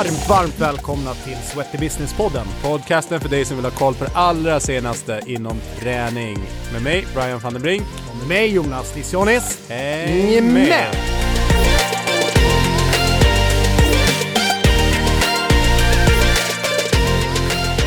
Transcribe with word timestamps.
Varmt, 0.00 0.28
varmt 0.28 0.60
välkomna 0.60 1.14
till 1.14 1.36
Sweaty 1.36 1.78
Business-podden. 1.78 2.46
Podcasten 2.62 3.20
för 3.20 3.28
dig 3.28 3.44
som 3.44 3.56
vill 3.56 3.64
ha 3.64 3.72
koll 3.72 3.94
på 3.94 4.04
det 4.04 4.10
allra 4.14 4.60
senaste 4.60 5.20
inom 5.26 5.60
träning. 5.78 6.38
Med 6.72 6.82
mig, 6.82 7.06
Brian 7.14 7.38
van 7.38 7.52
den 7.52 7.62
Brink. 7.62 7.82
Och 8.10 8.16
med 8.16 8.28
mig 8.28 8.54
Jonas 8.54 8.96
Lissionis. 8.96 9.68
Häng 9.68 10.52
med! 10.52 10.86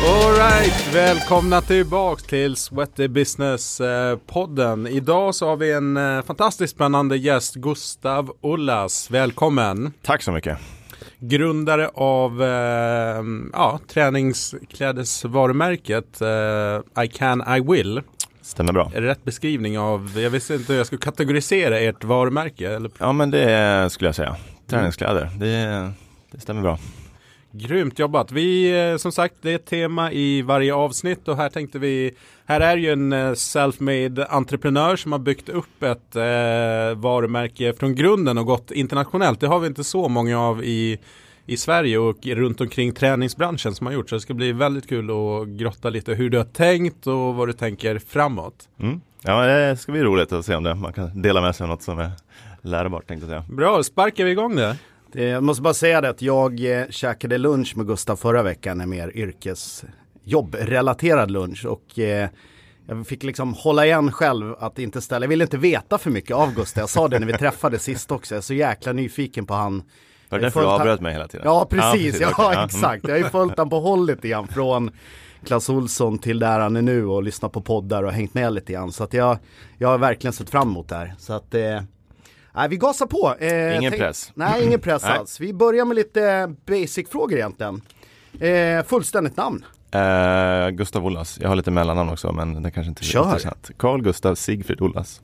Alright, 0.06 0.94
välkomna 0.94 1.60
tillbaks 1.60 2.22
till 2.22 2.56
Sweaty 2.56 3.08
Business-podden. 3.08 4.88
Idag 4.88 5.34
så 5.34 5.48
har 5.48 5.56
vi 5.56 5.72
en 5.72 5.96
eh, 5.96 6.22
fantastiskt 6.22 6.74
spännande 6.74 7.16
gäst, 7.16 7.54
Gustav 7.54 8.32
Ullas. 8.42 9.10
Välkommen! 9.10 9.92
Tack 10.02 10.22
så 10.22 10.32
mycket. 10.32 10.58
Grundare 11.28 11.88
av 11.94 12.42
eh, 12.42 13.22
ja, 13.52 13.80
träningsklädesvarumärket 13.88 16.20
eh, 16.20 16.80
I 17.04 17.08
can, 17.08 17.44
I 17.56 17.60
will. 17.60 18.02
Stämmer 18.42 18.72
bra. 18.72 18.90
Rätt 18.94 19.24
beskrivning 19.24 19.78
av, 19.78 20.12
jag 20.16 20.30
visste 20.30 20.54
inte 20.54 20.72
hur 20.72 20.80
jag 20.80 20.86
skulle 20.86 21.00
kategorisera 21.00 21.78
ert 21.78 22.04
varumärke? 22.04 22.74
Eller? 22.74 22.90
Ja 22.98 23.12
men 23.12 23.30
det 23.30 23.90
skulle 23.90 24.08
jag 24.08 24.14
säga. 24.14 24.36
Träningskläder, 24.66 25.30
det, 25.38 25.92
det 26.30 26.40
stämmer 26.40 26.62
bra. 26.62 26.78
Grymt 27.56 27.98
jobbat. 27.98 28.32
Vi, 28.32 28.80
eh, 28.90 28.96
som 28.96 29.12
sagt, 29.12 29.34
det 29.40 29.50
är 29.50 29.54
ett 29.54 29.66
tema 29.66 30.12
i 30.12 30.42
varje 30.42 30.74
avsnitt 30.74 31.28
och 31.28 31.36
här 31.36 31.48
tänkte 31.48 31.78
vi, 31.78 32.14
här 32.46 32.60
är 32.60 32.76
ju 32.76 32.92
en 32.92 33.12
eh, 33.12 33.32
self-made 33.32 34.26
entreprenör 34.30 34.96
som 34.96 35.12
har 35.12 35.18
byggt 35.18 35.48
upp 35.48 35.82
ett 35.82 36.16
eh, 36.16 36.22
varumärke 36.96 37.72
från 37.72 37.94
grunden 37.94 38.38
och 38.38 38.46
gått 38.46 38.70
internationellt. 38.70 39.40
Det 39.40 39.46
har 39.46 39.60
vi 39.60 39.66
inte 39.66 39.84
så 39.84 40.08
många 40.08 40.40
av 40.40 40.64
i, 40.64 40.98
i 41.46 41.56
Sverige 41.56 41.98
och 41.98 42.26
runt 42.26 42.60
omkring 42.60 42.92
träningsbranschen 42.92 43.74
som 43.74 43.86
har 43.86 43.94
gjort. 43.94 44.08
Så 44.08 44.14
det 44.14 44.20
ska 44.20 44.34
bli 44.34 44.52
väldigt 44.52 44.88
kul 44.88 45.10
att 45.10 45.48
grotta 45.48 45.90
lite 45.90 46.14
hur 46.14 46.30
du 46.30 46.38
har 46.38 46.44
tänkt 46.44 47.06
och 47.06 47.34
vad 47.34 47.48
du 47.48 47.52
tänker 47.52 47.98
framåt. 47.98 48.68
Mm. 48.80 49.00
Ja 49.22 49.46
det 49.46 49.76
ska 49.76 49.92
bli 49.92 50.02
roligt 50.02 50.32
att 50.32 50.44
se 50.44 50.54
om 50.54 50.64
det, 50.64 50.74
man 50.74 50.92
kan 50.92 51.22
dela 51.22 51.40
med 51.40 51.56
sig 51.56 51.64
av 51.64 51.68
något 51.68 51.82
som 51.82 51.98
är 51.98 52.10
lärbart 52.60 53.06
tänkte 53.06 53.26
jag 53.26 53.42
säga. 53.42 53.56
Bra, 53.56 53.82
sparkar 53.82 54.24
vi 54.24 54.30
igång 54.30 54.56
det? 54.56 54.76
Jag 55.16 55.42
måste 55.42 55.62
bara 55.62 55.74
säga 55.74 56.00
det 56.00 56.08
att 56.08 56.22
jag 56.22 56.80
eh, 56.80 56.86
käkade 56.90 57.38
lunch 57.38 57.76
med 57.76 57.86
Gustav 57.86 58.16
förra 58.16 58.42
veckan, 58.42 58.80
en 58.80 58.90
mer 58.90 59.16
yrkesjobbrelaterad 59.16 61.30
lunch 61.30 61.66
och 61.66 61.98
eh, 61.98 62.28
jag 62.86 63.06
fick 63.06 63.22
liksom 63.22 63.54
hålla 63.54 63.86
igen 63.86 64.12
själv 64.12 64.54
att 64.58 64.78
inte 64.78 65.00
ställa, 65.00 65.24
jag 65.24 65.28
ville 65.28 65.44
inte 65.44 65.56
veta 65.56 65.98
för 65.98 66.10
mycket 66.10 66.36
av 66.36 66.54
Gustav. 66.54 66.82
Jag 66.82 66.90
sa 66.90 67.08
det 67.08 67.18
när 67.18 67.26
vi 67.26 67.32
träffades 67.32 67.82
sist 67.86 68.12
också, 68.12 68.34
jag 68.34 68.38
är 68.38 68.42
så 68.42 68.54
jäkla 68.54 68.92
nyfiken 68.92 69.46
på 69.46 69.54
han. 69.54 69.82
Var 70.28 70.38
det 70.38 70.44
därför 70.44 70.60
du 70.60 70.66
avbröt 70.66 71.00
mig 71.00 71.12
hela 71.12 71.28
tiden? 71.28 71.46
Ja 71.46 71.66
precis, 71.70 72.20
ja, 72.20 72.30
okay. 72.30 72.54
ja 72.54 72.64
exakt. 72.64 73.04
Jag 73.04 73.14
har 73.14 73.18
ju 73.18 73.24
följt 73.24 73.58
han 73.58 73.70
på 73.70 73.80
håll 73.80 74.06
lite 74.06 74.28
grann 74.28 74.48
från 74.48 74.90
Clas 75.44 75.68
Olsson 75.68 76.18
till 76.18 76.38
där 76.38 76.60
han 76.60 76.76
är 76.76 76.82
nu 76.82 77.06
och 77.06 77.22
lyssnat 77.22 77.52
på 77.52 77.60
poddar 77.60 78.02
och 78.02 78.12
hängt 78.12 78.34
med 78.34 78.52
lite 78.52 78.72
grann. 78.72 78.92
Så 78.92 79.04
att 79.04 79.14
jag, 79.14 79.38
jag 79.78 79.88
har 79.88 79.98
verkligen 79.98 80.32
sett 80.32 80.50
fram 80.50 80.68
emot 80.68 80.88
det 80.88 80.96
här. 80.96 81.14
Så 81.18 81.32
att 81.32 81.54
eh, 81.54 81.80
Nej, 82.54 82.68
vi 82.68 82.76
gasar 82.76 83.06
på. 83.06 83.34
Eh, 83.38 83.76
ingen 83.76 83.92
tänk, 83.92 84.02
press. 84.02 84.32
Nej, 84.34 84.64
ingen 84.64 84.80
press 84.80 85.04
alls. 85.04 85.40
Vi 85.40 85.52
börjar 85.52 85.84
med 85.84 85.94
lite 85.94 86.54
basic-frågor 86.66 87.38
egentligen. 87.38 87.82
Eh, 88.40 88.84
fullständigt 88.84 89.36
namn? 89.36 89.64
Eh, 89.90 90.68
Gustav 90.70 91.06
Ollas. 91.06 91.38
Jag 91.40 91.48
har 91.48 91.56
lite 91.56 91.70
mellannamn 91.70 92.10
också, 92.10 92.32
men 92.32 92.62
det 92.62 92.70
kanske 92.70 92.88
inte 92.88 93.02
är 93.02 93.04
Kör. 93.04 93.24
intressant. 93.24 93.70
Carl 93.76 94.02
Gustav 94.02 94.34
Sigfrid 94.34 94.80
Ollas. 94.80 95.20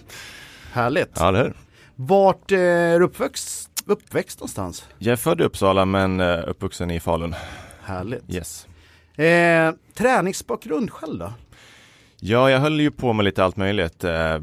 Härligt. 0.72 1.10
Ja, 1.18 1.30
det 1.30 1.38
är 1.38 1.54
Vart 1.96 2.52
eh, 2.52 2.58
är 2.60 3.00
uppväxt, 3.00 3.70
uppväxt 3.86 4.40
någonstans? 4.40 4.84
Jag 4.98 5.12
är 5.12 5.16
född 5.16 5.40
i 5.40 5.44
Uppsala, 5.44 5.84
men 5.84 6.20
eh, 6.20 6.38
uppvuxen 6.46 6.90
i 6.90 7.00
Falun. 7.00 7.34
Härligt. 7.82 8.24
Yes. 8.28 8.66
Eh, 9.16 9.72
träningsbakgrund 9.94 10.90
själv 10.90 11.18
då? 11.18 11.32
Ja, 12.22 12.50
jag 12.50 12.60
höll 12.60 12.80
ju 12.80 12.90
på 12.90 13.12
med 13.12 13.24
lite 13.24 13.44
allt 13.44 13.56
möjligt 13.56 14.04
eh, 14.04 14.36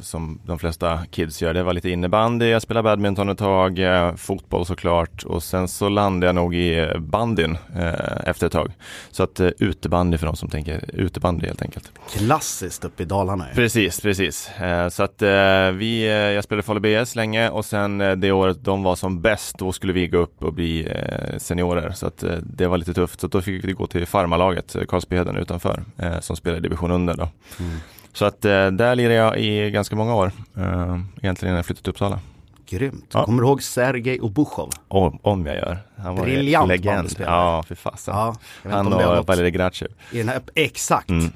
som 0.00 0.40
de 0.46 0.58
flesta 0.58 1.00
kids 1.10 1.42
gör. 1.42 1.54
Det 1.54 1.62
var 1.62 1.72
lite 1.72 1.90
innebandy, 1.90 2.46
jag 2.48 2.62
spelade 2.62 2.82
badminton 2.82 3.28
ett 3.28 3.38
tag, 3.38 3.78
eh, 3.78 4.14
fotboll 4.14 4.66
såklart 4.66 5.22
och 5.24 5.42
sen 5.42 5.68
så 5.68 5.88
landade 5.88 6.26
jag 6.26 6.34
nog 6.34 6.54
i 6.54 6.78
eh, 6.78 6.98
bandyn 6.98 7.58
eh, 7.76 8.28
efter 8.28 8.46
ett 8.46 8.52
tag. 8.52 8.72
Så 9.10 9.22
att 9.22 9.40
eh, 9.40 9.48
utebandy 9.58 10.18
för 10.18 10.26
de 10.26 10.36
som 10.36 10.48
tänker 10.48 10.90
utebandy 10.92 11.46
helt 11.46 11.62
enkelt. 11.62 11.92
Klassiskt 12.16 12.84
uppe 12.84 13.02
i 13.02 13.06
Dalarna. 13.06 13.44
Ja. 13.48 13.54
Precis, 13.54 14.00
precis. 14.00 14.50
Eh, 14.50 14.88
så 14.88 15.02
att 15.02 15.22
vi, 15.74 16.06
jag 16.34 16.44
spelade 16.44 16.62
Falu 16.62 16.80
BS 16.80 17.16
länge 17.16 17.50
och 17.50 17.64
sen 17.64 17.98
det 17.98 18.32
året 18.32 18.64
de 18.64 18.82
var 18.82 18.96
som 18.96 19.22
bäst, 19.22 19.58
då 19.58 19.72
skulle 19.72 19.92
vi 19.92 20.06
gå 20.06 20.18
upp 20.18 20.42
och 20.44 20.52
bli 20.52 20.88
seniorer. 21.38 21.90
Så 21.90 22.06
att 22.06 22.24
det 22.42 22.66
var 22.66 22.78
lite 22.78 22.94
tufft. 22.94 23.20
Så 23.20 23.26
då 23.26 23.40
fick 23.40 23.64
vi 23.64 23.72
gå 23.72 23.86
till 23.86 24.06
farmalaget, 24.06 24.76
Karlsbyheden 24.88 25.36
utanför, 25.36 25.84
som 26.20 26.36
spelade 26.36 26.60
division 26.62 26.90
under 26.90 27.21
då. 27.22 27.64
Mm. 27.64 27.78
Så 28.12 28.24
att 28.24 28.44
eh, 28.44 28.66
där 28.70 28.94
lirade 28.94 29.14
jag 29.14 29.38
i 29.38 29.70
ganska 29.70 29.96
många 29.96 30.14
år. 30.14 30.32
Eh, 30.56 30.98
egentligen 31.22 31.50
innan 31.50 31.56
jag 31.56 31.66
flyttade 31.66 31.82
till 31.82 31.90
Uppsala. 31.90 32.20
Grymt. 32.66 33.10
Ja. 33.12 33.24
Kommer 33.24 33.42
du 33.42 33.48
ihåg 33.48 33.62
Sergej 33.62 34.20
Obuchov? 34.20 34.70
Om, 34.88 35.18
om 35.22 35.46
jag 35.46 35.56
gör. 35.56 35.78
Han 35.96 36.16
var 36.16 36.24
Briljant 36.24 36.68
legend. 36.68 37.16
Ja, 37.18 37.62
för 37.68 37.74
fasen. 37.74 38.14
Ja, 38.14 38.34
han 38.62 38.92
och 38.92 39.26
Valerij 39.26 39.50
Grachev. 39.50 39.88
Exakt. 40.54 41.10
Mm. 41.10 41.32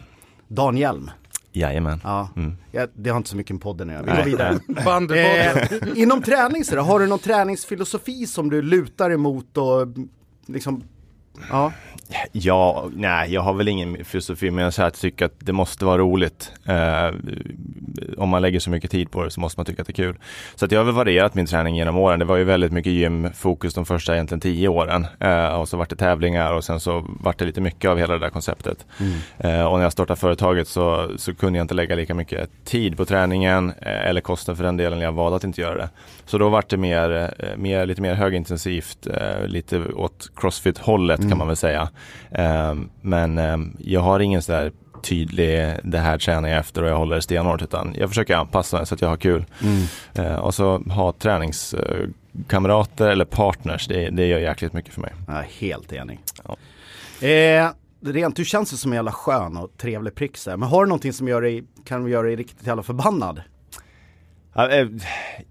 Dan 0.48 0.76
Hjelm. 0.76 1.10
Jajamän. 1.52 2.00
Ja. 2.04 2.28
Mm. 2.36 2.56
ja. 2.72 2.86
det 2.94 3.10
har 3.10 3.16
inte 3.16 3.30
så 3.30 3.36
mycket 3.36 3.53
med 3.53 3.62
podden 3.62 3.91
att 3.91 3.94
göra. 3.94 4.24
Vi 4.24 4.30
går 4.30 4.58
vidare. 5.04 5.58
eh, 5.92 6.03
inom 6.03 6.22
träning 6.22 6.64
så 6.64 6.80
har 6.80 7.00
du 7.00 7.06
någon 7.06 7.18
träningsfilosofi 7.18 8.26
som 8.26 8.50
du 8.50 8.62
lutar 8.62 9.10
emot 9.10 9.56
och 9.56 9.86
liksom 10.47 10.82
Ja. 11.50 11.72
Ja, 12.32 12.88
nej, 12.92 13.32
jag 13.32 13.41
har 13.41 13.54
väl 13.54 13.69
ingen 13.69 14.04
filosofi, 14.04 14.50
men 14.50 14.72
jag 14.76 14.94
tycker 14.94 15.24
att 15.24 15.34
det 15.38 15.52
måste 15.52 15.84
vara 15.84 15.98
roligt. 15.98 16.52
Eh, 16.64 17.14
om 18.19 18.28
man 18.28 18.42
lägger 18.42 18.60
så 18.60 18.70
mycket 18.70 18.91
tid 18.91 19.10
på 19.10 19.24
det 19.24 19.30
så 19.30 19.41
måste 19.41 19.58
man 19.58 19.66
tycka 19.66 19.82
att 19.82 19.88
det 19.88 19.92
är 19.92 20.04
kul. 20.04 20.16
Så 20.54 20.64
att 20.64 20.72
jag 20.72 20.80
har 20.80 20.84
väl 20.84 20.94
varierat 20.94 21.34
min 21.34 21.47
träning 21.47 21.76
genom 21.76 21.97
åren. 21.97 22.19
Det 22.19 22.24
var 22.24 22.36
ju 22.36 22.44
väldigt 22.44 22.72
mycket 22.72 22.92
gymfokus 22.92 23.74
de 23.74 23.86
första 23.86 24.14
egentligen 24.14 24.41
tio 24.41 24.69
åren. 24.69 25.06
Eh, 25.20 25.47
och 25.47 25.69
så 25.69 25.76
vart 25.76 25.91
det 25.91 25.97
tävlingar 25.97 26.52
och 26.52 26.64
sen 26.64 26.80
så 26.80 27.06
vart 27.20 27.38
det 27.38 27.44
lite 27.44 27.60
mycket 27.60 27.91
av 27.91 27.98
hela 27.98 28.14
det 28.14 28.20
där 28.20 28.30
konceptet. 28.30 28.86
Mm. 29.00 29.18
Eh, 29.38 29.66
och 29.66 29.76
när 29.76 29.84
jag 29.84 29.92
startade 29.92 30.20
företaget 30.20 30.68
så, 30.68 31.10
så 31.16 31.34
kunde 31.34 31.58
jag 31.58 31.64
inte 31.64 31.74
lägga 31.74 31.94
lika 31.94 32.14
mycket 32.14 32.50
tid 32.64 32.97
på 32.97 33.04
träningen 33.04 33.72
eh, 33.80 34.06
eller 34.08 34.20
kostnad 34.20 34.56
för 34.56 34.64
den 34.64 34.76
delen. 34.76 35.00
Jag 35.00 35.12
valde 35.12 35.36
att 35.36 35.44
inte 35.44 35.60
göra 35.60 35.76
det. 35.76 35.88
Så 36.26 36.38
då 36.38 36.48
vart 36.48 36.68
det 36.68 36.76
mer, 36.76 37.32
eh, 37.38 37.56
mer, 37.56 37.86
lite 37.86 38.03
mer 38.03 38.14
högintensivt, 38.14 39.06
eh, 39.06 39.47
lite 39.47 39.84
åt 39.84 40.30
crossfit-hållet 40.36 41.20
mm. 41.26 41.31
kan 41.31 41.38
man 41.38 41.47
väl 41.47 41.56
säga. 41.56 41.88
Ehm, 42.31 42.88
men 43.00 43.38
ehm, 43.38 43.76
jag 43.78 44.00
har 44.00 44.20
ingen 44.20 44.42
sådär 44.42 44.72
tydlig, 45.03 45.76
det 45.82 45.98
här 45.98 46.19
tränar 46.19 46.48
jag 46.48 46.59
efter 46.59 46.82
och 46.82 46.88
jag 46.88 46.97
håller 46.97 47.20
stenhårt 47.20 47.62
utan 47.62 47.94
jag 47.98 48.09
försöker 48.09 48.37
anpassa 48.37 48.87
så 48.87 48.94
att 48.94 49.00
jag 49.00 49.09
har 49.09 49.16
kul. 49.16 49.44
Mm. 49.62 49.82
Ehm, 50.15 50.41
och 50.41 50.54
så 50.54 50.78
ha 50.78 51.12
träningskamrater 51.12 53.09
eller 53.09 53.25
partners, 53.25 53.86
det, 53.86 54.10
det 54.10 54.26
gör 54.26 54.38
jäkligt 54.38 54.72
mycket 54.72 54.94
för 54.94 55.00
mig. 55.00 55.12
Är 55.28 55.42
helt 55.42 55.92
enig. 55.92 56.20
Ja. 56.44 56.56
Eh, 57.26 57.70
rent, 58.00 58.36
du 58.36 58.44
känns 58.44 58.72
ju 58.72 58.76
som 58.76 58.92
en 58.92 58.97
jävla 58.97 59.12
skön 59.12 59.56
och 59.56 59.70
trevlig 59.76 60.15
prick 60.15 60.38
Men 60.47 60.62
har 60.62 60.84
du 60.84 60.88
någonting 60.88 61.12
som 61.12 61.28
gör 61.28 61.42
dig, 61.42 61.65
kan 61.84 62.09
göra 62.09 62.26
dig 62.26 62.36
riktigt 62.36 62.66
jävla 62.66 62.82
förbannad? 62.82 63.42
Eh, 64.58 64.86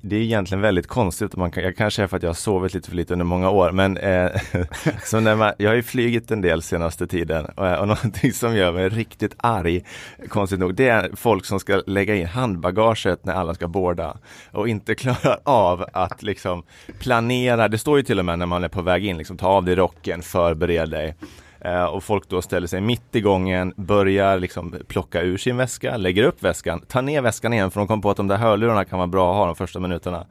det 0.02 0.16
är 0.16 0.20
egentligen 0.20 0.62
väldigt 0.62 0.88
konstigt. 0.88 1.36
Man 1.36 1.52
kan, 1.52 1.64
jag 1.64 1.76
kanske 1.76 2.04
är 2.04 2.08
för 2.08 2.18
att 2.18 2.24
jag 2.24 2.30
har 2.30 2.34
sovit 2.34 2.74
lite 2.74 2.90
för 2.90 2.96
lite 2.96 3.14
under 3.14 3.26
många 3.26 3.50
år. 3.50 3.72
Men 3.72 3.98
eh, 3.98 4.32
så 5.04 5.20
när 5.20 5.36
man, 5.36 5.54
jag 5.58 5.70
har 5.70 5.76
ju 5.76 5.84
flygit 5.84 6.32
en 6.32 6.42
del 6.42 6.62
senaste 6.62 7.08
tiden 7.08 7.46
och, 7.46 7.68
eh, 7.68 7.80
och 7.80 7.88
någonting 7.88 8.34
som 8.34 8.56
gör 8.56 8.72
mig 8.72 8.90
riktigt 8.90 9.36
arg, 9.38 9.84
konstigt 10.30 10.60
nog, 10.60 10.76
det 10.76 10.88
är 10.88 11.10
folk 11.16 11.46
som 11.46 11.60
ska 11.60 11.82
lägga 11.88 12.16
in 12.16 12.26
handbagaget 12.26 13.26
när 13.26 13.34
alla 13.34 13.54
ska 13.54 13.68
borda 13.68 14.18
och 14.52 14.70
inte 14.70 14.96
klarar 14.96 15.40
av 15.44 15.86
att 15.94 16.24
liksom 16.24 16.64
planera. 17.00 17.68
Det 17.68 17.78
står 17.78 17.98
ju 17.98 18.04
till 18.04 18.20
och 18.20 18.26
med 18.26 18.40
när 18.40 18.46
man 18.46 18.64
är 18.64 18.70
på 18.70 18.82
väg 18.82 19.06
in, 19.06 19.18
liksom, 19.18 19.38
ta 19.38 19.48
av 19.48 19.66
dig 19.66 19.76
rocken, 19.76 20.22
förbered 20.22 20.90
dig. 20.90 21.16
Eh, 21.60 21.84
och 21.84 22.04
folk 22.04 22.30
då 22.30 22.42
ställer 22.42 22.68
sig 22.68 22.82
mitt 22.82 23.16
i 23.16 23.22
gången, 23.22 23.74
börjar 23.76 24.40
liksom 24.40 24.76
plocka 24.88 25.22
ur 25.22 25.38
sin 25.38 25.58
väska, 25.58 25.98
lägger 25.98 26.24
upp 26.24 26.44
väskan, 26.44 26.82
tar 26.82 27.02
ner 27.02 27.22
väskan 27.22 27.54
igen 27.54 27.72
för 27.72 27.80
de 27.80 27.88
kom 27.88 28.02
på 28.02 28.10
att 28.10 28.18
de 28.18 28.28
där 28.28 28.38
hörlurarna 28.38 28.86
kan 28.86 29.00
vara 29.00 29.08
bra 29.08 29.32
att 29.32 29.38
ha 29.38 29.46
de 29.46 29.56
första 29.56 29.80
minuterna. 29.80 30.26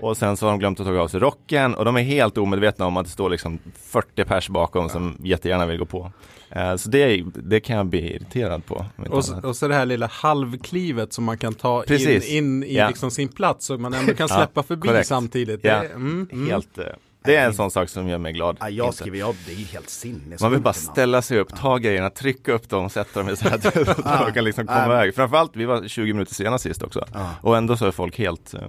Och 0.00 0.16
sen 0.16 0.36
så 0.36 0.46
har 0.46 0.50
de 0.50 0.58
glömt 0.58 0.80
att 0.80 0.86
ta 0.86 0.98
av 0.98 1.08
sig 1.08 1.20
rocken 1.20 1.74
och 1.74 1.84
de 1.84 1.96
är 1.96 2.02
helt 2.02 2.38
omedvetna 2.38 2.86
om 2.86 2.96
att 2.96 3.04
det 3.06 3.12
står 3.12 3.30
liksom 3.30 3.58
40 3.76 4.24
pers 4.24 4.48
bakom 4.48 4.88
som 4.88 5.16
jättegärna 5.22 5.66
vill 5.66 5.78
gå 5.78 5.84
på. 5.84 6.12
Uh, 6.56 6.76
så 6.76 6.88
det, 6.88 7.24
det 7.34 7.60
kan 7.60 7.76
jag 7.76 7.86
bli 7.86 8.14
irriterad 8.14 8.66
på. 8.66 8.86
Och 9.10 9.24
så, 9.24 9.40
och 9.40 9.56
så 9.56 9.68
det 9.68 9.74
här 9.74 9.86
lilla 9.86 10.06
halvklivet 10.06 11.12
som 11.12 11.24
man 11.24 11.38
kan 11.38 11.54
ta 11.54 11.82
Precis. 11.82 12.28
in, 12.30 12.62
in 12.62 12.64
i 12.64 12.76
ja. 12.76 12.88
liksom 12.88 13.10
sin 13.10 13.28
plats 13.28 13.66
så 13.66 13.78
man 13.78 13.94
ändå 13.94 14.14
kan 14.14 14.28
släppa 14.38 14.50
ja, 14.54 14.62
förbi 14.62 14.88
korrekt. 14.88 15.08
samtidigt. 15.08 15.60
Ja. 15.64 15.80
Det, 15.80 15.88
mm, 15.88 16.28
mm. 16.32 16.50
Helt, 16.50 16.78
uh, 16.78 16.84
det 17.24 17.36
är 17.36 17.46
en 17.46 17.54
sån 17.54 17.70
sak 17.70 17.88
som 17.88 18.08
gör 18.08 18.18
mig 18.18 18.32
glad. 18.32 18.56
Ja, 18.60 18.68
jag 18.68 18.94
skriver, 18.94 19.18
ja, 19.18 19.34
det 19.46 19.52
är 19.52 19.56
helt 19.56 19.90
sinnes. 19.90 20.40
Man 20.40 20.50
vill 20.50 20.60
bara 20.60 20.74
ställa 20.74 21.22
sig 21.22 21.38
upp, 21.38 21.56
ta 21.56 21.78
grejerna, 21.78 22.10
trycka 22.10 22.52
upp 22.52 22.68
dem, 22.68 22.90
sätta 22.90 23.20
dem 23.20 23.28
i 23.28 23.36
så 23.36 23.48
här 23.48 23.58
så 24.18 24.24
de 24.26 24.32
kan 24.32 24.44
liksom 24.44 24.66
komma 24.66 24.86
iväg. 24.86 25.14
Framförallt, 25.14 25.56
vi 25.56 25.64
var 25.64 25.88
20 25.88 26.12
minuter 26.12 26.34
sena 26.34 26.58
sist 26.58 26.82
också. 26.82 27.04
Och 27.40 27.56
ändå 27.56 27.76
så 27.76 27.86
är 27.86 27.90
folk 27.90 28.18
helt, 28.18 28.54
eh, 28.54 28.60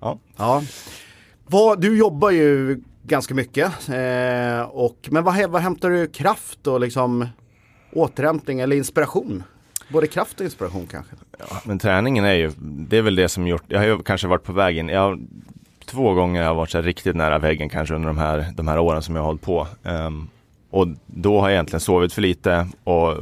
ja. 0.00 0.18
ja. 0.36 0.62
Vad, 1.46 1.80
du 1.80 1.98
jobbar 1.98 2.30
ju 2.30 2.80
ganska 3.02 3.34
mycket. 3.34 3.88
Eh, 3.88 4.60
och, 4.62 5.08
men 5.10 5.24
vad, 5.24 5.50
vad 5.50 5.62
hämtar 5.62 5.90
du 5.90 6.06
kraft 6.06 6.66
och 6.66 6.80
liksom 6.80 7.28
återhämtning 7.92 8.60
eller 8.60 8.76
inspiration? 8.76 9.42
Både 9.88 10.06
kraft 10.06 10.40
och 10.40 10.44
inspiration 10.44 10.86
kanske? 10.86 11.16
Ja, 11.38 11.60
men 11.64 11.78
träningen 11.78 12.24
är 12.24 12.34
ju, 12.34 12.52
det 12.58 12.96
är 12.96 13.02
väl 13.02 13.16
det 13.16 13.28
som 13.28 13.46
gjort, 13.46 13.64
jag 13.66 13.78
har 13.78 13.86
ju 13.86 14.02
kanske 14.02 14.28
varit 14.28 14.42
på 14.42 14.52
vägen, 14.52 14.88
jag 14.88 15.26
två 15.86 16.14
gånger 16.14 16.40
har 16.40 16.48
jag 16.48 16.54
varit 16.54 16.70
så 16.70 16.80
riktigt 16.80 17.16
nära 17.16 17.38
väggen 17.38 17.68
kanske 17.68 17.94
under 17.94 18.08
de 18.08 18.18
här, 18.18 18.46
de 18.56 18.68
här 18.68 18.78
åren 18.78 19.02
som 19.02 19.14
jag 19.16 19.22
har 19.22 19.26
hållit 19.26 19.42
på. 19.42 19.66
Um, 19.82 20.28
och 20.70 20.86
då 21.06 21.40
har 21.40 21.48
jag 21.48 21.54
egentligen 21.54 21.80
sovit 21.80 22.12
för 22.12 22.22
lite 22.22 22.68
och 22.84 23.14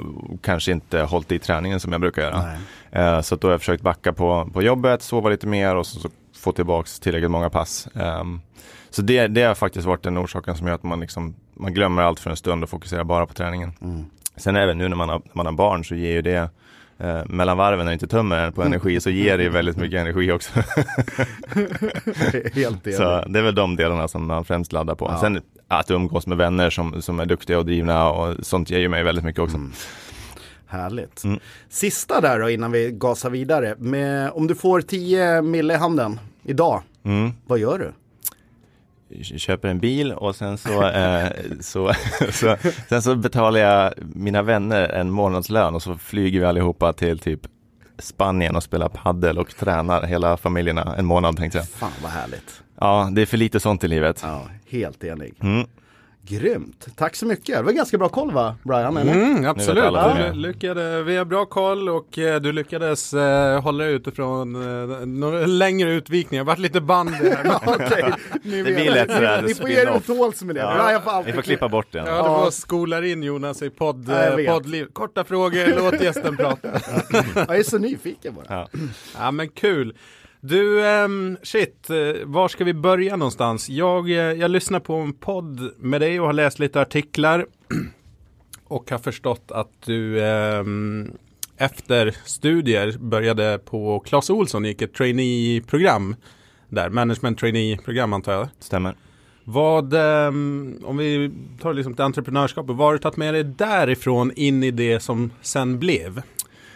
kanske 0.43 0.73
inte 0.73 1.01
hållit 1.01 1.33
i 1.33 1.39
träningen 1.39 1.81
som 1.81 1.93
jag 1.93 2.01
brukar 2.01 2.23
göra. 2.23 3.17
Uh, 3.17 3.21
så 3.21 3.37
då 3.37 3.49
har 3.49 3.53
jag 3.53 3.61
försökt 3.61 3.83
backa 3.83 4.13
på, 4.13 4.51
på 4.53 4.63
jobbet, 4.63 5.03
sova 5.03 5.29
lite 5.29 5.47
mer 5.47 5.77
och 5.77 5.87
så, 5.87 6.01
så 6.01 6.09
få 6.37 6.53
tillbaks 6.53 7.01
tillräckligt 7.01 7.31
många 7.31 7.51
pass. 7.51 7.89
Um, 7.95 8.41
så 8.91 9.03
det, 9.03 9.27
det 9.27 9.43
har 9.43 9.55
faktiskt 9.55 9.87
varit 9.87 10.03
den 10.03 10.19
orsaken 10.19 10.57
som 10.57 10.67
gör 10.67 10.75
att 10.75 10.83
man, 10.83 11.01
liksom, 11.01 11.35
man 11.55 11.75
glömmer 11.75 12.03
allt 12.03 12.21
för 12.21 12.31
en 12.31 12.37
stund 12.37 12.63
och 12.63 12.71
fokuserar 12.71 13.05
bara 13.05 13.27
på 13.27 13.35
träningen. 13.35 13.73
Mm. 13.81 14.05
Sen 14.37 14.57
även 14.57 14.79
nu 14.79 14.89
när 14.89 14.97
man 14.97 15.09
har, 15.09 15.19
när 15.19 15.33
man 15.33 15.47
har 15.47 15.53
barn 15.53 15.85
så 15.85 15.95
ger 15.95 16.13
ju 16.13 16.23
det 16.23 16.51
eh, 16.99 17.25
mellan 17.27 17.57
varven 17.57 17.85
när 17.85 17.93
det 17.93 17.93
inte 17.93 18.07
tömmer 18.07 18.51
på 18.51 18.63
energi 18.63 19.01
så 19.01 19.11
ger 19.11 19.39
det 19.39 19.49
väldigt 19.49 19.77
mycket 19.77 20.01
energi 20.01 20.33
också. 20.33 20.53
Helt 22.53 22.83
så 22.97 23.25
det 23.29 23.39
är 23.39 23.43
väl 23.43 23.55
de 23.55 23.77
delarna 23.77 24.09
som 24.09 24.27
man 24.27 24.45
främst 24.45 24.73
laddar 24.73 24.95
på. 24.95 25.07
Ja. 25.11 25.21
Sen 25.21 25.41
att 25.69 25.91
umgås 25.91 26.27
med 26.27 26.39
vänner 26.39 26.71
som, 26.71 27.03
som 27.03 27.21
är 27.21 27.27
duktiga 27.27 27.59
och 27.59 27.67
drivna 27.67 28.11
och 28.11 28.47
sånt 28.47 28.71
ger 28.71 28.79
ju 28.79 28.89
mig 28.89 29.03
väldigt 29.03 29.25
mycket 29.25 29.43
också. 29.43 29.57
Mm. 29.57 29.73
Härligt. 30.67 31.25
Mm. 31.25 31.41
Sista 31.69 32.21
där 32.21 32.41
då 32.41 32.51
innan 32.51 32.73
vi 32.73 32.91
gasar 32.93 33.31
vidare. 33.31 33.75
Med, 33.79 34.31
om 34.31 34.47
du 34.47 34.55
får 34.55 34.81
10 34.81 35.43
mille 35.43 35.75
i 35.75 35.77
handen 35.77 36.21
idag, 36.45 36.83
mm. 37.05 37.33
vad 37.47 37.59
gör 37.59 37.79
du? 37.79 37.93
Köper 39.23 39.69
en 39.69 39.79
bil 39.79 40.13
och 40.13 40.37
sen 40.37 40.59
så, 40.59 40.89
eh, 40.89 41.29
så, 41.61 41.93
så, 42.33 42.57
sen 42.89 43.03
så 43.03 43.15
betalar 43.15 43.61
jag 43.61 43.95
mina 43.99 44.43
vänner 44.43 44.89
en 44.89 45.11
månadslön 45.11 45.75
och 45.75 45.83
så 45.83 45.97
flyger 45.97 46.41
vi 46.41 46.47
allihopa 46.47 46.93
till 46.93 47.19
typ 47.19 47.41
Spanien 47.99 48.57
och 48.57 48.63
spelar 48.63 48.89
paddel 48.89 49.39
och 49.39 49.57
tränar 49.57 50.03
hela 50.03 50.37
familjerna 50.37 50.95
en 50.99 51.07
månad 51.07 51.37
tänkte 51.37 51.59
jag. 51.59 51.69
Fan 51.69 51.91
vad 52.03 52.11
härligt. 52.11 52.63
Ja, 52.81 53.09
det 53.13 53.23
är 53.23 53.27
för 53.27 53.37
lite 53.37 53.61
sånt 53.61 53.85
i 53.85 53.89
livet. 53.89 54.21
Ja, 54.23 54.49
helt 54.71 55.05
enig. 55.05 55.35
Mm. 55.43 55.67
Grymt, 56.29 56.87
tack 56.97 57.17
så 57.17 57.27
mycket. 57.27 57.57
Det 57.57 57.63
var 57.63 57.73
ganska 57.73 57.99
bra 57.99 58.09
koll 58.09 58.33
va, 58.33 58.57
Brian? 58.63 58.97
Eller? 58.97 59.13
Mm, 59.13 59.47
absolut, 59.47 59.85
ja. 59.85 60.33
lyckade, 60.35 61.03
vi 61.03 61.17
har 61.17 61.25
bra 61.25 61.47
koll 61.47 61.89
och 61.89 62.19
eh, 62.19 62.41
du 62.41 62.53
lyckades 62.53 63.15
eh, 63.15 63.63
hålla 63.63 63.85
ut 63.85 64.07
ifrån 64.07 64.55
eh, 64.55 65.07
några 65.07 65.47
längre 65.47 65.91
utvikningar. 65.93 66.45
Det 66.45 66.47
varit 66.47 66.59
lite 66.59 66.81
band 66.81 67.11
här. 67.11 67.75
okay. 67.75 68.13
Ni 68.43 68.63
det 68.63 68.73
blir 68.75 68.91
lätt 68.91 69.13
sådär 69.13 69.43
Ni 69.43 69.55
får 69.55 69.69
ge 69.69 69.77
er 69.81 70.01
tåls 70.01 70.43
med 70.43 70.55
det. 70.55 70.61
Ja. 70.61 70.93
Ja, 70.93 71.01
får 71.01 71.23
vi 71.23 71.33
får 71.33 71.43
klippa 71.43 71.69
bort 71.69 71.93
det. 71.93 71.99
Ja, 71.99 72.17
du 72.17 72.45
får 72.45 72.51
skolar 72.51 73.03
in 73.03 73.23
Jonas 73.23 73.63
i 73.63 73.71
podd, 73.71 74.09
eh, 74.09 74.55
poddliv. 74.55 74.87
Korta 74.93 75.25
frågor, 75.25 75.91
låt 75.91 76.01
gästen 76.01 76.37
prata. 76.37 76.69
jag 77.35 77.59
är 77.59 77.63
så 77.63 77.79
nyfiken 77.79 78.35
bara. 78.35 78.45
Ja, 78.49 78.69
ja 79.19 79.31
men 79.31 79.49
kul. 79.49 79.95
Du, 80.47 80.85
um, 80.85 81.37
shit, 81.43 81.91
uh, 81.91 82.25
var 82.25 82.49
ska 82.49 82.65
vi 82.65 82.75
börja 82.75 83.17
någonstans? 83.17 83.69
Jag, 83.69 84.11
uh, 84.11 84.17
jag 84.17 84.51
lyssnar 84.51 84.81
på 84.81 84.95
en 84.95 85.13
podd 85.13 85.73
med 85.79 86.01
dig 86.01 86.21
och 86.21 86.27
har 86.27 86.33
läst 86.33 86.59
lite 86.59 86.81
artiklar. 86.81 87.47
och 88.65 88.91
har 88.91 88.99
förstått 88.99 89.51
att 89.51 89.71
du 89.85 90.21
um, 90.21 91.13
efter 91.57 92.17
studier 92.25 92.99
började 92.99 93.61
på 93.65 94.01
Clas 94.01 94.31
Olsson, 94.31 94.65
gick 94.65 94.83
ett 94.83 94.95
trainee-program 94.95 96.17
där, 96.69 96.91
management 96.91 97.39
trainee-program 97.39 98.13
antar 98.13 98.33
jag. 98.33 98.49
Stämmer. 98.59 98.97
Vad, 99.45 99.95
um, 99.95 100.79
om 100.85 100.97
vi 100.97 101.31
tar 101.61 101.75
liksom 101.75 101.95
till 101.95 102.05
entreprenörskapet, 102.05 102.77
vad 102.77 102.87
har 102.87 102.93
du 102.93 102.99
tagit 102.99 103.17
med 103.17 103.35
dig 103.35 103.45
därifrån 103.45 104.33
in 104.37 104.63
i 104.63 104.71
det 104.71 105.01
som 105.01 105.31
sen 105.43 105.79
blev? 105.79 106.23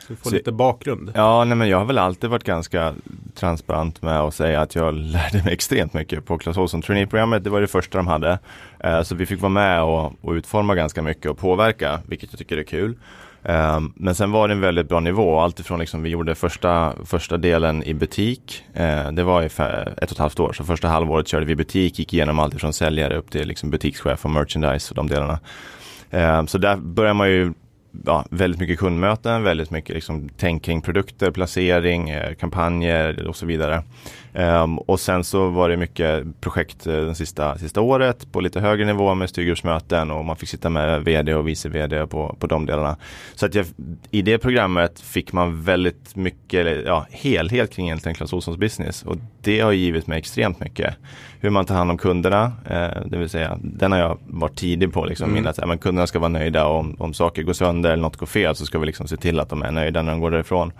Vi 0.08 0.16
får 0.16 0.30
så, 0.30 0.36
lite 0.36 0.52
bakgrund. 0.52 1.12
Ja, 1.14 1.44
nej, 1.44 1.56
men 1.56 1.68
jag 1.68 1.78
har 1.78 1.84
väl 1.84 1.98
alltid 1.98 2.30
varit 2.30 2.44
ganska 2.44 2.94
transparent 3.34 4.02
med 4.02 4.20
att 4.20 4.34
säga 4.34 4.60
att 4.60 4.74
jag 4.74 4.94
lärde 4.94 5.42
mig 5.44 5.52
extremt 5.52 5.94
mycket 5.94 6.26
på 6.26 6.38
Clas 6.38 6.56
Ohlson 6.56 6.82
Trainee-programmet. 6.82 7.44
Det 7.44 7.50
var 7.50 7.60
det 7.60 7.66
första 7.66 7.98
de 7.98 8.06
hade. 8.06 8.38
Eh, 8.80 9.02
så 9.02 9.14
vi 9.14 9.26
fick 9.26 9.40
vara 9.40 9.50
med 9.50 9.82
och, 9.82 10.12
och, 10.20 10.32
utforma 10.32 10.74
ganska 10.74 11.02
mycket 11.02 11.30
och 11.30 11.38
påverka, 11.38 12.00
vilket 12.06 12.32
jag 12.32 12.38
tycker 12.38 12.56
är 12.56 12.62
kul. 12.62 12.96
Eh, 13.42 13.80
men 13.94 14.14
sen 14.14 14.32
var 14.32 14.48
det 14.48 14.54
en 14.54 14.60
väldigt 14.60 14.88
bra 14.88 15.00
nivå, 15.00 15.38
alltifrån 15.38 15.78
liksom 15.78 16.02
vi 16.02 16.10
gjorde 16.10 16.34
första, 16.34 16.92
första 17.04 17.36
delen 17.36 17.82
i 17.82 17.94
butik. 17.94 18.64
Eh, 18.74 19.12
det 19.12 19.22
var 19.22 19.42
i 19.42 19.46
ett 19.46 19.58
och 19.96 20.12
ett 20.12 20.18
halvt 20.18 20.40
år, 20.40 20.52
så 20.52 20.64
första 20.64 20.88
halvåret 20.88 21.28
körde 21.28 21.46
vi 21.46 21.56
butik, 21.56 21.98
gick 21.98 22.14
igenom 22.14 22.38
allt 22.38 22.60
från 22.60 22.72
säljare 22.72 23.16
upp 23.16 23.30
till 23.30 23.48
liksom 23.48 23.70
butikschef 23.70 24.24
och 24.24 24.30
merchandise 24.30 24.90
och 24.90 24.96
de 24.96 25.08
delarna. 25.08 25.38
Eh, 26.10 26.44
så 26.44 26.58
där 26.58 26.76
börjar 26.76 27.14
man 27.14 27.30
ju 27.30 27.52
ja, 28.06 28.24
väldigt 28.30 28.60
mycket 28.60 28.78
kundmöten, 28.78 29.42
väldigt 29.42 29.70
mycket 29.70 29.94
liksom, 29.94 30.28
tänk 30.36 30.64
kring 30.64 30.82
produkter, 30.82 31.30
placering, 31.30 32.10
eh, 32.10 32.34
kampanjer 32.34 33.26
och 33.26 33.36
så 33.36 33.46
vidare. 33.46 33.82
Um, 34.32 34.78
och 34.78 35.00
sen 35.00 35.24
så 35.24 35.48
var 35.48 35.68
det 35.68 35.76
mycket 35.76 36.40
projekt 36.40 36.86
eh, 36.86 36.94
det 36.94 37.14
sista, 37.14 37.58
sista 37.58 37.80
året 37.80 38.32
på 38.32 38.40
lite 38.40 38.60
högre 38.60 38.84
nivå 38.84 39.14
med 39.14 39.30
styrgruppsmöten 39.30 40.10
och 40.10 40.24
man 40.24 40.36
fick 40.36 40.48
sitta 40.48 40.70
med 40.70 41.04
vd 41.04 41.34
och 41.34 41.48
vice 41.48 41.68
vd 41.68 42.06
på, 42.06 42.36
på 42.38 42.46
de 42.46 42.66
delarna. 42.66 42.96
Så 43.34 43.46
att 43.46 43.54
jag, 43.54 43.66
i 44.10 44.22
det 44.22 44.38
programmet 44.38 45.00
fick 45.00 45.32
man 45.32 45.62
väldigt 45.62 46.16
mycket, 46.16 46.84
ja, 46.86 47.06
helhet 47.10 47.72
kring 47.72 47.86
egentligen 47.86 48.14
Clas 48.14 48.32
Ohlsons 48.32 48.58
business 48.58 49.02
och 49.02 49.16
det 49.42 49.60
har 49.60 49.72
givit 49.72 50.06
mig 50.06 50.18
extremt 50.18 50.60
mycket. 50.60 50.94
Hur 51.40 51.50
man 51.50 51.64
tar 51.64 51.74
hand 51.74 51.90
om 51.90 51.98
kunderna, 51.98 52.52
eh, 52.70 53.02
det 53.06 53.18
vill 53.18 53.28
säga 53.28 53.58
den 53.62 53.92
har 53.92 53.98
jag 53.98 54.18
varit 54.26 54.56
tidig 54.56 54.92
på 54.92 55.04
liksom, 55.04 55.30
mm. 55.30 55.46
att 55.46 55.68
men 55.68 55.78
kunderna 55.78 56.06
ska 56.06 56.18
vara 56.18 56.28
nöjda 56.28 56.66
och 56.66 56.78
om, 56.78 56.96
om 56.98 57.14
saker 57.14 57.42
går 57.42 57.52
sönder 57.52 57.90
eller 57.90 58.02
något 58.02 58.16
går 58.16 58.26
fel 58.26 58.54
så 58.54 58.66
ska 58.66 58.78
vi 58.78 58.86
liksom 58.86 59.08
se 59.08 59.16
till 59.16 59.40
att 59.40 59.48
de 59.48 59.62
är 59.62 59.70
nöjda 59.70 60.02
när 60.02 60.12
de 60.12 60.20
går 60.20 60.30
därifrån. 60.30 60.72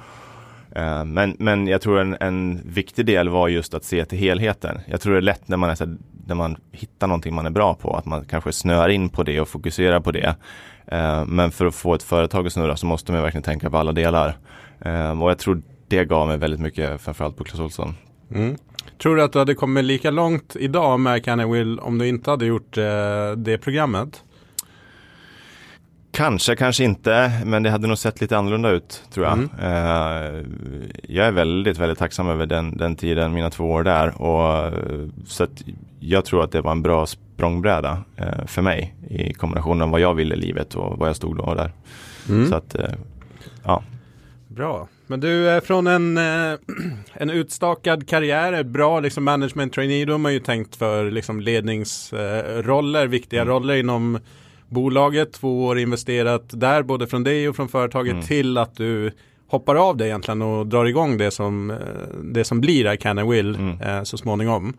Eh, 0.71 1.05
men, 1.05 1.37
men 1.39 1.67
jag 1.67 1.81
tror 1.81 2.01
en, 2.01 2.17
en 2.21 2.61
viktig 2.65 3.07
del 3.07 3.29
var 3.29 3.49
just 3.49 3.75
att 3.75 3.85
se 3.85 4.05
till 4.05 4.19
helheten. 4.19 4.81
Jag 4.87 5.01
tror 5.01 5.13
det 5.13 5.19
är 5.19 5.23
lätt 5.23 5.49
när 5.49 5.57
man, 5.57 5.71
är 5.71 5.75
så, 5.75 5.97
när 6.27 6.35
man 6.35 6.57
hittar 6.73 7.07
någonting 7.07 7.35
man 7.35 7.47
är 7.47 7.51
bra 7.51 7.75
på, 7.75 7.97
att 7.97 8.05
man 8.05 8.25
kanske 8.25 8.53
snöar 8.53 8.89
in 8.89 9.09
på 9.09 9.23
det 9.23 9.41
och 9.41 9.49
fokuserar 9.49 10.01
på 10.01 10.13
det. 10.13 10.35
Eh, 10.87 11.25
men 11.25 11.51
för 11.51 11.67
att 11.67 11.75
få 11.75 11.95
ett 11.95 12.03
företag 12.03 12.47
att 12.47 12.53
snurra 12.53 12.77
så 12.77 12.87
måste 12.87 13.13
man 13.13 13.23
verkligen 13.23 13.43
tänka 13.43 13.71
på 13.71 13.79
alla 13.79 13.93
delar. 13.93 14.37
Och 15.21 15.31
jag 15.31 15.39
tror 15.39 15.63
det 15.89 16.05
gav 16.05 16.29
mig 16.29 16.39
väldigt 16.39 16.61
mycket, 16.61 17.01
framförallt 17.01 17.37
på 17.37 17.45
Clas 17.45 17.61
Ohlson. 17.61 17.95
Mm. 18.35 18.57
Tror 18.99 19.17
du 19.17 19.23
att 19.23 19.33
du 19.33 19.39
hade 19.39 19.55
kommit 19.55 19.85
lika 19.85 20.11
långt 20.11 20.57
idag 20.61 21.01
med 21.01 21.25
Can 21.25 21.53
Will 21.53 21.79
om 21.79 21.99
du 21.99 22.09
inte 22.09 22.31
hade 22.31 22.47
gjort 22.47 22.75
det 23.37 23.59
programmet? 23.61 24.23
Kanske, 26.19 26.57
kanske 26.57 26.85
inte, 26.85 27.33
men 27.45 27.63
det 27.63 27.71
hade 27.71 27.87
nog 27.87 27.99
sett 27.99 28.21
lite 28.21 28.39
annorlunda 28.39 28.71
ut 28.71 29.03
tror 29.13 29.27
jag. 29.27 29.33
Mm. 29.33 29.51
Uh, 29.61 30.45
jag 31.03 31.27
är 31.27 31.33
väldigt, 31.33 31.79
väldigt 31.79 31.99
tacksam 31.99 32.29
över 32.29 32.47
den, 32.47 32.77
den 32.77 32.97
tiden, 32.97 33.33
mina 33.33 33.51
två 33.51 33.71
år 33.71 33.83
där. 33.83 34.23
Och, 34.23 34.73
så 35.27 35.45
att 35.45 35.65
jag 36.01 36.25
tror 36.25 36.45
att 36.45 36.53
det 36.53 36.61
var 36.61 36.73
en 36.73 36.83
bra 36.83 37.07
språngbräda 37.07 38.03
uh, 38.21 38.47
för 38.47 38.63
mig 38.63 38.95
i 39.09 39.33
kombination 39.35 39.83
av 39.83 39.91
vad 39.91 40.01
jag 40.01 40.15
ville 40.15 40.35
i 40.35 40.39
livet 40.39 40.75
och 40.75 40.99
vad 40.99 41.09
jag 41.09 41.17
stod 41.17 41.37
då 41.37 41.55
där. 41.55 41.73
Mm. 42.29 42.49
Så 42.49 42.55
att, 42.55 42.75
uh, 42.75 42.85
ja. 43.65 43.83
Bra. 44.49 44.89
Men 45.09 45.21
du, 45.21 45.49
är 45.49 45.61
från 45.61 45.87
en, 45.87 46.19
en 47.13 47.31
utstakad 47.31 48.09
karriär, 48.09 48.53
ett 48.53 48.67
bra 48.67 49.01
liksom 49.01 49.25
management 49.25 49.73
trainee, 49.73 50.05
då 50.05 50.13
har 50.13 50.19
man 50.19 50.33
ju 50.33 50.41
tänkt 50.41 50.77
för 50.77 51.11
liksom 51.11 51.41
ledningsroller, 51.41 53.07
viktiga 53.07 53.43
mm. 53.43 53.55
roller 53.55 53.75
inom 53.75 54.19
bolaget, 54.69 55.33
två 55.33 55.65
år 55.65 55.79
investerat 55.79 56.45
där, 56.49 56.83
både 56.83 57.07
från 57.07 57.25
dig 57.25 57.49
och 57.49 57.57
från 57.57 57.69
företaget 57.69 58.13
mm. 58.13 58.25
till 58.25 58.59
att 58.59 58.77
du 58.77 59.11
hoppar 59.49 59.75
av 59.75 59.97
det 59.97 60.07
egentligen 60.07 60.43
och 60.43 60.67
drar 60.67 60.85
igång 60.85 61.19
det 61.19 61.31
som, 61.31 61.71
eh, 61.71 61.77
det 62.23 62.45
som 62.45 62.61
blir 62.61 62.93
I 62.93 62.97
can 62.97 63.19
and 63.19 63.31
will 63.31 63.55
mm. 63.55 63.81
eh, 63.81 64.03
så 64.03 64.19
småningom. 64.19 64.75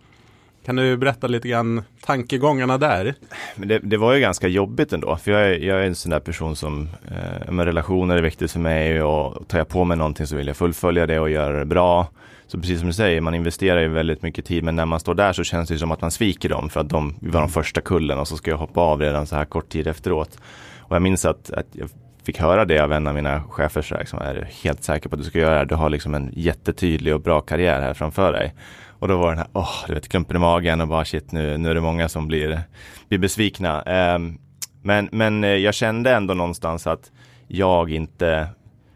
Kan 0.65 0.75
du 0.75 0.97
berätta 0.97 1.27
lite 1.27 1.47
grann 1.47 1.83
tankegångarna 2.01 2.77
där? 2.77 3.13
Men 3.55 3.67
det, 3.67 3.79
det 3.79 3.97
var 3.97 4.13
ju 4.13 4.19
ganska 4.19 4.47
jobbigt 4.47 4.93
ändå, 4.93 5.15
för 5.15 5.31
jag 5.31 5.41
är, 5.41 5.57
jag 5.57 5.79
är 5.79 5.87
en 5.87 5.95
sån 5.95 6.09
där 6.09 6.19
person 6.19 6.55
som, 6.55 6.89
eh, 7.11 7.51
med 7.51 7.65
relationer 7.65 8.17
är 8.17 8.21
viktigt 8.21 8.51
för 8.51 8.59
mig 8.59 9.01
och 9.01 9.47
tar 9.47 9.57
jag 9.57 9.67
på 9.67 9.83
mig 9.83 9.97
någonting 9.97 10.27
så 10.27 10.35
vill 10.35 10.47
jag 10.47 10.57
fullfölja 10.57 11.05
det 11.05 11.19
och 11.19 11.29
göra 11.29 11.59
det 11.59 11.65
bra. 11.65 12.07
Så 12.47 12.59
precis 12.59 12.79
som 12.79 12.87
du 12.87 12.93
säger, 12.93 13.21
man 13.21 13.35
investerar 13.35 13.81
ju 13.81 13.87
väldigt 13.87 14.21
mycket 14.21 14.45
tid 14.45 14.63
men 14.63 14.75
när 14.75 14.85
man 14.85 14.99
står 14.99 15.15
där 15.15 15.33
så 15.33 15.43
känns 15.43 15.69
det 15.69 15.77
som 15.77 15.91
att 15.91 16.01
man 16.01 16.11
sviker 16.11 16.49
dem 16.49 16.69
för 16.69 16.79
att 16.79 16.89
de 16.89 17.15
var 17.21 17.39
de 17.39 17.49
första 17.49 17.81
kullen 17.81 18.19
och 18.19 18.27
så 18.27 18.37
ska 18.37 18.51
jag 18.51 18.57
hoppa 18.57 18.81
av 18.81 19.01
redan 19.01 19.27
så 19.27 19.35
här 19.35 19.45
kort 19.45 19.69
tid 19.69 19.87
efteråt. 19.87 20.39
Och 20.79 20.95
jag 20.95 21.01
minns 21.01 21.25
att, 21.25 21.51
att 21.51 21.67
jag 21.71 21.89
fick 22.23 22.39
höra 22.39 22.65
det 22.65 22.79
av 22.79 22.93
en 22.93 23.07
av 23.07 23.15
mina 23.15 23.43
chefer 23.43 23.81
så 23.81 23.95
här, 23.95 23.99
liksom, 23.99 24.19
är 24.19 24.49
helt 24.63 24.83
säker 24.83 25.09
på 25.09 25.15
att 25.15 25.21
du 25.21 25.29
ska 25.29 25.39
göra 25.39 25.59
det. 25.59 25.65
Du 25.65 25.75
har 25.75 25.89
liksom 25.89 26.15
en 26.15 26.31
jättetydlig 26.33 27.13
och 27.13 27.21
bra 27.21 27.41
karriär 27.41 27.81
här 27.81 27.93
framför 27.93 28.31
dig. 28.31 28.53
Och 28.99 29.07
då 29.07 29.17
var 29.17 29.29
den 29.29 29.37
här, 29.37 29.47
åh, 29.53 29.63
oh, 29.63 29.87
du 29.87 29.93
vet, 29.93 30.09
klumpen 30.09 30.35
i 30.35 30.39
magen 30.39 30.81
och 30.81 30.87
bara 30.87 31.05
shit, 31.05 31.31
nu, 31.31 31.57
nu 31.57 31.69
är 31.69 31.75
det 31.75 31.81
många 31.81 32.09
som 32.09 32.27
blir, 32.27 32.61
blir 33.07 33.19
besvikna. 33.19 33.81
Um, 34.15 34.39
men, 34.81 35.09
men 35.11 35.43
eh, 35.43 35.49
jag 35.49 35.73
kände 35.73 36.11
ändå 36.11 36.33
någonstans 36.33 36.87
att 36.87 37.11
jag 37.47 37.91
inte 37.91 38.49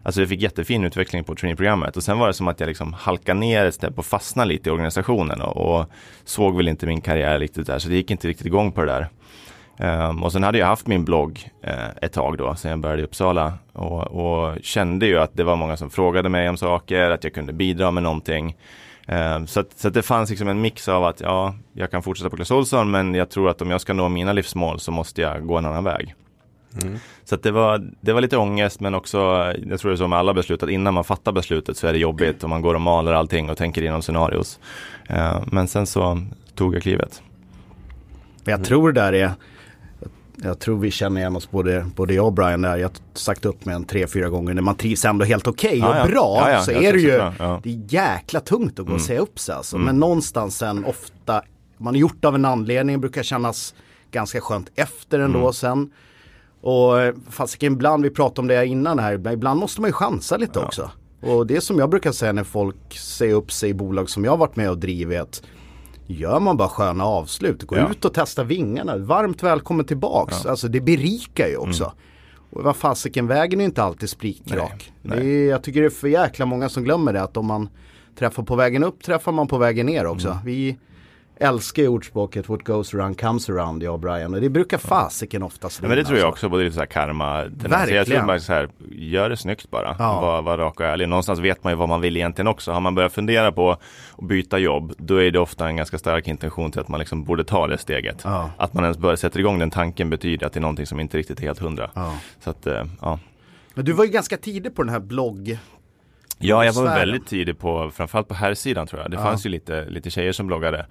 Alltså 0.05 0.21
jag 0.21 0.29
fick 0.29 0.41
jättefin 0.41 0.83
utveckling 0.83 1.23
på 1.23 1.35
traineeprogrammet 1.35 1.97
och 1.97 2.03
sen 2.03 2.19
var 2.19 2.27
det 2.27 2.33
som 2.33 2.47
att 2.47 2.59
jag 2.59 2.67
liksom 2.67 2.93
halkade 2.93 3.39
ner 3.39 3.65
ett 3.65 3.75
steg 3.75 3.99
och 3.99 4.05
fastnade 4.05 4.49
lite 4.49 4.69
i 4.69 4.71
organisationen 4.71 5.41
och, 5.41 5.57
och, 5.57 5.85
såg 6.23 6.57
väl 6.57 6.67
inte 6.67 6.85
min 6.85 7.01
karriär 7.01 7.39
riktigt 7.39 7.67
där 7.67 7.79
så 7.79 7.89
det 7.89 7.95
gick 7.95 8.11
inte 8.11 8.27
riktigt 8.27 8.45
igång 8.45 8.71
på 8.71 8.81
det 8.81 8.87
där. 8.87 9.07
Um, 10.09 10.23
och 10.23 10.31
sen 10.31 10.43
hade 10.43 10.57
jag 10.57 10.67
haft 10.67 10.87
min 10.87 11.05
blogg 11.05 11.49
uh, 11.67 11.89
ett 12.01 12.13
tag 12.13 12.37
då, 12.37 12.55
sen 12.55 12.71
jag 12.71 12.79
började 12.79 13.01
i 13.01 13.05
Uppsala 13.05 13.53
och, 13.73 14.01
och, 14.01 14.57
kände 14.61 15.05
ju 15.05 15.19
att 15.19 15.31
det 15.33 15.43
var 15.43 15.55
många 15.55 15.77
som 15.77 15.89
frågade 15.89 16.29
mig 16.29 16.49
om 16.49 16.57
saker, 16.57 17.09
att 17.09 17.23
jag 17.23 17.33
kunde 17.33 17.53
bidra 17.53 17.91
med 17.91 18.03
någonting. 18.03 18.55
Um, 19.07 19.47
så, 19.47 19.59
att, 19.59 19.79
så 19.79 19.87
att 19.87 19.93
det 19.93 20.01
fanns 20.01 20.29
liksom 20.29 20.47
en 20.47 20.61
mix 20.61 20.87
av 20.87 21.03
att 21.03 21.21
ja, 21.21 21.55
jag 21.73 21.91
kan 21.91 22.03
fortsätta 22.03 22.29
på 22.29 22.35
Clas 22.35 22.51
Ohlson 22.51 22.91
men 22.91 23.13
jag 23.13 23.29
tror 23.29 23.49
att 23.49 23.61
om 23.61 23.71
jag 23.71 23.81
ska 23.81 23.93
nå 23.93 24.09
mina 24.09 24.33
livsmål 24.33 24.79
så 24.79 24.91
måste 24.91 25.21
jag 25.21 25.47
gå 25.47 25.57
en 25.57 25.65
annan 25.65 25.83
väg. 25.83 26.15
Mm. 26.81 26.99
Så 27.23 27.35
det, 27.35 27.51
var, 27.51 27.91
det 28.01 28.13
var 28.13 28.21
lite 28.21 28.37
ångest 28.37 28.79
men 28.79 28.95
också, 28.95 29.17
jag 29.65 29.79
tror 29.79 29.91
det 29.91 29.95
är 29.95 29.97
så 29.97 30.07
med 30.07 30.19
alla 30.19 30.33
beslut, 30.33 30.63
att 30.63 30.69
innan 30.69 30.93
man 30.93 31.03
fattar 31.03 31.31
beslutet 31.31 31.77
så 31.77 31.87
är 31.87 31.93
det 31.93 31.99
jobbigt 31.99 32.43
och 32.43 32.49
man 32.49 32.61
går 32.61 32.75
och 32.75 32.81
maler 32.81 33.13
allting 33.13 33.49
och 33.49 33.57
tänker 33.57 33.81
igenom 33.81 34.01
scenarios. 34.01 34.59
Uh, 35.11 35.43
men 35.51 35.67
sen 35.67 35.85
så 35.85 36.21
tog 36.55 36.75
jag 36.75 36.81
klivet. 36.81 37.21
Jag 38.43 38.65
tror 38.65 38.91
det 38.91 39.01
där 39.01 39.13
är 39.13 39.31
jag 40.43 40.59
tror 40.59 40.79
vi 40.79 40.91
känner 40.91 41.21
igen 41.21 41.35
oss 41.35 41.51
både, 41.51 41.85
både 41.95 42.13
jag 42.13 42.25
och 42.25 42.33
Brian 42.33 42.61
där. 42.61 42.77
Jag 42.77 42.87
har 42.87 42.95
sagt 43.13 43.45
upp 43.45 43.65
mig 43.65 43.75
en 43.75 43.83
tre, 43.83 44.07
fyra 44.07 44.29
gånger 44.29 44.53
när 44.53 44.61
man 44.61 44.75
trivs 44.75 45.05
ändå 45.05 45.25
helt 45.25 45.47
okej 45.47 45.77
okay 45.77 45.89
och 45.89 45.95
ja, 45.95 46.07
bra. 46.07 46.37
Ja, 46.41 46.51
ja, 46.51 46.61
så 46.61 46.71
är 46.71 46.93
det 46.93 46.99
ju, 46.99 47.17
det 47.63 47.69
är 47.69 47.93
jäkla 47.93 48.39
tungt 48.39 48.79
att 48.79 48.85
gå 48.85 48.91
mm. 48.91 48.95
och 48.95 49.01
säga 49.01 49.19
upp 49.19 49.39
sig 49.39 49.55
alltså. 49.55 49.75
Mm. 49.75 49.85
Men 49.85 49.99
någonstans 49.99 50.57
sen 50.57 50.85
ofta, 50.85 51.41
man 51.77 51.93
har 51.93 51.99
gjort 51.99 52.15
det 52.19 52.27
av 52.27 52.35
en 52.35 52.45
anledning, 52.45 53.01
brukar 53.01 53.23
kännas 53.23 53.73
ganska 54.11 54.41
skönt 54.41 54.71
efter 54.75 55.19
ändå 55.19 55.39
mm. 55.39 55.53
sen. 55.53 55.91
Och 56.61 56.93
fasiken 57.29 57.73
ibland, 57.73 58.03
vi 58.03 58.09
pratade 58.09 58.41
om 58.41 58.47
det 58.47 58.65
innan 58.65 58.99
här, 58.99 59.33
ibland 59.33 59.59
måste 59.59 59.81
man 59.81 59.89
ju 59.89 59.93
chansa 59.93 60.37
lite 60.37 60.59
också. 60.59 60.91
Och 61.21 61.47
det 61.47 61.61
som 61.61 61.79
jag 61.79 61.89
brukar 61.89 62.11
säga 62.11 62.31
när 62.31 62.43
folk 62.43 62.97
säger 62.97 63.33
upp 63.33 63.51
sig 63.51 63.69
i 63.69 63.73
bolag 63.73 64.09
som 64.09 64.23
jag 64.23 64.31
har 64.31 64.37
varit 64.37 64.55
med 64.55 64.69
och 64.69 64.77
drivit 64.77 65.43
gör 66.13 66.39
man 66.39 66.57
bara 66.57 66.69
sköna 66.69 67.05
avslut. 67.05 67.63
Gå 67.63 67.77
ja. 67.77 67.91
ut 67.91 68.05
och 68.05 68.13
testa 68.13 68.43
vingarna. 68.43 68.97
Varmt 68.97 69.43
välkommen 69.43 69.85
tillbaks. 69.85 70.41
Ja. 70.43 70.49
Alltså 70.49 70.67
det 70.67 70.81
berikar 70.81 71.47
ju 71.47 71.57
också. 71.57 71.83
Mm. 71.83 71.95
Och 72.49 72.63
vad 72.63 72.75
fasiken, 72.75 73.27
vägen 73.27 73.61
är 73.61 73.65
inte 73.65 73.83
alltid 73.83 74.09
spikrak. 74.09 74.93
jag 75.49 75.63
tycker 75.63 75.81
det 75.81 75.87
är 75.87 75.89
för 75.89 76.07
jäkla 76.07 76.45
många 76.45 76.69
som 76.69 76.83
glömmer 76.83 77.13
det. 77.13 77.21
Att 77.21 77.37
om 77.37 77.45
man 77.45 77.69
träffar 78.19 78.43
på 78.43 78.55
vägen 78.55 78.83
upp 78.83 79.03
träffar 79.03 79.31
man 79.31 79.47
på 79.47 79.57
vägen 79.57 79.85
ner 79.85 80.05
också. 80.05 80.27
Mm. 80.27 80.45
Vi 80.45 80.77
älskar 81.35 81.83
ju 81.83 81.87
ordspråket 81.87 82.49
what 82.49 82.63
goes 82.63 82.93
around 82.93 83.21
comes 83.21 83.49
around, 83.49 83.83
jag 83.83 83.93
och 83.93 83.99
Brian. 83.99 84.33
Och 84.33 84.41
det 84.41 84.49
brukar 84.49 84.77
fasiken 84.77 85.43
oftast 85.43 85.79
ja, 85.81 85.87
Men 85.87 85.97
det 85.97 86.03
tror 86.03 86.19
jag 86.19 86.29
också, 86.29 86.49
både 86.49 86.71
så 86.71 86.79
här 86.79 86.85
karma. 86.85 87.43
Verkligen. 87.43 87.97
Jag 87.97 88.07
tror 88.07 88.23
bara 88.27 88.39
så 88.39 88.53
här, 88.53 88.69
gör 88.91 89.29
det 89.29 89.37
snyggt 89.37 89.71
bara. 89.71 89.95
Ja. 89.99 90.21
Var, 90.21 90.41
var 90.41 90.57
rak 90.57 90.79
och 90.79 90.85
ärlig. 90.85 91.09
Någonstans 91.09 91.39
vet 91.39 91.63
man 91.63 91.73
ju 91.73 91.77
vad 91.77 91.89
man 91.89 92.01
vill 92.01 92.17
egentligen 92.17 92.47
också. 92.47 92.71
Har 92.71 92.81
man 92.81 92.95
börjat 92.95 93.13
fundera 93.13 93.51
på 93.51 93.71
att 93.71 94.27
byta 94.27 94.57
jobb, 94.57 94.93
då 94.97 95.21
är 95.21 95.31
det 95.31 95.39
ofta 95.39 95.67
en 95.67 95.75
ganska 95.75 95.97
stark 95.97 96.27
intention 96.27 96.71
till 96.71 96.81
att 96.81 96.87
man 96.87 96.99
liksom 96.99 97.23
borde 97.23 97.43
ta 97.43 97.67
det 97.67 97.77
steget. 97.77 98.21
Ja. 98.23 98.49
Att 98.57 98.73
man 98.73 98.83
ens 98.83 98.97
börjar 98.97 99.15
sätta 99.15 99.39
igång 99.39 99.59
den 99.59 99.71
tanken 99.71 100.09
betyder 100.09 100.47
att 100.47 100.53
det 100.53 100.59
är 100.59 100.61
någonting 100.61 100.85
som 100.85 100.99
inte 100.99 101.17
riktigt 101.17 101.39
är 101.39 101.43
helt 101.43 101.59
hundra. 101.59 101.89
Ja. 101.93 102.13
Så 102.43 102.49
att, 102.49 102.67
eh, 102.67 102.83
ja. 103.01 103.19
Men 103.73 103.85
du 103.85 103.91
var 103.91 104.05
ju 104.05 104.11
ganska 104.11 104.37
tidig 104.37 104.75
på 104.75 104.83
den 104.83 104.89
här 104.89 104.99
blogg 104.99 105.57
Ja, 106.37 106.65
jag 106.65 106.73
var 106.73 106.83
väldigt 106.83 107.27
tidig 107.27 107.59
på, 107.59 107.91
framförallt 107.95 108.27
på 108.27 108.33
här 108.33 108.53
sidan 108.53 108.87
tror 108.87 109.01
jag. 109.01 109.11
Det 109.11 109.17
ja. 109.17 109.23
fanns 109.23 109.45
ju 109.45 109.49
lite, 109.49 109.85
lite 109.85 110.09
tjejer 110.09 110.31
som 110.31 110.47
bloggade. 110.47 110.85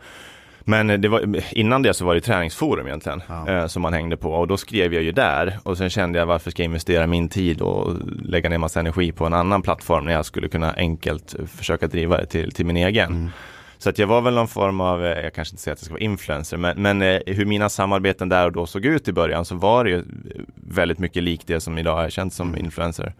Men 0.65 1.01
det 1.01 1.09
var, 1.09 1.43
innan 1.53 1.83
det 1.83 1.95
så 1.95 2.05
var 2.05 2.15
det 2.15 2.21
träningsforum 2.21 2.87
egentligen 2.87 3.23
ja. 3.29 3.49
eh, 3.49 3.67
som 3.67 3.83
man 3.83 3.93
hängde 3.93 4.17
på 4.17 4.33
och 4.33 4.49
då 4.49 4.57
skrev 4.57 4.95
jag 4.95 5.03
ju 5.03 5.13
där 5.13 5.59
och 5.63 5.79
sen 5.79 5.91
kände 5.91 6.19
jag 6.19 6.27
varför 6.27 6.51
ska 6.51 6.63
jag 6.63 6.65
investera 6.65 7.07
min 7.07 7.29
tid 7.29 7.61
och 7.61 7.97
lägga 8.23 8.51
ner 8.51 8.59
massa 8.59 8.81
energi 8.81 9.13
på 9.13 9.27
en 9.27 9.35
annan 9.35 9.63
plattform 9.63 10.05
när 10.05 10.13
jag 10.13 10.25
skulle 10.25 10.49
kunna 10.49 10.73
enkelt 10.73 11.35
försöka 11.57 11.87
driva 11.87 12.17
det 12.17 12.27
till, 12.27 12.53
till 12.53 12.67
min 12.67 12.77
egen. 12.77 13.13
Mm. 13.13 13.31
Så 13.79 13.91
att 13.91 13.99
jag 13.99 14.07
var 14.07 14.21
väl 14.21 14.35
någon 14.35 14.49
form 14.49 14.81
av, 14.81 15.05
eh, 15.05 15.21
jag 15.25 15.35
kanske 15.35 15.53
inte 15.53 15.63
säger 15.63 15.73
att 15.73 15.81
jag 15.81 15.85
ska 15.85 15.95
vara 15.95 16.03
influencer, 16.03 16.57
men, 16.57 16.83
men 16.83 17.03
eh, 17.03 17.21
hur 17.27 17.45
mina 17.45 17.69
samarbeten 17.69 18.29
där 18.29 18.47
och 18.47 18.53
då 18.53 18.67
såg 18.67 18.85
ut 18.85 19.09
i 19.09 19.13
början 19.13 19.45
så 19.45 19.55
var 19.55 19.85
det 19.85 19.91
ju 19.91 20.05
väldigt 20.55 20.99
mycket 20.99 21.23
likt 21.23 21.47
det 21.47 21.61
som 21.61 21.79
idag 21.79 22.05
är 22.05 22.11
känt 22.11 22.35
som 22.35 22.49
mm. 22.49 22.65
influencer. 22.65 23.13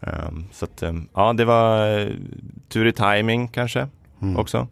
Um, 0.00 0.44
så 0.52 0.64
att, 0.64 0.82
um, 0.82 1.08
ja, 1.14 1.32
det 1.32 1.44
var 1.44 1.98
uh, 1.98 2.14
tur 2.68 2.86
i 2.86 2.92
timing 2.92 3.48
kanske 3.48 3.88
mm. 4.22 4.36
också. 4.36 4.68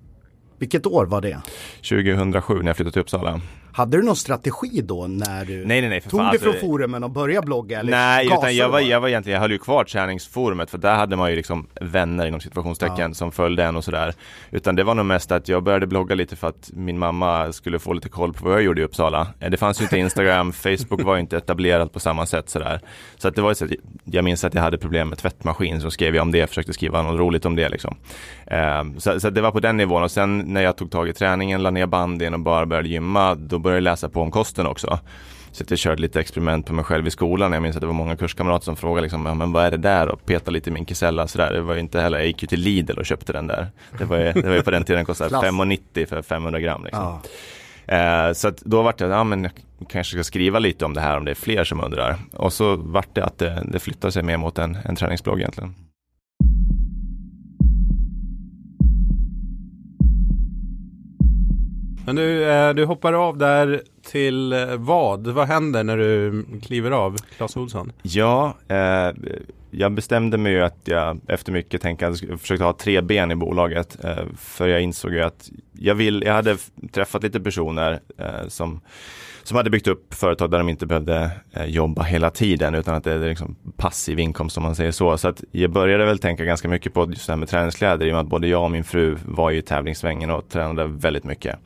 Vilket 0.58 0.86
år 0.86 1.06
var 1.06 1.20
det? 1.20 1.40
2007 1.76 2.58
när 2.58 2.66
jag 2.66 2.76
flyttade 2.76 2.92
till 2.92 3.02
Uppsala. 3.02 3.40
Hade 3.76 3.96
du 3.96 4.02
någon 4.02 4.16
strategi 4.16 4.80
då 4.82 5.06
när 5.06 5.44
du 5.44 5.66
nej, 5.66 5.80
nej, 5.80 5.90
nej, 5.90 6.00
tog 6.00 6.20
dig 6.20 6.38
från 6.38 6.54
forumen 6.60 7.04
och 7.04 7.10
började 7.10 7.46
blogga? 7.46 7.80
Eller 7.80 7.90
nej, 7.90 8.26
utan 8.26 8.56
jag 8.56 8.68
var, 8.68 8.80
jag 8.80 9.00
var 9.00 9.08
egentligen, 9.08 9.34
jag 9.34 9.40
höll 9.40 9.52
ju 9.52 9.58
kvar 9.58 9.84
träningsforumet 9.84 10.70
för 10.70 10.78
där 10.78 10.94
hade 10.94 11.16
man 11.16 11.30
ju 11.30 11.36
liksom 11.36 11.66
vänner 11.80 12.26
inom 12.26 12.40
situationstecken 12.40 13.10
ja. 13.10 13.14
som 13.14 13.32
följde 13.32 13.64
en 13.64 13.76
och 13.76 13.84
sådär. 13.84 14.14
Utan 14.50 14.76
det 14.76 14.84
var 14.84 14.94
nog 14.94 15.06
mest 15.06 15.32
att 15.32 15.48
jag 15.48 15.62
började 15.62 15.86
blogga 15.86 16.14
lite 16.14 16.36
för 16.36 16.48
att 16.48 16.70
min 16.72 16.98
mamma 16.98 17.52
skulle 17.52 17.78
få 17.78 17.92
lite 17.92 18.08
koll 18.08 18.32
på 18.32 18.44
vad 18.44 18.54
jag 18.54 18.62
gjorde 18.62 18.80
i 18.80 18.84
Uppsala. 18.84 19.26
Eh, 19.40 19.50
det 19.50 19.56
fanns 19.56 19.80
ju 19.80 19.82
inte 19.82 19.98
Instagram, 19.98 20.52
Facebook 20.62 21.02
var 21.02 21.14
ju 21.14 21.20
inte 21.20 21.36
etablerat 21.36 21.92
på 21.92 22.00
samma 22.00 22.26
sätt 22.26 22.50
sådär. 22.50 22.80
Så 23.16 23.28
att 23.28 23.34
det 23.34 23.42
var 23.42 23.50
ju 23.50 23.54
så 23.54 23.64
att 23.64 23.70
jag 24.04 24.24
minns 24.24 24.44
att 24.44 24.54
jag 24.54 24.62
hade 24.62 24.78
problem 24.78 25.08
med 25.08 25.18
tvättmaskin 25.18 25.80
så 25.80 25.90
skrev 25.90 26.14
jag 26.14 26.22
om 26.22 26.32
det, 26.32 26.46
försökte 26.46 26.72
skriva 26.72 27.02
något 27.02 27.20
roligt 27.20 27.44
om 27.44 27.56
det 27.56 27.68
liksom. 27.68 27.96
Um, 28.80 29.00
så, 29.00 29.20
så 29.20 29.30
det 29.30 29.40
var 29.40 29.50
på 29.50 29.60
den 29.60 29.76
nivån 29.76 30.02
och 30.02 30.10
sen 30.10 30.38
när 30.38 30.62
jag 30.62 30.76
tog 30.76 30.90
tag 30.90 31.08
i 31.08 31.12
träningen, 31.12 31.62
la 31.62 31.70
ner 31.70 31.86
banden 31.86 32.34
och 32.34 32.40
bara 32.40 32.66
började 32.66 32.88
gymma, 32.88 33.34
då 33.34 33.65
började 33.66 33.80
läsa 33.80 34.08
på 34.08 34.22
om 34.22 34.30
kosten 34.30 34.66
också. 34.66 34.98
Så 35.52 35.62
att 35.62 35.70
jag 35.70 35.78
körde 35.78 36.02
lite 36.02 36.20
experiment 36.20 36.66
på 36.66 36.72
mig 36.72 36.84
själv 36.84 37.06
i 37.06 37.10
skolan. 37.10 37.52
Jag 37.52 37.62
minns 37.62 37.76
att 37.76 37.80
det 37.80 37.86
var 37.86 37.94
många 37.94 38.16
kurskamrater 38.16 38.64
som 38.64 38.76
frågade 38.76 39.02
liksom, 39.02 39.26
ja, 39.26 39.34
men 39.34 39.52
vad 39.52 39.64
är 39.64 39.70
det 39.70 39.76
där? 39.76 40.08
Och 40.08 40.26
petade 40.26 40.50
lite 40.50 40.70
i 40.70 40.72
min 40.72 40.86
kisella 40.86 41.26
sådär. 41.26 41.52
Det 41.52 41.60
var 41.60 41.74
ju 41.74 41.80
inte 41.80 42.00
heller, 42.00 42.18
jag 42.18 42.26
gick 42.26 42.42
ju 42.42 42.48
till 42.48 42.60
Lidl 42.60 42.98
och 42.98 43.06
köpte 43.06 43.32
den 43.32 43.46
där. 43.46 43.70
Det 43.98 44.04
var 44.04 44.16
ju, 44.16 44.32
det 44.32 44.48
var 44.48 44.54
ju 44.54 44.62
på 44.62 44.70
den 44.70 44.84
tiden 44.84 45.04
kostade 45.04 45.36
5,90 45.36 46.06
för 46.06 46.22
500 46.22 46.60
gram. 46.60 46.84
Liksom. 46.84 47.20
Ja. 47.86 48.26
Eh, 48.28 48.32
så 48.32 48.52
då 48.60 48.82
vart 48.82 48.98
det, 48.98 49.04
ja 49.06 49.24
men 49.24 49.42
jag 49.44 49.52
kanske 49.88 50.16
ska 50.16 50.24
skriva 50.24 50.58
lite 50.58 50.84
om 50.84 50.94
det 50.94 51.00
här 51.00 51.16
om 51.16 51.24
det 51.24 51.30
är 51.30 51.34
fler 51.34 51.64
som 51.64 51.84
undrar. 51.84 52.16
Och 52.32 52.52
så 52.52 52.76
vart 52.76 53.14
det 53.14 53.24
att 53.24 53.38
det, 53.38 53.62
det 53.72 53.78
flyttade 53.78 54.12
sig 54.12 54.22
mer 54.22 54.36
mot 54.36 54.58
en, 54.58 54.78
en 54.84 54.96
träningsblogg 54.96 55.38
egentligen. 55.38 55.74
Men 62.06 62.16
du, 62.16 62.50
eh, 62.50 62.74
du 62.74 62.84
hoppar 62.84 63.12
av 63.12 63.38
där 63.38 63.82
till 64.02 64.52
eh, 64.52 64.76
vad? 64.76 65.26
Vad 65.26 65.48
händer 65.48 65.84
när 65.84 65.96
du 65.96 66.44
kliver 66.62 66.90
av 66.90 67.16
Clas 67.36 67.56
Ohlson? 67.56 67.92
Ja, 68.02 68.56
eh, 68.68 69.10
jag 69.70 69.92
bestämde 69.92 70.38
mig 70.38 70.52
ju 70.52 70.62
att 70.62 70.78
jag 70.84 71.20
efter 71.28 71.52
mycket 71.52 71.82
tänkande 71.82 72.18
försökte 72.38 72.64
ha 72.64 72.72
tre 72.72 73.00
ben 73.00 73.30
i 73.30 73.36
bolaget. 73.36 74.04
Eh, 74.04 74.24
för 74.38 74.68
jag 74.68 74.80
insåg 74.80 75.12
ju 75.12 75.22
att 75.22 75.50
jag 75.72 75.94
vill, 75.94 76.22
jag 76.26 76.34
hade 76.34 76.56
träffat 76.92 77.22
lite 77.22 77.40
personer 77.40 78.00
eh, 78.18 78.48
som 78.48 78.80
som 79.46 79.56
hade 79.56 79.70
byggt 79.70 79.86
upp 79.86 80.14
företag 80.14 80.50
där 80.50 80.58
de 80.58 80.68
inte 80.68 80.86
behövde 80.86 81.30
eh, 81.52 81.64
jobba 81.64 82.02
hela 82.02 82.30
tiden 82.30 82.74
utan 82.74 82.94
att 82.94 83.04
det 83.04 83.12
är 83.12 83.28
liksom 83.28 83.56
passiv 83.76 84.18
inkomst 84.18 84.56
om 84.56 84.62
man 84.62 84.74
säger 84.74 84.90
så. 84.90 85.18
Så 85.18 85.28
att 85.28 85.44
jag 85.50 85.70
började 85.70 86.04
väl 86.04 86.18
tänka 86.18 86.44
ganska 86.44 86.68
mycket 86.68 86.94
på 86.94 87.06
just 87.10 87.26
det 87.26 87.32
här 87.32 87.38
med 87.38 87.48
träningskläder 87.48 88.06
i 88.06 88.10
och 88.10 88.14
med 88.14 88.20
att 88.20 88.26
både 88.26 88.48
jag 88.48 88.64
och 88.64 88.70
min 88.70 88.84
fru 88.84 89.16
var 89.24 89.50
i 89.50 89.62
tävlingssvängen 89.62 90.30
och 90.30 90.48
tränade 90.48 90.86
väldigt 90.86 91.24
mycket. 91.24 91.58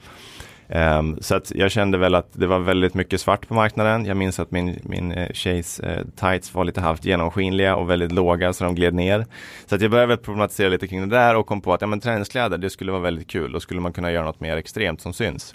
Um, 0.69 1.19
så 1.21 1.35
att 1.35 1.53
jag 1.55 1.71
kände 1.71 1.99
väl 1.99 2.15
att 2.15 2.29
det 2.33 2.47
var 2.47 2.59
väldigt 2.59 2.95
mycket 2.95 3.21
svart 3.21 3.49
på 3.49 3.55
marknaden. 3.55 4.05
Jag 4.05 4.17
minns 4.17 4.41
att 4.41 4.51
min, 4.51 4.81
min 4.83 5.13
eh, 5.13 5.33
tjejs 5.33 5.81
eh, 5.81 6.05
tights 6.17 6.55
var 6.55 6.65
lite 6.65 6.81
halvt 6.81 7.05
genomskinliga 7.05 7.77
och 7.77 7.91
väldigt 7.91 8.13
låga 8.13 8.53
så 8.53 8.65
de 8.65 8.75
gled 8.75 8.95
ner. 8.95 9.27
Så 9.67 9.75
att 9.75 9.81
jag 9.81 9.91
började 9.91 10.09
väl 10.09 10.19
problematisera 10.19 10.69
lite 10.69 10.87
kring 10.87 11.09
det 11.09 11.17
där 11.17 11.37
och 11.37 11.47
kom 11.47 11.61
på 11.61 11.73
att 11.73 11.81
ja, 11.81 11.87
men 11.87 12.01
träningskläder 12.01 12.59
det 12.59 12.71
skulle 12.71 12.93
vara 12.93 13.03
väldigt 13.03 13.29
kul. 13.29 13.53
Då 13.53 13.61
skulle 13.61 13.81
man 13.81 13.93
kunna 13.93 14.13
göra 14.13 14.25
något 14.25 14.41
mer 14.41 14.57
extremt 14.57 15.01
som 15.01 15.13
syns. 15.13 15.55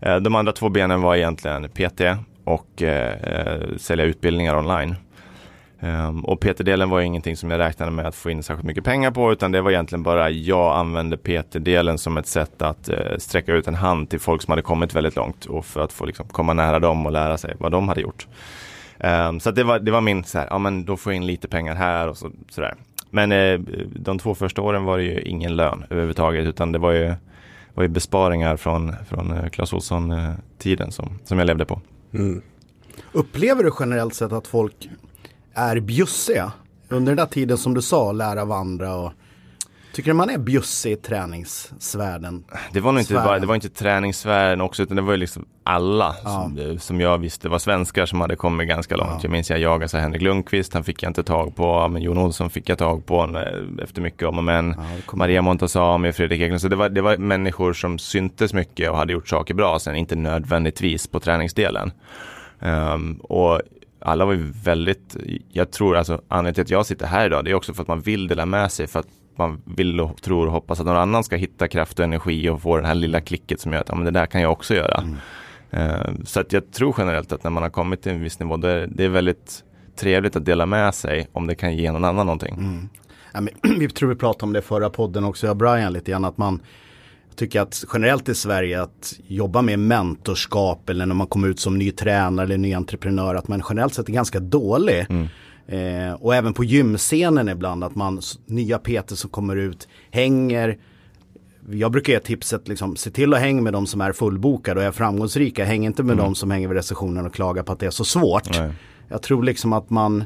Eh, 0.00 0.16
de 0.16 0.34
andra 0.34 0.52
två 0.52 0.68
benen 0.68 1.02
var 1.02 1.16
egentligen 1.16 1.68
PT 1.68 2.00
och 2.44 2.82
eh, 2.82 3.12
eh, 3.12 3.76
sälja 3.76 4.04
utbildningar 4.04 4.58
online. 4.58 4.94
Um, 5.82 6.24
och 6.24 6.40
PT-delen 6.40 6.90
var 6.90 7.00
ingenting 7.00 7.36
som 7.36 7.50
jag 7.50 7.58
räknade 7.58 7.92
med 7.92 8.06
att 8.06 8.14
få 8.14 8.30
in 8.30 8.42
särskilt 8.42 8.66
mycket 8.66 8.84
pengar 8.84 9.10
på 9.10 9.32
utan 9.32 9.52
det 9.52 9.60
var 9.60 9.70
egentligen 9.70 10.02
bara 10.02 10.30
jag 10.30 10.76
använde 10.76 11.16
PT-delen 11.16 11.98
som 11.98 12.16
ett 12.16 12.26
sätt 12.26 12.62
att 12.62 12.90
sträcka 13.18 13.52
ut 13.52 13.68
en 13.68 13.74
hand 13.74 14.10
till 14.10 14.20
folk 14.20 14.42
som 14.42 14.52
hade 14.52 14.62
kommit 14.62 14.94
väldigt 14.94 15.16
långt 15.16 15.44
och 15.44 15.66
för 15.66 15.80
att 15.80 15.92
få 15.92 16.04
liksom, 16.04 16.28
komma 16.28 16.52
nära 16.52 16.78
dem 16.78 17.06
och 17.06 17.12
lära 17.12 17.38
sig 17.38 17.54
vad 17.58 17.72
de 17.72 17.88
hade 17.88 18.00
gjort. 18.00 18.26
Um, 18.98 19.40
så 19.40 19.50
det 19.50 19.64
var, 19.64 19.78
det 19.78 19.90
var 19.90 20.00
min 20.00 20.24
så 20.24 20.38
här, 20.38 20.46
ja 20.50 20.58
men 20.58 20.84
då 20.84 20.96
får 20.96 21.12
jag 21.12 21.16
in 21.16 21.26
lite 21.26 21.48
pengar 21.48 21.74
här 21.74 22.08
och 22.08 22.16
så, 22.16 22.30
sådär. 22.50 22.74
Men 23.10 23.30
de 23.88 24.18
två 24.18 24.34
första 24.34 24.62
åren 24.62 24.84
var 24.84 24.98
det 24.98 25.04
ju 25.04 25.20
ingen 25.20 25.56
lön 25.56 25.84
överhuvudtaget 25.90 26.46
utan 26.46 26.72
det 26.72 26.78
var 26.78 26.92
ju, 26.92 27.14
var 27.74 27.82
ju 27.82 27.88
besparingar 27.88 28.56
från, 28.56 28.94
från 29.08 29.30
eh, 29.30 29.48
Clas 29.48 29.72
Ohlson-tiden 29.72 30.86
eh, 30.86 30.90
som, 30.90 31.18
som 31.24 31.38
jag 31.38 31.46
levde 31.46 31.64
på. 31.64 31.80
Mm. 32.12 32.42
Upplever 33.12 33.64
du 33.64 33.72
generellt 33.80 34.14
sett 34.14 34.32
att 34.32 34.46
folk 34.46 34.90
är 35.54 35.80
bjussiga. 35.80 36.52
Under 36.88 37.10
den 37.10 37.16
där 37.16 37.32
tiden 37.32 37.58
som 37.58 37.74
du 37.74 37.82
sa, 37.82 38.12
lära 38.12 38.42
av 38.42 38.52
andra 38.52 38.94
och 38.94 39.12
Tycker 39.92 40.10
du 40.10 40.14
man 40.14 40.30
är 40.30 40.38
bjussig 40.38 40.92
i 40.92 40.96
träningssvärlden? 40.96 42.44
Det 42.72 42.80
var 42.80 42.92
nog 42.92 43.00
inte 43.00 43.14
bara, 43.14 43.38
det 43.38 43.46
var 43.46 43.54
inte 43.54 43.68
träningssfären 43.68 44.60
också 44.60 44.82
utan 44.82 44.96
det 44.96 45.02
var 45.02 45.12
ju 45.12 45.16
liksom 45.16 45.46
alla 45.62 46.16
ja. 46.24 46.30
som, 46.30 46.78
som, 46.78 47.00
jag 47.00 47.18
visste 47.18 47.48
var 47.48 47.58
svenskar 47.58 48.06
som 48.06 48.20
hade 48.20 48.36
kommit 48.36 48.68
ganska 48.68 48.96
långt. 48.96 49.10
Ja. 49.10 49.18
Jag 49.22 49.30
minns 49.30 49.50
jag 49.50 49.58
jagade 49.58 49.88
så 49.88 49.98
Henrik 49.98 50.22
Lundqvist, 50.22 50.74
han 50.74 50.84
fick 50.84 51.02
jag 51.02 51.10
inte 51.10 51.22
tag 51.22 51.56
på, 51.56 51.88
men 51.88 52.02
Jon 52.02 52.18
Olsson 52.18 52.50
fick 52.50 52.68
jag 52.68 52.78
tag 52.78 53.06
på 53.06 53.22
eh, 53.24 53.84
efter 53.84 54.02
mycket 54.02 54.28
om 54.28 54.38
och 54.38 54.44
men. 54.44 54.74
Ja, 55.06 55.16
Maria 55.16 55.42
Montazami, 55.42 56.12
Fredrik 56.12 56.40
Eklund. 56.40 56.60
Så 56.60 56.68
det 56.68 56.76
var, 56.76 56.88
det 56.88 57.00
var 57.00 57.16
människor 57.16 57.72
som 57.72 57.98
syntes 57.98 58.54
mycket 58.54 58.90
och 58.90 58.96
hade 58.96 59.12
gjort 59.12 59.28
saker 59.28 59.54
bra, 59.54 59.78
sen 59.78 59.96
inte 59.96 60.16
nödvändigtvis 60.16 61.06
på 61.06 61.20
träningsdelen. 61.20 61.92
Um, 62.58 63.14
och 63.14 63.60
alla 64.00 64.24
var 64.24 64.32
ju 64.32 64.52
väldigt, 64.64 65.16
jag 65.52 65.70
tror 65.70 65.96
alltså 65.96 66.20
anledningen 66.28 66.54
till 66.54 66.62
att 66.62 66.70
jag 66.70 66.86
sitter 66.86 67.06
här 67.06 67.26
idag 67.26 67.44
det 67.44 67.50
är 67.50 67.54
också 67.54 67.74
för 67.74 67.82
att 67.82 67.88
man 67.88 68.00
vill 68.00 68.28
dela 68.28 68.46
med 68.46 68.72
sig 68.72 68.86
för 68.86 69.00
att 69.00 69.06
man 69.40 69.62
vill 69.64 70.00
och 70.00 70.22
tror 70.22 70.46
och 70.46 70.52
hoppas 70.52 70.80
att 70.80 70.86
någon 70.86 70.96
annan 70.96 71.24
ska 71.24 71.36
hitta 71.36 71.68
kraft 71.68 71.98
och 71.98 72.04
energi 72.04 72.48
och 72.48 72.62
få 72.62 72.76
det 72.76 72.86
här 72.86 72.94
lilla 72.94 73.20
klicket 73.20 73.60
som 73.60 73.72
gör 73.72 73.80
att 73.80 73.88
ja, 73.88 73.94
men 73.94 74.04
det 74.04 74.10
där 74.10 74.26
kan 74.26 74.40
jag 74.40 74.52
också 74.52 74.74
göra. 74.74 75.02
Mm. 75.02 75.16
Uh, 75.90 76.24
så 76.24 76.40
att 76.40 76.52
jag 76.52 76.72
tror 76.72 76.94
generellt 76.98 77.32
att 77.32 77.44
när 77.44 77.50
man 77.50 77.62
har 77.62 77.70
kommit 77.70 78.02
till 78.02 78.12
en 78.12 78.22
viss 78.22 78.40
nivå, 78.40 78.56
det 78.56 78.70
är, 78.70 78.86
det 78.86 79.04
är 79.04 79.08
väldigt 79.08 79.64
trevligt 79.96 80.36
att 80.36 80.44
dela 80.44 80.66
med 80.66 80.94
sig 80.94 81.28
om 81.32 81.46
det 81.46 81.54
kan 81.54 81.76
ge 81.76 81.92
någon 81.92 82.04
annan 82.04 82.26
någonting. 82.26 82.54
Mm. 82.54 82.88
Ja, 83.32 83.40
men, 83.40 83.54
vi 83.78 83.88
tror 83.88 84.08
vi 84.08 84.14
pratade 84.14 84.44
om 84.44 84.52
det 84.52 84.62
förra 84.62 84.90
podden 84.90 85.24
också, 85.24 85.46
jag 85.46 85.50
och 85.50 85.56
Brian 85.56 85.92
lite 85.92 86.10
grann, 86.10 86.24
att 86.24 86.38
man 86.38 86.60
tycker 87.36 87.60
att 87.60 87.84
generellt 87.92 88.28
i 88.28 88.34
Sverige 88.34 88.82
att 88.82 89.14
jobba 89.26 89.62
med 89.62 89.78
mentorskap 89.78 90.88
eller 90.88 91.06
när 91.06 91.14
man 91.14 91.26
kommer 91.26 91.48
ut 91.48 91.60
som 91.60 91.78
ny 91.78 91.90
tränare 91.90 92.46
eller 92.46 92.58
ny 92.58 92.74
entreprenör 92.74 93.34
att 93.34 93.48
man 93.48 93.62
generellt 93.68 93.94
sett 93.94 94.08
är 94.08 94.12
ganska 94.12 94.40
dålig. 94.40 95.06
Mm. 95.10 95.28
Eh, 95.70 96.12
och 96.12 96.34
även 96.34 96.54
på 96.54 96.64
gymscenen 96.64 97.48
ibland 97.48 97.84
att 97.84 97.94
man, 97.94 98.20
nya 98.46 98.78
PT 98.78 99.18
som 99.18 99.30
kommer 99.30 99.56
ut, 99.56 99.88
hänger 100.10 100.78
jag 101.70 101.92
brukar 101.92 102.12
ge 102.12 102.20
tipset 102.20 102.68
liksom, 102.68 102.96
se 102.96 103.10
till 103.10 103.34
att 103.34 103.40
hänga 103.40 103.62
med 103.62 103.72
de 103.72 103.86
som 103.86 104.00
är 104.00 104.12
fullbokade 104.12 104.80
och 104.80 104.86
är 104.86 104.92
framgångsrika. 104.92 105.64
Häng 105.64 105.86
inte 105.86 106.02
med 106.02 106.12
mm. 106.12 106.24
de 106.24 106.34
som 106.34 106.50
hänger 106.50 106.68
vid 106.68 106.76
receptionen 106.76 107.26
och 107.26 107.34
klagar 107.34 107.62
på 107.62 107.72
att 107.72 107.78
det 107.78 107.86
är 107.86 107.90
så 107.90 108.04
svårt. 108.04 108.58
Nej. 108.58 108.72
Jag 109.08 109.22
tror 109.22 109.44
liksom 109.44 109.72
att 109.72 109.90
man 109.90 110.24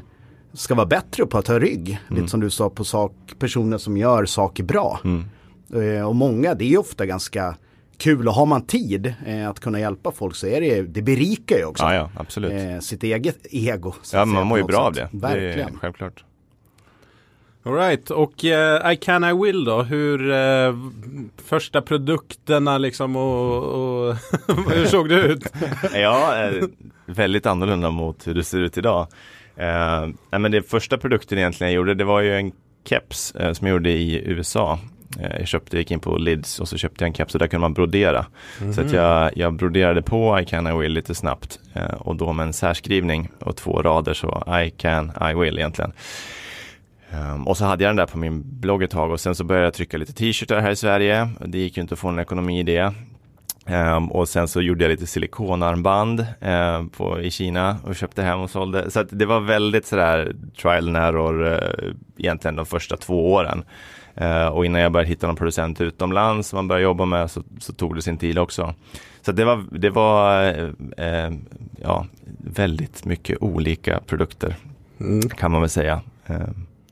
ska 0.53 0.75
vara 0.75 0.85
bättre 0.85 1.25
på 1.25 1.37
att 1.37 1.45
ta 1.45 1.59
rygg. 1.59 1.99
Mm. 2.07 2.21
Lite 2.21 2.31
som 2.31 2.39
du 2.39 2.49
sa 2.49 2.69
på 2.69 2.83
sak, 2.83 3.13
personer 3.39 3.77
som 3.77 3.97
gör 3.97 4.25
saker 4.25 4.63
bra. 4.63 4.99
Mm. 5.03 5.25
Eh, 5.73 6.07
och 6.07 6.15
många, 6.15 6.53
det 6.53 6.73
är 6.73 6.77
ofta 6.77 7.05
ganska 7.05 7.55
kul 7.97 8.27
och 8.27 8.33
har 8.33 8.45
man 8.45 8.65
tid 8.65 9.13
eh, 9.25 9.49
att 9.49 9.59
kunna 9.59 9.79
hjälpa 9.79 10.11
folk 10.11 10.35
så 10.35 10.47
är 10.47 10.61
det, 10.61 10.81
det 10.81 11.01
berikar 11.01 11.57
ju 11.57 11.65
också. 11.65 11.83
Ja, 11.83 11.93
ja 11.93 12.09
absolut. 12.15 12.51
Eh, 12.51 12.79
sitt 12.79 13.03
eget 13.03 13.37
ego. 13.51 13.93
Ja, 14.13 14.25
man 14.25 14.47
mår 14.47 14.57
ju 14.57 14.63
bra 14.63 14.79
av 14.79 14.93
det. 14.93 15.09
Verkligen. 15.11 15.73
Det 15.73 15.79
självklart. 15.79 16.23
Alright, 17.67 18.11
och 18.11 18.43
uh, 18.43 18.91
I 18.91 18.95
can 18.95 19.23
I 19.23 19.33
will 19.33 19.63
då, 19.65 19.81
hur 19.81 20.29
uh, 20.29 20.75
första 21.45 21.81
produkterna 21.81 22.77
liksom 22.77 23.15
och, 23.15 23.63
och 23.63 24.15
hur 24.71 24.85
såg 24.85 25.09
det 25.09 25.15
ut? 25.15 25.43
ja, 25.93 26.49
uh, 26.53 26.63
väldigt 27.05 27.45
annorlunda 27.45 27.89
mot 27.89 28.27
hur 28.27 28.33
det 28.33 28.43
ser 28.43 28.59
ut 28.59 28.77
idag. 28.77 29.07
Uh, 29.59 30.13
nej, 30.31 30.39
men 30.39 30.51
det 30.51 30.61
första 30.61 30.97
produkten 30.97 31.37
egentligen 31.37 31.73
jag 31.73 31.77
gjorde, 31.77 31.93
det 31.93 32.03
var 32.03 32.21
ju 32.21 32.35
en 32.35 32.51
keps 32.89 33.33
som 33.53 33.67
jag 33.67 33.73
gjorde 33.73 33.91
i 33.91 34.23
USA. 34.25 34.79
Eh, 35.19 35.37
jag 35.39 35.47
köpte, 35.47 35.77
gick 35.77 35.91
in 35.91 35.99
på 35.99 36.17
Lids 36.17 36.59
och 36.59 36.67
så 36.67 36.77
köpte 36.77 37.03
jag 37.03 37.07
en 37.07 37.13
keps 37.13 37.35
och 37.35 37.39
där 37.39 37.47
kunde 37.47 37.61
man 37.61 37.73
brodera. 37.73 38.25
Mm. 38.61 38.73
Så 38.73 38.81
att 38.81 38.87
mhm. 38.87 38.95
jag, 38.95 39.37
jag 39.37 39.53
broderade 39.53 40.01
på 40.01 40.39
I 40.39 40.45
can, 40.45 40.67
I 40.67 40.71
will 40.71 40.91
lite 40.91 41.15
snabbt 41.15 41.59
eh, 41.73 41.83
och 41.83 42.15
då 42.15 42.33
med 42.33 42.45
en 42.45 42.53
särskrivning 42.53 43.29
och 43.39 43.55
två 43.55 43.81
rader 43.81 44.13
så 44.13 44.59
I 44.65 44.69
can, 44.69 45.11
I 45.31 45.33
will 45.33 45.57
egentligen. 45.57 45.93
Um, 47.11 47.47
och 47.47 47.57
så 47.57 47.65
hade 47.65 47.83
jag 47.83 47.89
den 47.89 47.95
där 47.95 48.05
på 48.05 48.17
min 48.17 48.59
blogg 48.59 48.83
ett 48.83 48.91
tag 48.91 49.11
och 49.11 49.19
sen 49.19 49.35
så 49.35 49.43
började 49.43 49.65
jag 49.65 49.73
trycka 49.73 49.97
lite 49.97 50.13
t-shirtar 50.13 50.59
här 50.59 50.71
i 50.71 50.75
Sverige. 50.75 51.29
Det 51.45 51.57
gick 51.57 51.77
ju 51.77 51.81
inte 51.81 51.93
att 51.93 51.99
få 51.99 52.07
en 52.07 52.19
ekonomi 52.19 52.59
i 52.59 52.63
det. 52.63 52.93
Um, 53.67 54.11
och 54.11 54.29
sen 54.29 54.47
så 54.47 54.61
gjorde 54.61 54.83
jag 54.83 54.89
lite 54.89 55.07
silikonarmband 55.07 56.19
uh, 56.19 56.87
på, 56.97 57.21
i 57.21 57.31
Kina 57.31 57.77
och 57.83 57.95
köpte 57.95 58.23
hem 58.23 58.39
och 58.39 58.49
sålde. 58.49 58.91
Så 58.91 59.03
det 59.03 59.25
var 59.25 59.39
väldigt 59.39 59.85
sådär 59.85 60.35
trial 60.61 60.87
and 60.87 60.97
error 60.97 61.43
uh, 61.43 61.93
egentligen 62.17 62.55
de 62.55 62.65
första 62.65 62.97
två 62.97 63.33
åren. 63.33 63.63
Uh, 64.21 64.47
och 64.47 64.65
innan 64.65 64.81
jag 64.81 64.91
började 64.91 65.09
hitta 65.09 65.27
någon 65.27 65.35
producent 65.35 65.81
utomlands 65.81 66.49
som 66.49 66.57
man 66.57 66.67
började 66.67 66.83
jobba 66.83 67.05
med 67.05 67.31
så, 67.31 67.43
så, 67.59 67.73
tog 67.73 67.95
det 67.95 68.01
sin 68.01 68.17
tid 68.17 68.37
också. 68.39 68.73
Så 69.21 69.31
det 69.31 69.45
var, 69.45 69.63
det 69.71 69.89
var 69.89 70.53
uh, 70.99 71.37
ja, 71.81 72.05
väldigt 72.37 73.05
mycket 73.05 73.37
olika 73.41 73.99
produkter 73.99 74.55
mm. 74.99 75.29
kan 75.29 75.51
man 75.51 75.61
väl 75.61 75.69
säga. 75.69 76.01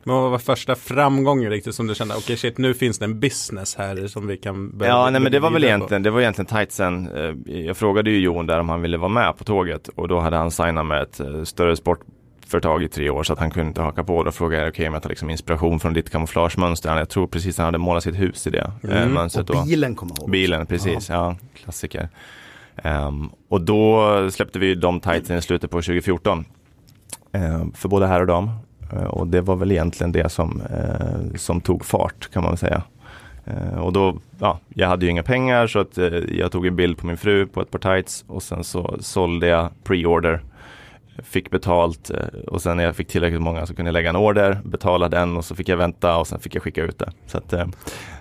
Men 0.05 0.15
vad 0.15 0.31
var 0.31 0.37
första 0.37 0.75
framgången 0.75 1.49
riktigt 1.49 1.75
som 1.75 1.87
du 1.87 1.95
kände, 1.95 2.13
okej 2.13 2.23
okay, 2.23 2.37
shit 2.37 2.57
nu 2.57 2.73
finns 2.73 2.99
det 2.99 3.05
en 3.05 3.19
business 3.19 3.75
här 3.75 4.07
som 4.07 4.27
vi 4.27 4.37
kan 4.37 4.77
börja 4.77 4.91
Ja 4.91 5.09
nej 5.09 5.21
men 5.21 5.31
det 5.31 5.39
var 5.39 5.51
väl 5.51 5.63
egentligen, 5.63 6.03
det 6.03 6.09
var 6.09 6.21
egentligen 6.21 6.45
tightsen. 6.45 7.09
Jag 7.45 7.77
frågade 7.77 8.11
ju 8.11 8.19
Jon 8.19 8.47
där 8.47 8.59
om 8.59 8.69
han 8.69 8.81
ville 8.81 8.97
vara 8.97 9.09
med 9.09 9.37
på 9.37 9.43
tåget 9.43 9.87
och 9.87 10.07
då 10.07 10.19
hade 10.19 10.37
han 10.37 10.51
signat 10.51 10.85
med 10.85 11.01
ett 11.01 11.47
större 11.47 11.75
sport 11.75 11.99
företag 12.53 12.83
i 12.83 12.87
tre 12.87 13.09
år 13.09 13.23
så 13.23 13.33
att 13.33 13.39
han 13.39 13.51
kunde 13.51 13.67
inte 13.67 13.81
haka 13.81 14.03
på. 14.03 14.23
Då 14.23 14.31
frågade 14.31 14.63
jag 14.63 14.69
okej 14.69 14.83
okay, 14.83 14.93
jag 14.93 15.03
tar 15.03 15.09
liksom 15.09 15.29
inspiration 15.29 15.79
från 15.79 15.93
ditt 15.93 16.09
kamouflagemönster. 16.09 16.97
Jag 16.97 17.09
tror 17.09 17.27
precis 17.27 17.57
han 17.57 17.65
hade 17.65 17.77
målat 17.77 18.03
sitt 18.03 18.19
hus 18.19 18.47
i 18.47 18.49
det 18.49 18.71
eh, 18.83 19.01
mm. 19.01 19.13
mönstret. 19.13 19.49
Och 19.49 19.65
bilen 19.65 19.95
kommer 19.95 20.19
ihåg. 20.19 20.31
Bilen, 20.31 20.65
precis. 20.65 21.09
Ja, 21.09 21.15
ja 21.15 21.35
klassiker. 21.53 22.09
Um, 22.83 23.29
och 23.49 23.61
då 23.61 24.29
släppte 24.31 24.59
vi 24.59 24.75
de 24.75 24.99
tightsen 24.99 25.37
i 25.37 25.41
slutet 25.41 25.71
på 25.71 25.77
2014. 25.77 26.45
Uh, 27.35 27.43
ehm, 27.43 27.71
för 27.73 27.89
både 27.89 28.07
här 28.07 28.21
och 28.21 28.27
dam. 28.27 28.49
Uh, 28.93 29.03
och 29.03 29.27
det 29.27 29.41
var 29.41 29.55
väl 29.55 29.71
egentligen 29.71 30.11
det 30.11 30.29
som, 30.31 30.61
uh, 30.61 31.35
som 31.35 31.61
tog 31.61 31.85
fart 31.85 32.29
kan 32.33 32.43
man 32.43 32.57
säga. 32.57 32.83
Uh, 33.47 33.79
och 33.79 33.93
då, 33.93 34.17
ja, 34.39 34.59
jag 34.69 34.87
hade 34.87 35.05
ju 35.05 35.11
inga 35.11 35.23
pengar 35.23 35.67
så 35.67 35.79
att 35.79 35.97
jag 36.27 36.51
tog 36.51 36.67
en 36.67 36.75
bild 36.75 36.97
på 36.97 37.07
min 37.07 37.17
fru 37.17 37.45
på 37.45 37.61
ett 37.61 37.71
par 37.71 37.79
tights 37.79 38.25
och 38.27 38.43
sen 38.43 38.63
så 38.63 38.97
sålde 38.99 39.47
jag 39.47 39.69
pre-order 39.83 40.39
fick 41.23 41.49
betalt 41.49 42.09
eh, 42.09 42.39
och 42.47 42.61
sen 42.61 42.77
när 42.77 42.83
jag 42.83 42.95
fick 42.95 43.07
tillräckligt 43.07 43.41
många 43.41 43.65
så 43.65 43.75
kunde 43.75 43.89
jag 43.89 43.93
lägga 43.93 44.09
en 44.09 44.15
order, 44.15 44.61
betala 44.63 45.09
den 45.09 45.37
och 45.37 45.45
så 45.45 45.55
fick 45.55 45.69
jag 45.69 45.77
vänta 45.77 46.17
och 46.17 46.27
sen 46.27 46.39
fick 46.39 46.55
jag 46.55 46.63
skicka 46.63 46.83
ut 46.83 46.99
det. 46.99 47.11
Så 47.27 47.37
att, 47.37 47.53
eh, 47.53 47.67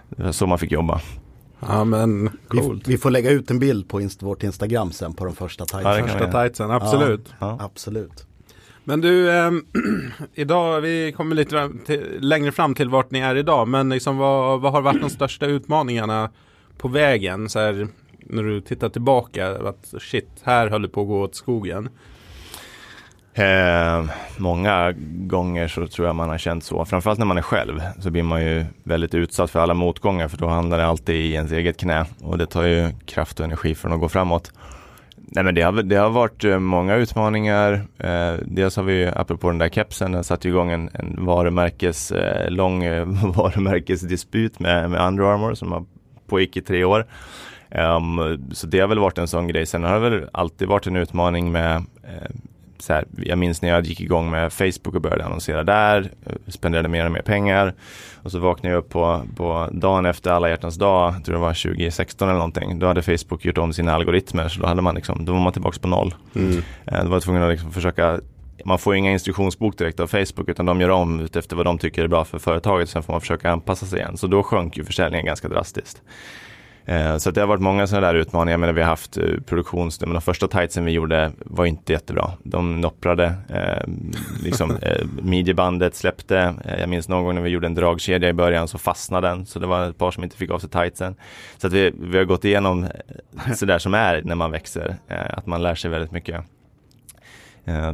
det 0.09 0.23
var 0.23 0.33
så 0.33 0.47
man 0.47 0.59
fick 0.59 0.73
jobba. 0.73 1.01
Ja 1.61 1.85
men 1.85 2.31
coolt. 2.49 2.89
Vi, 2.89 2.93
vi 2.93 2.99
får 2.99 3.11
lägga 3.11 3.31
ut 3.31 3.51
en 3.51 3.59
bild 3.59 3.89
på 3.89 4.01
inst 4.01 4.23
vårt 4.23 4.43
Instagram 4.43 4.93
sen 4.93 5.15
på 5.15 5.25
de 5.25 5.35
första 5.35 5.65
tightsen. 5.65 5.97
Ja, 5.97 6.07
första 6.07 6.43
tightsen, 6.43 6.71
absolut. 6.71 7.35
Ja, 7.39 7.57
ja. 7.59 7.65
Absolut. 7.65 8.27
Men 8.85 9.01
du, 9.01 9.31
eh, 9.31 9.51
idag, 10.35 10.81
vi 10.81 11.13
kommer 11.17 11.35
lite 11.35 11.71
till, 11.87 12.19
längre 12.21 12.53
fram 12.53 12.75
till 12.75 12.89
vart 12.89 13.11
ni 13.11 13.19
är 13.19 13.37
idag, 13.37 13.69
men 13.69 13.89
liksom 13.89 14.17
vad, 14.17 14.61
vad 14.61 14.73
har 14.73 14.83
varit 14.83 15.01
de 15.01 15.11
största 15.11 15.47
utmaningarna 15.47 16.31
på 16.79 16.89
vägen? 16.89 17.49
Så 17.49 17.59
här, 17.59 17.89
när 18.21 18.43
du 18.43 18.61
tittar 18.61 18.89
tillbaka, 18.89 19.51
att 19.51 19.95
shit, 20.01 20.29
här 20.43 20.69
höll 20.69 20.83
det 20.83 20.89
på 20.89 21.01
att 21.01 21.07
gå 21.07 21.23
åt 21.23 21.35
skogen. 21.35 21.89
Eh, 23.35 24.05
många 24.37 24.95
gånger 25.27 25.69
så 25.69 25.87
tror 25.87 26.07
jag 26.07 26.17
man 26.17 26.29
har 26.29 26.39
känt 26.39 26.65
så. 26.65 26.85
Framförallt 26.85 27.19
när 27.19 27.27
man 27.27 27.39
är 27.39 27.43
själv 27.43 27.81
så 27.99 28.11
blir 28.11 28.23
man 28.23 28.43
ju 28.45 28.65
väldigt 28.85 29.15
utsatt 29.15 29.51
för 29.51 29.61
alla 29.61 29.75
motgångar 29.75 30.29
för 30.29 30.39
då 30.39 30.49
handlar 30.49 30.79
det 30.79 30.87
alltid 30.87 31.17
i 31.17 31.33
ens 31.33 31.53
eget 31.53 31.77
knä 31.77 32.07
och 32.23 32.39
det 32.39 32.47
tar 32.47 32.63
ju 32.63 32.91
kraft 33.07 33.41
och 33.41 33.45
energi 33.45 33.75
från 33.75 33.93
att 33.93 34.01
gå 34.01 34.09
framåt. 34.09 34.53
Nej 35.17 35.45
men 35.45 35.55
det 35.55 35.63
har, 35.63 35.73
det 35.73 35.97
har 35.97 36.11
varit 36.11 36.45
eh, 36.45 36.59
många 36.59 36.95
utmaningar. 36.95 37.73
Eh, 37.99 38.35
dels 38.45 38.77
har 38.77 38.83
vi, 38.83 39.07
apropå 39.07 39.49
den 39.49 39.59
där 39.59 39.69
kepsen, 39.69 40.13
den 40.13 40.25
satte 40.25 40.49
igång 40.49 40.71
en, 40.71 40.91
en 40.93 41.25
varumärkes, 41.25 42.13
eh, 42.13 42.51
lång 42.51 42.85
eh, 42.85 43.07
varumärkesdisput 43.37 44.59
med, 44.59 44.91
med 44.91 45.07
Under 45.07 45.25
Armour 45.25 45.55
som 45.55 45.73
har 45.73 45.85
pågick 46.27 46.57
i 46.57 46.61
tre 46.61 46.85
år. 46.85 47.07
Um, 47.71 48.41
så 48.53 48.67
det 48.67 48.81
har 48.81 48.89
väl 48.89 48.99
varit 48.99 49.19
en 49.19 49.29
sån 49.29 49.49
grej. 49.49 49.67
Sen 49.67 49.85
har 49.85 50.01
det 50.01 50.11
väl 50.11 50.29
alltid 50.33 50.69
varit 50.69 50.87
en 50.87 50.97
utmaning 50.97 51.53
med 51.53 51.77
eh, 52.03 52.31
så 52.83 52.93
här, 52.93 53.05
jag 53.17 53.39
minns 53.39 53.63
när 53.63 53.69
jag 53.69 53.87
gick 53.87 54.01
igång 54.01 54.31
med 54.31 54.53
Facebook 54.53 54.95
och 54.95 55.01
började 55.01 55.25
annonsera 55.25 55.65
där, 55.65 56.11
spenderade 56.47 56.89
mer 56.89 57.07
och 57.07 57.13
mer 57.13 57.23
pengar. 57.23 57.75
Och 58.23 58.31
så 58.31 58.39
vaknade 58.39 58.75
jag 58.75 58.79
upp 58.79 58.89
på, 58.89 59.23
på 59.37 59.69
dagen 59.73 60.07
efter 60.07 60.31
alla 60.31 60.49
hjärtans 60.49 60.77
dag, 60.77 61.25
tror 61.25 61.35
det 61.35 61.41
var 61.41 61.63
2016 61.63 62.29
eller 62.29 62.39
någonting. 62.39 62.79
Då 62.79 62.87
hade 62.87 63.03
Facebook 63.03 63.45
gjort 63.45 63.59
om 63.59 63.73
sina 63.73 63.95
algoritmer 63.95 64.49
så 64.49 64.61
då, 64.61 64.67
hade 64.67 64.83
man 64.83 64.95
liksom, 64.95 65.25
då 65.25 65.33
var 65.33 65.41
man 65.41 65.53
tillbaka 65.53 65.79
på 65.81 65.89
noll. 65.89 66.15
Mm. 66.35 66.63
Eh, 66.87 67.05
då 67.05 67.11
var 67.11 67.21
tvungen 67.21 67.43
att 67.43 67.51
liksom 67.51 67.73
försöka 67.73 68.21
man 68.65 68.79
får 68.79 68.95
inga 68.95 69.13
instruktionsbok 69.13 69.79
direkt 69.79 70.01
av 70.01 70.07
Facebook 70.07 70.49
utan 70.49 70.67
de 70.67 70.81
gör 70.81 70.89
om 70.89 71.21
utefter 71.21 71.57
vad 71.57 71.67
de 71.67 71.79
tycker 71.79 72.05
är 72.05 72.09
bra 72.09 72.25
för 72.25 72.39
företaget. 72.39 72.89
Sen 72.89 73.03
får 73.03 73.13
man 73.13 73.21
försöka 73.21 73.51
anpassa 73.51 73.87
sig 73.87 73.99
igen. 73.99 74.17
Så 74.17 74.27
då 74.27 74.43
sjönk 74.43 74.77
ju 74.77 74.85
försäljningen 74.85 75.27
ganska 75.27 75.49
drastiskt. 75.49 76.03
Eh, 76.85 77.17
så 77.17 77.31
det 77.31 77.41
har 77.41 77.49
varit 77.49 77.61
många 77.61 77.87
sådana 77.87 78.07
där 78.07 78.15
utmaningar. 78.15 78.59
Men 78.59 78.75
vi 78.75 78.81
har 78.81 78.89
haft 78.89 79.17
eh, 79.17 79.25
produktions... 79.47 79.99
de 79.99 80.21
första 80.21 80.49
tightsen 80.49 80.85
vi 80.85 80.93
gjorde 80.93 81.33
var 81.39 81.65
inte 81.65 81.93
jättebra. 81.93 82.31
De 82.43 82.81
nopprade. 82.81 83.35
Eh, 83.49 83.89
liksom, 84.43 84.71
eh, 84.83 85.07
midjebandet 85.23 85.95
släppte. 85.95 86.55
Eh, 86.65 86.81
jag 86.81 86.89
minns 86.89 87.09
någon 87.09 87.25
gång 87.25 87.35
när 87.35 87.43
vi 87.43 87.51
gjorde 87.51 87.67
en 87.67 87.75
dragkedja 87.75 88.29
i 88.29 88.33
början 88.33 88.69
så 88.69 88.79
fastnade 88.79 89.29
den. 89.29 89.47
Så 89.47 89.59
det 89.59 89.67
var 89.67 89.89
ett 89.89 89.99
par 89.99 90.11
som 90.11 90.25
inte 90.25 90.37
fick 90.37 90.51
av 90.51 90.59
sig 90.59 90.71
tightsen. 90.71 91.15
Så 91.59 91.67
att 91.67 91.73
vi, 91.73 91.93
vi 92.01 92.19
har 92.19 92.25
gått 92.25 92.45
igenom 92.45 92.85
eh, 92.85 93.53
sådär 93.55 93.79
som 93.79 93.95
är 93.95 94.23
när 94.25 94.35
man 94.35 94.51
växer. 94.51 94.97
att 95.09 95.47
man 95.47 95.63
lär 95.63 95.75
sig 95.75 95.91
väldigt 95.91 96.13
mycket. 96.13 96.45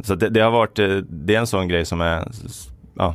så 0.02 0.14
det, 0.14 0.28
det, 0.28 0.40
har 0.40 0.50
varit, 0.50 0.76
det 1.08 1.34
är 1.34 1.38
en 1.38 1.46
sån 1.46 1.68
grej 1.68 1.84
som 1.84 2.00
är 2.00 2.28
ja, 2.94 3.14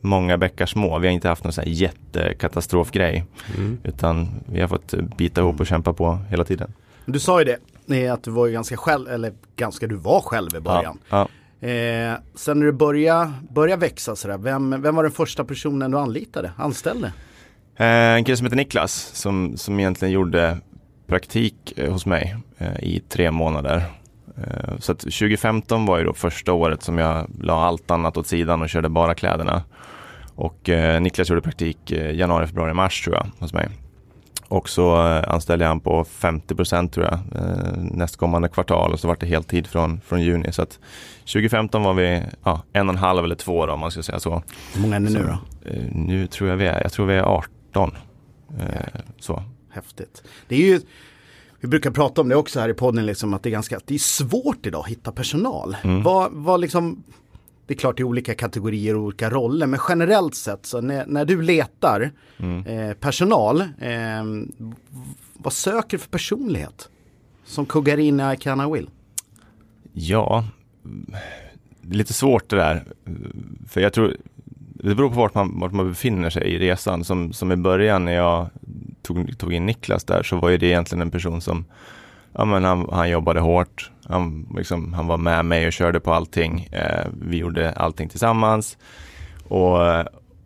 många 0.00 0.38
bäckar 0.38 0.66
små. 0.66 0.98
Vi 0.98 1.06
har 1.06 1.14
inte 1.14 1.28
haft 1.28 1.44
någon 1.44 1.52
sån 1.52 1.64
här 1.64 1.70
jättekatastrofgrej. 1.70 3.24
Mm. 3.56 3.78
Utan 3.84 4.28
vi 4.46 4.60
har 4.60 4.68
fått 4.68 4.94
bita 5.16 5.40
ihop 5.40 5.60
och 5.60 5.66
kämpa 5.66 5.92
på 5.92 6.18
hela 6.30 6.44
tiden. 6.44 6.72
Du 7.04 7.18
sa 7.18 7.40
ju 7.40 7.56
det, 7.86 8.08
att 8.08 8.22
du 8.22 8.30
var 8.30 8.48
ganska 8.48 8.76
själv, 8.76 9.08
eller 9.08 9.32
ganska, 9.56 9.86
du 9.86 9.96
var 9.96 10.20
själv 10.20 10.56
i 10.56 10.60
början. 10.60 10.98
Ja, 11.08 11.28
ja. 11.60 11.68
Eh, 11.68 12.14
sen 12.34 12.58
när 12.58 12.66
du 12.66 12.72
började, 12.72 13.32
började 13.50 13.80
växa 13.80 14.16
sådär, 14.16 14.38
vem, 14.38 14.82
vem 14.82 14.96
var 14.96 15.02
den 15.02 15.12
första 15.12 15.44
personen 15.44 15.90
du 15.90 15.98
anlitade, 15.98 16.52
anställde? 16.56 17.12
Eh, 17.76 17.86
en 17.86 18.24
kille 18.24 18.36
som 18.36 18.46
heter 18.46 18.56
Niklas 18.56 19.10
som, 19.14 19.56
som 19.56 19.80
egentligen 19.80 20.12
gjorde 20.12 20.58
praktik 21.06 21.72
eh, 21.76 21.92
hos 21.92 22.06
mig 22.06 22.36
eh, 22.58 22.80
i 22.80 23.02
tre 23.08 23.30
månader. 23.30 23.82
Eh, 24.46 24.78
så 24.78 24.92
att 24.92 24.98
2015 24.98 25.86
var 25.86 25.98
ju 25.98 26.04
då 26.04 26.14
första 26.14 26.52
året 26.52 26.82
som 26.82 26.98
jag 26.98 27.26
la 27.40 27.64
allt 27.64 27.90
annat 27.90 28.16
åt 28.16 28.26
sidan 28.26 28.62
och 28.62 28.68
körde 28.68 28.88
bara 28.88 29.14
kläderna. 29.14 29.62
Och 30.34 30.68
eh, 30.68 31.00
Niklas 31.00 31.30
gjorde 31.30 31.42
praktik 31.42 31.90
eh, 31.90 32.16
januari, 32.16 32.46
februari, 32.46 32.74
mars 32.74 33.04
tror 33.04 33.16
jag 33.16 33.26
hos 33.38 33.52
mig. 33.52 33.68
Och 34.48 34.68
så 34.68 34.96
anställde 35.26 35.64
jag 35.64 35.68
han 35.68 35.80
på 35.80 36.04
50 36.04 36.54
procent 36.54 36.92
tror 36.92 37.06
jag 37.06 37.18
nästkommande 37.76 38.48
kvartal 38.48 38.92
och 38.92 39.00
så 39.00 39.08
var 39.08 39.16
det 39.20 39.26
heltid 39.26 39.66
från, 39.66 40.00
från 40.00 40.22
juni. 40.22 40.52
Så 40.52 40.62
att 40.62 40.78
2015 41.20 41.82
var 41.82 41.94
vi 41.94 42.22
ja, 42.44 42.62
en 42.72 42.88
och 42.88 42.94
en 42.94 42.98
halv 42.98 43.24
eller 43.24 43.34
två 43.34 43.66
då 43.66 43.72
om 43.72 43.80
man 43.80 43.90
ska 43.90 44.02
säga 44.02 44.20
så. 44.20 44.42
Hur 44.74 44.82
många 44.82 44.96
är 44.96 45.00
ni 45.00 45.10
nu 45.10 45.22
då? 45.22 45.38
Nu 45.92 46.26
tror 46.26 46.50
jag 46.50 46.56
vi 46.56 46.66
är, 46.66 46.82
jag 46.82 46.92
tror 46.92 47.06
vi 47.06 47.14
är 47.14 47.22
18. 47.22 47.96
Så. 49.18 49.42
Häftigt. 49.70 50.22
Det 50.48 50.54
är 50.54 50.66
ju 50.66 50.80
vi 51.60 51.68
brukar 51.68 51.90
prata 51.90 52.20
om 52.20 52.28
det 52.28 52.36
också 52.36 52.60
här 52.60 52.68
i 52.68 52.74
podden, 52.74 53.06
liksom, 53.06 53.34
att 53.34 53.42
det 53.42 53.48
är 53.48 53.50
ganska 53.50 53.80
det 53.84 53.94
är 53.94 53.98
svårt 53.98 54.66
idag 54.66 54.80
att 54.80 54.88
hitta 54.88 55.12
personal. 55.12 55.76
Mm. 55.84 56.02
Vad, 56.02 56.32
vad 56.32 56.60
liksom, 56.60 57.02
det 57.66 57.74
är 57.74 57.78
klart 57.78 57.96
det 57.96 58.02
är 58.02 58.04
olika 58.04 58.34
kategorier 58.34 58.96
och 58.96 59.02
olika 59.02 59.30
roller, 59.30 59.66
men 59.66 59.80
generellt 59.88 60.34
sett 60.34 60.66
så 60.66 60.80
när, 60.80 61.06
när 61.06 61.24
du 61.24 61.42
letar 61.42 62.10
mm. 62.38 62.66
eh, 62.66 62.94
personal, 62.94 63.60
eh, 63.60 64.24
vad 65.34 65.52
söker 65.52 65.96
du 65.96 65.98
för 65.98 66.10
personlighet? 66.10 66.88
Som 67.44 67.66
kuggar 67.66 67.98
in 67.98 68.20
i 68.20 68.32
I 68.32 68.36
can 68.36 68.60
I 68.60 68.74
will? 68.74 68.90
Ja, 69.92 70.44
det 71.80 71.94
är 71.94 71.98
lite 71.98 72.12
svårt 72.12 72.50
det 72.50 72.56
där. 72.56 72.84
För 73.68 73.80
jag 73.80 73.92
tror, 73.92 74.16
det 74.78 74.94
beror 74.94 75.08
på 75.08 75.16
vart 75.16 75.34
man, 75.34 75.60
vart 75.60 75.72
man 75.72 75.88
befinner 75.88 76.30
sig 76.30 76.42
i 76.42 76.58
resan. 76.58 77.04
Som, 77.04 77.32
som 77.32 77.52
i 77.52 77.56
början 77.56 78.04
när 78.04 78.12
jag 78.12 78.46
tog, 79.02 79.38
tog 79.38 79.52
in 79.52 79.66
Niklas 79.66 80.04
där 80.04 80.22
så 80.22 80.36
var 80.36 80.48
ju 80.48 80.58
det 80.58 80.66
egentligen 80.66 81.02
en 81.02 81.10
person 81.10 81.40
som 81.40 81.64
ja, 82.32 82.44
men 82.44 82.64
han, 82.64 82.88
han 82.92 83.10
jobbade 83.10 83.40
hårt. 83.40 83.90
Han, 84.04 84.46
liksom, 84.56 84.92
han 84.92 85.06
var 85.06 85.16
med 85.16 85.44
mig 85.44 85.66
och 85.66 85.72
körde 85.72 86.00
på 86.00 86.12
allting. 86.12 86.68
Eh, 86.72 87.06
vi 87.22 87.36
gjorde 87.36 87.72
allting 87.72 88.08
tillsammans. 88.08 88.78
Och, 89.48 89.78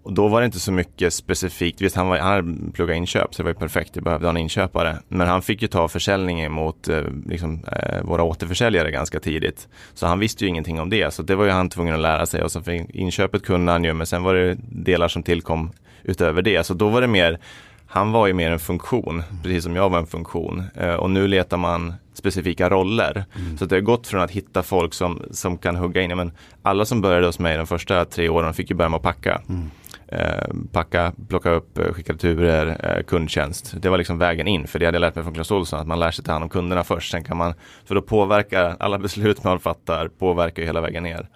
och 0.03 0.13
då 0.13 0.29
var 0.29 0.41
det 0.41 0.45
inte 0.45 0.61
så 0.61 0.73
mycket 0.73 1.15
specifikt. 1.15 1.81
Visst, 1.81 1.97
han, 1.97 2.09
var, 2.09 2.19
han 2.19 2.73
pluggat 2.75 2.97
inköp 2.97 3.35
så 3.35 3.43
det 3.43 3.45
var 3.45 3.51
ju 3.51 3.59
perfekt. 3.59 3.91
Jag 3.95 4.05
behövde 4.05 4.27
ha 4.27 4.31
en 4.31 4.37
inköpare. 4.37 4.99
Men 5.09 5.29
han 5.29 5.43
fick 5.43 5.63
ju 5.63 5.69
ta 5.69 5.89
försäljningen 5.89 6.53
mot 6.53 6.89
eh, 6.89 7.03
liksom, 7.27 7.65
eh, 7.73 8.03
våra 8.03 8.23
återförsäljare 8.23 8.91
ganska 8.91 9.21
tidigt. 9.21 9.69
Så 9.95 10.07
han 10.07 10.19
visste 10.19 10.45
ju 10.45 10.49
ingenting 10.49 10.81
om 10.81 10.91
det. 10.91 11.15
Så 11.15 11.23
det 11.23 11.35
var 11.35 11.45
ju 11.45 11.51
han 11.51 11.69
tvungen 11.69 11.95
att 11.95 12.01
lära 12.01 12.27
sig. 12.27 12.43
Och 12.43 12.53
så 12.53 12.63
fick 12.63 12.91
inköpet 12.95 13.45
kunde 13.45 13.73
han 13.73 13.85
ju. 13.85 13.93
Men 13.93 14.07
sen 14.07 14.23
var 14.23 14.35
det 14.35 14.57
delar 14.69 15.09
som 15.09 15.23
tillkom 15.23 15.71
utöver 16.03 16.43
det. 16.43 16.67
Så 16.67 16.75
då 16.75 16.89
var 16.89 17.01
det 17.01 17.07
mer 17.07 17.39
han 17.93 18.13
var 18.13 18.27
ju 18.27 18.33
mer 18.33 18.51
en 18.51 18.59
funktion, 18.59 19.23
precis 19.43 19.65
som 19.65 19.77
jag 19.77 19.91
var 19.91 19.99
en 19.99 20.07
funktion. 20.07 20.63
Eh, 20.75 20.95
och 20.95 21.11
nu 21.11 21.27
letar 21.29 21.57
man 21.57 21.95
specifika 22.15 22.71
roller. 22.71 23.25
Mm. 23.37 23.59
Så 23.59 23.65
det 23.65 23.77
har 23.77 23.81
gått 23.81 24.07
från 24.07 24.21
att 24.21 24.31
hitta 24.31 24.63
folk 24.63 24.95
som, 24.95 25.23
som 25.31 25.59
kan 25.59 25.77
hugga 25.77 26.03
in. 26.03 26.17
Men 26.17 26.33
alla 26.63 26.85
som 26.85 27.01
började 27.01 27.27
hos 27.27 27.39
mig 27.39 27.57
de 27.57 27.67
första 27.67 28.05
tre 28.05 28.29
åren 28.29 28.55
fick 28.55 28.71
ju 28.71 28.77
börja 28.77 28.89
med 28.89 28.97
att 28.97 29.03
packa. 29.03 29.43
Mm. 29.49 29.71
Eh, 30.13 30.55
packa, 30.73 31.13
plocka 31.29 31.51
upp, 31.51 31.79
eh, 31.79 31.93
skicka 31.93 32.13
returer, 32.13 32.97
eh, 32.97 33.03
kundtjänst. 33.03 33.75
Det 33.83 33.89
var 33.89 33.99
liksom 33.99 34.19
vägen 34.19 34.49
in. 34.49 34.67
För 34.67 34.79
det 34.79 34.85
hade 34.85 34.97
jag 34.97 35.01
lärt 35.01 35.15
mig 35.15 35.25
från 35.25 35.35
Clas 35.35 35.51
Ohlson, 35.51 35.81
att 35.81 35.87
man 35.87 36.01
lär 36.01 36.11
sig 36.11 36.25
ta 36.25 36.33
hand 36.33 36.43
om 36.43 36.49
kunderna 36.49 36.85
först. 36.85 37.11
Sen 37.11 37.25
kan 37.25 37.37
man, 37.37 37.55
för 37.85 37.95
då 37.95 38.03
påverkar 38.03 38.77
alla 38.81 38.99
beslut 39.07 39.45
man 39.45 39.61
fattar, 39.61 40.09
påverkar 40.09 40.63
hela 40.63 40.81
vägen 40.81 41.03
ner. 41.03 41.29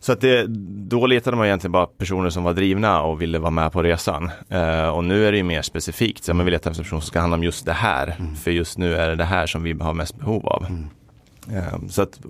Så 0.00 0.12
att 0.12 0.20
det, 0.20 0.46
då 0.88 1.06
letade 1.06 1.36
man 1.36 1.46
egentligen 1.46 1.72
bara 1.72 1.86
personer 1.86 2.30
som 2.30 2.44
var 2.44 2.52
drivna 2.52 3.02
och 3.02 3.22
ville 3.22 3.38
vara 3.38 3.50
med 3.50 3.72
på 3.72 3.82
resan. 3.82 4.30
Uh, 4.52 4.88
och 4.88 5.04
nu 5.04 5.26
är 5.26 5.32
det 5.32 5.38
ju 5.38 5.44
mer 5.44 5.62
specifikt, 5.62 6.24
så 6.24 6.34
man 6.34 6.46
vill 6.46 6.52
leta 6.52 6.70
efter 6.70 6.82
personer 6.82 7.00
som 7.00 7.06
ska 7.06 7.20
handla 7.20 7.36
om 7.36 7.44
just 7.44 7.66
det 7.66 7.72
här. 7.72 8.16
Mm. 8.18 8.34
För 8.34 8.50
just 8.50 8.78
nu 8.78 8.94
är 8.94 9.08
det 9.08 9.16
det 9.16 9.24
här 9.24 9.46
som 9.46 9.62
vi 9.62 9.72
har 9.72 9.94
mest 9.94 10.18
behov 10.18 10.46
av. 10.46 10.66
Mm. 10.68 10.88
Uh, 11.56 11.88
så 11.88 12.02
att 12.02 12.20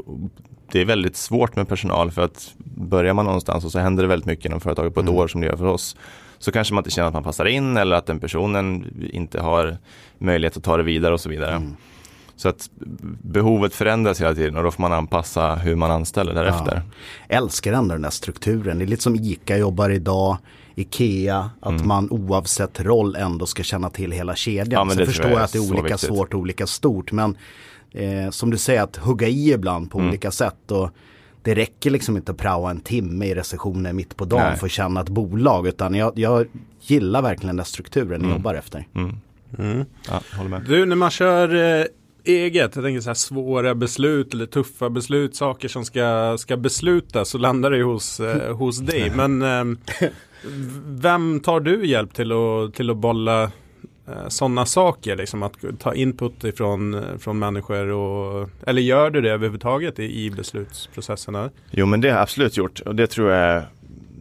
det 0.73 0.81
är 0.81 0.85
väldigt 0.85 1.17
svårt 1.17 1.57
med 1.57 1.69
personal 1.69 2.11
för 2.11 2.23
att 2.23 2.53
börjar 2.65 3.15
man 3.15 3.25
någonstans 3.25 3.65
och 3.65 3.73
så 3.73 3.79
händer 3.79 4.03
det 4.03 4.09
väldigt 4.09 4.27
mycket 4.27 4.45
inom 4.45 4.61
företaget 4.61 4.95
på 4.95 5.01
ett 5.01 5.07
mm. 5.07 5.19
år 5.19 5.29
som 5.29 5.41
det 5.41 5.47
gör 5.47 5.57
för 5.57 5.67
oss. 5.67 5.97
Så 6.39 6.53
kanske 6.53 6.75
man 6.75 6.81
inte 6.81 6.91
känner 6.91 7.09
att 7.09 7.15
man 7.15 7.23
passar 7.23 7.45
in 7.45 7.77
eller 7.77 7.97
att 7.97 8.07
den 8.07 8.21
personen 8.21 8.95
inte 9.13 9.41
har 9.41 9.77
möjlighet 10.19 10.57
att 10.57 10.65
ta 10.65 10.77
det 10.77 10.83
vidare 10.83 11.15
och 11.15 11.21
så 11.21 11.29
vidare. 11.29 11.55
Mm. 11.55 11.77
Så 12.37 12.49
att 12.49 12.71
behovet 13.23 13.75
förändras 13.75 14.21
hela 14.21 14.35
tiden 14.35 14.57
och 14.57 14.63
då 14.63 14.71
får 14.71 14.83
man 14.83 14.93
anpassa 14.93 15.55
hur 15.55 15.77
man 15.77 15.91
anställer 15.91 16.35
därefter. 16.35 16.83
Ja. 17.29 17.37
Älskar 17.37 17.73
ändå 17.73 17.95
den 17.95 18.03
där 18.03 18.11
strukturen. 18.11 18.79
Det 18.79 18.85
är 18.85 18.87
lite 18.87 19.03
som 19.03 19.17
ICA 19.17 19.57
jobbar 19.57 19.91
idag. 19.91 20.37
Ikea, 20.75 21.51
att 21.61 21.71
mm. 21.71 21.89
man 21.89 22.11
oavsett 22.11 22.81
roll 22.81 23.17
ändå 23.17 23.47
ska 23.47 23.63
känna 23.63 23.91
till 23.91 24.13
hela 24.13 24.35
kedjan. 24.35 24.89
Ja, 24.89 24.95
Sen 24.95 25.07
förstår 25.07 25.31
jag 25.31 25.41
att 25.41 25.53
det 25.53 25.59
är 25.59 25.71
olika 25.71 25.83
viktigt. 25.83 26.01
svårt 26.01 26.35
och 26.35 26.41
olika 26.41 26.67
stort. 26.67 27.13
Men 27.13 27.37
eh, 27.93 28.31
som 28.31 28.51
du 28.51 28.59
säger 28.59 28.83
att 28.83 28.97
hugga 28.97 29.29
i 29.29 29.53
ibland 29.53 29.91
på 29.91 29.99
mm. 29.99 30.09
olika 30.09 30.31
sätt. 30.31 30.71
Och 30.71 30.91
det 31.43 31.55
räcker 31.55 31.91
liksom 31.91 32.17
inte 32.17 32.33
att 32.33 32.39
praoa 32.39 32.71
en 32.71 32.81
timme 32.81 33.27
i 33.27 33.35
recessionen 33.35 33.97
mitt 33.97 34.17
på 34.17 34.25
dagen 34.25 34.43
Nej. 34.43 34.57
för 34.57 34.67
att 34.67 34.73
känna 34.73 35.01
ett 35.01 35.09
bolag. 35.09 35.67
Utan 35.67 35.95
jag, 35.95 36.19
jag 36.19 36.47
gillar 36.81 37.23
verkligen 37.23 37.57
den 37.57 37.65
strukturen 37.65 38.15
mm. 38.15 38.29
jag 38.29 38.37
jobbar 38.37 38.55
efter. 38.55 38.87
Mm. 38.95 39.17
Mm. 39.59 39.85
Ja, 40.09 40.21
du, 40.67 40.87
när 40.87 40.97
man 40.97 41.11
kör 41.11 41.55
eh, 41.55 41.85
eget, 42.25 42.77
jag 42.77 42.85
tänker 42.85 43.01
så 43.01 43.09
här 43.09 43.15
svåra 43.15 43.75
beslut 43.75 44.35
eller 44.35 44.47
tuffa 44.47 44.91
beslut, 44.91 45.37
saker 45.37 45.69
som 45.69 45.85
ska, 45.85 46.37
ska 46.39 46.57
beslutas 46.57 47.29
så 47.29 47.39
landar 47.39 47.71
det 47.71 47.83
hos, 47.83 48.21
eh, 48.21 48.57
hos 48.57 48.79
dig. 48.79 49.11
Men 49.15 49.43
eh, 49.43 49.65
vem 50.87 51.41
tar 51.41 51.61
du 51.61 51.87
hjälp 51.87 52.15
till 52.15 52.33
att, 52.33 52.75
till 52.75 52.91
att 52.91 52.97
bolla 52.97 53.51
Eh, 54.11 54.29
sådana 54.29 54.67
saker? 54.67 55.17
Liksom 55.17 55.43
att 55.43 55.53
ta 55.79 55.95
input 55.95 56.45
ifrån 56.45 56.95
eh, 56.95 57.19
från 57.19 57.39
människor 57.39 57.87
och, 57.89 58.51
eller 58.67 58.83
gör 58.83 59.11
du 59.11 59.21
det 59.21 59.31
överhuvudtaget 59.31 59.99
i, 59.99 60.25
i 60.25 60.31
beslutsprocesserna? 60.31 61.51
Jo 61.71 61.87
men 61.87 62.01
det 62.01 62.09
har 62.09 62.17
jag 62.17 62.23
absolut 62.23 62.57
gjort 62.57 62.81
och 62.81 62.95
det 62.95 63.07
tror 63.07 63.31
jag 63.31 63.41
är 63.41 63.67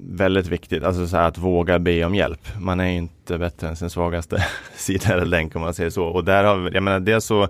väldigt 0.10 0.48
viktigt, 0.48 0.84
alltså 0.84 1.08
så 1.08 1.18
att 1.18 1.38
våga 1.38 1.80
be 1.80 2.06
om 2.06 2.16
hjälp. 2.16 2.40
Man 2.60 2.80
är 2.80 2.90
inte 2.90 3.38
bättre 3.38 3.68
än 3.68 3.76
sin 3.76 3.90
svagaste 3.90 4.46
sida 4.76 5.14
eller 5.14 5.26
länk 5.26 5.56
om 5.56 5.62
man 5.62 5.74
säger 5.74 5.90
så. 5.90 6.06
Och 6.06 6.24
där 6.24 6.44
har 6.44 6.58
vi, 6.58 6.72
jag 6.74 6.84
menar 6.84 7.00
det 7.00 7.22
så 7.22 7.48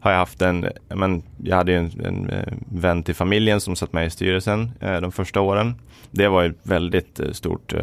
har 0.00 0.10
jag 0.10 0.18
haft 0.18 0.42
en, 0.42 0.68
men 0.88 1.22
jag 1.42 1.56
hade 1.56 1.74
en, 1.74 1.90
en 2.04 2.30
eh, 2.30 2.52
vän 2.72 3.02
till 3.02 3.14
familjen 3.14 3.60
som 3.60 3.76
satt 3.76 3.92
med 3.92 4.06
i 4.06 4.10
styrelsen 4.10 4.70
eh, 4.80 5.00
de 5.00 5.12
första 5.12 5.40
åren. 5.40 5.74
Det 6.10 6.28
var 6.28 6.44
ett 6.44 6.56
väldigt 6.62 7.20
eh, 7.20 7.30
stort 7.30 7.72
eh, 7.72 7.80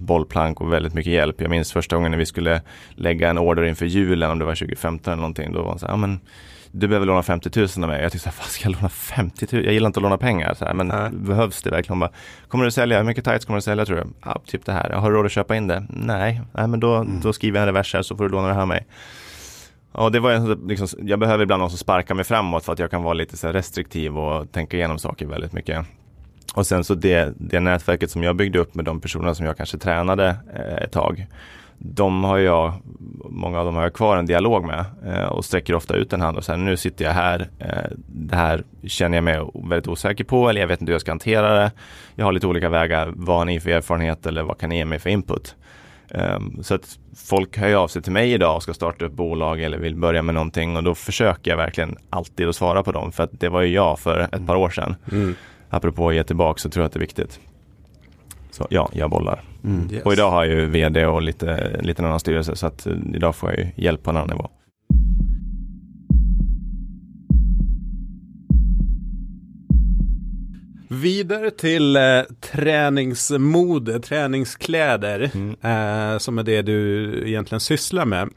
bollplank 0.00 0.60
och 0.60 0.72
väldigt 0.72 0.94
mycket 0.94 1.12
hjälp. 1.12 1.40
Jag 1.40 1.50
minns 1.50 1.72
första 1.72 1.96
gången 1.96 2.10
när 2.10 2.18
vi 2.18 2.26
skulle 2.26 2.62
lägga 2.90 3.30
en 3.30 3.38
order 3.38 3.64
inför 3.64 3.86
julen, 3.86 4.30
om 4.30 4.38
det 4.38 4.44
var 4.44 4.54
2015 4.54 5.12
eller 5.12 5.20
någonting, 5.20 5.52
då 5.52 5.62
var 5.62 5.68
han 5.68 5.78
så 5.78 5.86
här, 5.86 5.92
ja 5.92 5.96
men 5.96 6.20
du 6.70 6.88
behöver 6.88 7.06
låna 7.06 7.22
50 7.22 7.50
000 7.60 7.68
av 7.76 7.88
mig. 7.88 8.02
Jag 8.02 8.12
tyckte, 8.12 8.32
vad 8.38 8.46
ska 8.46 8.68
jag 8.68 8.72
låna 8.72 8.88
50 8.88 9.46
000? 9.52 9.64
Jag 9.64 9.74
gillar 9.74 9.86
inte 9.86 9.98
att 9.98 10.02
låna 10.02 10.18
pengar, 10.18 10.54
så 10.54 10.64
här, 10.64 10.74
men 10.74 10.88
Nej. 10.88 11.10
behövs 11.10 11.62
det 11.62 11.70
verkligen? 11.70 11.98
Bara, 11.98 12.10
kommer 12.48 12.64
du 12.64 12.70
sälja? 12.70 12.98
Hur 12.98 13.04
mycket 13.04 13.24
tights 13.24 13.44
kommer 13.44 13.56
du 13.56 13.62
sälja 13.62 13.84
tror 13.84 13.96
du? 13.96 14.06
Ja, 14.24 14.40
typ 14.46 14.64
det 14.64 14.72
här. 14.72 14.90
Jag 14.90 14.98
har 14.98 15.10
råd 15.10 15.26
att 15.26 15.32
köpa 15.32 15.56
in 15.56 15.66
det? 15.66 15.86
Nej, 15.88 16.40
Nej 16.52 16.68
men 16.68 16.80
då, 16.80 16.94
mm. 16.94 17.20
då 17.20 17.32
skriver 17.32 17.58
jag 17.58 17.68
en 17.68 17.74
revers 17.74 17.94
här 17.94 18.02
så 18.02 18.16
får 18.16 18.24
du 18.24 18.30
låna 18.30 18.48
det 18.48 18.54
här 18.54 18.60
av 18.60 18.68
mig. 18.68 18.86
Ja, 20.00 20.10
det 20.10 20.20
var 20.20 20.32
en, 20.32 20.66
liksom, 20.68 20.88
jag 21.02 21.18
behöver 21.18 21.42
ibland 21.42 21.60
någon 21.60 21.70
som 21.70 21.78
sparkar 21.78 22.14
mig 22.14 22.24
framåt 22.24 22.64
för 22.64 22.72
att 22.72 22.78
jag 22.78 22.90
kan 22.90 23.02
vara 23.02 23.14
lite 23.14 23.36
så 23.36 23.48
restriktiv 23.48 24.18
och 24.18 24.52
tänka 24.52 24.76
igenom 24.76 24.98
saker 24.98 25.26
väldigt 25.26 25.52
mycket. 25.52 25.86
Och 26.54 26.66
sen 26.66 26.84
så 26.84 26.94
det, 26.94 27.34
det 27.36 27.60
nätverket 27.60 28.10
som 28.10 28.22
jag 28.22 28.36
byggde 28.36 28.58
upp 28.58 28.74
med 28.74 28.84
de 28.84 29.00
personerna 29.00 29.34
som 29.34 29.46
jag 29.46 29.56
kanske 29.56 29.78
tränade 29.78 30.36
eh, 30.54 30.82
ett 30.84 30.92
tag. 30.92 31.26
De 31.78 32.24
har 32.24 32.38
jag, 32.38 32.72
många 33.30 33.58
av 33.58 33.64
dem 33.64 33.74
har 33.74 33.82
jag 33.82 33.92
kvar 33.92 34.16
en 34.16 34.26
dialog 34.26 34.64
med 34.64 34.84
eh, 35.06 35.24
och 35.24 35.44
sträcker 35.44 35.74
ofta 35.74 35.94
ut 35.94 36.12
en 36.12 36.20
hand 36.20 36.36
och 36.36 36.44
säger 36.44 36.58
nu 36.58 36.76
sitter 36.76 37.04
jag 37.04 37.12
här. 37.12 37.48
Eh, 37.58 37.90
det 38.06 38.36
här 38.36 38.62
känner 38.84 39.16
jag 39.16 39.24
mig 39.24 39.40
väldigt 39.54 39.88
osäker 39.88 40.24
på 40.24 40.48
eller 40.48 40.60
jag 40.60 40.68
vet 40.68 40.80
inte 40.80 40.90
hur 40.90 40.94
jag 40.94 41.00
ska 41.00 41.10
hantera 41.10 41.54
det. 41.54 41.72
Jag 42.14 42.24
har 42.24 42.32
lite 42.32 42.46
olika 42.46 42.68
vägar. 42.68 43.12
Vad 43.16 43.36
har 43.36 43.44
ni 43.44 43.60
för 43.60 43.70
erfarenhet 43.70 44.26
eller 44.26 44.42
vad 44.42 44.58
kan 44.58 44.68
ni 44.68 44.76
ge 44.76 44.84
mig 44.84 44.98
för 44.98 45.10
input? 45.10 45.56
Um, 46.10 46.62
så 46.62 46.74
att 46.74 46.98
folk 47.16 47.58
hör 47.58 47.74
av 47.74 47.88
sig 47.88 48.02
till 48.02 48.12
mig 48.12 48.32
idag 48.32 48.56
och 48.56 48.62
ska 48.62 48.74
starta 48.74 49.04
upp 49.04 49.12
bolag 49.12 49.62
eller 49.62 49.78
vill 49.78 49.96
börja 49.96 50.22
med 50.22 50.34
någonting 50.34 50.76
och 50.76 50.82
då 50.82 50.94
försöker 50.94 51.50
jag 51.50 51.56
verkligen 51.56 51.96
alltid 52.10 52.48
att 52.48 52.56
svara 52.56 52.82
på 52.82 52.92
dem 52.92 53.12
för 53.12 53.24
att 53.24 53.40
det 53.40 53.48
var 53.48 53.62
ju 53.62 53.74
jag 53.74 53.98
för 53.98 54.20
ett 54.20 54.46
par 54.46 54.56
år 54.56 54.70
sedan. 54.70 54.96
Mm. 55.12 55.34
Apropå 55.70 56.08
att 56.08 56.14
ge 56.14 56.24
tillbaka 56.24 56.58
så 56.58 56.70
tror 56.70 56.82
jag 56.82 56.86
att 56.86 56.92
det 56.92 56.98
är 56.98 57.00
viktigt. 57.00 57.40
Så 58.50 58.66
ja, 58.70 58.90
jag 58.92 59.10
bollar. 59.10 59.42
Mm. 59.64 59.92
Yes. 59.92 60.02
Och 60.04 60.12
idag 60.12 60.30
har 60.30 60.44
jag 60.44 60.54
ju 60.54 60.66
vd 60.66 61.06
och 61.06 61.22
lite, 61.22 61.80
lite 61.82 62.06
annan 62.06 62.20
styrelse 62.20 62.56
så 62.56 62.66
att 62.66 62.86
eh, 62.86 62.92
idag 63.14 63.36
får 63.36 63.50
jag 63.50 63.58
ju 63.58 63.66
hjälp 63.76 64.02
på 64.02 64.10
en 64.10 64.16
annan 64.16 64.28
nivå. 64.28 64.50
Vidare 70.88 71.50
till 71.50 71.96
eh, 71.96 72.22
träningsmode, 72.40 74.00
träningskläder, 74.00 75.30
mm. 75.34 75.50
eh, 75.50 76.18
som 76.18 76.38
är 76.38 76.42
det 76.42 76.62
du 76.62 77.12
egentligen 77.28 77.60
sysslar 77.60 78.04
med. 78.04 78.28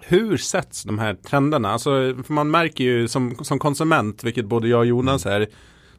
Hur 0.00 0.36
sätts 0.36 0.82
de 0.82 0.98
här 0.98 1.14
trenderna? 1.14 1.70
Alltså, 1.70 2.14
man 2.26 2.50
märker 2.50 2.84
ju 2.84 3.08
som, 3.08 3.36
som 3.44 3.58
konsument, 3.58 4.24
vilket 4.24 4.44
både 4.44 4.68
jag 4.68 4.78
och 4.78 4.86
Jonas 4.86 5.26
är, 5.26 5.46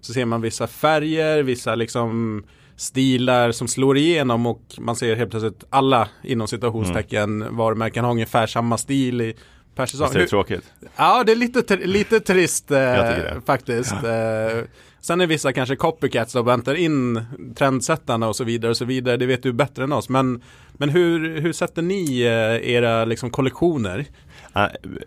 så 0.01 0.13
ser 0.13 0.25
man 0.25 0.41
vissa 0.41 0.67
färger, 0.67 1.43
vissa 1.43 1.75
liksom 1.75 2.43
stilar 2.75 3.51
som 3.51 3.67
slår 3.67 3.97
igenom 3.97 4.45
och 4.45 4.61
man 4.77 4.95
ser 4.95 5.15
helt 5.15 5.31
plötsligt 5.31 5.63
alla 5.69 6.07
inom 6.23 6.47
citationstecken 6.47 7.41
mm. 7.41 7.57
varumärken 7.57 8.03
har 8.03 8.11
ungefär 8.11 8.47
samma 8.47 8.77
stil 8.77 9.21
i 9.21 9.35
per 9.75 9.85
säsong. 9.85 10.07
Visst 10.07 10.15
är 10.15 10.19
det 10.19 10.27
tråkigt? 10.27 10.63
Ja, 10.95 11.23
det 11.25 11.31
är 11.31 11.35
lite, 11.35 11.75
lite 11.75 12.19
trist 12.19 12.71
eh, 12.71 13.41
faktiskt. 13.45 13.93
Eh, 14.03 14.63
sen 15.03 15.21
är 15.21 15.27
vissa 15.27 15.53
kanske 15.53 15.75
copycats 15.75 16.35
och 16.35 16.47
väntar 16.47 16.75
in 16.75 17.25
trendsättarna 17.55 18.27
och 18.27 18.35
så 18.35 18.43
vidare 18.43 18.71
och 18.71 18.77
så 18.77 18.85
vidare. 18.85 19.17
Det 19.17 19.25
vet 19.25 19.43
du 19.43 19.53
bättre 19.53 19.83
än 19.83 19.91
oss. 19.91 20.09
Men, 20.09 20.41
men 20.73 20.89
hur, 20.89 21.41
hur 21.41 21.53
sätter 21.53 21.81
ni 21.81 22.21
eh, 22.21 22.71
era 22.71 23.05
liksom, 23.05 23.29
kollektioner? 23.29 24.05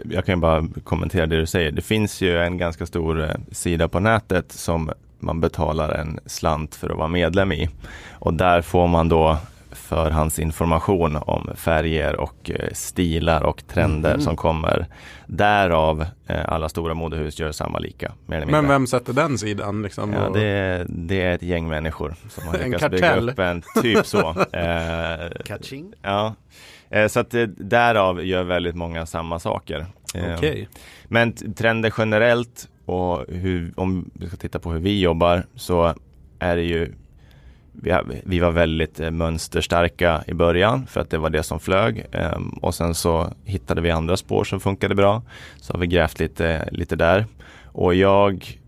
Jag 0.05 0.27
kan 0.27 0.41
bara 0.41 0.69
kommentera 0.85 1.27
det 1.27 1.37
du 1.37 1.47
säger. 1.47 1.73
Det 1.73 1.83
finns 1.83 2.21
ju 2.21 2.39
en 2.39 2.59
ganska 2.59 2.87
stor 2.87 3.23
eh, 3.23 3.31
sida 3.53 3.89
på 3.89 4.01
nätet 4.01 4.53
som 4.53 4.91
man 5.19 5.41
betalar 5.41 5.93
en 5.93 6.21
slant 6.27 6.75
för 6.75 6.91
att 6.91 6.97
vara 6.97 7.09
medlem 7.09 7.53
i. 7.53 7.69
Och 8.13 8.35
där 8.35 8.63
får 8.63 8.87
man 8.87 9.09
då 9.09 9.39
förhandsinformation 9.77 11.17
om 11.17 11.51
färger 11.55 12.17
och 12.17 12.51
eh, 12.51 12.73
stilar 12.73 13.43
och 13.43 13.67
trender 13.67 14.11
mm. 14.11 14.21
som 14.21 14.37
kommer. 14.37 14.87
Därav 15.27 16.07
eh, 16.27 16.49
alla 16.49 16.69
stora 16.69 16.95
modehus 16.95 17.41
gör 17.41 17.53
samma 17.53 17.79
lika. 17.79 18.13
Men 18.27 18.69
vem 18.69 18.87
sätter 18.87 19.13
den 19.13 19.39
sidan? 19.39 19.83
Liksom, 19.83 20.13
ja, 20.13 20.31
det, 20.35 20.45
är, 20.45 20.87
det 20.89 21.23
är 21.23 21.35
ett 21.35 21.43
gäng 21.43 21.69
människor 21.69 22.15
som 22.29 22.49
har 22.49 22.59
lyckats 22.65 22.91
bygga 22.91 23.17
upp 23.17 23.39
en 23.39 23.63
typ 23.83 24.07
så. 24.07 24.29
eh, 24.53 25.31
Catching? 25.45 25.93
Ja, 26.03 26.35
eh, 26.91 27.09
så 27.09 27.21
att 27.21 27.35
eh, 27.35 27.43
därav 27.43 28.25
gör 28.25 28.43
väldigt 28.43 28.77
många 28.77 29.07
samma 29.07 29.39
saker. 29.39 29.87
Okay. 30.37 30.67
Men 31.05 31.33
trender 31.33 31.95
generellt 31.99 32.69
och 32.87 33.25
hur, 33.29 33.73
om 33.77 34.11
vi 34.15 34.29
ska 34.29 34.37
titta 34.37 34.59
på 34.59 34.73
hur 34.73 34.81
vi 34.81 35.01
jobbar 35.01 35.47
så 35.55 35.95
är 36.39 36.57
det 36.57 36.63
ju 36.63 36.93
vi, 37.83 38.23
vi 38.25 38.39
var 38.39 38.51
väldigt 38.51 39.01
eh, 39.01 39.11
mönsterstarka 39.11 40.25
i 40.27 40.35
början 40.35 40.87
för 40.87 41.01
att 41.01 41.11
det 41.11 41.19
var 41.19 41.31
det 41.31 41.43
som 41.43 41.61
flög 41.61 42.07
ehm, 42.13 42.49
och 42.49 42.75
sen 42.75 42.95
så 42.95 43.33
hittade 43.45 43.81
vi 43.81 43.91
andra 43.91 44.17
spår 44.17 44.45
som 44.45 44.61
funkade 44.61 44.95
bra. 44.95 45.23
Så 45.57 45.73
har 45.73 45.81
vi 45.81 45.87
grävt 45.87 46.21
lite, 46.21 46.69
lite 46.73 46.97
där 46.97 47.27
och 47.65 47.95
jag 47.95 48.59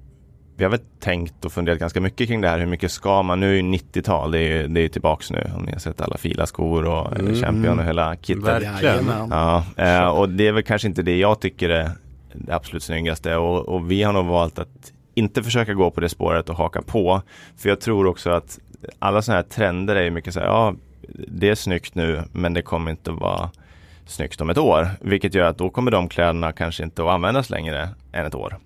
vi 0.58 0.64
har 0.64 0.70
väl 0.70 0.80
tänkt 1.00 1.44
och 1.44 1.52
funderat 1.52 1.78
ganska 1.78 2.00
mycket 2.00 2.28
kring 2.28 2.40
det 2.40 2.48
här. 2.48 2.58
Hur 2.58 2.66
mycket 2.66 2.92
ska 2.92 3.22
man? 3.22 3.40
Nu 3.40 3.58
är 3.58 3.62
det 3.62 3.68
90-tal, 3.68 4.30
det 4.30 4.38
är, 4.38 4.68
det 4.68 4.80
är 4.80 4.88
tillbaks 4.88 5.30
nu. 5.30 5.50
Om 5.56 5.62
ni 5.62 5.72
har 5.72 5.78
sett 5.78 6.00
alla 6.00 6.16
filaskor 6.16 6.84
och 6.84 7.18
mm. 7.18 7.34
Champion 7.34 7.78
och 7.78 7.84
hela 7.84 8.16
kittet. 8.16 8.44
Verkligen. 8.44 9.10
Ja, 9.30 9.64
eh, 9.76 10.06
och 10.06 10.28
det 10.28 10.46
är 10.46 10.52
väl 10.52 10.62
kanske 10.62 10.88
inte 10.88 11.02
det 11.02 11.16
jag 11.16 11.40
tycker 11.40 11.68
är 11.68 11.90
det 12.32 12.54
absolut 12.54 12.82
snyggaste. 12.82 13.36
Och, 13.36 13.68
och 13.68 13.90
vi 13.90 14.02
har 14.02 14.12
nog 14.12 14.26
valt 14.26 14.58
att 14.58 14.92
inte 15.14 15.42
försöka 15.42 15.74
gå 15.74 15.90
på 15.90 16.00
det 16.00 16.08
spåret 16.08 16.48
och 16.48 16.56
haka 16.56 16.82
på. 16.82 17.22
För 17.56 17.68
jag 17.68 17.80
tror 17.80 18.06
också 18.06 18.30
att 18.30 18.58
alla 18.98 19.22
sådana 19.22 19.42
här 19.42 19.48
trender 19.48 19.96
är 19.96 20.02
ju 20.02 20.10
mycket 20.10 20.34
så 20.34 20.40
här, 20.40 20.46
ja 20.46 20.74
det 21.28 21.48
är 21.48 21.54
snyggt 21.54 21.94
nu 21.94 22.22
men 22.32 22.54
det 22.54 22.62
kommer 22.62 22.90
inte 22.90 23.10
att 23.10 23.20
vara 23.20 23.50
snyggt 24.06 24.40
om 24.40 24.50
ett 24.50 24.58
år. 24.58 24.88
Vilket 25.00 25.34
gör 25.34 25.44
att 25.44 25.58
då 25.58 25.70
kommer 25.70 25.90
de 25.90 26.08
kläderna 26.08 26.52
kanske 26.52 26.82
inte 26.82 27.02
att 27.02 27.08
användas 27.08 27.50
längre 27.50 27.88
än 28.12 28.26
ett 28.26 28.34
år. 28.34 28.58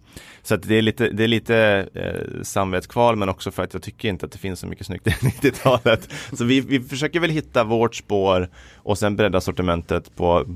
Så 0.43 0.57
det 0.57 0.79
är 0.79 0.83
lite, 0.83 1.09
det 1.09 1.25
är 1.25 1.29
lite 1.29 1.89
eh, 1.95 2.43
samvetskval 2.43 3.17
men 3.17 3.29
också 3.29 3.51
för 3.51 3.63
att 3.63 3.75
jag 3.75 3.83
tycker 3.83 4.09
inte 4.09 4.27
att 4.27 4.33
det 4.33 4.39
finns 4.39 4.61
så 4.61 4.67
mycket 4.67 4.87
snyggt 4.87 5.07
i 5.07 5.11
90-talet. 5.11 6.09
Så 6.33 6.45
vi, 6.45 6.61
vi 6.61 6.81
försöker 6.81 7.21
väl 7.21 7.31
hitta 7.31 7.65
vårt 7.65 7.95
spår 7.95 8.49
och 8.77 8.99
sen 8.99 9.17
bredda 9.17 9.41
sortimentet 9.41 10.17
på, 10.17 10.47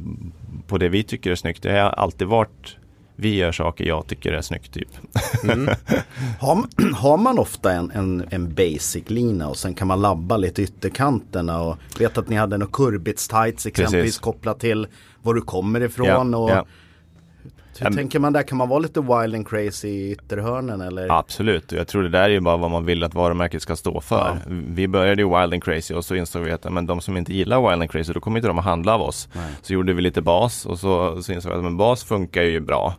på 0.67 0.79
det 0.79 0.89
vi 0.89 1.03
tycker 1.03 1.31
är 1.31 1.35
snyggt. 1.35 1.63
Det 1.63 1.79
har 1.79 1.91
alltid 1.91 2.29
varit 2.29 2.77
vi 3.17 3.35
gör 3.35 3.53
saker 3.53 3.85
jag 3.85 4.07
tycker 4.07 4.33
är 4.33 4.43
snyggt 4.43 4.73
typ. 4.73 4.89
Mm. 5.45 5.69
har, 6.41 6.65
har, 6.95 7.17
man 7.17 7.39
ofta 7.39 7.73
en, 7.73 7.91
en, 7.91 8.25
en 8.31 8.55
basic-lina 8.55 9.49
och 9.49 9.57
sen 9.57 9.75
kan 9.75 9.89
man 9.89 10.01
labba 10.01 10.37
lite 10.37 10.63
ytterkanterna 10.63 11.63
och 11.63 11.79
vet 11.99 12.19
att 12.19 12.29
ni 12.29 12.37
hade 12.37 12.59
några 12.59 12.73
kurbits 12.73 13.29
tights 13.29 13.67
exempelvis 13.67 14.05
Precis. 14.05 14.19
kopplat 14.19 14.61
till 14.61 14.87
var 15.23 15.35
du 15.35 15.41
kommer 15.41 15.81
ifrån. 15.81 16.33
Ja, 16.33 16.39
och, 16.39 16.51
ja. 16.51 16.67
Hur 17.81 17.87
um, 17.87 17.97
tänker 17.97 18.19
man 18.19 18.33
där? 18.33 18.43
Kan 18.43 18.59
man 18.59 18.69
vara 18.69 18.79
lite 18.79 19.01
wild 19.01 19.35
and 19.35 19.49
crazy 19.49 19.89
i 19.89 20.13
ytterhörnen 20.13 20.81
eller? 20.81 21.19
Absolut, 21.19 21.73
jag 21.73 21.89
tror 21.89 22.03
det 22.03 22.09
där 22.09 22.23
är 22.23 22.29
ju 22.29 22.41
bara 22.41 22.57
vad 22.57 22.71
man 22.71 22.85
vill 22.85 23.05
att 23.05 23.15
varumärket 23.15 23.63
ska 23.63 23.77
stå 23.77 24.01
för. 24.01 24.39
Ja. 24.47 24.53
Vi 24.69 24.89
började 24.89 25.23
ju 25.23 25.29
wild 25.29 25.53
and 25.53 25.65
crazy 25.65 25.95
och 25.95 26.05
så 26.05 26.15
insåg 26.15 26.43
vi 26.43 26.53
att 26.53 26.73
men 26.73 26.87
de 26.87 27.01
som 27.01 27.17
inte 27.17 27.35
gillar 27.35 27.71
wild 27.71 27.83
and 27.83 27.91
crazy 27.91 28.13
då 28.13 28.21
kommer 28.21 28.39
inte 28.39 28.49
de 28.49 28.59
att 28.59 28.65
handla 28.65 28.95
av 28.95 29.03
oss. 29.03 29.29
Nej. 29.33 29.45
Så 29.63 29.73
gjorde 29.73 29.93
vi 29.93 30.03
lite 30.03 30.23
bas 30.23 30.67
och 30.67 30.79
så, 30.79 31.23
så 31.23 31.33
insåg 31.33 31.53
vi 31.53 31.59
att 31.59 31.65
men 31.65 31.77
bas 31.77 32.05
funkar 32.05 32.43
ju 32.43 32.61
bra. 32.61 32.95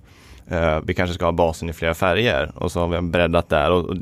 Uh, 0.51 0.79
vi 0.83 0.93
kanske 0.93 1.13
ska 1.13 1.25
ha 1.25 1.31
basen 1.31 1.69
i 1.69 1.73
flera 1.73 1.93
färger 1.93 2.51
och 2.55 2.71
så 2.71 2.79
har 2.79 2.87
vi 2.87 3.01
breddat 3.01 3.49
där. 3.49 3.71
Och, 3.71 3.85
och, 3.85 3.95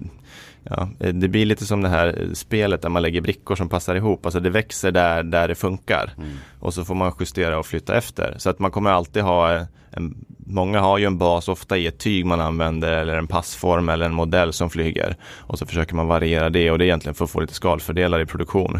ja, 0.63 0.89
det 0.97 1.27
blir 1.27 1.45
lite 1.45 1.65
som 1.65 1.81
det 1.81 1.89
här 1.89 2.29
spelet 2.33 2.81
där 2.81 2.89
man 2.89 3.01
lägger 3.01 3.21
brickor 3.21 3.55
som 3.55 3.69
passar 3.69 3.95
ihop. 3.95 4.25
Alltså 4.25 4.39
det 4.39 4.49
växer 4.49 4.91
där, 4.91 5.23
där 5.23 5.47
det 5.47 5.55
funkar. 5.55 6.13
Mm. 6.17 6.29
Och 6.59 6.73
så 6.73 6.85
får 6.85 6.95
man 6.95 7.13
justera 7.19 7.59
och 7.59 7.65
flytta 7.65 7.97
efter. 7.97 8.35
Så 8.37 8.49
att 8.49 8.59
man 8.59 8.71
kommer 8.71 8.89
alltid 8.89 9.23
ha 9.23 9.65
en, 9.91 10.25
Många 10.47 10.79
har 10.79 10.97
ju 10.97 11.05
en 11.05 11.17
bas 11.17 11.47
ofta 11.47 11.77
i 11.77 11.87
ett 11.87 11.97
tyg 11.97 12.25
man 12.25 12.41
använder 12.41 12.91
eller 12.91 13.17
en 13.17 13.27
passform 13.27 13.89
eller 13.89 14.05
en 14.05 14.13
modell 14.13 14.53
som 14.53 14.69
flyger. 14.69 15.15
Och 15.37 15.59
så 15.59 15.65
försöker 15.65 15.95
man 15.95 16.07
variera 16.07 16.49
det 16.49 16.71
och 16.71 16.77
det 16.77 16.83
är 16.83 16.87
egentligen 16.87 17.15
för 17.15 17.25
att 17.25 17.31
få 17.31 17.39
lite 17.39 17.53
skalfördelar 17.53 18.19
i 18.19 18.25
produktion. 18.25 18.79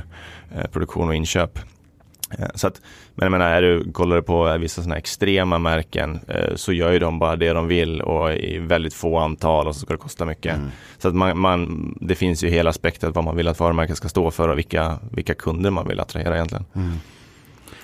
Eh, 0.56 0.68
produktion 0.68 1.08
och 1.08 1.16
inköp. 1.16 1.60
Eh, 2.40 2.48
så 2.56 2.68
att, 2.68 2.82
men 3.16 3.26
jag 3.26 3.32
menar, 3.32 3.50
är 3.50 3.62
du, 3.62 3.92
kollar 3.92 4.16
du 4.16 4.22
på 4.22 4.58
vissa 4.58 4.82
sådana 4.82 4.98
extrema 4.98 5.60
märken 5.60 6.20
eh, 6.28 6.56
så 6.56 6.74
gör 6.74 6.92
ju 6.92 7.00
de 7.00 7.20
bara 7.20 7.36
det 7.36 7.54
de 7.54 7.68
vill 7.68 8.02
och 8.02 8.34
i 8.34 8.58
väldigt 8.58 8.94
få 8.94 9.18
antal 9.18 9.68
och 9.68 9.76
så 9.76 9.82
ska 9.82 9.94
det 9.94 10.00
kosta 10.00 10.26
mycket. 10.26 10.56
Mm. 10.56 10.70
Så 10.98 11.08
att 11.08 11.16
man, 11.16 11.40
man, 11.40 11.94
det 12.02 12.16
finns 12.16 12.44
ju 12.44 12.50
hela 12.50 12.74
spektrat 12.74 13.16
vad 13.16 13.24
man 13.24 13.36
vill 13.36 13.48
att 13.48 13.60
varumärket 13.60 13.98
ska 13.98 14.10
stå 14.10 14.32
för 14.32 14.50
och 14.50 14.58
vilka, 14.58 15.00
vilka 15.12 15.34
kunder 15.34 15.72
man 15.72 15.88
vill 15.88 16.00
attrahera 16.00 16.36
egentligen. 16.36 16.66
Mm. 16.76 16.94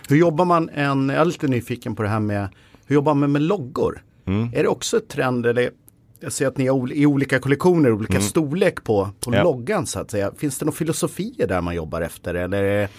Hur 0.10 0.18
jobbar 0.18 0.46
man 0.46 0.70
en, 0.70 1.10
jag 1.10 1.22
är 1.22 1.26
lite 1.26 1.48
nyfiken 1.48 1.96
på 1.96 2.04
det 2.04 2.10
här 2.10 2.20
med, 2.20 2.50
hur 2.92 2.96
jobbar 2.96 3.14
man 3.14 3.32
med 3.32 3.42
loggor? 3.42 4.04
Mm. 4.26 4.50
Är 4.54 4.64
det 4.64 4.70
också 4.70 4.98
ett 4.98 5.08
trend 5.08 5.46
eller 5.46 5.72
jag 6.20 6.32
ser 6.32 6.48
att 6.48 6.58
ni 6.58 6.68
har 6.68 6.94
i 6.94 7.06
olika 7.06 7.40
kollektioner, 7.40 7.92
olika 7.92 8.14
mm. 8.14 8.24
storlek 8.24 8.84
på, 8.84 9.10
på 9.20 9.36
ja. 9.36 9.44
loggan 9.44 9.88
så 9.88 10.00
att 10.00 10.12
säga. 10.12 10.32
Finns 10.38 10.60
det 10.60 10.66
några 10.66 10.76
filosofier 10.76 11.48
där 11.48 11.62
man 11.62 11.76
jobbar 11.76 12.02
efter 12.02 12.34
eller? 12.34 12.90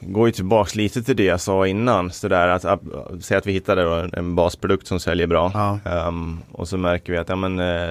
Går 0.00 0.28
ju 0.28 0.32
tillbaks 0.32 0.74
lite 0.74 1.02
till 1.02 1.16
det 1.16 1.24
jag 1.24 1.40
sa 1.40 1.66
innan. 1.66 2.10
Så 2.10 2.28
där 2.28 2.48
att, 2.48 2.64
att, 2.64 2.80
att 2.94 3.24
säga 3.24 3.38
att 3.38 3.46
vi 3.46 3.52
hittade 3.52 4.10
en 4.12 4.34
basprodukt 4.34 4.86
som 4.86 5.00
säljer 5.00 5.26
bra. 5.26 5.50
Ja. 5.54 6.08
Um, 6.08 6.38
och 6.52 6.68
så 6.68 6.76
märker 6.76 7.12
vi 7.12 7.18
att 7.18 7.28
ja, 7.28 7.36
men, 7.36 7.60
uh, 7.60 7.90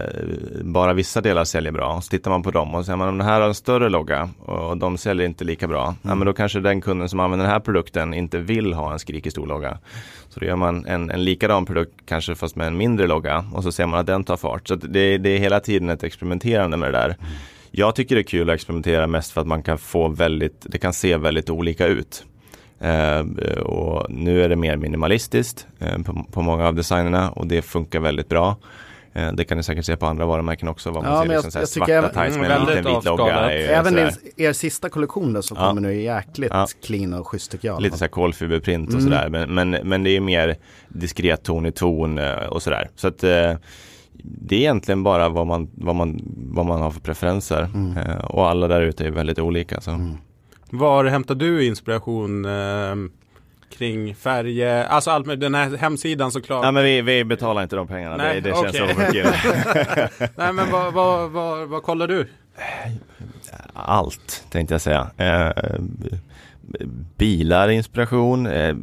bara 0.64 0.94
vissa 0.94 1.22
delar 1.22 1.44
säljer 1.44 1.72
bra. 1.72 1.94
Och 1.96 2.04
så 2.04 2.10
tittar 2.10 2.32
man 2.32 2.44
på 2.44 2.52
dem 2.52 2.76
och 2.76 2.86
säger 2.86 2.98
man 2.98 3.08
om 3.08 3.18
den 3.18 3.28
här 3.28 3.42
har 3.42 3.48
en 3.48 3.56
större 3.56 3.90
logga 3.90 4.30
och 4.46 4.78
de 4.78 4.98
säljer 4.98 5.26
inte 5.26 5.44
lika 5.44 5.68
bra. 5.68 5.84
Mm. 5.84 5.98
Ja, 6.02 6.16
men 6.16 6.26
då 6.26 6.34
kanske 6.34 6.60
den 6.60 6.82
kunden 6.82 7.10
som 7.10 7.20
använder 7.20 7.46
den 7.46 7.54
här 7.54 7.60
produkten 7.60 8.14
inte 8.14 8.38
vill 8.38 8.74
ha 8.74 8.94
en 8.94 9.00
skrikig 9.00 9.32
stor 9.32 9.48
logga. 9.48 9.78
Så 10.30 10.40
då 10.40 10.46
gör 10.46 10.56
man 10.56 10.86
en, 10.86 11.12
en 11.12 11.24
likadan 11.24 11.66
produkt 11.66 11.94
kanske 12.06 12.36
fast 12.36 12.56
med 12.56 12.68
en 12.68 12.78
mindre 12.78 13.08
logga 13.08 13.46
och 13.54 13.64
så 13.64 13.72
ser 13.72 13.86
man 13.86 14.00
att 14.00 14.08
den 14.08 14.24
tar 14.24 14.38
fart. 14.38 14.68
Så 14.68 14.76
det, 14.76 15.18
det 15.18 15.30
är 15.30 15.40
hela 15.40 15.60
tiden 15.60 15.90
ett 15.90 16.04
experimenterande 16.04 16.78
med 16.78 16.94
det 16.94 16.98
där. 16.98 17.06
Mm. 17.06 17.32
Jag 17.72 17.96
tycker 17.96 18.16
det 18.16 18.22
är 18.22 18.24
kul 18.24 18.50
att 18.50 18.54
experimentera 18.54 19.08
mest 19.08 19.32
för 19.32 19.42
att 19.42 19.48
man 19.48 19.64
kan 19.64 19.78
få 19.78 20.08
väldigt, 20.08 20.66
det 20.70 20.78
kan 20.78 20.94
se 20.94 21.18
väldigt 21.18 21.50
olika 21.50 21.88
ut. 21.88 22.26
Eh, 22.80 23.20
och 23.62 24.12
nu 24.12 24.44
är 24.44 24.50
det 24.50 24.56
mer 24.56 24.76
minimalistiskt 24.76 25.68
eh, 25.80 25.98
på, 25.98 26.26
på, 26.32 26.42
många 26.42 26.68
av 26.68 26.76
designerna 26.76 27.32
och 27.32 27.48
det 27.48 27.62
funkar 27.62 28.00
väldigt 28.00 28.30
bra. 28.30 28.58
Eh, 29.14 29.34
det 29.34 29.46
kan 29.46 29.58
ni 29.58 29.64
säkert 29.64 29.86
se 29.86 29.98
på 29.98 30.06
andra 30.06 30.26
varumärken 30.26 30.68
också. 30.68 30.92
Vad 30.92 31.04
man 31.04 31.14
ja, 31.14 31.22
ser 31.22 31.30
liksom 31.30 31.52
jag, 31.54 31.62
jag 31.62 31.70
svarta 31.70 32.24
tights 32.24 32.38
med 32.38 32.52
en 32.52 32.66
liten 32.66 32.96
vit 32.96 33.06
logga. 33.06 33.52
Även 33.52 33.98
er, 33.98 34.14
er 34.38 34.54
sista 34.54 34.90
kollektion 34.90 35.34
då, 35.34 35.42
som 35.42 35.58
ja. 35.58 35.68
kommer 35.68 35.82
nu 35.82 35.90
är 35.90 36.16
jäkligt 36.16 36.52
ja. 36.54 36.68
clean 36.86 37.14
och 37.14 37.28
schysst 37.28 37.52
tycker 37.52 37.68
jag. 37.68 37.82
Lite 37.82 37.98
så 37.98 38.04
här 38.04 38.10
kolfiberprint 38.10 38.88
och 38.88 39.00
mm. 39.00 39.04
sådär. 39.04 39.30
Men, 39.30 39.54
men, 39.54 39.70
men, 39.84 40.04
det 40.04 40.10
är 40.10 40.22
mer 40.22 40.56
diskret 40.88 41.44
ton 41.44 41.66
i 41.66 41.72
ton 41.72 42.18
eh, 42.18 42.36
och 42.36 42.64
sådär. 42.64 42.90
Så 42.96 43.08
att 43.08 43.24
det 44.24 44.56
är 44.56 44.60
egentligen 44.60 45.04
bara 45.04 45.30
vad 45.30 45.48
man, 45.48 45.70
vad 45.76 45.96
man, 45.96 46.22
vad 46.38 46.66
man 46.66 46.82
har 46.82 46.92
för 46.92 47.00
preferenser. 47.00 47.70
Mm. 47.74 47.98
Eh, 47.98 48.18
och 48.18 48.50
alla 48.50 48.68
där 48.68 48.82
ute 48.82 49.06
är 49.06 49.12
väldigt 49.12 49.40
olika. 49.40 49.82
Så. 49.82 49.92
Mm. 49.92 50.18
Var 50.70 51.06
hämtar 51.06 51.36
du 51.36 51.66
inspiration 51.66 52.46
eh, 52.46 52.96
kring 53.78 54.16
färger? 54.16 54.86
Alltså 54.86 55.12
allt 55.12 55.26
med 55.26 55.40
den 55.40 55.56
här 55.56 55.78
hemsidan 55.78 56.32
såklart. 56.32 56.66
Ja 56.66 56.72
men 56.72 56.84
vi, 56.84 57.02
vi 57.02 57.24
betalar 57.24 57.64
inte 57.64 57.76
de 57.76 57.88
pengarna. 57.88 58.18
Nej, 58.18 58.42
det, 58.42 58.50
det 58.50 58.56
okay. 58.56 58.72
känns 58.72 58.98
mycket. 58.98 59.36
Nej 60.38 60.54
men 60.54 60.72
vad, 60.72 60.94
vad, 60.94 61.32
vad, 61.32 61.68
vad 61.68 61.84
kollar 61.84 62.08
du? 62.08 62.28
Allt 63.74 64.46
tänkte 64.50 64.74
jag 64.74 64.82
säga. 64.82 65.08
Eh, 65.18 65.52
bilar, 67.18 67.70
inspiration. 67.70 68.48
Eh, 68.48 68.76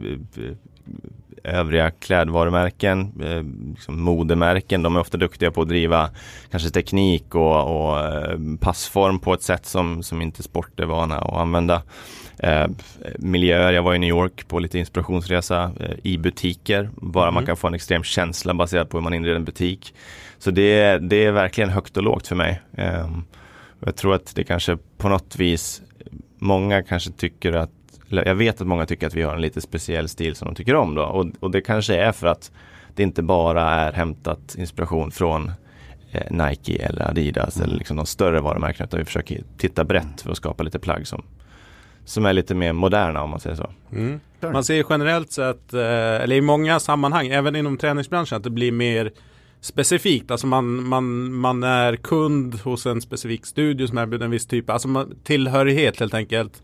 övriga 1.47 1.91
klädvarumärken, 1.91 3.13
eh, 3.23 3.71
liksom 3.71 4.03
modemärken. 4.03 4.83
De 4.83 4.97
är 4.97 5.01
ofta 5.01 5.19
duktiga 5.19 5.51
på 5.51 5.63
att 5.63 5.69
driva 5.69 6.11
kanske 6.51 6.71
teknik 6.71 7.35
och, 7.35 7.91
och 7.91 8.01
eh, 8.01 8.39
passform 8.61 9.19
på 9.19 9.35
ett 9.35 9.43
sätt 9.43 9.67
som, 9.67 10.03
som 10.03 10.23
inte 10.23 10.43
sport 10.43 10.81
är 10.81 10.87
vana 10.87 11.19
att 11.19 11.37
använda. 11.37 11.83
Eh, 12.39 12.67
miljöer, 13.19 13.73
jag 13.73 13.83
var 13.83 13.95
i 13.95 13.99
New 13.99 14.09
York 14.09 14.49
på 14.49 14.59
lite 14.59 14.79
inspirationsresa 14.79 15.73
eh, 15.81 15.97
i 16.03 16.19
butiker. 16.19 16.91
Bara 16.97 17.25
mm. 17.25 17.35
man 17.35 17.47
kan 17.47 17.57
få 17.57 17.67
en 17.67 17.75
extrem 17.75 18.03
känsla 18.03 18.55
baserat 18.55 18.89
på 18.89 18.97
hur 18.97 19.03
man 19.03 19.15
inreder 19.15 19.37
en 19.37 19.45
butik. 19.45 19.95
Så 20.39 20.51
det, 20.51 20.99
det 20.99 21.25
är 21.25 21.33
verkligen 21.33 21.71
högt 21.71 21.97
och 21.97 22.03
lågt 22.03 22.27
för 22.27 22.37
mig. 22.37 22.61
Eh, 22.77 23.09
jag 23.81 23.97
tror 23.97 24.15
att 24.15 24.35
det 24.35 24.45
kanske 24.45 24.79
på 24.99 25.09
något 25.09 25.37
vis, 25.37 25.83
många 26.39 26.83
kanske 26.83 27.11
tycker 27.11 27.53
att 27.53 27.71
jag 28.09 28.35
vet 28.35 28.61
att 28.61 28.67
många 28.67 28.87
tycker 28.87 29.07
att 29.07 29.15
vi 29.15 29.23
har 29.23 29.35
en 29.35 29.41
lite 29.41 29.61
speciell 29.61 30.09
stil 30.09 30.35
som 30.35 30.49
de 30.49 30.55
tycker 30.55 30.75
om 30.75 30.95
då 30.95 31.03
och, 31.03 31.27
och 31.41 31.51
det 31.51 31.61
kanske 31.61 31.97
är 31.97 32.13
för 32.13 32.27
att 32.27 32.51
det 32.95 33.03
inte 33.03 33.23
bara 33.23 33.71
är 33.71 33.93
hämtat 33.93 34.55
inspiration 34.59 35.11
från 35.11 35.51
eh, 36.13 36.47
Nike 36.49 36.77
eller 36.77 37.11
Adidas 37.11 37.57
mm. 37.57 37.69
eller 37.69 37.79
liksom 37.79 37.97
de 37.97 38.07
större 38.07 38.41
varumärkena 38.41 38.87
utan 38.87 38.99
vi 38.99 39.05
försöker 39.05 39.43
titta 39.59 39.85
brett 39.85 40.21
för 40.21 40.31
att 40.31 40.37
skapa 40.37 40.63
lite 40.63 40.79
plagg 40.79 41.07
som, 41.07 41.23
som 42.05 42.27
är 42.27 42.33
lite 42.33 42.55
mer 42.55 42.73
moderna 42.73 43.23
om 43.23 43.31
man 43.31 43.41
säger 43.41 43.57
så. 43.57 43.71
Mm. 43.93 44.21
Man 44.41 44.65
ser 44.65 44.85
generellt 44.91 45.33
sett, 45.33 45.75
eh, 45.75 45.81
eller 45.81 46.37
i 46.37 46.41
många 46.41 46.81
sammanhang, 46.81 47.27
även 47.29 47.57
inom 47.57 47.77
träningsbranschen, 47.77 48.37
att 48.37 48.45
det 48.45 48.51
blir 48.51 48.73
mer 48.73 49.13
specifikt. 49.61 50.31
Alltså 50.31 50.47
man, 50.47 50.85
man, 50.89 51.33
man 51.33 51.63
är 51.63 51.97
kund 51.97 52.61
hos 52.61 52.87
en 52.87 53.01
specifik 53.01 53.47
studio 53.47 53.87
som 53.87 53.99
erbjuder 53.99 54.25
en 54.25 54.31
viss 54.31 54.47
typ, 54.47 54.71
alltså 54.71 54.89
man, 54.89 55.15
tillhörighet 55.25 56.01
helt 56.01 56.15
enkelt. 56.15 56.63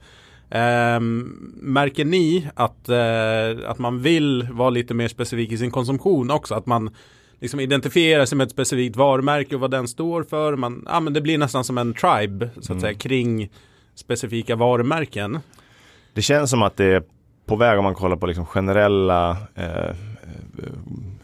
Um, 0.55 1.53
märker 1.57 2.05
ni 2.05 2.49
att, 2.55 2.89
uh, 2.89 3.71
att 3.71 3.79
man 3.79 4.03
vill 4.03 4.49
vara 4.53 4.71
lite 4.71 4.95
mer 4.95 5.09
specifik 5.09 5.53
i 5.53 5.59
sin 5.59 5.71
konsumtion 5.71 6.31
också? 6.31 6.55
Att 6.55 6.67
man 6.67 6.91
liksom 7.41 7.61
identifierar 7.61 8.25
sig 8.25 8.39
med 8.39 8.45
ett 8.45 8.51
specifikt 8.51 8.97
varumärke 8.97 9.55
och 9.55 9.61
vad 9.61 9.71
den 9.71 9.89
står 9.89 10.23
för. 10.23 10.57
Man, 10.57 10.87
ja, 10.89 11.01
men 11.01 11.13
det 11.13 11.21
blir 11.21 11.39
nästan 11.39 11.65
som 11.65 11.79
en 11.79 11.95
tribe 11.95 12.51
så 12.55 12.61
att 12.61 12.71
mm. 12.71 12.81
säga 12.81 12.95
kring 12.95 13.51
specifika 13.95 14.57
varumärken. 14.57 15.39
Det 16.15 16.23
känns 16.23 16.51
som 16.51 16.63
att 16.63 16.77
det 16.77 16.85
är 16.85 17.03
på 17.47 17.57
väg 17.57 17.79
om 17.79 17.85
man 17.85 17.95
kollar 17.95 18.17
på 18.17 18.27
liksom 18.27 18.47
generella 18.47 19.31
eh, 19.55 19.97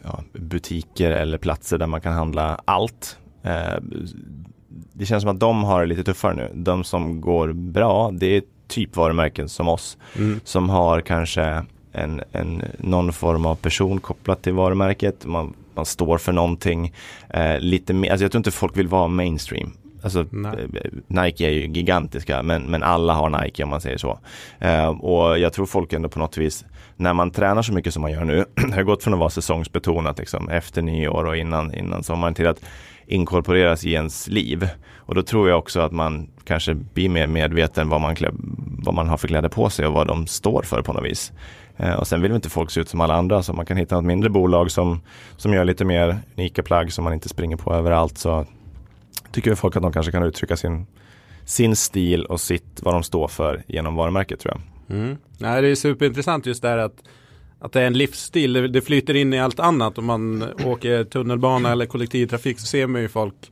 ja, 0.03 0.23
butiker 0.33 1.11
eller 1.11 1.37
platser 1.37 1.77
där 1.77 1.87
man 1.87 2.01
kan 2.01 2.13
handla 2.13 2.61
allt. 2.65 3.17
Eh, 3.43 3.77
det 4.93 5.05
känns 5.05 5.23
som 5.23 5.31
att 5.31 5.39
de 5.39 5.63
har 5.63 5.81
det 5.81 5.87
lite 5.87 6.03
tuffare 6.03 6.35
nu. 6.35 6.51
De 6.53 6.83
som 6.83 7.21
går 7.21 7.53
bra, 7.53 8.11
det 8.11 8.37
är 8.37 8.43
typ 8.69 8.95
varumärken 8.95 9.49
som 9.49 9.67
oss. 9.67 9.97
Mm. 10.17 10.39
Som 10.43 10.69
har 10.69 11.01
kanske 11.01 11.65
en, 11.91 12.21
en, 12.31 12.63
någon 12.77 13.13
form 13.13 13.45
av 13.45 13.55
person 13.55 13.99
kopplat 13.99 14.41
till 14.41 14.53
varumärket. 14.53 15.25
Man, 15.25 15.53
man 15.73 15.85
står 15.85 16.17
för 16.17 16.31
någonting. 16.31 16.93
Eh, 17.29 17.59
lite 17.59 17.93
mer, 17.93 18.11
alltså 18.11 18.23
jag 18.23 18.31
tror 18.31 18.39
inte 18.39 18.51
folk 18.51 18.77
vill 18.77 18.87
vara 18.87 19.07
mainstream. 19.07 19.71
Alltså, 20.03 20.19
eh, 20.19 20.91
Nike 21.07 21.45
är 21.45 21.49
ju 21.49 21.67
gigantiska 21.67 22.43
men, 22.43 22.63
men 22.63 22.83
alla 22.83 23.13
har 23.13 23.43
Nike 23.43 23.63
om 23.63 23.69
man 23.69 23.81
säger 23.81 23.97
så. 23.97 24.19
Eh, 24.59 24.87
och 24.87 25.39
jag 25.39 25.53
tror 25.53 25.65
folk 25.65 25.93
ändå 25.93 26.09
på 26.09 26.19
något 26.19 26.37
vis, 26.37 26.65
när 26.95 27.13
man 27.13 27.31
tränar 27.31 27.61
så 27.61 27.73
mycket 27.73 27.93
som 27.93 28.01
man 28.01 28.11
gör 28.11 28.23
nu, 28.23 28.45
det 28.55 28.75
har 28.75 28.83
gått 28.83 29.03
från 29.03 29.13
att 29.13 29.19
vara 29.19 29.29
säsongsbetonat 29.29 30.19
liksom, 30.19 30.49
efter 30.49 30.81
nyår 30.81 31.25
och 31.25 31.37
innan, 31.37 31.73
innan 31.73 32.03
sommaren 32.03 32.33
till 32.33 32.47
att 32.47 32.61
inkorporeras 33.09 33.85
i 33.85 33.93
ens 33.93 34.27
liv. 34.27 34.69
Och 34.95 35.15
då 35.15 35.21
tror 35.21 35.49
jag 35.49 35.59
också 35.59 35.79
att 35.79 35.91
man 35.91 36.29
kanske 36.43 36.73
blir 36.73 37.09
mer 37.09 37.27
medveten 37.27 37.89
vad 37.89 38.01
man, 38.01 38.15
klä, 38.15 38.29
vad 38.83 38.93
man 38.93 39.09
har 39.09 39.17
för 39.17 39.27
kläder 39.27 39.49
på 39.49 39.69
sig 39.69 39.87
och 39.87 39.93
vad 39.93 40.07
de 40.07 40.27
står 40.27 40.61
för 40.61 40.81
på 40.81 40.93
något 40.93 41.05
vis. 41.05 41.31
Eh, 41.77 41.93
och 41.93 42.07
sen 42.07 42.21
vill 42.21 42.31
inte 42.31 42.49
folk 42.49 42.71
se 42.71 42.81
ut 42.81 42.89
som 42.89 43.01
alla 43.01 43.15
andra 43.15 43.43
så 43.43 43.53
man 43.53 43.65
kan 43.65 43.77
hitta 43.77 43.95
något 43.95 44.05
mindre 44.05 44.29
bolag 44.29 44.71
som, 44.71 45.01
som 45.37 45.53
gör 45.53 45.65
lite 45.65 45.85
mer 45.85 46.19
unika 46.37 46.63
plagg 46.63 46.93
som 46.93 47.03
man 47.03 47.13
inte 47.13 47.29
springer 47.29 47.57
på 47.57 47.73
överallt. 47.73 48.17
Så 48.17 48.45
tycker 49.31 49.55
folk 49.55 49.75
att 49.75 49.81
de 49.81 49.91
kanske 49.91 50.11
kan 50.11 50.23
uttrycka 50.23 50.57
sin, 50.57 50.85
sin 51.45 51.75
stil 51.75 52.25
och 52.25 52.41
sitt, 52.41 52.79
vad 52.81 52.93
de 52.93 53.03
står 53.03 53.27
för 53.27 53.63
genom 53.67 53.95
varumärket 53.95 54.39
tror 54.39 54.53
jag. 54.53 54.97
Mm. 54.97 55.17
Nej, 55.37 55.61
det 55.61 55.67
är 55.67 55.75
superintressant 55.75 56.45
just 56.45 56.61
det 56.61 56.67
här 56.67 56.77
att, 56.77 57.03
att 57.59 57.71
det 57.71 57.81
är 57.81 57.87
en 57.87 57.97
livsstil. 57.97 58.71
Det, 58.71 58.81
flyter 58.81 59.15
in 59.15 59.33
i 59.33 59.39
allt 59.39 59.59
annat. 59.59 59.97
Om 59.97 60.05
man 60.05 60.45
åker 60.65 61.03
tunnelbana 61.03 61.71
eller 61.71 61.85
kollektivtrafik 61.85 62.59
så 62.59 62.65
ser 62.65 62.87
man 62.87 63.01
ju 63.01 63.07
folk 63.07 63.51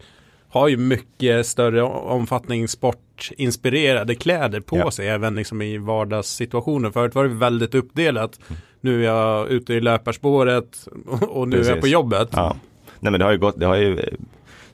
har 0.49 0.67
ju 0.67 0.77
mycket 0.77 1.47
större 1.47 1.83
omfattning 1.83 2.67
sportinspirerade 2.67 4.15
kläder 4.15 4.59
på 4.59 4.77
ja. 4.77 4.91
sig 4.91 5.07
även 5.07 5.35
liksom 5.35 5.61
i 5.61 5.77
vardagssituationer. 5.77 6.91
Förut 6.91 7.15
var 7.15 7.23
det 7.23 7.29
väldigt 7.29 7.75
uppdelat. 7.75 8.39
Nu 8.81 9.01
är 9.01 9.05
jag 9.05 9.49
ute 9.49 9.73
i 9.73 9.81
löparspåret 9.81 10.87
och 11.29 11.47
nu 11.47 11.55
Precis. 11.55 11.69
är 11.69 11.73
jag 11.73 11.81
på 11.81 11.87
jobbet. 11.87 12.29
Ja. 12.31 12.55
Nej 12.99 13.11
men 13.11 13.19
det 13.19 13.25
har 13.25 13.31
ju 13.31 13.37
gått, 13.37 13.59
det 13.59 13.65
har 13.65 13.75
ju 13.75 13.99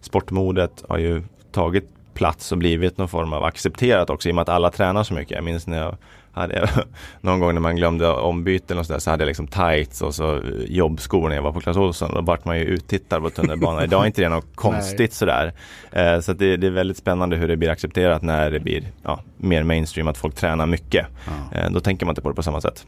sportmodet 0.02 0.84
har 0.90 0.98
ju 0.98 1.22
tagit 1.52 1.90
plats 2.14 2.52
och 2.52 2.58
blivit 2.58 2.98
någon 2.98 3.10
form 3.10 3.34
av 3.34 3.44
accepterat 3.44 4.10
också 4.10 4.30
i 4.30 4.32
och 4.32 4.36
med 4.36 4.42
att 4.42 4.50
alla 4.50 4.72
tränar 4.72 5.04
så 5.04 5.14
mycket. 5.14 5.32
Jag 5.32 5.44
minns 5.44 5.68
när 5.68 5.78
jag 5.78 5.98
hade 6.34 6.70
någon 7.22 7.40
gång 7.40 7.54
när 7.54 7.62
man 7.62 7.76
glömde 7.76 8.10
ombyten 8.10 8.78
och 8.78 8.86
sådär 8.86 9.00
så 9.00 9.10
hade 9.10 9.24
jag 9.24 9.28
liksom 9.28 9.48
tights 9.48 10.02
och 10.02 10.16
så 10.16 10.42
jobbskor 10.68 11.30
när 11.30 11.36
jag 11.36 11.44
var 11.44 11.52
på 11.52 11.62
Clas 11.62 11.78
Ohlson. 11.78 12.12
Då 12.14 12.22
vart 12.22 12.46
man 12.46 12.58
ju 12.58 12.64
uttittad 12.64 13.22
på 13.22 13.30
tunnelbanan. 13.30 13.84
Idag 13.84 14.02
är 14.02 14.08
inte 14.08 14.22
det 14.22 14.30
något 14.30 14.48
konstigt 14.56 15.14
sådär. 15.14 15.54
Eh, 15.92 16.20
så 16.20 16.34
det, 16.34 16.58
det, 16.58 16.68
är 16.68 16.72
väldigt 16.72 16.98
spännande 16.98 17.36
hur 17.36 17.48
det 17.48 17.58
blir 17.58 17.70
accepterat 17.70 18.22
när 18.22 18.52
det 18.52 18.60
blir 18.60 18.84
ja, 19.04 19.20
mer 19.38 19.64
mainstream 19.64 20.08
att 20.08 20.18
folk 20.18 20.36
tränar 20.36 20.66
mycket. 20.66 21.08
Ja. 21.26 21.60
Eh, 21.60 21.72
då 21.72 21.80
tänker 21.80 22.06
man 22.06 22.12
inte 22.12 22.22
på 22.22 22.30
det 22.30 22.36
på 22.36 22.44
samma 22.44 22.62
sätt. 22.62 22.86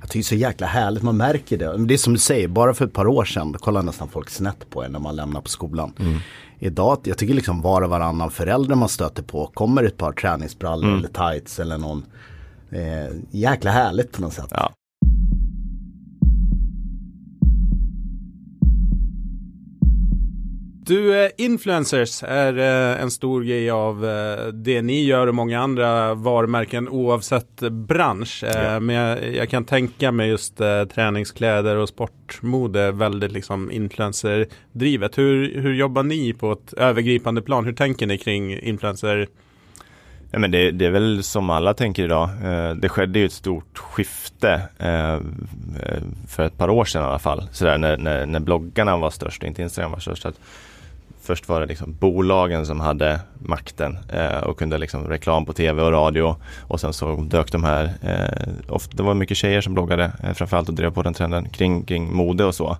Jag 0.00 0.10
tycker 0.10 0.18
det 0.18 0.34
är 0.34 0.38
så 0.38 0.42
jäkla 0.50 0.66
härligt, 0.66 1.02
man 1.02 1.16
märker 1.16 1.58
det. 1.58 1.76
Det 1.86 1.94
är 1.94 1.98
som 1.98 2.12
du 2.12 2.18
säger, 2.18 2.48
bara 2.48 2.74
för 2.74 2.84
ett 2.84 2.92
par 2.92 3.06
år 3.06 3.24
sedan 3.24 3.52
då 3.52 3.58
kollade 3.58 3.86
nästan 3.86 4.08
folk 4.08 4.30
snett 4.30 4.70
på 4.70 4.82
en 4.82 4.92
när 4.92 4.98
man 4.98 5.16
lämnar 5.16 5.40
på 5.40 5.48
skolan. 5.48 5.92
Mm. 5.98 6.18
Idag, 6.58 6.98
jag 7.04 7.18
tycker 7.18 7.34
liksom 7.34 7.62
var 7.62 7.82
och 7.82 7.90
varannan 7.90 8.30
förälder 8.30 8.74
man 8.74 8.88
stöter 8.88 9.22
på 9.22 9.46
kommer 9.54 9.84
ett 9.84 9.96
par 9.96 10.12
träningsbrallor 10.12 10.84
mm. 10.84 10.98
eller 10.98 11.08
tights 11.08 11.58
eller 11.58 11.78
någon. 11.78 12.04
Eh, 12.70 13.14
jäkla 13.30 13.70
härligt 13.70 14.12
på 14.12 14.22
något 14.22 14.32
sätt. 14.32 14.48
Ja. 14.50 14.72
Du, 20.86 21.24
eh, 21.24 21.30
influencers 21.36 22.22
är 22.22 22.58
eh, 22.58 23.02
en 23.02 23.10
stor 23.10 23.42
grej 23.42 23.70
av 23.70 24.04
eh, 24.04 24.46
det 24.46 24.82
ni 24.82 25.04
gör 25.04 25.26
och 25.26 25.34
många 25.34 25.60
andra 25.60 26.14
varumärken 26.14 26.88
oavsett 26.88 27.60
bransch. 27.70 28.44
Ja. 28.54 28.80
Men 28.80 28.96
jag, 28.96 29.34
jag, 29.34 29.48
kan 29.48 29.64
tänka 29.64 30.12
mig 30.12 30.28
just 30.28 30.56
träningskläder 30.94 31.76
och 31.76 31.88
sportmode 31.88 32.92
väldigt 32.92 33.32
liksom 33.32 33.70
influencerdrivet. 33.70 35.18
Hur, 35.18 35.60
hur 35.60 35.74
jobbar 35.74 36.02
ni 36.02 36.32
på 36.32 36.52
ett 36.52 36.72
övergripande 36.72 37.42
plan? 37.42 37.64
Hur 37.64 37.72
tänker 37.72 38.06
ni 38.06 38.18
kring 38.18 38.58
influencer? 38.58 39.28
Ja, 40.36 40.40
men 40.40 40.50
det, 40.50 40.70
det, 40.70 40.86
är 40.86 40.90
väl 40.90 41.22
som 41.22 41.50
alla 41.50 41.74
tänker 41.74 42.04
idag. 42.04 42.30
Eh, 42.44 42.74
det 42.74 42.88
skedde 42.88 43.18
ju 43.18 43.26
ett 43.26 43.32
stort 43.32 43.78
skifte 43.78 44.62
eh, 44.78 45.14
eh, 45.14 45.20
för 46.28 46.42
ett 46.42 46.58
par 46.58 46.70
år 46.70 46.84
sedan 46.84 47.02
i 47.02 47.06
alla 47.06 47.18
fall. 47.18 47.48
Sådär, 47.52 47.78
när, 47.78 47.96
när, 47.96 48.26
när 48.26 48.40
bloggarna 48.40 48.96
var 48.96 49.10
störst 49.10 49.42
och 49.42 49.48
inte 49.48 49.62
Instagram 49.62 49.90
var 49.90 49.98
störst. 49.98 50.26
Att 50.26 50.34
Först 51.22 51.48
var 51.48 51.60
det 51.60 51.66
liksom 51.66 51.96
bolagen 52.00 52.66
som 52.66 52.80
hade 52.80 53.20
makten 53.38 53.98
och 54.42 54.58
kunde 54.58 54.78
liksom 54.78 55.08
reklam 55.08 55.46
på 55.46 55.52
tv 55.52 55.82
och 55.82 55.92
radio 55.92 56.36
och 56.60 56.80
sen 56.80 56.92
så 56.92 57.16
dök 57.16 57.52
de 57.52 57.64
här, 57.64 57.90
ofta, 58.68 58.96
det 58.96 59.02
var 59.02 59.14
mycket 59.14 59.36
tjejer 59.36 59.60
som 59.60 59.74
bloggade 59.74 60.12
framförallt 60.34 60.68
och 60.68 60.74
drev 60.74 60.90
på 60.90 61.02
den 61.02 61.14
trenden 61.14 61.48
kring, 61.48 61.84
kring 61.84 62.14
mode 62.16 62.44
och 62.44 62.54
så. 62.54 62.78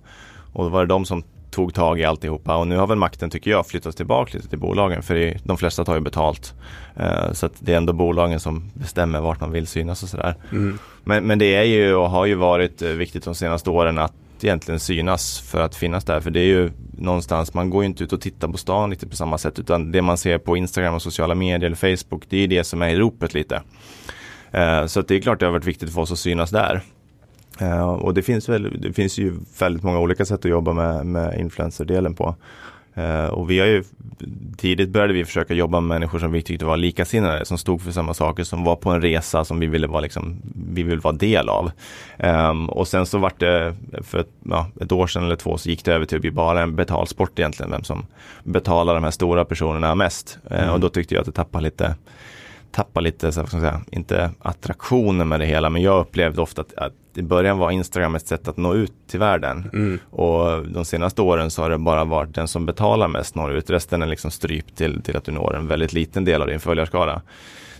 Och 0.52 0.64
då 0.64 0.70
var 0.70 0.80
det 0.80 0.86
de 0.86 1.04
som 1.04 1.22
tog 1.56 1.74
tag 1.74 2.00
i 2.00 2.04
alltihopa 2.04 2.56
och 2.56 2.66
nu 2.66 2.76
har 2.76 2.86
väl 2.86 2.98
makten 2.98 3.30
tycker 3.30 3.50
jag 3.50 3.66
flyttats 3.66 3.96
tillbaka 3.96 4.36
lite 4.36 4.48
till 4.48 4.58
bolagen 4.58 5.02
för 5.02 5.14
det, 5.14 5.38
de 5.44 5.56
flesta 5.56 5.84
tar 5.84 5.94
ju 5.94 6.00
betalt. 6.00 6.54
Eh, 6.96 7.32
så 7.32 7.48
det 7.58 7.72
är 7.72 7.76
ändå 7.76 7.92
bolagen 7.92 8.40
som 8.40 8.70
bestämmer 8.74 9.20
vart 9.20 9.40
man 9.40 9.52
vill 9.52 9.66
synas 9.66 10.02
och 10.02 10.08
sådär. 10.08 10.34
Mm. 10.52 10.78
Men, 11.04 11.26
men 11.26 11.38
det 11.38 11.54
är 11.54 11.62
ju 11.62 11.94
och 11.94 12.10
har 12.10 12.26
ju 12.26 12.34
varit 12.34 12.82
eh, 12.82 12.88
viktigt 12.88 13.24
de 13.24 13.34
senaste 13.34 13.70
åren 13.70 13.98
att 13.98 14.12
egentligen 14.40 14.80
synas 14.80 15.40
för 15.40 15.60
att 15.60 15.74
finnas 15.74 16.04
där. 16.04 16.20
För 16.20 16.30
det 16.30 16.40
är 16.40 16.46
ju 16.46 16.70
någonstans, 16.98 17.54
man 17.54 17.70
går 17.70 17.82
ju 17.82 17.86
inte 17.86 18.04
ut 18.04 18.12
och 18.12 18.20
tittar 18.20 18.48
på 18.48 18.58
stan 18.58 18.90
lite 18.90 19.06
på 19.06 19.16
samma 19.16 19.38
sätt 19.38 19.58
utan 19.58 19.92
det 19.92 20.02
man 20.02 20.18
ser 20.18 20.38
på 20.38 20.56
Instagram 20.56 20.94
och 20.94 21.02
sociala 21.02 21.34
medier 21.34 21.66
eller 21.66 21.96
Facebook 21.96 22.24
det 22.28 22.44
är 22.44 22.48
det 22.48 22.64
som 22.64 22.82
är 22.82 22.88
i 22.88 22.96
ropet 22.96 23.34
lite. 23.34 23.62
Uh, 24.54 24.86
så 24.86 25.02
det 25.02 25.14
är 25.14 25.20
klart 25.20 25.40
det 25.40 25.46
har 25.46 25.52
varit 25.52 25.66
viktigt 25.66 25.94
för 25.94 26.00
oss 26.00 26.12
att 26.12 26.18
synas 26.18 26.50
där. 26.50 26.82
Uh, 27.62 27.88
och 27.88 28.14
det 28.14 28.22
finns, 28.22 28.48
väl, 28.48 28.80
det 28.80 28.92
finns 28.92 29.18
ju 29.18 29.34
väldigt 29.58 29.82
många 29.82 29.98
olika 29.98 30.24
sätt 30.24 30.44
att 30.44 30.50
jobba 30.50 30.72
med, 30.72 31.06
med 31.06 31.40
influencerdelen 31.40 32.14
på. 32.14 32.34
Uh, 32.98 33.26
och 33.26 33.50
vi 33.50 33.58
har 33.58 33.66
ju 33.66 33.84
tidigt 34.56 34.88
började 34.88 35.12
vi 35.12 35.24
försöka 35.24 35.54
jobba 35.54 35.80
med 35.80 35.88
människor 35.88 36.18
som 36.18 36.32
vi 36.32 36.42
tyckte 36.42 36.64
var 36.64 36.76
likasinnade, 36.76 37.44
som 37.44 37.58
stod 37.58 37.82
för 37.82 37.92
samma 37.92 38.14
saker, 38.14 38.44
som 38.44 38.64
var 38.64 38.76
på 38.76 38.90
en 38.90 39.02
resa 39.02 39.44
som 39.44 39.60
vi 39.60 39.66
ville 39.66 39.86
vara, 39.86 40.00
liksom, 40.00 40.36
vi 40.68 40.82
ville 40.82 41.00
vara 41.00 41.14
del 41.14 41.48
av. 41.48 41.70
Um, 42.18 42.68
och 42.68 42.88
sen 42.88 43.06
så 43.06 43.18
vart 43.18 43.40
det, 43.40 43.74
för 44.02 44.18
ett, 44.18 44.30
ja, 44.42 44.66
ett 44.80 44.92
år 44.92 45.06
sedan 45.06 45.24
eller 45.24 45.36
två, 45.36 45.58
så 45.58 45.68
gick 45.68 45.84
det 45.84 45.92
över 45.92 46.06
till 46.06 46.16
att 46.16 46.22
bli 46.22 46.30
bara 46.30 46.62
en 46.62 46.76
betalsport 46.76 47.38
egentligen, 47.38 47.70
vem 47.70 47.84
som 47.84 48.06
betalar 48.44 48.94
de 48.94 49.04
här 49.04 49.10
stora 49.10 49.44
personerna 49.44 49.94
mest. 49.94 50.38
Uh, 50.52 50.68
och 50.68 50.80
då 50.80 50.88
tyckte 50.88 51.14
jag 51.14 51.20
att 51.20 51.26
det 51.26 51.32
tappade 51.32 51.64
lite 51.64 51.94
tappar 52.70 53.00
lite, 53.00 53.32
så 53.32 53.46
ska 53.46 53.60
säga, 53.60 53.80
inte 53.90 54.30
attraktionen 54.38 55.28
med 55.28 55.40
det 55.40 55.46
hela, 55.46 55.70
men 55.70 55.82
jag 55.82 56.00
upplevde 56.00 56.42
ofta 56.42 56.60
att, 56.60 56.74
att 56.74 56.92
i 57.18 57.22
början 57.22 57.58
var 57.58 57.70
Instagram 57.70 58.14
ett 58.14 58.26
sätt 58.26 58.48
att 58.48 58.56
nå 58.56 58.74
ut 58.74 58.92
till 59.06 59.20
världen. 59.20 59.70
Mm. 59.72 59.98
Och 60.10 60.68
de 60.68 60.84
senaste 60.84 61.22
åren 61.22 61.50
så 61.50 61.62
har 61.62 61.70
det 61.70 61.78
bara 61.78 62.04
varit 62.04 62.34
den 62.34 62.48
som 62.48 62.66
betalar 62.66 63.08
mest 63.08 63.34
når 63.34 63.52
ut. 63.52 63.70
Resten 63.70 64.02
är 64.02 64.06
liksom 64.06 64.30
strypt 64.30 64.76
till, 64.76 65.02
till 65.02 65.16
att 65.16 65.24
du 65.24 65.32
når 65.32 65.56
en 65.56 65.66
väldigt 65.66 65.92
liten 65.92 66.24
del 66.24 66.42
av 66.42 66.48
din 66.48 66.60
följarskara. 66.60 67.22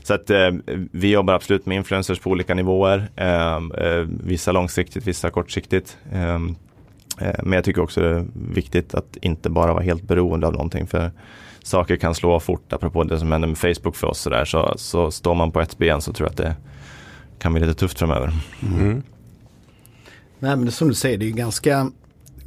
Så 0.03 0.14
att 0.14 0.30
eh, 0.30 0.51
vi 0.93 1.11
jobbar 1.11 1.34
absolut 1.34 1.66
med 1.66 1.76
influencers 1.76 2.18
på 2.18 2.30
olika 2.30 2.55
nivåer. 2.55 3.09
Eh, 3.16 3.57
eh, 3.57 4.07
vissa 4.24 4.53
långsiktigt, 4.53 5.07
vissa 5.07 5.30
kortsiktigt. 5.30 5.99
Ehm, 6.12 6.57
eh, 7.20 7.34
men 7.43 7.53
jag 7.53 7.64
tycker 7.64 7.82
också 7.82 8.01
det 8.01 8.09
är 8.09 8.26
viktigt 8.34 8.95
att 8.95 9.16
inte 9.16 9.51
bara 9.51 9.72
vara 9.72 9.82
helt 9.82 10.03
beroende 10.03 10.47
av 10.47 10.53
någonting. 10.53 10.87
För 10.87 11.11
saker 11.62 11.97
kan 11.97 12.14
slå 12.14 12.41
fort, 12.41 12.72
apropå 12.72 13.05
det 13.05 13.18
som 13.18 13.32
händer 13.32 13.49
med 13.49 13.59
Facebook 13.59 13.97
för 13.97 14.07
oss. 14.07 14.20
Så, 14.20 14.30
där, 14.30 14.45
så, 14.45 14.74
så 14.76 15.11
står 15.11 15.34
man 15.34 15.53
på 15.53 15.61
ett 15.61 15.78
ben 15.78 16.01
så 16.01 16.12
tror 16.12 16.26
jag 16.26 16.30
att 16.30 16.37
det 16.37 16.57
kan 17.39 17.53
bli 17.53 17.61
lite 17.61 17.78
tufft 17.78 17.99
framöver. 17.99 18.32
Mm. 18.62 19.03
Nej 20.39 20.57
men 20.57 20.64
det 20.64 20.68
är 20.68 20.72
som 20.72 20.89
du 20.89 20.95
säger, 20.95 21.18
det 21.18 21.28
är 21.28 21.30
ganska, 21.30 21.91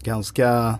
ganska 0.04 0.80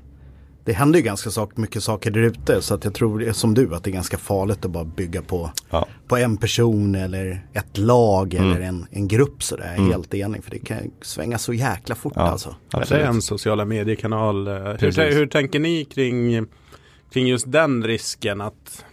det 0.70 0.74
händer 0.74 1.00
ju 1.00 1.06
ganska 1.06 1.30
sak, 1.30 1.58
mycket 1.58 1.84
saker 1.84 2.12
där 2.12 2.22
ute 2.22 2.62
så 2.62 2.74
att 2.74 2.84
jag 2.84 2.94
tror 2.94 3.32
som 3.32 3.54
du 3.54 3.76
att 3.76 3.84
det 3.84 3.90
är 3.90 3.94
ganska 3.94 4.18
farligt 4.18 4.66
att 4.66 4.72
bara 4.72 4.86
bygga 4.86 5.22
på, 5.22 5.52
ja. 5.70 5.88
på 6.08 6.18
en 6.18 6.38
person 6.38 6.96
eller 6.96 7.46
ett 7.54 7.78
lag 7.78 8.34
mm. 8.34 8.52
eller 8.52 8.62
en, 8.62 8.88
en 8.92 9.08
grupp 9.08 9.44
sådär. 9.44 9.76
Mm. 9.78 9.92
Helt 9.92 10.14
enig 10.14 10.44
för 10.44 10.52
det 10.52 10.60
kan 10.60 10.78
svänga 11.02 11.38
så 11.38 11.54
jäkla 11.54 11.96
fort 11.96 12.14
ja, 12.16 12.22
alltså. 12.22 12.56
Det 12.72 12.92
är 12.92 13.06
en 13.06 13.22
sociala 13.22 13.66
mediekanal. 13.66 14.48
Hur, 14.48 15.12
hur 15.16 15.28
tänker 15.28 15.60
ni 15.60 15.86
kring, 15.86 16.46
kring 17.12 17.28
just 17.28 17.52
den 17.52 17.84
risken 17.84 18.42
att 18.42 18.86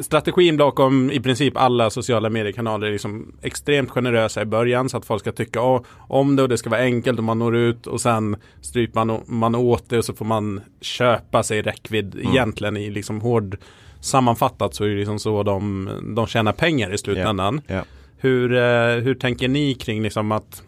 strategin 0.00 0.56
bakom 0.56 1.10
i 1.10 1.20
princip 1.20 1.56
alla 1.56 1.90
sociala 1.90 2.30
mediekanaler 2.30 2.86
är 2.86 2.92
liksom 2.92 3.32
extremt 3.42 3.90
generösa 3.90 4.42
i 4.42 4.44
början 4.44 4.88
så 4.88 4.96
att 4.96 5.06
folk 5.06 5.20
ska 5.20 5.32
tycka 5.32 5.60
om 6.08 6.36
det 6.36 6.42
och 6.42 6.48
det 6.48 6.58
ska 6.58 6.70
vara 6.70 6.80
enkelt 6.80 7.18
och 7.18 7.24
man 7.24 7.38
når 7.38 7.56
ut 7.56 7.86
och 7.86 8.00
sen 8.00 8.36
stryper 8.60 9.04
man, 9.04 9.20
man 9.26 9.54
åt 9.54 9.88
det 9.88 9.98
och 9.98 10.04
så 10.04 10.14
får 10.14 10.24
man 10.24 10.60
köpa 10.80 11.42
sig 11.42 11.62
räckvidd 11.62 12.14
mm. 12.14 12.32
egentligen 12.32 12.76
i 12.76 12.90
liksom 12.90 13.20
hård 13.20 13.56
sammanfattat 14.00 14.74
så 14.74 14.84
är 14.84 14.88
det 14.88 14.94
liksom 14.94 15.18
så 15.18 15.42
de, 15.42 15.90
de 16.16 16.26
tjänar 16.26 16.52
pengar 16.52 16.94
i 16.94 16.98
slutändan. 16.98 17.54
Yeah. 17.54 17.72
Yeah. 17.72 17.86
Hur, 18.18 18.54
eh, 18.54 19.02
hur 19.04 19.14
tänker 19.14 19.48
ni 19.48 19.74
kring 19.74 20.02
liksom 20.02 20.32
att 20.32 20.62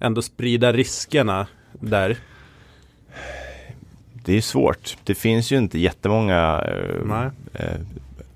ändå 0.00 0.22
sprida 0.22 0.72
riskerna 0.72 1.46
där? 1.72 2.16
Det 4.12 4.36
är 4.36 4.40
svårt. 4.40 4.96
Det 5.04 5.14
finns 5.14 5.52
ju 5.52 5.58
inte 5.58 5.78
jättemånga 5.78 6.64
eh, 6.68 7.24
eh, 7.52 7.80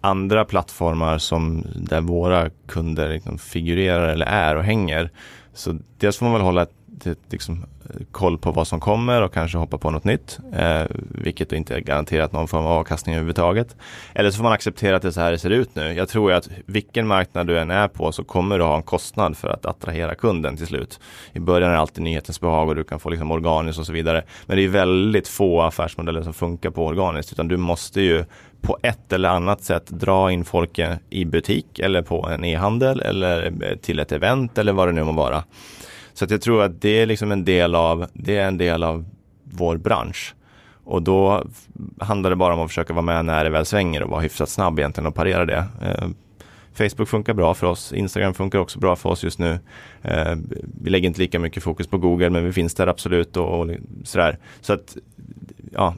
andra 0.00 0.44
plattformar 0.44 1.18
som 1.18 1.64
där 1.74 2.00
våra 2.00 2.50
kunder 2.66 3.08
liksom 3.08 3.38
figurerar 3.38 4.08
eller 4.08 4.26
är 4.26 4.56
och 4.56 4.64
hänger. 4.64 5.10
Så 5.54 5.78
dels 5.98 6.16
får 6.16 6.26
man 6.26 6.32
väl 6.32 6.42
hålla 6.42 6.62
ett, 6.62 6.74
ett, 7.06 7.18
liksom, 7.30 7.64
eh, 7.84 8.00
koll 8.10 8.38
på 8.38 8.52
vad 8.52 8.66
som 8.66 8.80
kommer 8.80 9.22
och 9.22 9.34
kanske 9.34 9.58
hoppa 9.58 9.78
på 9.78 9.90
något 9.90 10.04
nytt. 10.04 10.38
Eh, 10.52 10.82
vilket 11.08 11.52
inte 11.52 11.74
är 11.74 11.80
garanterat 11.80 12.32
någon 12.32 12.48
form 12.48 12.66
av 12.66 12.72
avkastning 12.72 13.14
överhuvudtaget. 13.14 13.76
Eller 14.14 14.30
så 14.30 14.36
får 14.36 14.44
man 14.44 14.52
acceptera 14.52 14.96
att 14.96 15.02
det 15.02 15.08
är 15.08 15.12
så 15.12 15.20
här 15.20 15.32
det 15.32 15.38
ser 15.38 15.50
ut 15.50 15.74
nu. 15.74 15.92
Jag 15.92 16.08
tror 16.08 16.32
att 16.32 16.48
vilken 16.66 17.06
marknad 17.06 17.46
du 17.46 17.58
än 17.58 17.70
är 17.70 17.88
på 17.88 18.12
så 18.12 18.24
kommer 18.24 18.58
du 18.58 18.64
ha 18.64 18.76
en 18.76 18.82
kostnad 18.82 19.36
för 19.36 19.48
att 19.48 19.66
attrahera 19.66 20.14
kunden 20.14 20.56
till 20.56 20.66
slut. 20.66 21.00
I 21.32 21.40
början 21.40 21.70
är 21.70 21.74
det 21.74 21.80
alltid 21.80 22.04
nyhetens 22.04 22.40
behag 22.40 22.68
och 22.68 22.76
du 22.76 22.84
kan 22.84 23.00
få 23.00 23.10
liksom 23.10 23.30
organiskt 23.30 23.78
och 23.78 23.86
så 23.86 23.92
vidare. 23.92 24.22
Men 24.46 24.56
det 24.56 24.64
är 24.64 24.68
väldigt 24.68 25.28
få 25.28 25.62
affärsmodeller 25.62 26.22
som 26.22 26.34
funkar 26.34 26.70
på 26.70 26.86
organiskt 26.86 27.32
utan 27.32 27.48
du 27.48 27.56
måste 27.56 28.00
ju 28.00 28.24
på 28.62 28.78
ett 28.82 29.12
eller 29.12 29.28
annat 29.28 29.62
sätt 29.62 29.86
dra 29.86 30.32
in 30.32 30.44
folk 30.44 30.80
i 31.10 31.24
butik 31.24 31.78
eller 31.78 32.02
på 32.02 32.28
en 32.28 32.44
e-handel 32.44 33.00
eller 33.00 33.52
eh, 33.62 33.76
till 33.76 33.98
ett 33.98 34.12
event 34.12 34.58
eller 34.58 34.72
vad 34.72 34.88
det 34.88 34.92
nu 34.92 35.04
må 35.04 35.12
vara. 35.12 35.44
Så 36.12 36.24
att 36.24 36.30
jag 36.30 36.40
tror 36.40 36.62
att 36.62 36.80
det 36.80 36.88
är 36.88 37.06
liksom 37.06 37.32
en 37.32 37.44
del 37.44 37.74
av, 37.74 38.06
det 38.12 38.36
är 38.36 38.48
en 38.48 38.58
del 38.58 38.82
av 38.82 39.04
vår 39.44 39.76
bransch. 39.76 40.34
Och 40.84 41.02
då 41.02 41.44
handlar 42.00 42.30
det 42.30 42.36
bara 42.36 42.54
om 42.54 42.60
att 42.60 42.70
försöka 42.70 42.92
vara 42.92 43.02
med 43.02 43.24
när 43.24 43.44
det 43.44 43.50
väl 43.50 43.66
svänger 43.66 44.02
och 44.02 44.10
vara 44.10 44.20
hyfsat 44.20 44.48
snabb 44.48 44.78
egentligen 44.78 45.06
och 45.06 45.14
parera 45.14 45.44
det. 45.44 45.64
Eh, 45.82 46.08
Facebook 46.72 47.08
funkar 47.08 47.34
bra 47.34 47.54
för 47.54 47.66
oss, 47.66 47.92
Instagram 47.92 48.34
funkar 48.34 48.58
också 48.58 48.78
bra 48.78 48.96
för 48.96 49.08
oss 49.08 49.24
just 49.24 49.38
nu. 49.38 49.58
Eh, 50.02 50.34
vi 50.82 50.90
lägger 50.90 51.08
inte 51.08 51.20
lika 51.20 51.38
mycket 51.38 51.62
fokus 51.62 51.86
på 51.86 51.98
Google 51.98 52.30
men 52.30 52.44
vi 52.44 52.52
finns 52.52 52.74
där 52.74 52.86
absolut 52.86 53.36
och, 53.36 53.60
och 53.60 53.70
sådär. 54.04 54.38
Så 54.60 54.72
att 54.72 54.96
ja, 55.72 55.94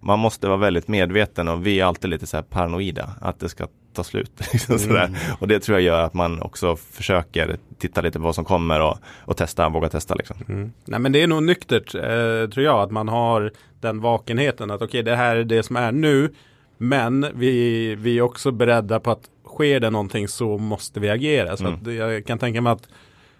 man 0.00 0.18
måste 0.18 0.46
vara 0.46 0.56
väldigt 0.56 0.88
medveten 0.88 1.48
och 1.48 1.66
vi 1.66 1.80
är 1.80 1.84
alltid 1.84 2.10
lite 2.10 2.26
så 2.26 2.36
här 2.36 2.44
paranoida 2.44 3.10
att 3.20 3.40
det 3.40 3.48
ska 3.48 3.66
ta 3.94 4.04
slut. 4.04 4.30
Liksom 4.52 4.90
mm. 4.90 5.14
Och 5.38 5.48
det 5.48 5.60
tror 5.60 5.78
jag 5.78 5.84
gör 5.84 6.00
att 6.00 6.14
man 6.14 6.42
också 6.42 6.76
försöker 6.76 7.56
titta 7.78 8.00
lite 8.00 8.18
på 8.18 8.24
vad 8.24 8.34
som 8.34 8.44
kommer 8.44 8.80
och, 8.80 8.98
och 9.18 9.36
testa, 9.36 9.68
våga 9.68 9.88
testa. 9.88 10.14
Liksom. 10.14 10.36
Mm. 10.48 10.72
Nej 10.84 11.00
men 11.00 11.12
det 11.12 11.22
är 11.22 11.26
nog 11.26 11.42
nyktert 11.42 11.94
eh, 11.94 12.50
tror 12.50 12.64
jag 12.64 12.80
att 12.80 12.90
man 12.90 13.08
har 13.08 13.52
den 13.80 14.00
vakenheten 14.00 14.70
att 14.70 14.76
okej 14.76 14.86
okay, 14.86 15.02
det 15.02 15.16
här 15.16 15.36
är 15.36 15.44
det 15.44 15.62
som 15.62 15.76
är 15.76 15.92
nu 15.92 16.34
men 16.78 17.26
vi, 17.34 17.94
vi 17.94 18.18
är 18.18 18.22
också 18.22 18.50
beredda 18.50 19.00
på 19.00 19.10
att 19.10 19.30
sker 19.54 19.80
det 19.80 19.90
någonting 19.90 20.28
så 20.28 20.58
måste 20.58 21.00
vi 21.00 21.10
agera. 21.10 21.56
Så 21.56 21.66
mm. 21.66 21.96
jag 21.96 22.26
kan 22.26 22.38
tänka 22.38 22.60
mig 22.60 22.72
att 22.72 22.88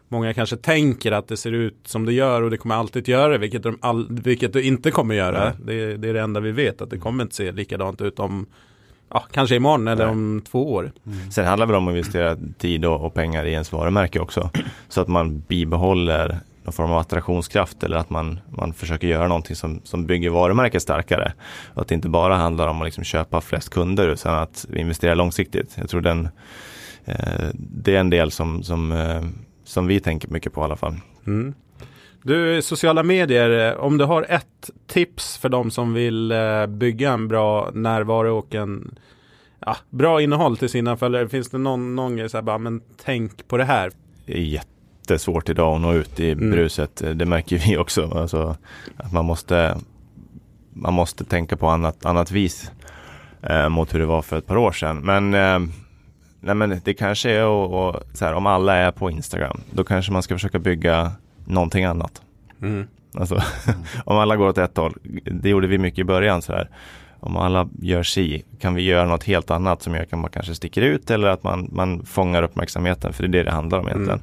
många 0.08 0.34
kanske 0.34 0.56
tänker 0.56 1.12
att 1.12 1.28
det 1.28 1.36
ser 1.36 1.52
ut 1.52 1.76
som 1.84 2.04
det 2.04 2.12
gör 2.12 2.42
och 2.42 2.50
det 2.50 2.56
kommer 2.56 2.74
alltid 2.74 3.08
göra 3.08 3.38
vilket, 3.38 3.62
de 3.62 3.78
all, 3.80 4.06
vilket 4.10 4.52
det 4.52 4.62
inte 4.62 4.90
kommer 4.90 5.14
göra. 5.14 5.52
Det, 5.64 5.96
det, 5.96 6.08
är 6.08 6.14
det 6.14 6.20
enda 6.20 6.40
vi 6.40 6.52
vet 6.52 6.82
att 6.82 6.90
det 6.90 6.98
kommer 6.98 7.22
inte 7.22 7.36
se 7.36 7.52
likadant 7.52 8.00
ut 8.00 8.18
om 8.18 8.46
ja, 9.10 9.24
kanske 9.30 9.56
imorgon 9.56 9.88
eller 9.88 10.04
Nej. 10.04 10.12
om 10.12 10.42
två 10.50 10.72
år. 10.72 10.92
Mm. 11.06 11.30
Sen 11.30 11.46
handlar 11.46 11.66
det 11.66 11.76
om 11.76 11.88
att 11.88 11.92
investera 11.92 12.36
tid 12.58 12.84
och, 12.84 13.14
pengar 13.14 13.44
i 13.44 13.52
ens 13.52 13.72
varumärke 13.72 14.20
också. 14.20 14.50
Så 14.88 15.00
att 15.00 15.08
man 15.08 15.40
bibehåller 15.40 16.38
någon 16.62 16.72
form 16.72 16.90
av 16.90 16.98
attraktionskraft 16.98 17.82
eller 17.82 17.96
att 17.96 18.10
man, 18.10 18.40
man 18.48 18.72
försöker 18.72 19.08
göra 19.08 19.28
någonting 19.28 19.56
som, 19.56 19.80
som 19.84 20.06
bygger 20.06 20.30
varumärket 20.30 20.82
starkare. 20.82 21.32
Och 21.74 21.82
att 21.82 21.88
det 21.88 21.94
inte 21.94 22.08
bara 22.08 22.36
handlar 22.36 22.68
om 22.68 22.80
att 22.80 22.86
liksom 22.86 23.04
köpa 23.04 23.40
flest 23.40 23.70
kunder 23.70 24.08
utan 24.08 24.34
att 24.34 24.66
investera 24.76 25.14
långsiktigt. 25.14 25.74
Jag 25.78 25.88
tror 25.88 26.00
den, 26.00 26.28
eh, 27.04 27.48
det 27.54 27.96
är 27.96 28.00
en 28.00 28.10
del 28.10 28.30
som, 28.30 28.62
som 28.62 28.92
eh, 28.92 29.22
som 29.64 29.86
vi 29.86 30.00
tänker 30.00 30.28
mycket 30.28 30.52
på 30.52 30.60
i 30.60 30.64
alla 30.64 30.76
fall. 30.76 30.94
Mm. 31.26 31.54
Du, 32.26 32.62
sociala 32.62 33.02
medier, 33.02 33.72
eh, 33.72 33.80
om 33.80 33.98
du 33.98 34.04
har 34.04 34.26
ett 34.28 34.70
tips 34.86 35.38
för 35.38 35.48
de 35.48 35.70
som 35.70 35.94
vill 35.94 36.32
eh, 36.32 36.66
bygga 36.66 37.12
en 37.12 37.28
bra 37.28 37.70
närvaro 37.74 38.38
och 38.38 38.54
en 38.54 38.98
ja, 39.60 39.76
bra 39.90 40.22
innehåll 40.22 40.56
till 40.56 40.68
sina 40.68 40.96
följare. 40.96 41.28
Finns 41.28 41.50
det 41.50 41.58
någon, 41.58 41.96
någon 41.96 42.16
grej 42.16 42.28
så 42.28 42.36
här, 42.36 42.42
bara, 42.42 42.58
men 42.58 42.80
tänk 43.04 43.48
på 43.48 43.56
det 43.56 43.64
här? 43.64 43.92
Det 44.26 44.32
är 44.32 44.42
jättesvårt 44.42 45.48
idag 45.48 45.74
att 45.74 45.80
nå 45.80 45.92
ut 45.92 46.20
i 46.20 46.30
mm. 46.30 46.50
bruset. 46.50 47.02
Det 47.14 47.26
märker 47.26 47.58
vi 47.68 47.76
också. 47.76 48.10
Alltså, 48.14 48.56
att 48.96 49.12
man 49.12 49.24
måste, 49.24 49.76
man 50.72 50.94
måste 50.94 51.24
tänka 51.24 51.56
på 51.56 51.68
annat, 51.68 52.04
annat 52.04 52.30
vis 52.30 52.70
eh, 53.42 53.68
mot 53.68 53.94
hur 53.94 53.98
det 53.98 54.06
var 54.06 54.22
för 54.22 54.38
ett 54.38 54.46
par 54.46 54.56
år 54.56 54.72
sedan. 54.72 55.00
Men 55.00 55.34
eh, 55.34 55.70
nej 56.40 56.54
men 56.54 56.80
det 56.84 56.94
kanske 56.94 57.30
är 57.30 57.46
och, 57.46 57.88
och, 57.88 58.02
så 58.12 58.24
här, 58.24 58.34
om 58.34 58.46
alla 58.46 58.76
är 58.76 58.92
på 58.92 59.10
Instagram, 59.10 59.60
då 59.70 59.84
kanske 59.84 60.12
man 60.12 60.22
ska 60.22 60.34
försöka 60.34 60.58
bygga 60.58 61.12
någonting 61.44 61.84
annat. 61.84 62.22
Mm. 62.62 62.86
Alltså, 63.14 63.34
om 64.04 64.16
alla 64.16 64.36
går 64.36 64.48
åt 64.48 64.58
ett 64.58 64.76
håll, 64.76 64.94
det 65.24 65.48
gjorde 65.48 65.66
vi 65.66 65.78
mycket 65.78 65.98
i 65.98 66.04
början 66.04 66.42
så 66.42 66.52
här. 66.52 66.70
Om 67.20 67.36
alla 67.36 67.68
gör 67.80 68.02
si, 68.02 68.44
kan 68.58 68.74
vi 68.74 68.82
göra 68.82 69.08
något 69.08 69.24
helt 69.24 69.50
annat 69.50 69.82
som 69.82 69.94
gör 69.94 70.02
att 70.02 70.12
man 70.12 70.30
kanske 70.30 70.54
sticker 70.54 70.82
ut 70.82 71.10
eller 71.10 71.28
att 71.28 71.42
man, 71.42 71.68
man 71.72 72.06
fångar 72.06 72.42
uppmärksamheten, 72.42 73.12
för 73.12 73.22
det 73.22 73.28
är 73.38 73.42
det 73.42 73.50
det 73.50 73.50
handlar 73.50 73.78
om 73.78 73.88
egentligen. 73.88 74.20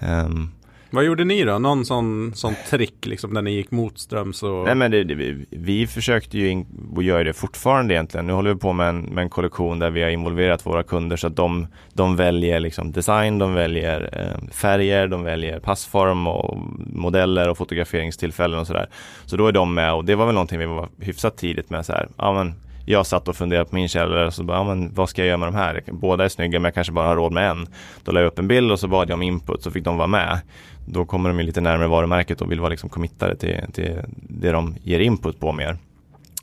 Mm. 0.00 0.26
Um, 0.26 0.52
vad 0.96 1.04
gjorde 1.04 1.24
ni 1.24 1.44
då? 1.44 1.58
Någon 1.58 1.84
sån, 1.84 2.32
sån 2.34 2.54
trick 2.70 3.06
liksom 3.06 3.30
när 3.30 3.42
ni 3.42 3.50
gick 3.50 3.70
motströms? 3.70 4.42
Och... 4.42 4.64
Nej 4.64 4.74
men 4.74 4.90
det, 4.90 5.04
det, 5.04 5.14
vi, 5.14 5.46
vi 5.50 5.86
försökte 5.86 6.38
ju 6.38 6.48
in, 6.48 6.66
och 6.96 7.02
gör 7.02 7.24
det 7.24 7.32
fortfarande 7.32 7.94
egentligen. 7.94 8.26
Nu 8.26 8.32
håller 8.32 8.54
vi 8.54 8.60
på 8.60 8.72
med 8.72 8.88
en, 8.88 9.00
med 9.00 9.22
en 9.22 9.30
kollektion 9.30 9.78
där 9.78 9.90
vi 9.90 10.02
har 10.02 10.10
involverat 10.10 10.66
våra 10.66 10.82
kunder 10.82 11.16
så 11.16 11.26
att 11.26 11.36
de, 11.36 11.66
de 11.92 12.16
väljer 12.16 12.60
liksom 12.60 12.92
design, 12.92 13.38
de 13.38 13.54
väljer 13.54 14.08
eh, 14.12 14.48
färger, 14.52 15.08
de 15.08 15.22
väljer 15.22 15.60
passform 15.60 16.26
och 16.26 16.58
modeller 16.76 17.48
och 17.48 17.58
fotograferingstillfällen 17.58 18.60
och 18.60 18.66
sådär. 18.66 18.88
Så 19.24 19.36
då 19.36 19.46
är 19.46 19.52
de 19.52 19.74
med 19.74 19.94
och 19.94 20.04
det 20.04 20.14
var 20.14 20.26
väl 20.26 20.34
någonting 20.34 20.58
vi 20.58 20.66
var 20.66 20.88
hyfsat 21.00 21.36
tidigt 21.36 21.70
med 21.70 21.86
så 21.86 21.92
här. 21.92 22.08
Ja, 22.16 22.32
men 22.32 22.54
jag 22.88 23.06
satt 23.06 23.28
och 23.28 23.36
funderade 23.36 23.70
på 23.70 23.74
min 23.74 23.88
källare 23.88 24.26
och 24.26 24.34
så 24.34 24.42
bara, 24.42 24.58
ja, 24.58 24.64
men 24.64 24.94
vad 24.94 25.08
ska 25.08 25.22
jag 25.22 25.28
göra 25.28 25.36
med 25.36 25.48
de 25.48 25.54
här? 25.54 25.82
Båda 25.86 26.24
är 26.24 26.28
snygga 26.28 26.58
men 26.58 26.64
jag 26.64 26.74
kanske 26.74 26.92
bara 26.92 27.08
har 27.08 27.16
råd 27.16 27.32
med 27.32 27.50
en. 27.50 27.66
Då 28.04 28.12
la 28.12 28.20
jag 28.20 28.26
upp 28.26 28.38
en 28.38 28.48
bild 28.48 28.72
och 28.72 28.80
så 28.80 28.88
bad 28.88 29.10
jag 29.10 29.14
om 29.14 29.22
input 29.22 29.62
så 29.62 29.70
fick 29.70 29.84
de 29.84 29.96
vara 29.96 30.06
med. 30.06 30.40
Då 30.86 31.04
kommer 31.04 31.28
de 31.28 31.38
lite 31.38 31.60
närmare 31.60 31.88
varumärket 31.88 32.40
och 32.40 32.50
vill 32.50 32.60
vara 32.60 32.70
liksom 32.70 32.88
committade 32.88 33.36
till, 33.36 33.60
till 33.72 33.92
det 34.12 34.50
de 34.50 34.74
ger 34.82 35.00
input 35.00 35.40
på 35.40 35.52
mer. 35.52 35.76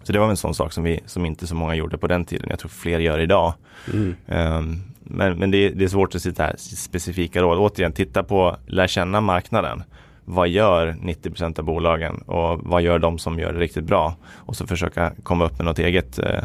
Så 0.04 0.14
det 0.14 0.20
var 0.20 0.30
en 0.30 0.38
sån 0.38 0.56
sak 0.56 0.74
som, 0.74 0.84
vi, 0.84 1.00
som 1.06 1.26
inte 1.26 1.48
så 1.48 1.56
många 1.56 1.76
gjorde 1.76 1.98
på 1.98 2.08
den 2.08 2.26
tiden. 2.26 2.48
Jag 2.50 2.60
tror 2.60 2.70
fler 2.70 3.00
gör 3.00 3.20
idag. 3.20 3.54
Mm. 3.94 4.16
Um, 4.28 4.84
men 5.04 5.38
men 5.40 5.52
det, 5.52 5.70
det, 5.70 5.84
är 5.84 5.88
svårt 5.88 6.16
att 6.16 6.22
sitta 6.22 6.44
här 6.44 6.56
specifika 6.58 7.42
råd. 7.42 7.58
Återigen, 7.58 7.92
titta 7.92 8.24
på, 8.24 8.58
lär 8.68 8.88
känna 8.88 9.22
marknaden 9.22 9.84
vad 10.26 10.50
gör 10.50 10.88
90% 10.88 11.60
av 11.60 11.66
bolagen 11.66 12.18
och 12.18 12.60
vad 12.64 12.82
gör 12.82 13.00
de 13.00 13.20
som 13.20 13.40
gör 13.40 13.54
det 13.54 13.60
riktigt 13.60 13.84
bra? 13.84 14.16
Och 14.26 14.56
så 14.56 14.68
försöka 14.68 15.14
komma 15.24 15.46
upp 15.46 15.58
med 15.58 15.66
något 15.66 15.80
eget 15.80 16.20
eh, 16.20 16.44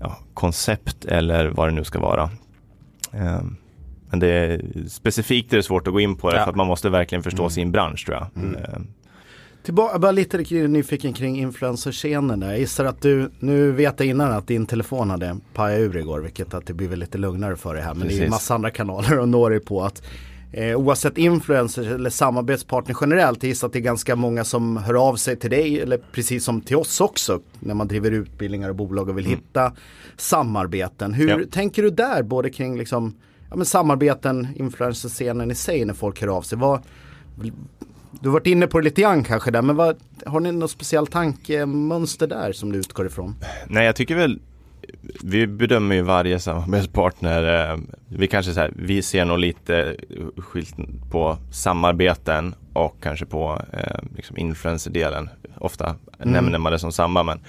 ja, 0.00 0.18
koncept 0.34 1.04
eller 1.04 1.48
vad 1.48 1.68
det 1.68 1.72
nu 1.72 1.84
ska 1.84 2.00
vara. 2.00 2.30
Um, 3.12 3.56
men 4.12 4.20
det 4.20 4.28
är, 4.28 4.62
specifikt 4.88 5.52
är 5.52 5.56
det 5.56 5.62
svårt 5.62 5.86
att 5.86 5.92
gå 5.92 6.00
in 6.00 6.16
på 6.16 6.30
det 6.30 6.36
ja. 6.36 6.44
för 6.44 6.50
att 6.50 6.56
man 6.56 6.66
måste 6.66 6.90
verkligen 6.90 7.22
förstå 7.22 7.42
mm. 7.42 7.50
sin 7.50 7.72
bransch 7.72 8.06
tror 8.06 8.18
jag. 8.18 8.44
Mm. 8.44 8.56
Um, 8.76 8.86
Tillbaka, 9.62 9.98
bara 9.98 10.12
lite 10.12 10.38
nyfiken 10.68 11.12
kring 11.12 11.38
influencerscenen 11.38 12.40
där. 12.40 12.50
Jag 12.50 12.58
gissar 12.58 12.84
att 12.84 13.02
du, 13.02 13.30
nu 13.38 13.72
vet 13.72 14.00
jag 14.00 14.08
innan 14.08 14.32
att 14.32 14.46
din 14.46 14.66
telefon 14.66 15.10
hade 15.10 15.36
pajat 15.54 15.80
ur 15.80 15.96
igår 15.96 16.20
vilket 16.20 16.54
att 16.54 16.66
det 16.66 16.74
blir 16.74 16.88
väl 16.88 16.98
lite 16.98 17.18
lugnare 17.18 17.56
för 17.56 17.74
dig 17.74 17.82
här. 17.82 17.94
Men 17.94 18.02
Precis. 18.02 18.18
det 18.18 18.22
är 18.22 18.24
ju 18.24 18.30
massa 18.30 18.54
andra 18.54 18.70
kanaler 18.70 19.22
att 19.22 19.28
nå 19.28 19.48
dig 19.48 19.60
på. 19.60 19.82
Att, 19.82 20.02
eh, 20.52 20.76
oavsett 20.76 21.18
influencers 21.18 21.86
eller 21.86 22.10
samarbetspartner 22.10 22.96
generellt, 23.00 23.42
jag 23.42 23.48
gissar 23.48 23.66
att 23.66 23.72
det 23.72 23.78
är 23.78 23.80
ganska 23.80 24.16
många 24.16 24.44
som 24.44 24.76
hör 24.76 25.08
av 25.08 25.16
sig 25.16 25.36
till 25.36 25.50
dig 25.50 25.80
eller 25.80 26.00
precis 26.12 26.44
som 26.44 26.60
till 26.60 26.76
oss 26.76 27.00
också 27.00 27.40
när 27.60 27.74
man 27.74 27.88
driver 27.88 28.10
utbildningar 28.10 28.68
och 28.68 28.76
bolag 28.76 29.08
och 29.08 29.18
vill 29.18 29.26
mm. 29.26 29.38
hitta 29.38 29.72
samarbeten. 30.16 31.14
Hur 31.14 31.28
ja. 31.28 31.38
tänker 31.50 31.82
du 31.82 31.90
där 31.90 32.22
både 32.22 32.50
kring 32.50 32.78
liksom, 32.78 33.14
ja, 33.52 33.56
men 33.56 33.66
samarbeten, 33.66 34.48
influencerscenen 34.56 35.50
i 35.50 35.54
sig 35.54 35.84
när 35.84 35.94
folk 35.94 36.20
hör 36.20 36.28
av 36.28 36.42
sig? 36.42 36.58
Vad, 36.58 36.80
du 38.20 38.28
har 38.28 38.32
varit 38.32 38.46
inne 38.46 38.66
på 38.66 38.78
det 38.78 38.84
lite 38.84 39.00
grann 39.00 39.24
kanske 39.24 39.50
där, 39.50 39.62
men 39.62 39.76
vad, 39.76 39.96
har 40.26 40.40
ni 40.40 40.52
något 40.52 40.70
speciellt 40.70 41.10
tankemönster 41.10 42.26
där 42.26 42.52
som 42.52 42.72
du 42.72 42.78
utgår 42.78 43.06
ifrån? 43.06 43.34
Nej, 43.66 43.86
jag 43.86 43.96
tycker 43.96 44.16
väl 44.16 44.40
vi 45.22 45.46
bedömer 45.46 45.94
ju 45.94 46.02
varje 46.02 46.40
samarbetspartner. 46.40 47.70
Eh, 47.70 47.78
vi 48.08 48.26
kanske 48.26 48.52
så 48.52 48.60
här, 48.60 48.72
vi 48.76 49.02
ser 49.02 49.24
nog 49.24 49.38
lite 49.38 49.96
skilt 50.36 50.76
på 51.10 51.38
samarbeten 51.52 52.54
och 52.72 52.96
kanske 53.02 53.26
på 53.26 53.62
eh, 53.72 53.98
liksom 54.16 54.36
influencer-delen. 54.36 55.28
Ofta 55.58 55.84
mm. 55.86 56.32
nämner 56.32 56.58
man 56.58 56.72
det 56.72 56.78
som 56.78 56.92
samma, 56.92 57.22
men 57.22 57.40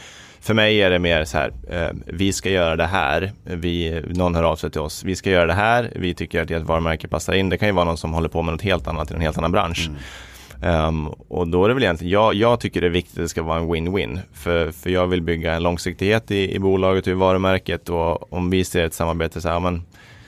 för 0.43 0.53
mig 0.53 0.81
är 0.81 0.89
det 0.89 0.99
mer 0.99 1.25
så 1.25 1.37
här, 1.37 1.53
eh, 1.69 1.89
vi 2.05 2.33
ska 2.33 2.49
göra 2.49 2.75
det 2.75 2.85
här, 2.85 3.31
vi, 3.43 4.01
någon 4.07 4.35
hör 4.35 4.43
av 4.43 4.55
sig 4.55 4.71
till 4.71 4.81
oss, 4.81 5.03
vi 5.03 5.15
ska 5.15 5.29
göra 5.29 5.45
det 5.45 5.53
här, 5.53 5.91
vi 5.95 6.13
tycker 6.13 6.41
att 6.41 6.51
ert 6.51 6.63
varumärke 6.63 7.07
passar 7.07 7.33
in. 7.33 7.49
Det 7.49 7.57
kan 7.57 7.67
ju 7.67 7.73
vara 7.73 7.85
någon 7.85 7.97
som 7.97 8.13
håller 8.13 8.29
på 8.29 8.41
med 8.41 8.51
något 8.51 8.61
helt 8.61 8.87
annat 8.87 9.11
i 9.11 9.13
en 9.13 9.21
helt 9.21 9.37
annan 9.37 9.51
bransch. 9.51 9.89
Mm. 9.89 10.85
Um, 10.87 11.07
och 11.07 11.47
då 11.47 11.63
är 11.63 11.67
det 11.67 11.73
väl 11.73 11.83
egentligen, 11.83 12.11
jag, 12.11 12.33
jag 12.33 12.59
tycker 12.59 12.81
det 12.81 12.87
är 12.87 12.91
viktigt 12.91 13.17
att 13.17 13.23
det 13.23 13.29
ska 13.29 13.43
vara 13.43 13.59
en 13.59 13.73
win-win. 13.73 14.19
För, 14.33 14.71
för 14.71 14.89
jag 14.89 15.07
vill 15.07 15.21
bygga 15.21 15.53
en 15.53 15.63
långsiktighet 15.63 16.31
i, 16.31 16.55
i 16.55 16.59
bolaget 16.59 17.07
och 17.07 17.11
i 17.11 17.15
varumärket 17.15 17.89
och 17.89 18.33
om 18.33 18.49
vi 18.49 18.63
ser 18.63 18.85
ett 18.85 18.93
samarbete 18.93 19.41
så 19.41 19.49
här, 19.49 19.59
men 19.59 19.83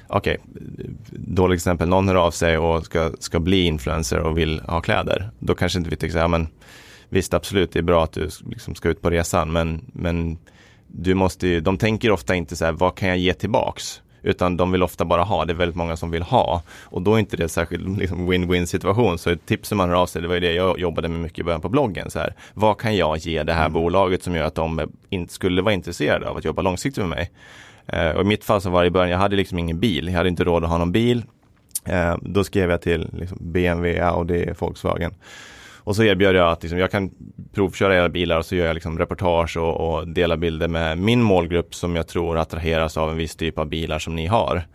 okej, 0.07 0.37
okay, 0.43 0.87
dåligt 1.11 1.57
exempel, 1.57 1.87
någon 1.87 2.07
hör 2.07 2.15
av 2.15 2.31
sig 2.31 2.57
och 2.57 2.85
ska, 2.85 3.11
ska 3.19 3.39
bli 3.39 3.65
influencer 3.65 4.19
och 4.19 4.37
vill 4.37 4.59
ha 4.59 4.81
kläder. 4.81 5.29
Då 5.39 5.55
kanske 5.55 5.79
inte 5.79 5.89
vi 5.89 5.95
tycker 5.95 6.13
så 6.13 6.19
här, 6.19 6.27
men 6.27 6.47
visst 7.15 7.33
absolut, 7.33 7.71
det 7.71 7.79
är 7.79 7.83
bra 7.83 8.03
att 8.03 8.11
du 8.11 8.29
liksom 8.49 8.75
ska 8.75 8.89
ut 8.89 9.01
på 9.01 9.09
resan, 9.09 9.51
men, 9.51 9.81
men 9.93 10.37
du 10.87 11.13
måste 11.13 11.47
ju, 11.47 11.59
de 11.59 11.77
tänker 11.77 12.11
ofta 12.11 12.35
inte 12.35 12.55
så 12.55 12.65
här, 12.65 12.71
vad 12.71 12.95
kan 12.95 13.09
jag 13.09 13.17
ge 13.17 13.33
tillbaks? 13.33 14.01
Utan 14.21 14.57
de 14.57 14.71
vill 14.71 14.83
ofta 14.83 15.05
bara 15.05 15.23
ha, 15.23 15.45
det 15.45 15.53
är 15.53 15.55
väldigt 15.55 15.75
många 15.75 15.97
som 15.97 16.11
vill 16.11 16.23
ha. 16.23 16.61
Och 16.83 17.01
då 17.01 17.15
är 17.15 17.19
inte 17.19 17.37
det 17.37 17.43
en 17.43 17.49
särskild 17.49 17.97
liksom, 17.99 18.31
win-win 18.31 18.65
situation. 18.65 19.17
Så 19.17 19.29
ett 19.29 19.45
tips 19.45 19.69
som 19.69 19.77
man 19.77 19.89
hör 19.89 19.95
av 19.95 20.05
sig, 20.05 20.21
det 20.21 20.27
var 20.27 20.35
ju 20.35 20.41
det 20.41 20.53
jag 20.53 20.79
jobbade 20.79 21.07
med 21.07 21.19
mycket 21.19 21.39
i 21.39 21.43
början 21.43 21.61
på 21.61 21.69
bloggen. 21.69 22.11
Så 22.11 22.19
här, 22.19 22.33
vad 22.53 22.77
kan 22.77 22.95
jag 22.95 23.17
ge 23.17 23.43
det 23.43 23.53
här 23.53 23.65
mm. 23.65 23.73
bolaget 23.73 24.23
som 24.23 24.35
gör 24.35 24.43
att 24.43 24.55
de 24.55 24.91
in, 25.09 25.27
skulle 25.27 25.61
vara 25.61 25.73
intresserade 25.73 26.29
av 26.29 26.37
att 26.37 26.45
jobba 26.45 26.61
långsiktigt 26.61 27.03
med 27.03 27.09
mig? 27.09 27.31
Eh, 27.87 28.09
och 28.09 28.21
i 28.21 28.25
mitt 28.25 28.43
fall 28.43 28.61
så 28.61 28.69
var 28.69 28.81
det 28.81 28.87
i 28.87 28.91
början, 28.91 29.09
jag 29.09 29.17
hade 29.17 29.35
liksom 29.35 29.59
ingen 29.59 29.79
bil, 29.79 30.07
jag 30.07 30.13
hade 30.13 30.29
inte 30.29 30.43
råd 30.43 30.63
att 30.63 30.69
ha 30.69 30.77
någon 30.77 30.91
bil. 30.91 31.23
Eh, 31.85 32.15
då 32.21 32.43
skrev 32.43 32.69
jag 32.69 32.81
till 32.81 33.09
liksom, 33.13 33.37
BMW, 33.41 34.01
Audi, 34.01 34.53
Volkswagen. 34.59 35.13
Och 35.85 35.95
så 35.95 36.03
erbjöd 36.03 36.35
jag 36.35 36.51
att 36.51 36.63
liksom, 36.63 36.79
jag 36.79 36.91
kan 36.91 37.11
provköra 37.53 37.95
era 37.95 38.09
bilar 38.09 38.37
och 38.37 38.45
så 38.45 38.55
gör 38.55 38.65
jag 38.65 38.73
liksom 38.73 38.99
reportage 38.99 39.57
och, 39.57 39.97
och 39.97 40.07
delar 40.07 40.37
bilder 40.37 40.67
med 40.67 40.97
min 40.97 41.21
målgrupp 41.21 41.75
som 41.75 41.95
jag 41.95 42.07
tror 42.07 42.37
attraheras 42.37 42.97
av 42.97 43.11
en 43.11 43.17
viss 43.17 43.35
typ 43.35 43.59
av 43.59 43.67
bilar 43.67 43.99
som 43.99 44.15
ni 44.15 44.27
har. 44.27 44.67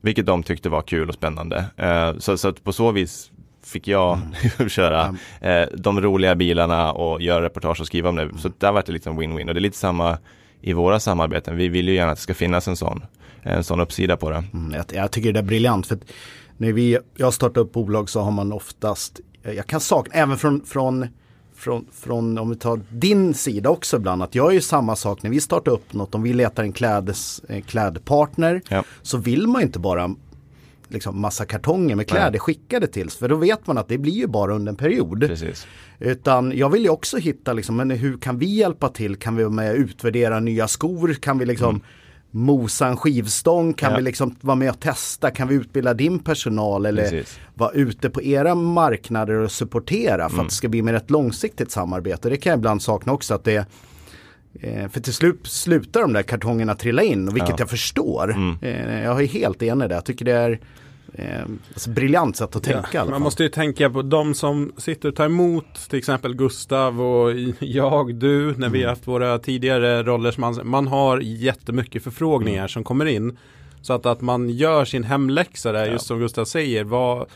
Vilket 0.00 0.26
de 0.26 0.42
tyckte 0.42 0.68
var 0.68 0.82
kul 0.82 1.08
och 1.08 1.14
spännande. 1.14 1.64
Uh, 1.82 2.18
så, 2.18 2.38
så 2.38 2.52
på 2.52 2.72
så 2.72 2.90
vis 2.92 3.30
fick 3.64 3.88
jag 3.88 4.20
mm. 4.58 4.68
köra 4.68 5.08
uh, 5.08 5.76
de 5.76 6.00
roliga 6.00 6.34
bilarna 6.34 6.92
och 6.92 7.22
göra 7.22 7.44
reportage 7.44 7.80
och 7.80 7.86
skriva 7.86 8.08
om 8.08 8.16
det. 8.16 8.30
Så 8.38 8.50
där 8.58 8.72
var 8.72 8.82
det 8.86 8.92
liksom 8.92 9.20
win-win 9.20 9.48
och 9.48 9.54
det 9.54 9.58
är 9.58 9.62
lite 9.62 9.76
samma 9.76 10.18
i 10.60 10.72
våra 10.72 11.00
samarbeten. 11.00 11.56
Vi 11.56 11.68
vill 11.68 11.88
ju 11.88 11.94
gärna 11.94 12.12
att 12.12 12.18
det 12.18 12.22
ska 12.22 12.34
finnas 12.34 12.68
en 12.68 12.76
sån, 12.76 13.04
en 13.42 13.64
sån 13.64 13.80
uppsida 13.80 14.16
på 14.16 14.30
det. 14.30 14.44
Mm, 14.52 14.74
jag, 14.74 14.84
jag, 15.02 15.10
tycker 15.10 15.32
det 15.32 15.38
är 15.38 15.42
briljant. 15.42 15.86
för 15.86 15.98
när 16.56 16.72
vi, 16.72 16.98
jag 17.16 17.34
startar 17.34 17.60
upp 17.60 17.72
bolag 17.72 18.10
så 18.10 18.20
har 18.20 18.30
man 18.30 18.52
oftast 18.52 19.20
Eh, 19.37 19.37
jag 19.52 19.66
kan 19.66 19.80
sakna, 19.80 20.14
även 20.14 20.38
från, 20.38 20.64
från, 20.64 21.06
från, 21.54 21.86
från, 21.92 22.38
om 22.38 22.50
vi 22.50 22.56
tar 22.56 22.80
din 22.90 23.34
sida 23.34 23.70
också 23.70 23.96
ibland, 23.96 24.22
att 24.22 24.34
jag 24.34 24.48
är 24.48 24.54
ju 24.54 24.60
samma 24.60 24.96
sak 24.96 25.22
när 25.22 25.30
vi 25.30 25.40
startar 25.40 25.72
upp 25.72 25.92
något, 25.92 26.14
om 26.14 26.22
vi 26.22 26.32
letar 26.32 26.62
en 26.62 26.72
klädes, 26.72 27.40
eh, 27.48 27.62
klädpartner, 27.62 28.62
ja. 28.68 28.84
så 29.02 29.18
vill 29.18 29.46
man 29.46 29.62
inte 29.62 29.78
bara 29.78 30.14
liksom 30.88 31.20
massa 31.20 31.44
kartonger 31.44 31.96
med 31.96 32.08
kläder 32.08 32.30
Nej. 32.30 32.40
skickade 32.40 32.86
till 32.86 33.10
För 33.10 33.28
då 33.28 33.36
vet 33.36 33.66
man 33.66 33.78
att 33.78 33.88
det 33.88 33.98
blir 33.98 34.12
ju 34.12 34.26
bara 34.26 34.54
under 34.54 34.72
en 34.72 34.76
period. 34.76 35.20
Precis. 35.20 35.66
Utan 35.98 36.52
jag 36.56 36.70
vill 36.70 36.82
ju 36.82 36.88
också 36.88 37.16
hitta 37.16 37.52
liksom, 37.52 37.76
men 37.76 37.90
hur 37.90 38.18
kan 38.18 38.38
vi 38.38 38.46
hjälpa 38.46 38.88
till? 38.88 39.16
Kan 39.16 39.36
vi 39.36 39.48
med 39.48 39.74
utvärdera 39.74 40.40
nya 40.40 40.68
skor? 40.68 41.14
Kan 41.14 41.38
vi 41.38 41.46
liksom 41.46 41.70
mm 41.70 41.82
mosa 42.30 42.86
en 42.86 42.96
skivstång? 42.96 43.74
Kan 43.74 43.90
ja. 43.90 43.96
vi 43.96 44.02
liksom 44.02 44.36
vara 44.40 44.56
med 44.56 44.70
och 44.70 44.80
testa? 44.80 45.30
Kan 45.30 45.48
vi 45.48 45.54
utbilda 45.54 45.94
din 45.94 46.18
personal 46.18 46.86
eller 46.86 47.02
Precis. 47.02 47.38
vara 47.54 47.70
ute 47.70 48.10
på 48.10 48.22
era 48.22 48.54
marknader 48.54 49.34
och 49.34 49.52
supportera 49.52 50.28
för 50.28 50.34
mm. 50.34 50.40
att 50.40 50.48
det 50.48 50.54
ska 50.54 50.68
bli 50.68 50.82
mer 50.82 50.94
ett 50.94 51.10
långsiktigt 51.10 51.70
samarbete? 51.70 52.28
Det 52.28 52.36
kan 52.36 52.50
jag 52.50 52.58
ibland 52.58 52.82
sakna 52.82 53.12
också 53.12 53.34
att 53.34 53.44
det 53.44 53.66
eh, 54.60 54.88
för 54.88 55.00
till 55.00 55.14
slut 55.14 55.46
slutar 55.46 56.00
de 56.00 56.12
där 56.12 56.22
kartongerna 56.22 56.74
trilla 56.74 57.02
in, 57.02 57.34
vilket 57.34 57.48
ja. 57.48 57.56
jag 57.58 57.70
förstår. 57.70 58.32
Mm. 58.32 58.56
Eh, 58.62 59.02
jag 59.02 59.22
är 59.22 59.26
helt 59.26 59.62
enig 59.62 59.88
där. 59.88 59.94
Jag 59.94 60.04
tycker 60.04 60.24
det 60.24 60.32
är 60.32 60.60
eh, 61.12 61.42
alltså 61.72 61.90
briljant 61.90 62.36
sätt 62.36 62.56
att 62.56 62.62
tänka. 62.62 62.88
Ja, 62.92 63.04
man 63.04 63.22
måste 63.22 63.42
ju 63.42 63.48
tänka 63.48 63.90
på 63.90 64.02
de 64.02 64.34
som 64.34 64.72
sitter 64.76 65.08
och 65.08 65.16
tar 65.16 65.24
emot 65.24 65.74
till 65.88 65.98
exempel 65.98 66.34
Gustav 66.34 67.02
och 67.02 67.32
jag, 67.58 68.14
du, 68.14 68.46
när 68.46 68.54
mm. 68.54 68.72
vi 68.72 68.82
har 68.82 68.90
haft 68.90 69.08
våra 69.08 69.38
tidigare 69.38 70.02
roller. 70.02 70.30
Som 70.30 70.40
man, 70.40 70.60
man 70.64 70.86
har 70.86 71.20
jättemycket 71.20 72.04
förfrågningar 72.04 72.58
mm. 72.58 72.68
som 72.68 72.84
kommer 72.84 73.06
in. 73.06 73.38
Så 73.82 73.92
att, 73.92 74.06
att 74.06 74.20
man 74.20 74.50
gör 74.50 74.84
sin 74.84 75.04
hemläxa 75.04 75.72
där, 75.72 75.86
ja. 75.86 75.92
just 75.92 76.06
som 76.06 76.18
Gustav 76.18 76.44
säger. 76.44 76.84
Vad, 76.84 77.26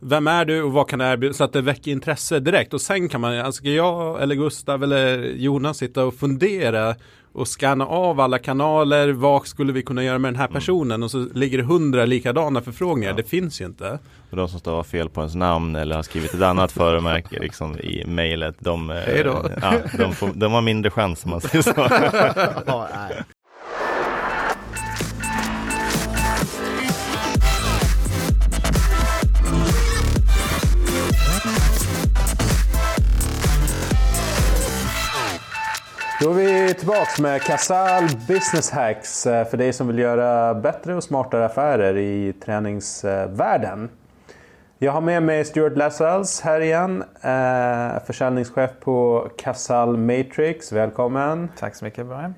vem 0.00 0.26
är 0.26 0.44
du 0.44 0.62
och 0.62 0.72
vad 0.72 0.88
kan 0.88 0.98
du 0.98 1.04
erbjuda? 1.04 1.34
Så 1.34 1.44
att 1.44 1.52
det 1.52 1.62
väcker 1.62 1.90
intresse 1.90 2.40
direkt. 2.40 2.74
Och 2.74 2.80
sen 2.80 3.08
kan 3.08 3.20
man, 3.20 3.38
alltså 3.38 3.64
jag 3.64 4.22
eller 4.22 4.34
Gustav 4.34 4.82
eller 4.82 5.18
Jonas 5.18 5.78
sitta 5.78 6.04
och 6.04 6.14
fundera 6.14 6.94
och 7.36 7.48
scanna 7.48 7.86
av 7.86 8.20
alla 8.20 8.38
kanaler. 8.38 9.12
Vad 9.12 9.46
skulle 9.46 9.72
vi 9.72 9.82
kunna 9.82 10.04
göra 10.04 10.18
med 10.18 10.28
den 10.28 10.36
här 10.36 10.46
mm. 10.46 10.54
personen? 10.54 10.92
Mm. 10.92 11.02
Och 11.02 11.10
så 11.10 11.18
ligger 11.34 11.58
det 11.58 11.64
hundra 11.64 12.04
likadana 12.04 12.60
förfrågningar. 12.60 13.10
Ja. 13.10 13.16
Det 13.16 13.22
finns 13.22 13.60
ju 13.60 13.64
inte. 13.64 13.98
Och 14.30 14.36
de 14.36 14.48
som 14.48 14.60
stavar 14.60 14.82
fel 14.82 15.08
på 15.08 15.20
ens 15.20 15.34
namn 15.34 15.76
eller 15.76 15.96
har 15.96 16.02
skrivit 16.02 16.34
ett 16.34 16.42
annat 16.42 16.72
föremärke 16.72 17.40
liksom, 17.40 17.78
i 17.78 18.04
mejlet. 18.06 18.56
De, 18.58 18.90
eh, 18.90 19.20
ja, 19.62 19.74
de, 19.98 20.32
de 20.34 20.52
har 20.52 20.62
mindre 20.62 20.90
chans 20.90 21.24
om 21.24 21.30
man 21.30 21.40
säger 21.40 21.62
så. 21.62 21.88
Då 36.20 36.30
är 36.30 36.34
vi 36.34 36.74
tillbaka 36.74 37.22
med 37.22 37.42
Casal 37.42 38.04
Business 38.28 38.70
Hacks 38.70 39.26
eh, 39.26 39.48
för 39.48 39.56
dig 39.56 39.72
som 39.72 39.86
vill 39.86 39.98
göra 39.98 40.54
bättre 40.54 40.94
och 40.94 41.04
smartare 41.04 41.46
affärer 41.46 41.96
i 41.96 42.32
träningsvärlden. 42.32 43.88
Jag 44.78 44.92
har 44.92 45.00
med 45.00 45.22
mig 45.22 45.44
Stuart 45.44 45.76
Lassells 45.76 46.40
här 46.40 46.60
igen, 46.60 47.04
eh, 47.22 48.04
försäljningschef 48.06 48.70
på 48.80 49.28
Casal 49.36 49.96
Matrix. 49.96 50.72
Välkommen! 50.72 51.48
Tack 51.58 51.74
så 51.74 51.84
mycket 51.84 52.06
Brian! 52.06 52.34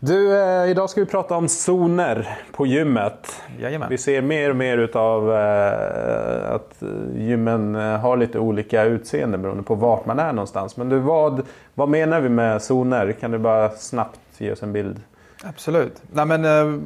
Du, 0.00 0.40
eh, 0.40 0.70
idag 0.70 0.90
ska 0.90 1.00
vi 1.00 1.06
prata 1.06 1.36
om 1.36 1.48
zoner 1.48 2.38
på 2.52 2.66
gymmet. 2.66 3.42
Jajamän. 3.58 3.88
Vi 3.88 3.98
ser 3.98 4.22
mer 4.22 4.50
och 4.50 4.56
mer 4.56 4.78
utav 4.78 5.32
eh, 5.36 6.52
att 6.52 6.82
gymmen 7.14 7.74
eh, 7.74 7.98
har 7.98 8.16
lite 8.16 8.38
olika 8.38 8.84
utseende 8.84 9.38
beroende 9.38 9.62
på 9.62 9.74
vart 9.74 10.06
man 10.06 10.18
är 10.18 10.32
någonstans. 10.32 10.76
Men 10.76 10.88
du, 10.88 10.98
vad, 10.98 11.42
vad 11.74 11.88
menar 11.88 12.20
vi 12.20 12.28
med 12.28 12.62
zoner? 12.62 13.12
Kan 13.12 13.30
du 13.30 13.38
bara 13.38 13.70
snabbt 13.70 14.20
ge 14.38 14.52
oss 14.52 14.62
en 14.62 14.72
bild? 14.72 15.00
Absolut. 15.44 16.02
Nej, 16.12 16.26
men, 16.26 16.44
eh, 16.44 16.80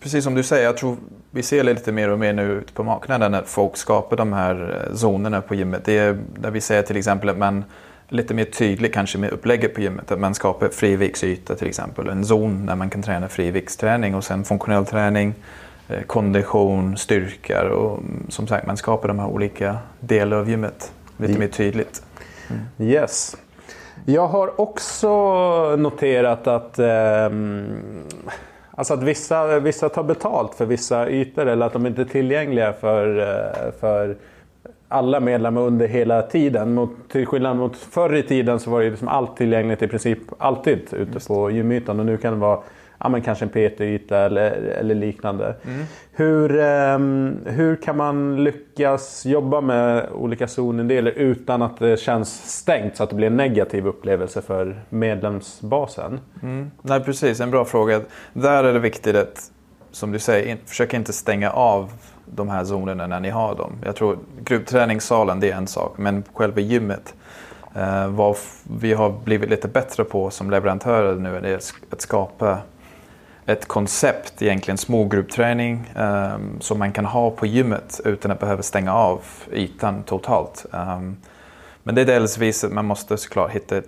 precis 0.00 0.24
som 0.24 0.34
du 0.34 0.42
säger, 0.42 0.64
jag 0.64 0.76
tror 0.76 0.96
vi 1.30 1.42
ser 1.42 1.64
lite 1.64 1.92
mer 1.92 2.08
och 2.08 2.18
mer 2.18 2.32
nu 2.32 2.52
ute 2.52 2.72
på 2.72 2.84
marknaden 2.84 3.34
att 3.34 3.48
folk 3.48 3.76
skapar 3.76 4.16
de 4.16 4.32
här 4.32 4.86
eh, 4.86 4.96
zonerna 4.96 5.40
på 5.40 5.54
gymmet. 5.54 5.84
Det 5.84 5.98
är 5.98 6.18
där 6.38 6.50
vi 6.50 6.60
säger 6.60 6.82
till 6.82 6.96
exempel 6.96 7.28
att 7.28 7.38
man 7.38 7.64
lite 8.08 8.34
mer 8.34 8.44
tydlig 8.44 8.94
kanske 8.94 9.18
med 9.18 9.30
upplägget 9.30 9.74
på 9.74 9.80
gymmet. 9.80 10.12
Att 10.12 10.20
man 10.20 10.34
skapar 10.34 10.68
friviktsyta 10.68 11.54
till 11.54 11.68
exempel. 11.68 12.08
En 12.08 12.24
zon 12.24 12.66
där 12.66 12.74
man 12.74 12.90
kan 12.90 13.02
träna 13.02 13.28
friviktsträning 13.28 14.14
och 14.14 14.24
sen 14.24 14.44
funktionell 14.44 14.86
träning, 14.86 15.34
eh, 15.88 16.02
kondition, 16.02 16.96
styrka 16.96 17.74
och 17.74 17.98
mm, 17.98 18.26
som 18.28 18.46
sagt 18.46 18.66
man 18.66 18.76
skapar 18.76 19.08
de 19.08 19.18
här 19.18 19.26
olika 19.26 19.78
delar 20.00 20.36
av 20.36 20.50
gymmet 20.50 20.92
lite 21.16 21.38
mer 21.38 21.48
tydligt. 21.48 22.02
Mm. 22.48 22.90
Yes. 22.90 23.36
Jag 24.06 24.26
har 24.26 24.60
också 24.60 25.08
noterat 25.76 26.46
att 26.46 26.78
eh, 26.78 27.30
Alltså 28.80 28.94
att 28.94 29.02
vissa, 29.02 29.60
vissa 29.60 29.88
tar 29.88 30.02
betalt 30.02 30.54
för 30.54 30.66
vissa 30.66 31.10
ytor 31.10 31.46
eller 31.46 31.66
att 31.66 31.72
de 31.72 31.86
inte 31.86 32.00
är 32.00 32.04
tillgängliga 32.04 32.72
för, 32.72 33.18
eh, 33.18 33.72
för 33.80 34.16
alla 34.88 35.20
medlemmar 35.20 35.60
under 35.60 35.88
hela 35.88 36.22
tiden. 36.22 36.74
Mot, 36.74 36.90
till 37.08 37.26
skillnad 37.26 37.56
mot 37.56 37.76
förr 37.76 38.14
i 38.14 38.22
tiden 38.22 38.60
så 38.60 38.70
var 38.70 38.82
det 38.82 38.90
liksom 38.90 39.08
allt 39.08 39.36
tillgängligt 39.36 39.82
i 39.82 39.88
princip 39.88 40.18
alltid 40.38 40.78
ute 40.92 41.20
på 41.28 41.50
gymytan 41.50 42.00
och 42.00 42.06
nu 42.06 42.16
kan 42.16 42.32
det 42.32 42.38
vara 42.40 42.60
ja, 43.00 43.08
men 43.08 43.22
kanske 43.22 43.44
en 43.44 43.48
PT-yta 43.48 44.18
eller, 44.18 44.50
eller 44.50 44.94
liknande. 44.94 45.54
Mm. 45.64 45.84
Hur, 46.12 46.56
um, 46.56 47.38
hur 47.46 47.76
kan 47.76 47.96
man 47.96 48.44
lyckas 48.44 49.26
jobba 49.26 49.60
med 49.60 50.08
olika 50.12 50.48
zonindelar 50.48 51.10
utan 51.10 51.62
att 51.62 51.78
det 51.78 52.00
känns 52.00 52.58
stängt 52.60 52.96
så 52.96 53.02
att 53.02 53.10
det 53.10 53.16
blir 53.16 53.26
en 53.26 53.36
negativ 53.36 53.86
upplevelse 53.86 54.42
för 54.42 54.80
medlemsbasen? 54.88 56.20
Mm. 56.42 56.70
Nej, 56.82 57.00
precis, 57.00 57.40
en 57.40 57.50
bra 57.50 57.64
fråga. 57.64 58.00
Där 58.32 58.64
är 58.64 58.72
det 58.72 58.78
viktigt 58.78 59.16
att, 59.16 59.50
som 59.90 60.12
du 60.12 60.18
säger, 60.18 60.56
försöka 60.66 60.96
inte 60.96 61.12
stänga 61.12 61.50
av 61.50 61.92
de 62.26 62.48
här 62.48 62.64
zonerna 62.64 63.06
när 63.06 63.20
ni 63.20 63.30
har 63.30 63.54
dem. 63.54 63.72
Jag 63.84 63.96
tror 63.96 64.18
gruppträningssalen 64.44 65.40
det 65.40 65.50
är 65.50 65.56
en 65.56 65.66
sak, 65.66 65.98
men 65.98 66.24
själva 66.32 66.60
gymmet 66.60 67.14
eh, 67.74 68.08
vad 68.08 68.36
vi 68.80 68.92
har 68.92 69.10
blivit 69.24 69.50
lite 69.50 69.68
bättre 69.68 70.04
på 70.04 70.30
som 70.30 70.50
leverantörer 70.50 71.14
nu 71.14 71.36
är 71.36 71.56
att 71.90 72.00
skapa 72.00 72.58
ett 73.46 73.68
koncept, 73.68 74.42
egentligen 74.42 74.78
smågruppträning 74.78 75.92
um, 75.96 76.60
som 76.60 76.78
man 76.78 76.92
kan 76.92 77.04
ha 77.04 77.30
på 77.30 77.46
gymmet 77.46 78.00
utan 78.04 78.30
att 78.30 78.40
behöva 78.40 78.62
stänga 78.62 78.94
av 78.94 79.20
ytan 79.52 80.02
totalt. 80.02 80.66
Um, 80.70 81.16
men 81.82 81.94
det 81.94 82.00
är 82.00 82.06
delvis 82.06 82.64
att 82.64 82.72
man 82.72 82.84
måste 82.84 83.16
såklart 83.16 83.50
hitta 83.50 83.82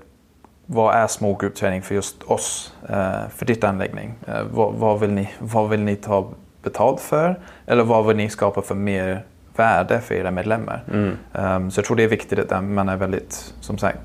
vad 0.66 0.94
är 0.94 1.06
smågruppträning 1.06 1.82
för 1.82 1.94
just 1.94 2.22
oss, 2.22 2.74
uh, 2.82 3.28
för 3.28 3.46
ditt 3.46 3.64
anläggning? 3.64 4.14
Uh, 4.28 4.42
vad, 4.52 4.74
vad, 4.74 5.00
vill 5.00 5.10
ni, 5.10 5.30
vad 5.38 5.68
vill 5.68 5.80
ni 5.80 5.96
ta 5.96 6.28
betalt 6.62 7.00
för? 7.00 7.40
Eller 7.66 7.84
vad 7.84 8.06
vill 8.06 8.16
ni 8.16 8.30
skapa 8.30 8.62
för 8.62 8.74
mer 8.74 9.24
värde 9.56 10.00
för 10.00 10.14
era 10.14 10.30
medlemmar? 10.30 10.84
Mm. 10.92 11.16
Um, 11.32 11.70
så 11.70 11.78
jag 11.78 11.84
tror 11.86 11.96
det 11.96 12.04
är 12.04 12.08
viktigt 12.08 12.52
att 12.52 12.64
man 12.64 12.88
är 12.88 12.96
väldigt, 12.96 13.54
som 13.60 13.78
sagt, 13.78 13.98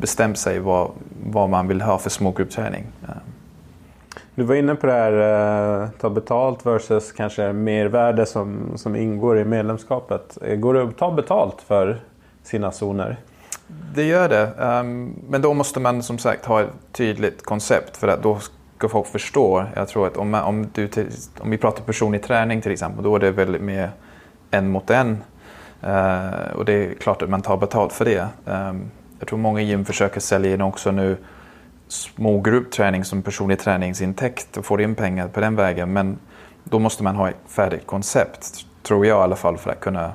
bestämt 0.00 0.38
sig 0.38 0.58
vad, 0.58 0.90
vad 1.26 1.50
man 1.50 1.68
vill 1.68 1.80
ha 1.80 1.98
för 1.98 2.10
smågruppträning. 2.10 2.84
Um, 3.02 3.33
du 4.34 4.42
var 4.42 4.54
inne 4.54 4.74
på 4.74 4.86
det 4.86 4.92
här 4.92 5.82
eh, 5.82 5.88
ta 6.00 6.10
betalt 6.10 6.66
versus 6.66 7.12
kanske 7.12 7.52
mervärde 7.52 8.26
som, 8.26 8.72
som 8.76 8.96
ingår 8.96 9.38
i 9.38 9.44
medlemskapet. 9.44 10.38
Eh, 10.42 10.56
går 10.56 10.74
det 10.74 10.82
att 10.82 10.98
ta 10.98 11.10
betalt 11.10 11.60
för 11.60 12.00
sina 12.42 12.72
zoner? 12.72 13.16
Det 13.94 14.02
gör 14.02 14.28
det. 14.28 14.52
Um, 14.58 15.14
men 15.28 15.42
då 15.42 15.54
måste 15.54 15.80
man 15.80 16.02
som 16.02 16.18
sagt 16.18 16.44
ha 16.44 16.60
ett 16.60 16.68
tydligt 16.92 17.42
koncept 17.42 17.96
för 17.96 18.08
att 18.08 18.22
då 18.22 18.38
ska 18.76 18.88
folk 18.88 19.06
förstå. 19.06 19.64
Jag 19.76 19.88
tror 19.88 20.06
att 20.06 20.16
om, 20.16 20.34
om, 20.34 20.66
du, 20.74 20.88
om 21.38 21.50
vi 21.50 21.58
pratar 21.58 21.82
personlig 21.82 22.22
träning 22.22 22.60
till 22.60 22.72
exempel, 22.72 23.04
då 23.04 23.16
är 23.16 23.20
det 23.20 23.30
väldigt 23.30 23.62
mer 23.62 23.90
en 24.50 24.70
mot 24.70 24.90
en. 24.90 25.24
Uh, 25.84 26.56
och 26.56 26.64
det 26.64 26.72
är 26.72 26.94
klart 26.94 27.22
att 27.22 27.30
man 27.30 27.42
tar 27.42 27.56
betalt 27.56 27.92
för 27.92 28.04
det. 28.04 28.28
Um, 28.44 28.90
jag 29.18 29.28
tror 29.28 29.38
många 29.38 29.60
gym 29.60 29.84
försöker 29.84 30.20
sälja 30.20 30.54
in 30.54 30.60
också 30.60 30.90
nu 30.90 31.16
små 31.88 32.40
gruppträning 32.40 33.04
som 33.04 33.22
personlig 33.22 33.58
träningsintäkt 33.58 34.56
och 34.56 34.64
får 34.64 34.82
in 34.82 34.94
pengar 34.94 35.28
på 35.28 35.40
den 35.40 35.56
vägen. 35.56 35.92
Men 35.92 36.18
då 36.64 36.78
måste 36.78 37.02
man 37.02 37.16
ha 37.16 37.28
ett 37.28 37.36
färdigt 37.48 37.86
koncept, 37.86 38.66
tror 38.82 39.06
jag 39.06 39.18
i 39.18 39.22
alla 39.22 39.36
fall, 39.36 39.58
för 39.58 39.70
att 39.70 39.80
kunna 39.80 40.12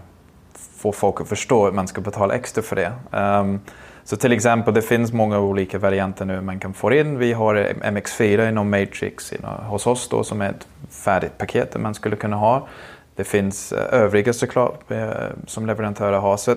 få 0.78 0.92
folk 0.92 1.22
att 1.22 1.30
förstå 1.30 1.68
att 1.68 1.74
man 1.74 1.88
ska 1.88 2.02
betala 2.02 2.36
extra 2.36 2.64
för 2.64 2.76
det. 2.76 2.92
Um, 3.18 3.60
så 4.04 4.18
till 4.18 4.32
exempel, 4.32 4.74
det 4.74 4.82
finns 4.82 5.14
många 5.14 5.40
olika 5.40 5.80
varianter 5.80 6.26
nu 6.26 6.42
man 6.42 6.60
kan 6.60 6.74
få 6.74 6.94
in. 6.94 7.18
Vi 7.18 7.34
har 7.34 7.56
MX4 7.84 8.50
inom 8.50 8.70
Matrix 8.70 9.32
eh, 9.32 9.50
hos 9.50 9.88
oss 9.88 10.10
då, 10.10 10.24
som 10.24 10.42
är 10.42 10.50
ett 10.50 10.68
färdigt 10.90 11.38
paket 11.38 11.80
man 11.80 11.94
skulle 11.94 12.16
kunna 12.16 12.36
ha. 12.36 12.68
Det 13.16 13.24
finns 13.24 13.72
eh, 13.72 14.00
övriga 14.00 14.34
såklart 14.34 14.92
eh, 14.92 15.10
som 15.48 15.66
leverantörer 15.66 16.18
har. 16.18 16.38
Så 16.38 16.56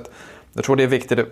jag 0.53 0.65
tror 0.65 0.77
det 0.77 0.83
är 0.83 0.87
viktigt 0.87 1.19
att 1.19 1.29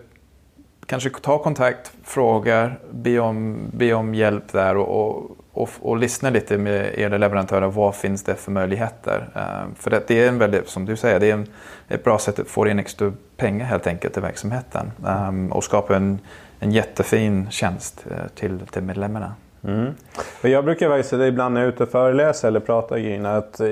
kanske 0.91 1.11
ta 1.11 1.39
kontakt, 1.39 1.93
fråga, 2.05 2.73
be 2.91 3.19
om, 3.19 3.59
be 3.73 3.95
om 3.95 4.15
hjälp 4.15 4.53
där 4.53 4.77
och, 4.77 5.01
och, 5.01 5.37
och, 5.53 5.71
och 5.81 5.97
lyssna 5.97 6.31
lite 6.31 6.59
med 6.59 6.99
era 6.99 7.19
leverantörer. 7.19 7.67
Vad 7.67 7.95
finns 7.95 8.25
det 8.25 8.35
för 8.35 8.53
möjligheter? 8.53 9.29
Uh, 9.37 9.75
för 9.77 9.91
det, 9.91 10.03
det, 10.07 10.25
är 10.25 10.29
en 10.29 10.39
väldigt, 10.39 10.69
som 10.69 10.85
du 10.85 10.97
säger, 10.97 11.21
det 11.21 11.31
är 11.31 11.35
en, 11.35 11.47
ett 11.89 12.05
bra 12.05 12.19
sätt 12.19 12.39
att 12.39 12.49
få 12.49 12.69
in 12.69 12.79
extra 12.79 13.13
pengar 13.37 13.67
helt 13.67 13.87
enkelt 13.87 14.17
i 14.17 14.21
verksamheten 14.21 14.93
um, 15.29 15.53
och 15.53 15.65
skapa 15.65 15.97
en, 15.97 16.19
en 16.59 16.73
jättefin 16.73 17.51
tjänst 17.51 18.05
uh, 18.11 18.17
till, 18.35 18.59
till 18.71 18.83
medlemmarna. 18.83 19.35
Mm. 19.65 19.95
Jag 20.43 20.65
brukar 20.65 20.89
faktiskt 20.89 21.13
ibland 21.13 21.55
när 21.55 21.61
jag 21.61 21.69
är 21.69 21.73
ute 21.73 21.83
och 21.83 21.89
föreläser 21.89 22.49
eller 22.49 22.61
pratar 22.61 22.97
Gina, 22.97 23.37
att 23.37 23.61
eh, 23.61 23.67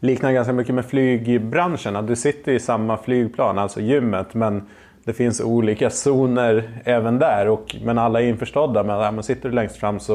liknar 0.00 0.32
ganska 0.32 0.52
mycket 0.52 0.74
med 0.74 0.84
flygbranschen. 0.84 1.96
Att 1.96 2.06
du 2.06 2.16
sitter 2.16 2.52
i 2.52 2.60
samma 2.60 2.96
flygplan, 2.96 3.58
alltså 3.58 3.80
gymmet, 3.80 4.34
men 4.34 4.62
det 5.08 5.14
finns 5.14 5.40
olika 5.40 5.90
zoner 5.90 6.70
även 6.84 7.18
där. 7.18 7.48
Och, 7.48 7.76
men 7.84 7.98
alla 7.98 8.20
är 8.20 8.24
införstådda 8.24 8.82
med 8.82 9.00
att 9.00 9.14
ja, 9.14 9.22
sitter 9.22 9.48
du 9.48 9.54
längst 9.54 9.76
fram 9.76 10.00
så, 10.00 10.06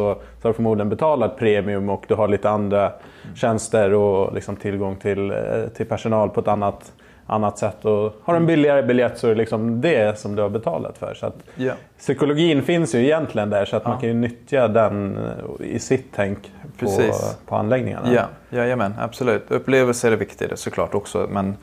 så 0.41 0.47
har 0.47 0.49
du 0.49 0.53
förmodligen 0.53 0.89
betalat 0.89 1.37
premium 1.37 1.89
och 1.89 2.05
du 2.07 2.15
har 2.15 2.27
lite 2.27 2.49
andra 2.49 2.91
tjänster 3.35 3.93
och 3.93 4.33
liksom 4.33 4.55
tillgång 4.55 4.95
till, 4.95 5.31
eh, 5.31 5.37
till 5.75 5.85
personal 5.85 6.29
på 6.29 6.39
ett 6.39 6.47
annat, 6.47 6.91
annat 7.27 7.57
sätt. 7.57 7.85
Och 7.85 8.15
har 8.23 8.33
du 8.33 8.37
en 8.37 8.45
billigare 8.45 8.83
biljett 8.83 9.17
så 9.17 9.27
är 9.27 9.31
det 9.31 9.37
liksom 9.37 9.81
det 9.81 10.19
som 10.19 10.35
du 10.35 10.41
har 10.41 10.49
betalat 10.49 10.97
för. 10.97 11.13
Så 11.13 11.25
att 11.25 11.37
yeah. 11.57 11.77
Psykologin 11.97 12.63
finns 12.63 12.95
ju 12.95 13.03
egentligen 13.03 13.49
där 13.49 13.65
så 13.65 13.75
att 13.75 13.83
ja. 13.83 13.89
man 13.89 13.99
kan 13.99 14.09
ju 14.09 14.15
nyttja 14.15 14.67
den 14.67 15.17
eh, 15.17 15.67
i 15.67 15.79
sitt 15.79 16.07
tänk 16.15 16.51
på, 16.79 17.13
på 17.45 17.55
anläggningarna. 17.55 18.13
Ja, 18.13 18.25
jajamän, 18.49 18.93
absolut. 18.99 19.51
Upplevelser 19.51 20.11
är 20.11 20.15
viktigt 20.15 20.59
såklart 20.59 20.95
också. 20.95 21.27
Men 21.31 21.55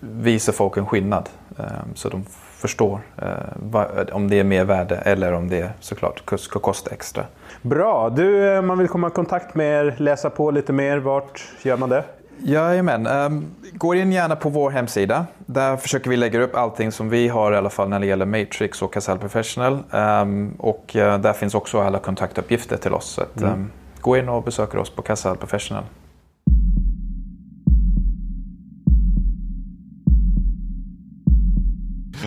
visa 0.00 0.52
folk 0.52 0.76
en 0.76 0.86
skillnad. 0.86 1.28
Eh, 1.58 1.64
så 1.94 2.08
de 2.08 2.24
förstår 2.58 3.00
eh, 3.16 4.12
om 4.12 4.30
det 4.30 4.38
är 4.38 4.44
mer 4.44 4.64
värde 4.64 4.96
eller 4.96 5.32
om 5.32 5.48
det 5.48 5.70
såklart 5.80 6.22
ska 6.36 6.58
kosta 6.58 6.90
extra. 6.90 7.24
Bra! 7.62 8.10
Du, 8.10 8.54
eh, 8.54 8.62
man 8.62 8.78
vill 8.78 8.88
komma 8.88 9.08
i 9.08 9.10
kontakt 9.10 9.54
med 9.54 9.86
er, 9.86 9.94
läsa 9.98 10.30
på 10.30 10.50
lite 10.50 10.72
mer. 10.72 10.98
Vart 10.98 11.44
gör 11.62 11.76
man 11.76 11.88
det? 11.88 12.04
Jajamän. 12.42 13.06
Um, 13.06 13.46
gå 13.72 13.94
in 13.94 14.12
gärna 14.12 14.36
på 14.36 14.48
vår 14.48 14.70
hemsida. 14.70 15.26
Där 15.46 15.76
försöker 15.76 16.10
vi 16.10 16.16
lägga 16.16 16.40
upp 16.40 16.56
allting 16.56 16.92
som 16.92 17.08
vi 17.08 17.28
har 17.28 17.52
i 17.52 17.56
alla 17.56 17.70
fall 17.70 17.88
när 17.88 18.00
det 18.00 18.06
gäller 18.06 18.26
Matrix 18.26 18.82
och 18.82 18.92
Casal 18.92 19.18
Professional. 19.18 19.78
Um, 19.90 20.54
och 20.58 20.96
uh, 20.96 21.18
där 21.18 21.32
finns 21.32 21.54
också 21.54 21.80
alla 21.80 21.98
kontaktuppgifter 21.98 22.76
till 22.76 22.94
oss. 22.94 23.06
Så 23.06 23.22
att, 23.22 23.40
mm. 23.40 23.52
um, 23.52 23.70
gå 24.00 24.16
in 24.16 24.28
och 24.28 24.42
besök 24.42 24.74
oss 24.74 24.90
på 24.90 25.02
Casal 25.02 25.36
Professional. 25.36 25.84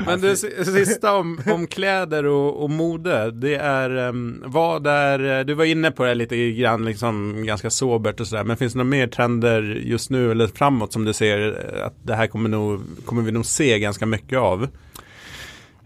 Men 0.05 0.21
det 0.21 0.35
sista 0.37 1.15
om, 1.15 1.41
om 1.45 1.67
kläder 1.67 2.25
och, 2.25 2.63
och 2.63 2.69
mode, 2.69 3.31
det 3.31 3.55
är 3.55 3.97
um, 3.97 4.43
vad 4.45 4.87
är, 4.87 5.43
du 5.43 5.53
var 5.53 5.65
inne 5.65 5.91
på 5.91 6.03
det 6.03 6.15
lite 6.15 6.51
grann, 6.51 6.85
liksom 6.85 7.45
ganska 7.45 7.69
sobert 7.69 8.19
och 8.19 8.27
sådär, 8.27 8.43
men 8.43 8.57
finns 8.57 8.73
det 8.73 8.77
några 8.77 8.89
mer 8.89 9.07
trender 9.07 9.61
just 9.83 10.09
nu 10.09 10.31
eller 10.31 10.47
framåt 10.47 10.93
som 10.93 11.05
du 11.05 11.13
ser 11.13 11.67
att 11.85 11.95
det 12.03 12.15
här 12.15 12.27
kommer, 12.27 12.49
nog, 12.49 12.81
kommer 13.05 13.21
vi 13.21 13.31
nog 13.31 13.45
se 13.45 13.79
ganska 13.79 14.05
mycket 14.05 14.39
av? 14.39 14.67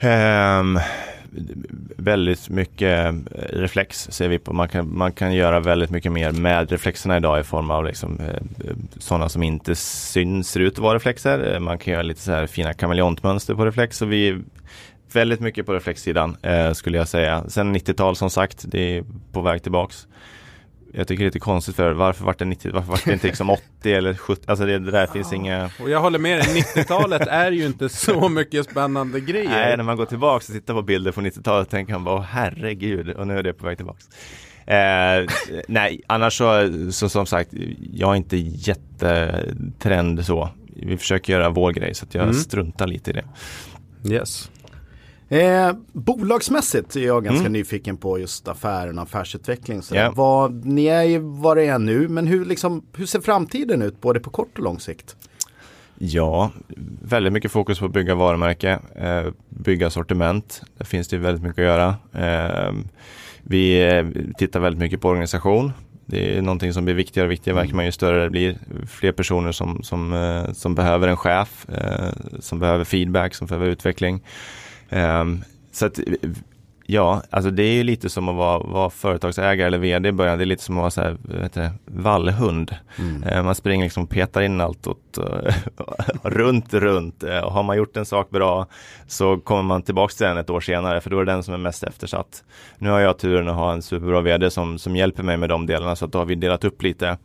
Um, 0.01 0.79
väldigt 1.97 2.49
mycket 2.49 3.05
eh, 3.05 3.13
reflex 3.49 4.07
ser 4.11 4.27
vi 4.27 4.39
på. 4.39 4.53
Man 4.53 4.69
kan, 4.69 4.97
man 4.97 5.11
kan 5.11 5.33
göra 5.33 5.59
väldigt 5.59 5.89
mycket 5.89 6.11
mer 6.11 6.31
med 6.31 6.71
reflexerna 6.71 7.17
idag 7.17 7.39
i 7.39 7.43
form 7.43 7.71
av 7.71 7.85
liksom, 7.85 8.19
eh, 8.19 8.27
eh, 8.27 8.75
sådana 8.97 9.29
som 9.29 9.43
inte 9.43 9.75
syns, 9.75 10.49
ser 10.49 10.59
ut 10.59 10.73
att 10.73 10.79
vara 10.79 10.95
reflexer. 10.95 11.59
Man 11.59 11.77
kan 11.77 11.93
göra 11.93 12.03
lite 12.03 12.21
så 12.21 12.31
här 12.31 12.47
fina 12.47 12.73
kameleontmönster 12.73 13.55
på 13.55 13.65
reflex. 13.65 13.97
Så 13.97 14.05
vi 14.05 14.27
är 14.27 14.41
väldigt 15.13 15.39
mycket 15.39 15.65
på 15.65 15.73
reflexsidan 15.73 16.37
eh, 16.41 16.71
skulle 16.71 16.97
jag 16.97 17.07
säga. 17.07 17.43
Sen 17.47 17.75
90-tal 17.75 18.15
som 18.15 18.29
sagt, 18.29 18.65
det 18.67 18.97
är 18.97 19.03
på 19.31 19.41
väg 19.41 19.63
tillbaks 19.63 20.07
jag 20.97 21.07
tycker 21.07 21.23
det 21.23 21.23
är 21.23 21.29
lite 21.29 21.39
konstigt 21.39 21.75
för 21.75 21.93
varför 21.93 22.25
vart 22.25 22.39
det 22.39 22.45
90, 22.45 22.71
varför 22.73 22.89
vart 22.89 23.05
det 23.05 23.13
inte 23.13 23.27
liksom 23.27 23.49
80 23.49 23.93
eller 23.93 24.13
70, 24.13 24.43
alltså 24.47 24.65
det, 24.65 24.79
det 24.79 24.91
där 24.91 25.07
finns 25.07 25.31
ja. 25.31 25.35
inga 25.35 25.69
Och 25.81 25.89
jag 25.89 26.01
håller 26.01 26.19
med 26.19 26.39
dig, 26.39 26.47
90-talet 26.47 27.27
är 27.27 27.51
ju 27.51 27.65
inte 27.65 27.89
så 27.89 28.29
mycket 28.29 28.71
spännande 28.71 29.19
grejer. 29.19 29.49
Nej, 29.49 29.77
när 29.77 29.83
man 29.83 29.97
går 29.97 30.05
tillbaks 30.05 30.49
och 30.49 30.55
tittar 30.55 30.73
på 30.73 30.81
bilder 30.81 31.11
från 31.11 31.25
90-talet 31.25 31.69
tänker 31.69 31.93
man 31.93 32.03
bara, 32.03 32.21
herregud, 32.21 33.09
och 33.09 33.27
nu 33.27 33.37
är 33.37 33.43
det 33.43 33.53
på 33.53 33.65
väg 33.65 33.77
tillbaks. 33.77 34.05
Eh, 34.67 35.25
Nej, 35.67 36.01
annars 36.07 36.37
så, 36.37 36.69
så 36.91 37.09
som 37.09 37.25
sagt, 37.25 37.49
jag 37.93 38.11
är 38.11 38.15
inte 38.15 38.37
jättetrend 38.37 40.25
så. 40.25 40.49
Vi 40.75 40.97
försöker 40.97 41.33
göra 41.33 41.49
vår 41.49 41.71
grej 41.71 41.93
så 41.93 42.05
att 42.05 42.13
jag 42.13 42.23
mm. 42.23 42.35
struntar 42.35 42.87
lite 42.87 43.11
i 43.11 43.13
det. 43.13 43.25
Yes 44.13 44.49
Eh, 45.35 45.73
bolagsmässigt 45.93 46.95
är 46.95 47.05
jag 47.05 47.23
ganska 47.23 47.39
mm. 47.39 47.53
nyfiken 47.53 47.97
på 47.97 48.19
just 48.19 48.47
affären 48.47 48.97
och 48.97 49.03
affärsutveckling. 49.03 49.81
Så 49.81 49.95
yeah. 49.95 50.15
vad, 50.15 50.65
ni 50.65 50.85
är 50.85 51.03
ju 51.03 51.19
vad 51.19 51.57
det 51.57 51.63
är 51.63 51.79
nu, 51.79 52.07
men 52.07 52.27
hur, 52.27 52.45
liksom, 52.45 52.85
hur 52.93 53.05
ser 53.05 53.21
framtiden 53.21 53.81
ut 53.81 54.01
både 54.01 54.19
på 54.19 54.29
kort 54.29 54.57
och 54.57 54.63
lång 54.63 54.79
sikt? 54.79 55.15
Ja, 55.97 56.51
väldigt 57.01 57.33
mycket 57.33 57.51
fokus 57.51 57.79
på 57.79 57.85
att 57.85 57.91
bygga 57.91 58.15
varumärke, 58.15 58.79
eh, 58.95 59.25
bygga 59.49 59.89
sortiment. 59.89 60.61
Där 60.77 60.85
finns 60.85 61.07
det 61.07 61.17
väldigt 61.17 61.43
mycket 61.43 61.59
att 61.59 61.65
göra. 61.65 61.95
Eh, 62.13 62.73
vi 63.43 64.03
tittar 64.37 64.59
väldigt 64.59 64.79
mycket 64.79 65.01
på 65.01 65.09
organisation. 65.09 65.71
Det 66.05 66.37
är 66.37 66.41
någonting 66.41 66.73
som 66.73 66.85
blir 66.85 66.95
viktigare 66.95 67.27
och 67.27 67.31
viktigare 67.31 67.59
märker 67.59 67.75
man 67.75 67.85
ju 67.85 67.91
större 67.91 68.23
det 68.23 68.29
blir. 68.29 68.57
Fler 68.87 69.11
personer 69.11 69.51
som, 69.51 69.83
som, 69.83 70.13
eh, 70.13 70.53
som 70.53 70.75
behöver 70.75 71.07
en 71.07 71.17
chef, 71.17 71.69
eh, 71.69 72.09
som 72.39 72.59
behöver 72.59 72.83
feedback, 72.83 73.35
som 73.35 73.47
behöver 73.47 73.67
utveckling. 73.67 74.21
Um, 74.95 75.43
så 75.71 75.85
att 75.85 75.99
Ja, 76.87 77.21
alltså 77.29 77.51
det 77.51 77.63
är 77.63 77.73
ju 77.73 77.83
lite 77.83 78.09
som 78.09 78.29
att 78.29 78.35
vara, 78.35 78.59
vara 78.59 78.89
företagsägare 78.89 79.67
eller 79.67 79.77
vd 79.77 80.09
i 80.09 80.11
början. 80.11 80.37
Det 80.37 80.43
är 80.43 80.45
lite 80.45 80.63
som 80.63 80.77
att 80.77 80.81
vara 80.81 80.91
så 80.91 81.01
här, 81.01 81.17
vet 81.21 81.53
du, 81.53 81.69
vallhund. 81.85 82.75
Mm. 82.99 83.23
Eh, 83.23 83.43
man 83.43 83.55
springer 83.55 83.85
liksom 83.85 84.03
och 84.03 84.09
petar 84.09 84.41
in 84.41 84.61
allt 84.61 84.87
åt, 84.87 85.17
runt, 86.23 86.73
runt. 86.73 87.23
Och 87.23 87.51
har 87.51 87.63
man 87.63 87.77
gjort 87.77 87.97
en 87.97 88.05
sak 88.05 88.29
bra 88.29 88.67
så 89.07 89.37
kommer 89.37 89.63
man 89.63 89.81
tillbaka 89.81 90.13
till 90.13 90.25
den 90.25 90.37
ett 90.37 90.49
år 90.49 90.59
senare 90.59 91.01
för 91.01 91.09
då 91.09 91.19
är 91.19 91.25
det 91.25 91.31
den 91.31 91.43
som 91.43 91.53
är 91.53 91.57
mest 91.57 91.83
eftersatt. 91.83 92.43
Nu 92.77 92.89
har 92.89 92.99
jag 92.99 93.17
turen 93.17 93.49
att 93.49 93.55
ha 93.55 93.73
en 93.73 93.81
superbra 93.81 94.21
vd 94.21 94.51
som, 94.51 94.79
som 94.79 94.95
hjälper 94.95 95.23
mig 95.23 95.37
med 95.37 95.49
de 95.49 95.65
delarna 95.65 95.95
så 95.95 96.05
att 96.05 96.11
då 96.11 96.19
har 96.19 96.25
vi 96.25 96.35
delat 96.35 96.63
upp 96.63 96.83
lite. 96.83 97.17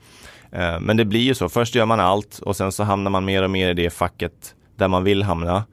Eh, 0.52 0.80
men 0.80 0.96
det 0.96 1.04
blir 1.04 1.20
ju 1.20 1.34
så, 1.34 1.48
först 1.48 1.74
gör 1.74 1.86
man 1.86 2.00
allt 2.00 2.38
och 2.38 2.56
sen 2.56 2.72
så 2.72 2.82
hamnar 2.84 3.10
man 3.10 3.24
mer 3.24 3.42
och 3.42 3.50
mer 3.50 3.70
i 3.70 3.74
det 3.74 3.90
facket 3.90 4.54
där 4.76 4.88
man 4.88 5.04
vill 5.04 5.22
hamna. 5.22 5.64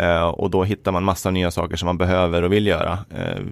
Uh, 0.00 0.22
och 0.22 0.50
då 0.50 0.64
hittar 0.64 0.92
man 0.92 1.04
massa 1.04 1.30
nya 1.30 1.50
saker 1.50 1.76
som 1.76 1.86
man 1.86 1.98
behöver 1.98 2.42
och 2.42 2.52
vill 2.52 2.66
göra. 2.66 2.92
Uh, 2.92 3.44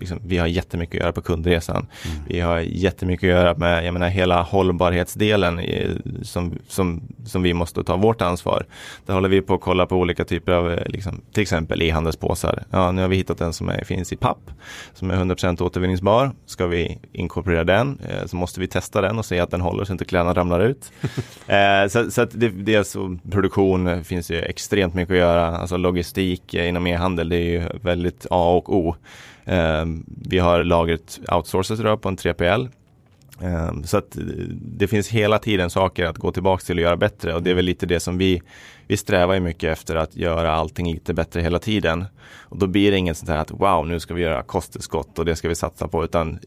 liksom, 0.00 0.18
vi 0.24 0.38
har 0.38 0.46
jättemycket 0.46 0.94
att 0.94 1.00
göra 1.00 1.12
på 1.12 1.22
kundresan. 1.22 1.76
Mm. 1.76 2.16
Vi 2.28 2.40
har 2.40 2.58
jättemycket 2.58 3.28
att 3.28 3.36
göra 3.36 3.54
med 3.54 3.84
jag 3.84 3.92
menar, 3.92 4.08
hela 4.08 4.42
hållbarhetsdelen 4.42 5.60
i, 5.60 5.98
som, 6.22 6.58
som, 6.68 7.02
som 7.26 7.42
vi 7.42 7.54
måste 7.54 7.84
ta 7.84 7.96
vårt 7.96 8.22
ansvar. 8.22 8.66
Där 9.06 9.14
håller 9.14 9.28
vi 9.28 9.40
på 9.42 9.54
att 9.54 9.60
kolla 9.60 9.86
på 9.86 9.96
olika 9.96 10.24
typer 10.24 10.52
av, 10.52 10.72
eh, 10.72 10.86
liksom, 10.86 11.20
till 11.32 11.42
exempel 11.42 11.82
e-handelspåsar. 11.82 12.64
Ja, 12.70 12.92
nu 12.92 13.02
har 13.02 13.08
vi 13.08 13.16
hittat 13.16 13.40
en 13.40 13.52
som 13.52 13.68
är, 13.68 13.84
finns 13.84 14.12
i 14.12 14.16
papp, 14.16 14.50
som 14.94 15.10
är 15.10 15.14
100% 15.14 15.62
återvinningsbar. 15.62 16.30
Ska 16.46 16.66
vi 16.66 16.98
inkorporera 17.12 17.64
den 17.64 17.88
uh, 17.88 18.26
så 18.26 18.36
måste 18.36 18.60
vi 18.60 18.66
testa 18.66 19.00
den 19.00 19.18
och 19.18 19.24
se 19.24 19.40
att 19.40 19.50
den 19.50 19.60
håller 19.60 19.84
så 19.84 19.92
inte 19.92 20.04
kläderna 20.04 20.34
ramlar 20.34 20.60
ut. 20.60 20.92
så, 21.92 22.10
så 22.10 22.22
att 22.22 22.30
det, 22.32 22.86
så, 22.86 23.18
produktion 23.30 24.04
finns 24.04 24.30
ju 24.30 24.42
extremt 24.42 24.94
mycket 24.94 25.12
att 25.12 25.18
göra. 25.18 25.56
Alltså, 25.56 25.76
logistik 25.82 26.54
eh, 26.54 26.68
inom 26.68 26.86
e-handel, 26.86 27.28
det 27.28 27.36
är 27.36 27.50
ju 27.50 27.62
väldigt 27.82 28.26
A 28.30 28.50
och 28.56 28.76
O. 28.76 28.96
Eh, 29.44 29.84
vi 30.06 30.38
har 30.38 30.64
lagret 30.64 31.20
outsourcat 31.32 31.80
idag 31.80 32.02
på 32.02 32.08
en 32.08 32.16
3PL. 32.16 32.68
Eh, 33.42 33.82
så 33.84 33.96
att 33.96 34.16
det 34.50 34.88
finns 34.88 35.08
hela 35.08 35.38
tiden 35.38 35.70
saker 35.70 36.04
att 36.04 36.18
gå 36.18 36.32
tillbaka 36.32 36.64
till 36.64 36.78
och 36.78 36.82
göra 36.82 36.96
bättre 36.96 37.34
och 37.34 37.42
det 37.42 37.50
är 37.50 37.54
väl 37.54 37.64
lite 37.64 37.86
det 37.86 38.00
som 38.00 38.18
vi 38.18 38.42
vi 38.90 38.96
strävar 38.96 39.34
ju 39.34 39.40
mycket 39.40 39.72
efter 39.72 39.96
att 39.96 40.16
göra 40.16 40.52
allting 40.52 40.92
lite 40.92 41.14
bättre 41.14 41.40
hela 41.40 41.58
tiden. 41.58 42.04
Och 42.38 42.58
då 42.58 42.66
blir 42.66 42.90
det 42.90 42.96
inget 42.96 43.16
sånt 43.16 43.30
här 43.30 43.36
att 43.36 43.50
wow, 43.50 43.86
nu 43.86 44.00
ska 44.00 44.14
vi 44.14 44.22
göra 44.22 44.42
kosttillskott 44.42 45.18
och 45.18 45.24
det 45.24 45.36
ska 45.36 45.48
vi 45.48 45.54
satsa 45.54 45.88
på, 45.88 46.04
utan 46.04 46.38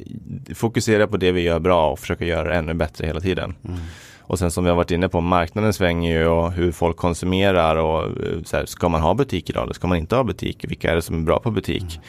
fokusera 0.55 1.07
på 1.07 1.17
det 1.17 1.31
vi 1.31 1.41
gör 1.41 1.59
bra 1.59 1.91
och 1.91 1.99
försöka 1.99 2.25
göra 2.25 2.49
det 2.49 2.55
ännu 2.55 2.73
bättre 2.73 3.07
hela 3.07 3.19
tiden. 3.19 3.55
Mm. 3.63 3.79
Och 4.27 4.39
sen 4.39 4.51
som 4.51 4.63
vi 4.63 4.69
har 4.69 4.77
varit 4.77 4.91
inne 4.91 5.09
på, 5.09 5.21
marknaden 5.21 5.73
svänger 5.73 6.19
ju 6.19 6.27
och 6.27 6.51
hur 6.51 6.71
folk 6.71 6.97
konsumerar 6.97 7.75
och 7.75 8.03
eh, 8.03 8.43
så 8.45 8.57
här, 8.57 8.65
ska 8.65 8.89
man 8.89 9.01
ha 9.01 9.13
butik 9.13 9.49
idag 9.49 9.63
eller 9.63 9.73
ska 9.73 9.87
man 9.87 9.97
inte 9.97 10.15
ha 10.15 10.23
butik? 10.23 10.65
Vilka 10.67 10.91
är 10.91 10.95
det 10.95 11.01
som 11.01 11.19
är 11.19 11.25
bra 11.25 11.39
på 11.39 11.51
butik? 11.51 11.83
Mm. 11.83 12.03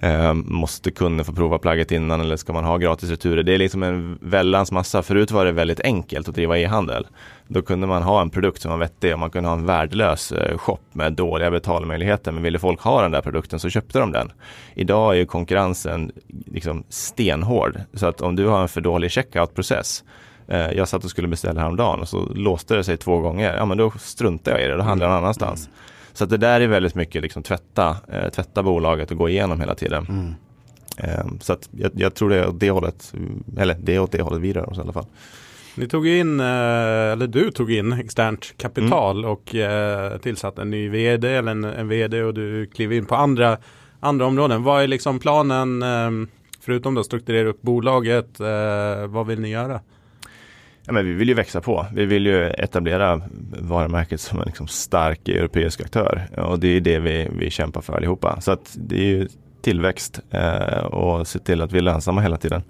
Eh, 0.00 0.34
måste 0.34 0.90
kunden 0.90 1.24
få 1.24 1.32
prova 1.32 1.58
plagget 1.58 1.92
innan 1.92 2.20
eller 2.20 2.36
ska 2.36 2.52
man 2.52 2.64
ha 2.64 2.76
gratis 2.76 3.10
returer? 3.10 3.42
Det 3.42 3.54
är 3.54 3.58
liksom 3.58 3.82
en 3.82 4.18
väldans 4.22 4.72
massa. 4.72 5.02
Förut 5.02 5.30
var 5.30 5.44
det 5.44 5.52
väldigt 5.52 5.80
enkelt 5.80 6.28
att 6.28 6.34
driva 6.34 6.58
e-handel. 6.58 7.06
Då 7.48 7.62
kunde 7.62 7.86
man 7.86 8.02
ha 8.02 8.22
en 8.22 8.30
produkt 8.30 8.62
som 8.62 8.70
var 8.70 8.78
vettig 8.78 9.12
och 9.12 9.18
man 9.18 9.30
kunde 9.30 9.48
ha 9.48 9.56
en 9.56 9.66
värdelös 9.66 10.32
eh, 10.32 10.58
shop 10.58 10.78
med 10.92 11.12
dåliga 11.12 11.50
betalmöjligheter. 11.50 12.32
Men 12.32 12.42
ville 12.42 12.58
folk 12.58 12.80
ha 12.80 13.02
den 13.02 13.10
där 13.10 13.20
produkten 13.20 13.60
så 13.60 13.70
köpte 13.70 13.98
de 13.98 14.12
den. 14.12 14.32
Idag 14.74 15.14
är 15.14 15.18
ju 15.18 15.26
konkurrensen 15.26 16.12
liksom 16.46 16.84
stenhård. 16.88 17.80
Så 17.94 18.06
att 18.06 18.20
om 18.20 18.36
du 18.36 18.46
har 18.46 18.62
en 18.62 18.68
för 18.68 18.80
dålig 18.80 19.10
checkout-process 19.10 20.04
jag 20.48 20.88
satt 20.88 21.04
och 21.04 21.10
skulle 21.10 21.28
beställa 21.28 21.60
häromdagen 21.60 22.00
och 22.00 22.08
så 22.08 22.28
låste 22.34 22.76
det 22.76 22.84
sig 22.84 22.96
två 22.96 23.20
gånger. 23.20 23.56
Ja 23.56 23.64
men 23.64 23.78
då 23.78 23.90
struntar 23.98 24.52
jag 24.52 24.64
i 24.64 24.66
det, 24.66 24.76
då 24.76 24.82
handlar 24.82 25.06
jag 25.06 25.12
någon 25.12 25.22
annanstans. 25.22 25.66
Mm. 25.66 25.76
Så 26.12 26.24
att 26.24 26.30
det 26.30 26.36
där 26.36 26.60
är 26.60 26.66
väldigt 26.66 26.94
mycket 26.94 27.22
liksom 27.22 27.42
tvätta, 27.42 27.96
eh, 28.12 28.28
tvätta 28.28 28.62
bolaget 28.62 29.10
och 29.10 29.16
gå 29.16 29.28
igenom 29.28 29.60
hela 29.60 29.74
tiden. 29.74 30.06
Mm. 30.08 30.34
Eh, 30.98 31.26
så 31.40 31.52
att 31.52 31.68
jag, 31.70 31.90
jag, 31.94 32.14
tror 32.14 32.30
det 32.30 32.36
är 32.36 32.48
åt 32.48 32.60
det 32.60 32.70
hållet, 32.70 33.14
eller 33.56 33.76
det 33.80 33.94
är 33.94 33.98
åt 33.98 34.12
det 34.12 34.22
hållet 34.22 34.40
vi 34.40 34.52
rör 34.52 34.70
oss 34.70 34.78
i 34.78 34.80
alla 34.80 34.92
fall. 34.92 35.06
Ni 35.74 35.88
tog 35.88 36.08
in, 36.08 36.40
eh, 36.40 36.46
eller 36.46 37.26
du 37.26 37.50
tog 37.50 37.72
in 37.72 37.92
externt 37.92 38.54
kapital 38.56 39.18
mm. 39.18 39.30
och 39.30 39.54
eh, 39.54 40.18
tillsatte 40.18 40.62
en 40.62 40.70
ny 40.70 40.88
vd 40.88 41.28
eller 41.28 41.50
en, 41.50 41.64
en 41.64 41.88
vd 41.88 42.22
och 42.22 42.34
du 42.34 42.66
klev 42.66 42.92
in 42.92 43.06
på 43.06 43.14
andra, 43.14 43.58
andra 44.00 44.26
områden. 44.26 44.62
Vad 44.62 44.82
är 44.82 44.88
liksom 44.88 45.18
planen, 45.18 45.82
eh, 45.82 46.28
förutom 46.60 46.96
att 46.96 47.06
strukturera 47.06 47.48
upp 47.48 47.62
bolaget, 47.62 48.40
vad 49.08 49.26
vill 49.26 49.40
ni 49.40 49.48
göra? 49.48 49.80
Ja, 50.86 50.92
men 50.92 51.04
vi 51.04 51.12
vill 51.12 51.28
ju 51.28 51.34
växa 51.34 51.60
på. 51.60 51.86
Vi 51.92 52.06
vill 52.06 52.26
ju 52.26 52.50
etablera 52.50 53.22
varumärket 53.58 54.20
som 54.20 54.38
en 54.38 54.46
liksom 54.46 54.68
stark 54.68 55.28
europeisk 55.28 55.80
aktör 55.80 56.28
och 56.36 56.58
det 56.58 56.68
är 56.68 56.80
det 56.80 56.98
vi, 56.98 57.28
vi 57.38 57.50
kämpar 57.50 57.80
för 57.80 57.96
allihopa. 57.96 58.40
Så 58.40 58.52
att 58.52 58.76
det 58.76 58.96
är 58.96 59.04
ju 59.04 59.28
tillväxt 59.62 60.20
eh, 60.30 60.84
och 60.84 61.26
se 61.26 61.38
till 61.38 61.62
att 61.62 61.72
vi 61.72 61.78
är 61.78 61.82
lönsamma 61.82 62.20
hela 62.20 62.36
tiden. 62.36 62.62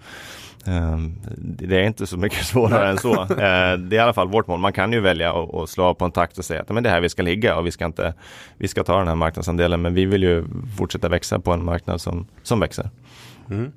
Eh, 0.66 0.98
det 1.38 1.76
är 1.76 1.86
inte 1.86 2.06
så 2.06 2.16
mycket 2.16 2.46
svårare 2.46 2.88
än 2.88 2.98
så. 2.98 3.22
Eh, 3.22 3.26
det 3.28 3.36
är 3.36 3.92
i 3.94 3.98
alla 3.98 4.12
fall 4.12 4.28
vårt 4.28 4.46
mål. 4.46 4.60
Man 4.60 4.72
kan 4.72 4.92
ju 4.92 5.00
välja 5.00 5.32
att 5.32 5.68
slå 5.68 5.84
av 5.84 5.94
på 5.94 6.04
en 6.04 6.10
takt 6.10 6.38
och 6.38 6.44
säga 6.44 6.60
att 6.60 6.68
men 6.68 6.82
det 6.82 6.88
är 6.88 6.92
här 6.94 7.00
vi 7.00 7.08
ska 7.08 7.22
ligga 7.22 7.56
och 7.56 7.66
vi 7.66 7.70
ska, 7.70 7.84
inte, 7.84 8.14
vi 8.58 8.68
ska 8.68 8.84
ta 8.84 8.98
den 8.98 9.08
här 9.08 9.14
marknadsandelen. 9.14 9.82
Men 9.82 9.94
vi 9.94 10.04
vill 10.04 10.22
ju 10.22 10.44
fortsätta 10.78 11.08
växa 11.08 11.38
på 11.38 11.52
en 11.52 11.64
marknad 11.64 12.00
som, 12.00 12.26
som 12.42 12.60
växer. 12.60 12.90
Mm. 13.50 13.72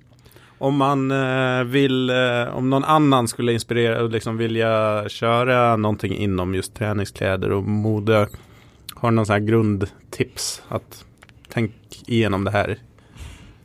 Om 0.60 0.76
man 0.76 1.12
eh, 1.12 1.64
vill, 1.64 2.10
eh, 2.10 2.55
om 2.55 2.70
någon 2.70 2.84
annan 2.84 3.28
skulle 3.28 3.53
inspirera 3.53 4.03
och 4.03 4.10
liksom 4.10 4.38
vilja 4.38 5.03
köra 5.10 5.76
någonting 5.76 6.16
inom 6.16 6.55
just 6.55 6.76
träningskläder 6.76 7.51
och 7.51 7.64
mode. 7.64 8.28
Har 8.95 9.12
någon 9.12 9.26
sån 9.26 9.34
här 9.34 9.39
grundtips 9.39 10.62
att 10.68 11.05
tänk 11.49 11.72
igenom 12.07 12.43
det 12.43 12.51
här? 12.51 12.78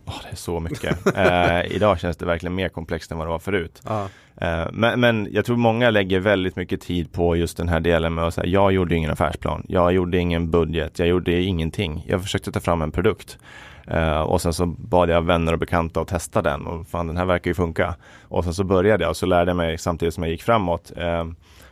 Oh, 0.06 0.20
det 0.22 0.28
är 0.30 0.36
så 0.36 0.60
mycket. 0.60 1.16
eh, 1.16 1.76
idag 1.76 2.00
känns 2.00 2.16
det 2.16 2.26
verkligen 2.26 2.54
mer 2.54 2.68
komplext 2.68 3.10
än 3.10 3.18
vad 3.18 3.26
det 3.26 3.30
var 3.30 3.38
förut. 3.38 3.82
Ah. 3.84 4.04
Eh, 4.36 4.66
men, 4.72 5.00
men, 5.00 5.28
jag 5.30 5.44
tror 5.44 5.56
många 5.56 5.90
lägger 5.90 6.20
väldigt 6.20 6.56
mycket 6.56 6.80
tid 6.80 7.12
på 7.12 7.36
just 7.36 7.56
den 7.56 7.68
här 7.68 7.80
delen 7.80 8.14
med 8.14 8.24
att 8.24 8.34
säga 8.34 8.46
jag 8.46 8.72
gjorde 8.72 8.94
ingen 8.94 9.10
affärsplan, 9.10 9.64
jag 9.68 9.92
gjorde 9.92 10.18
ingen 10.18 10.50
budget, 10.50 10.98
jag 10.98 11.08
gjorde 11.08 11.42
ingenting. 11.42 12.04
Jag 12.08 12.22
försökte 12.22 12.52
ta 12.52 12.60
fram 12.60 12.82
en 12.82 12.90
produkt. 12.90 13.38
Eh, 13.86 14.20
och 14.20 14.42
sen 14.42 14.52
så 14.52 14.66
bad 14.66 15.10
jag 15.10 15.22
vänner 15.22 15.52
och 15.52 15.58
bekanta 15.58 16.00
att 16.00 16.08
testa 16.08 16.42
den 16.42 16.66
och 16.66 16.86
fan 16.86 17.06
den 17.06 17.16
här 17.16 17.24
verkar 17.24 17.50
ju 17.50 17.54
funka. 17.54 17.94
Och 18.22 18.44
sen 18.44 18.54
så 18.54 18.64
började 18.64 19.04
jag 19.04 19.10
och 19.10 19.16
så 19.16 19.26
lärde 19.26 19.50
jag 19.50 19.56
mig 19.56 19.78
samtidigt 19.78 20.14
som 20.14 20.22
jag 20.22 20.30
gick 20.30 20.42
framåt. 20.42 20.92
Eh, 20.96 21.24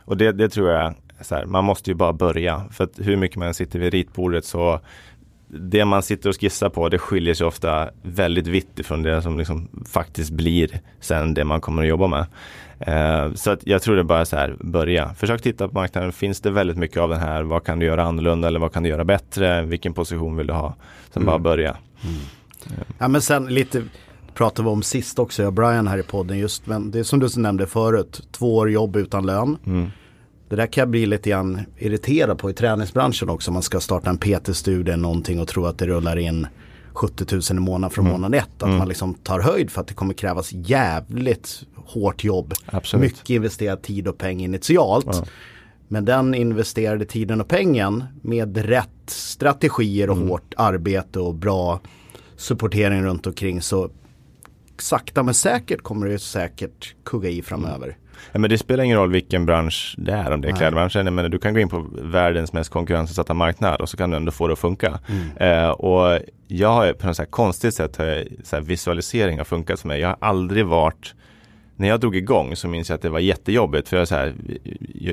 och 0.05 0.17
det, 0.17 0.31
det, 0.31 0.49
tror 0.49 0.69
jag, 0.69 0.93
så 1.21 1.35
här, 1.35 1.45
man 1.45 1.63
måste 1.63 1.91
ju 1.91 1.95
bara 1.95 2.13
börja. 2.13 2.61
För 2.71 2.83
att 2.83 2.99
hur 2.99 3.17
mycket 3.17 3.37
man 3.37 3.53
sitter 3.53 3.79
vid 3.79 3.93
ritbordet 3.93 4.45
så 4.45 4.79
det 5.59 5.85
man 5.85 6.03
sitter 6.03 6.29
och 6.29 6.39
skissar 6.39 6.69
på 6.69 6.89
det 6.89 6.97
skiljer 6.97 7.33
sig 7.33 7.47
ofta 7.47 7.89
väldigt 8.01 8.47
vitt 8.47 8.79
ifrån 8.79 9.03
det 9.03 9.21
som 9.21 9.37
liksom 9.37 9.67
faktiskt 9.91 10.31
blir 10.31 10.81
sen 10.99 11.33
det 11.33 11.43
man 11.43 11.61
kommer 11.61 11.83
att 11.83 11.89
jobba 11.89 12.07
med. 12.07 12.25
Uh, 12.87 13.33
så 13.33 13.51
att 13.51 13.67
jag 13.67 13.81
tror 13.81 13.95
det 13.95 14.01
är 14.01 14.03
bara 14.03 14.25
så 14.25 14.35
här, 14.35 14.55
börja. 14.59 15.13
Försök 15.13 15.41
titta 15.41 15.67
på 15.67 15.73
marknaden. 15.73 16.11
Finns 16.11 16.41
det 16.41 16.51
väldigt 16.51 16.77
mycket 16.77 16.97
av 16.97 17.09
den 17.09 17.19
här? 17.19 17.43
Vad 17.43 17.63
kan 17.63 17.79
du 17.79 17.85
göra 17.85 18.03
annorlunda 18.03 18.47
eller 18.47 18.59
vad 18.59 18.73
kan 18.73 18.83
du 18.83 18.89
göra 18.89 19.03
bättre? 19.03 19.61
Vilken 19.61 19.93
position 19.93 20.37
vill 20.37 20.47
du 20.47 20.53
ha? 20.53 20.75
Sen 21.13 21.23
mm. 21.23 21.25
bara 21.25 21.39
börja. 21.39 21.77
Mm. 22.03 22.15
Ja 22.97 23.07
men 23.07 23.21
sen 23.21 23.45
lite 23.45 23.83
pratade 24.33 24.67
vi 24.67 24.71
om 24.71 24.83
sist 24.83 25.19
också, 25.19 25.41
jag 25.41 25.47
och 25.47 25.53
Brian 25.53 25.87
här 25.87 25.97
i 25.97 26.03
podden 26.03 26.37
just, 26.37 26.67
men 26.67 26.91
det 26.91 26.99
är 26.99 27.03
som 27.03 27.19
du 27.19 27.27
nämnde 27.37 27.67
förut, 27.67 28.27
två 28.31 28.55
år 28.55 28.71
jobb 28.71 28.95
utan 28.95 29.25
lön. 29.25 29.57
Mm. 29.65 29.91
Det 30.53 30.57
där 30.57 30.67
kan 30.67 30.81
jag 30.81 30.89
bli 30.89 31.05
lite 31.05 31.29
grann 31.29 31.61
irriterad 31.77 32.37
på 32.37 32.49
i 32.49 32.53
träningsbranschen 32.53 33.29
också. 33.29 33.51
Man 33.51 33.61
ska 33.61 33.79
starta 33.79 34.09
en 34.09 34.17
PT-studie 34.17 34.95
någonting 34.95 35.39
och 35.39 35.47
tro 35.47 35.65
att 35.65 35.77
det 35.77 35.87
rullar 35.87 36.17
in 36.17 36.47
70 36.93 37.25
000 37.35 37.41
i 37.51 37.53
månaden 37.53 37.89
från 37.89 38.05
mm. 38.05 38.21
månad 38.21 38.35
ett. 38.35 38.49
Att 38.57 38.63
mm. 38.63 38.77
man 38.77 38.87
liksom 38.87 39.13
tar 39.13 39.39
höjd 39.39 39.71
för 39.71 39.81
att 39.81 39.87
det 39.87 39.93
kommer 39.93 40.13
krävas 40.13 40.51
jävligt 40.51 41.63
hårt 41.75 42.23
jobb. 42.23 42.53
Absolut. 42.65 43.01
Mycket 43.01 43.29
investerad 43.29 43.81
tid 43.81 44.07
och 44.07 44.17
pengar 44.17 44.45
initialt. 44.45 45.05
Ja. 45.05 45.25
Men 45.87 46.05
den 46.05 46.33
investerade 46.33 47.05
tiden 47.05 47.41
och 47.41 47.47
pengen 47.47 48.03
med 48.21 48.57
rätt 48.57 48.89
strategier 49.05 50.09
och 50.09 50.17
mm. 50.17 50.29
hårt 50.29 50.53
arbete 50.57 51.19
och 51.19 51.35
bra 51.35 51.79
supportering 52.37 53.03
runt 53.03 53.27
omkring 53.27 53.61
så 53.61 53.89
sakta 54.77 55.23
men 55.23 55.33
säkert 55.33 55.81
kommer 55.81 56.07
det 56.07 56.19
säkert 56.19 56.95
kugga 57.03 57.29
i 57.29 57.41
framöver. 57.41 57.97
Ja, 58.31 58.39
men 58.39 58.49
det 58.49 58.57
spelar 58.57 58.83
ingen 58.83 58.97
roll 58.97 59.11
vilken 59.11 59.45
bransch 59.45 59.95
det 59.97 60.11
är, 60.11 60.31
om 60.31 60.41
det 60.41 60.47
är 60.47 60.55
klädbranschen. 60.55 61.15
Men 61.15 61.31
du 61.31 61.39
kan 61.39 61.53
gå 61.53 61.59
in 61.59 61.69
på 61.69 61.85
världens 62.01 62.53
mest 62.53 62.69
konkurrensutsatta 62.69 63.33
marknad 63.33 63.81
och 63.81 63.89
så 63.89 63.97
kan 63.97 64.09
du 64.09 64.17
ändå 64.17 64.31
få 64.31 64.47
det 64.47 64.53
att 64.53 64.59
funka. 64.59 64.99
Mm. 65.07 65.63
Eh, 65.63 65.69
och 65.69 66.19
jag 66.47 66.69
har 66.69 66.93
på 66.93 67.07
något 67.07 67.17
så 67.17 67.25
konstigt 67.25 67.73
sätt 67.73 67.97
har 67.97 68.05
jag, 68.05 68.27
så 68.43 68.59
visualisering 68.59 69.37
har 69.37 69.45
funkat 69.45 69.79
för 69.79 69.87
mig. 69.87 69.99
Jag 69.99 70.07
har 70.07 70.17
aldrig 70.19 70.65
varit 70.65 71.13
när 71.75 71.87
jag 71.87 71.99
drog 71.99 72.15
igång 72.15 72.55
så 72.55 72.67
minns 72.67 72.89
jag 72.89 72.95
att 72.95 73.01
det 73.01 73.09
var 73.09 73.19
jättejobbigt 73.19 73.89
för 73.89 73.97
jag, 73.97 74.07
så 74.07 74.15
här, 74.15 74.33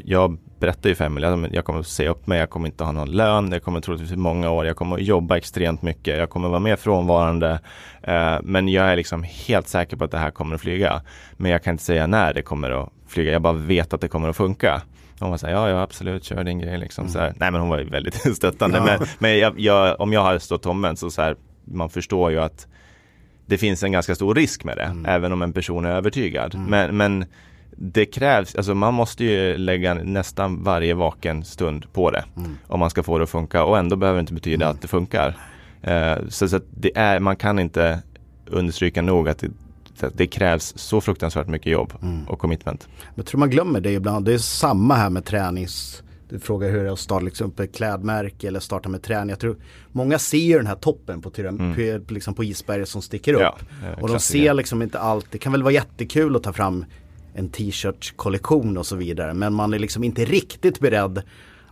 jag 0.05 0.39
berättade 0.59 0.89
ju 0.89 0.95
för 0.95 1.05
Emelie 1.05 1.29
att 1.29 1.53
jag 1.53 1.65
kommer 1.65 1.81
att 1.81 1.87
säga 1.87 2.11
upp 2.11 2.27
mig, 2.27 2.39
jag 2.39 2.51
kommer 2.51 2.67
inte 2.67 2.85
ha 2.85 2.93
någon 2.93 3.11
lön, 3.11 3.53
jag 3.53 3.63
kommer 3.63 3.81
troligtvis 3.81 4.17
många 4.17 4.51
år, 4.51 4.67
jag 4.67 4.77
kommer 4.77 4.97
att 4.97 5.03
jobba 5.03 5.37
extremt 5.37 5.83
mycket, 5.83 6.19
jag 6.19 6.31
kommer 6.31 6.49
vara 6.49 6.61
mer 6.61 6.77
frånvarande. 6.77 7.61
Eh, 8.03 8.37
men 8.43 8.69
jag 8.69 8.87
är 8.87 8.97
liksom 8.97 9.23
helt 9.23 9.69
säker 9.69 9.97
på 9.97 10.05
att 10.05 10.11
det 10.11 10.19
här 10.19 10.31
kommer 10.31 10.55
att 10.55 10.61
flyga. 10.61 11.03
Men 11.37 11.51
jag 11.51 11.63
kan 11.63 11.75
inte 11.75 11.85
säga 11.85 12.07
när 12.07 12.35
det 12.35 12.43
kommer 12.43 12.71
att 12.71 12.89
flyga, 13.09 13.33
jag 13.33 13.43
bara 13.43 13.53
vet 13.53 13.93
att 13.93 14.01
det 14.01 14.09
kommer 14.09 14.29
att 14.29 14.37
funka. 14.37 14.83
Hon 15.21 15.31
var 15.31 15.37
så 15.37 15.47
här, 15.47 15.55
ja, 15.55 15.69
ja 15.69 15.83
absolut, 15.83 16.25
kör 16.25 16.45
din 16.45 16.59
grej 16.59 16.79
liksom. 16.79 17.03
Mm. 17.03 17.13
Så 17.13 17.19
här, 17.19 17.35
nej 17.37 17.51
men 17.51 17.61
hon 17.61 17.71
var 17.71 17.79
ju 17.79 17.85
väldigt 17.85 18.15
stöttande. 18.37 18.79
Ja. 18.79 18.85
Men, 18.85 19.09
men 19.19 19.39
jag, 19.39 19.61
jag, 19.61 20.01
om 20.01 20.13
jag 20.13 20.23
hade 20.23 20.41
stått 20.41 20.67
omvänt 20.67 20.99
så, 20.99 21.11
så 21.11 21.23
här, 21.23 21.37
man 21.65 21.91
förstår 21.91 22.31
ju 22.31 22.41
att 22.41 22.67
det 23.51 23.59
finns 23.59 23.83
en 23.83 23.93
ganska 23.93 24.15
stor 24.15 24.35
risk 24.35 24.65
med 24.65 24.77
det, 24.77 24.83
mm. 24.83 25.07
även 25.07 25.33
om 25.33 25.43
en 25.43 25.53
person 25.53 25.85
är 25.85 25.91
övertygad. 25.91 26.55
Mm. 26.55 26.67
Men, 26.67 26.97
men 26.97 27.25
det 27.71 28.07
krävs, 28.07 28.55
alltså 28.55 28.75
man 28.75 28.95
måste 28.95 29.25
ju 29.25 29.57
lägga 29.57 29.95
nästan 29.95 30.63
varje 30.65 30.95
vaken 30.95 31.45
stund 31.45 31.93
på 31.93 32.11
det 32.11 32.25
mm. 32.37 32.59
om 32.67 32.81
man 32.81 32.91
ska 32.91 33.03
få 33.03 33.19
det 33.19 33.25
att 33.25 33.31
funka 33.31 33.65
och 33.65 33.79
ändå 33.79 33.97
behöver 33.97 34.17
det 34.17 34.21
inte 34.21 34.35
betyda 34.35 34.69
att 34.69 34.83
det 34.83 34.89
funkar. 34.89 35.37
Uh, 35.89 36.29
så, 36.29 36.49
så 36.49 36.61
det 36.71 36.99
är, 36.99 37.21
man 37.21 37.37
kan 37.37 37.59
inte 37.59 38.03
understryka 38.47 39.03
nog 39.03 39.29
att 39.29 39.39
det, 39.39 39.51
det 40.15 40.27
krävs 40.27 40.79
så 40.79 41.01
fruktansvärt 41.01 41.47
mycket 41.47 41.73
jobb 41.73 41.93
mm. 42.03 42.29
och 42.29 42.39
commitment. 42.39 42.89
Jag 43.15 43.27
tror 43.27 43.39
man 43.39 43.51
glömmer 43.51 43.81
det 43.81 43.93
ibland. 43.93 44.25
Det 44.25 44.35
är 44.35 44.39
samma 44.39 44.95
här 44.95 45.11
med 45.11 45.25
tränings 45.25 46.03
du 46.31 46.39
frågar 46.39 46.71
hur 46.71 46.83
det 46.83 46.89
är 46.89 46.93
att 46.93 46.99
starta 46.99 47.25
liksom 47.25 47.53
ett 47.59 47.75
klädmärke 47.75 48.49
eller 48.49 48.61
starta 48.61 48.89
med 48.89 49.03
träning. 49.03 49.31
Jag 49.31 49.39
tror 49.39 49.57
många 49.93 50.19
ser 50.19 50.57
den 50.57 50.67
här 50.67 50.75
toppen 50.75 51.23
på, 51.23 51.33
mm. 51.39 51.75
på, 51.75 52.13
liksom 52.15 52.35
på 52.35 52.45
isberget 52.45 52.89
som 52.89 53.03
sticker 53.03 53.35
upp. 53.35 53.41
Ja, 53.41 53.57
och 54.01 54.09
de 54.09 54.21
ser 54.21 54.55
liksom 54.55 54.83
inte 54.83 54.99
allt. 54.99 55.27
Det 55.31 55.39
kan 55.39 55.53
väl 55.53 55.63
vara 55.63 55.73
jättekul 55.73 56.37
att 56.37 56.43
ta 56.43 56.53
fram 56.53 56.85
en 57.35 57.49
t-shirt 57.49 58.17
kollektion 58.17 58.77
och 58.77 58.87
så 58.87 58.97
vidare. 58.97 59.35
Men 59.35 59.55
man 59.55 59.75
är 59.75 59.79
liksom 59.79 60.05
inte 60.05 60.25
riktigt 60.25 60.81
beredd 60.81 61.23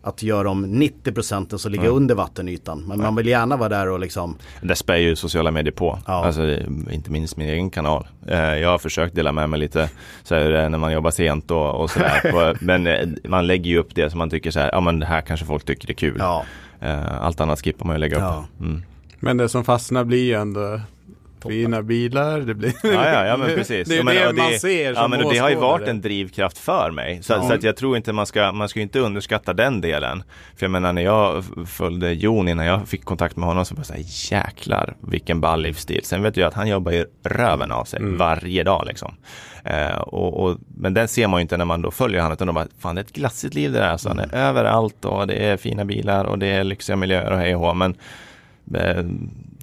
att 0.02 0.22
göra 0.22 0.50
om 0.50 0.62
90 0.62 1.12
procenten 1.12 1.58
som 1.58 1.72
ligger 1.72 1.84
mm. 1.84 1.96
under 1.96 2.14
vattenytan. 2.14 2.84
Men 2.86 3.00
man 3.00 3.16
vill 3.16 3.26
gärna 3.26 3.56
vara 3.56 3.68
där 3.68 3.88
och 3.88 4.00
liksom 4.00 4.36
Det 4.60 4.76
spär 4.76 4.96
ju 4.96 5.16
sociala 5.16 5.50
medier 5.50 5.72
på. 5.72 5.98
Ja. 6.06 6.24
Alltså, 6.24 6.56
inte 6.90 7.10
minst 7.10 7.36
min 7.36 7.48
egen 7.48 7.70
kanal. 7.70 8.06
Eh, 8.26 8.38
jag 8.38 8.68
har 8.68 8.78
försökt 8.78 9.14
dela 9.14 9.32
med 9.32 9.50
mig 9.50 9.60
lite 9.60 9.90
så 10.22 10.34
här, 10.34 10.68
när 10.68 10.78
man 10.78 10.92
jobbar 10.92 11.10
sent 11.10 11.50
och, 11.50 11.80
och 11.80 11.90
sådär. 11.90 12.56
men 12.64 12.86
eh, 12.86 13.08
man 13.24 13.46
lägger 13.46 13.70
ju 13.70 13.78
upp 13.78 13.94
det 13.94 14.10
som 14.10 14.18
man 14.18 14.30
tycker 14.30 14.50
så 14.50 14.60
här, 14.60 14.70
ja 14.72 14.80
men 14.80 14.98
det 14.98 15.06
här 15.06 15.20
kanske 15.20 15.46
folk 15.46 15.64
tycker 15.64 15.90
är 15.90 15.94
kul. 15.94 16.16
Ja. 16.18 16.44
Eh, 16.80 17.22
allt 17.22 17.40
annat 17.40 17.64
skippar 17.64 17.86
man 17.86 17.96
ju 17.96 18.00
lägga 18.00 18.16
upp. 18.16 18.44
Mm. 18.60 18.82
Men 19.20 19.36
det 19.36 19.48
som 19.48 19.64
fastnar 19.64 20.04
blir 20.04 20.24
ju 20.24 20.34
ändå 20.34 20.80
Fina 21.42 21.82
bilar, 21.82 22.40
det 22.40 22.54
blir... 22.54 22.72
Ja, 22.82 23.10
ja, 23.12 23.26
ja 23.26 23.36
men 23.36 23.54
precis. 23.54 23.88
det 23.88 23.98
är 23.98 24.02
men, 24.02 24.14
det 24.14 24.42
man 24.42 24.50
det, 24.52 24.58
ser 24.58 24.94
som 24.94 25.02
Ja 25.02 25.08
men 25.08 25.28
det 25.28 25.38
har 25.38 25.50
ju 25.50 25.56
varit 25.56 25.88
en 25.88 26.00
drivkraft 26.00 26.58
för 26.58 26.90
mig. 26.90 27.22
Så, 27.22 27.32
ja. 27.32 27.48
så, 27.48 27.54
att 27.54 27.62
jag 27.62 27.76
tror 27.76 27.96
inte 27.96 28.12
man 28.12 28.26
ska, 28.26 28.52
man 28.52 28.68
ska 28.68 28.80
inte 28.80 29.00
underskatta 29.00 29.52
den 29.52 29.80
delen. 29.80 30.22
För 30.56 30.66
jag 30.66 30.70
menar 30.70 30.92
när 30.92 31.02
jag 31.02 31.44
följde 31.66 32.12
Jon 32.12 32.48
innan 32.48 32.66
jag 32.66 32.88
fick 32.88 33.04
kontakt 33.04 33.36
med 33.36 33.48
honom 33.48 33.64
så 33.64 33.74
var 33.74 33.84
jag 33.88 34.04
så 34.06 34.34
jäklar 34.34 34.96
vilken 35.00 35.40
ball 35.40 35.62
livsstil. 35.62 36.00
Sen 36.04 36.22
vet 36.22 36.36
jag 36.36 36.48
att 36.48 36.54
han 36.54 36.68
jobbar 36.68 36.92
ju 36.92 37.06
röven 37.24 37.72
av 37.72 37.84
sig 37.84 38.00
mm. 38.00 38.16
varje 38.16 38.62
dag 38.62 38.84
liksom. 38.86 39.14
Eh, 39.64 39.98
och, 39.98 40.44
och, 40.44 40.58
men 40.76 40.94
den 40.94 41.08
ser 41.08 41.28
man 41.28 41.40
ju 41.40 41.42
inte 41.42 41.56
när 41.56 41.64
man 41.64 41.82
då 41.82 41.90
följer 41.90 42.20
honom 42.20 42.32
utan 42.32 42.46
de 42.46 42.54
bara, 42.54 42.66
fan 42.78 42.94
det 42.94 43.00
är 43.00 43.04
ett 43.04 43.12
glassigt 43.12 43.54
liv 43.54 43.72
det 43.72 43.78
där. 43.78 43.96
Så 43.96 44.08
mm. 44.08 44.18
han 44.18 44.30
är 44.30 44.34
mm. 44.34 44.48
överallt 44.48 45.04
och 45.04 45.26
det 45.26 45.34
är 45.34 45.56
fina 45.56 45.84
bilar 45.84 46.24
och 46.24 46.38
det 46.38 46.46
är 46.46 46.64
lyxiga 46.64 46.96
miljöer 46.96 47.30
och 47.32 47.38
hej 47.38 47.56
och 47.56 47.76
men 47.76 47.94
eh, 48.74 49.04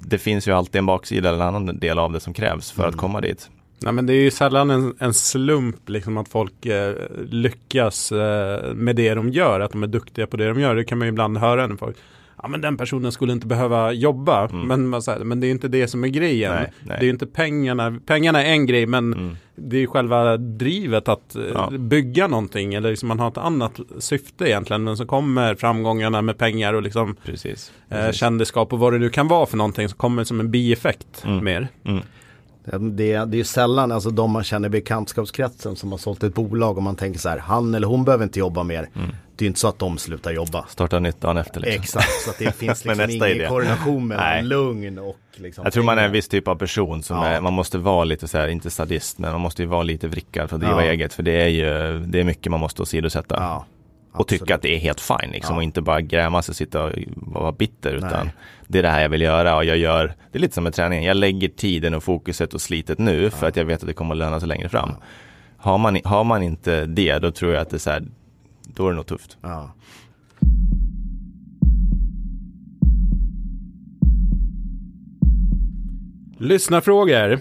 det 0.07 0.17
finns 0.17 0.47
ju 0.47 0.51
alltid 0.51 0.79
en 0.79 0.85
baksida 0.85 1.29
eller 1.29 1.47
en 1.47 1.55
annan 1.55 1.79
del 1.79 1.99
av 1.99 2.11
det 2.11 2.19
som 2.19 2.33
krävs 2.33 2.71
för 2.71 2.83
mm. 2.83 2.89
att 2.89 2.97
komma 2.97 3.21
dit. 3.21 3.49
Nej, 3.79 3.93
men 3.93 4.05
det 4.05 4.13
är 4.13 4.21
ju 4.21 4.31
sällan 4.31 4.69
en, 4.69 4.95
en 4.99 5.13
slump 5.13 5.89
liksom 5.89 6.17
att 6.17 6.29
folk 6.29 6.65
eh, 6.65 6.95
lyckas 7.29 8.11
eh, 8.11 8.73
med 8.73 8.95
det 8.95 9.13
de 9.13 9.29
gör, 9.29 9.59
att 9.59 9.71
de 9.71 9.83
är 9.83 9.87
duktiga 9.87 10.27
på 10.27 10.37
det 10.37 10.47
de 10.47 10.59
gör. 10.59 10.75
Det 10.75 10.83
kan 10.83 10.97
man 10.97 11.07
ju 11.07 11.09
ibland 11.09 11.37
höra 11.37 11.67
när 11.67 11.75
folk 11.75 11.97
ja 12.45 12.49
men 12.49 12.61
den 12.61 12.77
personen 12.77 13.11
skulle 13.11 13.33
inte 13.33 13.47
behöva 13.47 13.91
jobba. 13.91 14.47
Mm. 14.47 14.67
Men, 14.67 14.87
man 14.87 15.01
säger, 15.01 15.23
men 15.23 15.39
det 15.39 15.47
är 15.47 15.51
inte 15.51 15.67
det 15.67 15.87
som 15.87 16.03
är 16.03 16.07
grejen. 16.07 16.53
Nej, 16.55 16.71
nej. 16.83 16.97
Det 16.99 17.05
är 17.05 17.09
inte 17.09 17.25
pengarna. 17.25 17.99
Pengarna 18.05 18.43
är 18.43 18.51
en 18.51 18.65
grej 18.65 18.85
men 18.85 19.13
mm. 19.13 19.35
det 19.55 19.83
är 19.83 19.87
själva 19.87 20.37
drivet 20.37 21.07
att 21.07 21.35
eh, 21.35 21.43
ja. 21.53 21.69
bygga 21.69 22.27
någonting. 22.27 22.73
Eller 22.73 22.89
liksom 22.89 23.07
man 23.07 23.19
har 23.19 23.27
ett 23.27 23.37
annat 23.37 23.79
syfte 23.99 24.49
egentligen. 24.49 24.83
Men 24.83 24.97
så 24.97 25.05
kommer 25.05 25.55
framgångarna 25.55 26.21
med 26.21 26.37
pengar 26.37 26.73
och 26.73 26.81
liksom 26.81 27.15
precis, 27.25 27.71
eh, 27.89 27.97
precis. 27.97 28.05
Eh, 28.07 28.11
kändisskap 28.11 28.73
och 28.73 28.79
vad 28.79 28.93
det 28.93 28.99
nu 28.99 29.09
kan 29.09 29.27
vara 29.27 29.45
för 29.45 29.57
någonting. 29.57 29.89
Så 29.89 29.95
kommer 29.95 30.21
det 30.21 30.25
som 30.25 30.39
en 30.39 30.51
bieffekt 30.51 31.23
mm. 31.25 31.43
mer. 31.43 31.67
Mm. 31.85 32.03
Det, 32.65 32.77
det 32.97 33.13
är 33.13 33.35
ju 33.35 33.43
sällan 33.43 33.91
alltså 33.91 34.09
de 34.09 34.31
man 34.31 34.43
känner 34.43 34.67
i 34.67 34.71
bekantskapskretsen 34.71 35.75
som 35.75 35.91
har 35.91 35.97
sålt 35.97 36.23
ett 36.23 36.33
bolag 36.33 36.77
och 36.77 36.83
man 36.83 36.95
tänker 36.95 37.19
så 37.19 37.29
här, 37.29 37.37
han 37.37 37.75
eller 37.75 37.87
hon 37.87 38.05
behöver 38.05 38.23
inte 38.23 38.39
jobba 38.39 38.63
mer. 38.63 38.89
Mm. 38.95 39.09
Det 39.38 39.45
är 39.45 39.47
inte 39.47 39.59
så 39.59 39.67
att 39.67 39.79
de 39.79 39.97
slutar 39.97 40.31
jobba. 40.31 40.65
Startar 40.67 40.99
nytt 40.99 41.21
dagen 41.21 41.38
efter. 41.38 41.61
Liksom. 41.61 41.81
Exakt, 41.81 42.21
så 42.23 42.29
att 42.29 42.39
det 42.39 42.51
finns 42.57 42.86
liksom 42.86 43.09
ingen 43.09 43.31
idé. 43.31 43.47
korrelation 43.47 44.07
mellan 44.07 44.47
lugn 44.47 44.99
och 44.99 45.19
liksom 45.36 45.63
Jag 45.63 45.73
tror 45.73 45.83
man 45.83 45.97
är 45.97 46.05
en 46.05 46.11
viss 46.11 46.27
typ 46.27 46.47
av 46.47 46.55
person 46.55 47.03
som 47.03 47.17
ja. 47.17 47.25
är, 47.25 47.41
man 47.41 47.53
måste 47.53 47.77
vara 47.77 48.03
lite 48.03 48.27
så 48.27 48.38
här, 48.38 48.47
inte 48.47 48.69
sadist, 48.69 49.19
men 49.19 49.31
man 49.31 49.41
måste 49.41 49.61
ju 49.61 49.67
vara 49.67 49.83
lite 49.83 50.07
vrickad 50.07 50.49
för 50.49 50.55
att 50.55 50.61
driva 50.61 50.86
ja. 50.86 50.91
eget. 50.91 51.13
För 51.13 51.23
det 51.23 51.41
är 51.41 51.47
ju, 51.47 51.99
det 51.99 52.19
är 52.19 52.23
mycket 52.23 52.51
man 52.51 52.59
måste 52.59 52.81
åsidosätta. 52.81 53.36
Ja. 53.39 53.65
Och 54.11 54.27
tycka 54.27 54.55
att 54.55 54.61
det 54.61 54.75
är 54.75 54.79
helt 54.79 55.01
fine 55.01 55.31
liksom 55.31 55.53
ja. 55.53 55.57
och 55.57 55.63
inte 55.63 55.81
bara 55.81 56.01
gräma 56.01 56.41
sig 56.41 56.51
och 56.51 56.55
sitta 56.55 56.83
och 56.83 56.91
vara 57.15 57.51
bitter 57.51 57.93
utan 57.93 58.25
Nej. 58.25 58.33
det 58.67 58.79
är 58.79 58.83
det 58.83 58.89
här 58.89 59.01
jag 59.01 59.09
vill 59.09 59.21
göra 59.21 59.55
och 59.55 59.65
jag 59.65 59.77
gör, 59.77 60.13
det 60.31 60.38
är 60.38 60.41
lite 60.41 60.53
som 60.53 60.63
med 60.63 60.73
träningen, 60.73 61.03
jag 61.03 61.17
lägger 61.17 61.47
tiden 61.47 61.93
och 61.93 62.03
fokuset 62.03 62.53
och 62.53 62.61
slitet 62.61 62.99
nu 62.99 63.29
för 63.29 63.47
att 63.47 63.55
jag 63.55 63.65
vet 63.65 63.81
att 63.81 63.88
det 63.88 63.93
kommer 63.93 64.15
att 64.15 64.19
löna 64.19 64.39
sig 64.39 64.49
längre 64.49 64.69
fram. 64.69 64.91
Har, 65.57 65.77
man, 65.77 65.99
har 66.03 66.23
man 66.23 66.43
inte 66.43 66.86
det 66.86 67.19
då 67.19 67.31
tror 67.31 67.53
jag 67.53 67.61
att 67.61 67.69
det 67.69 67.77
är 67.77 67.79
så 67.79 67.89
här, 67.89 68.03
då 68.76 68.88
är 68.88 68.89
det 68.89 68.95
nog 68.95 69.05
tufft. 69.05 69.38
Ja. 69.41 69.71
Lyssnarfrågor. 76.38 77.39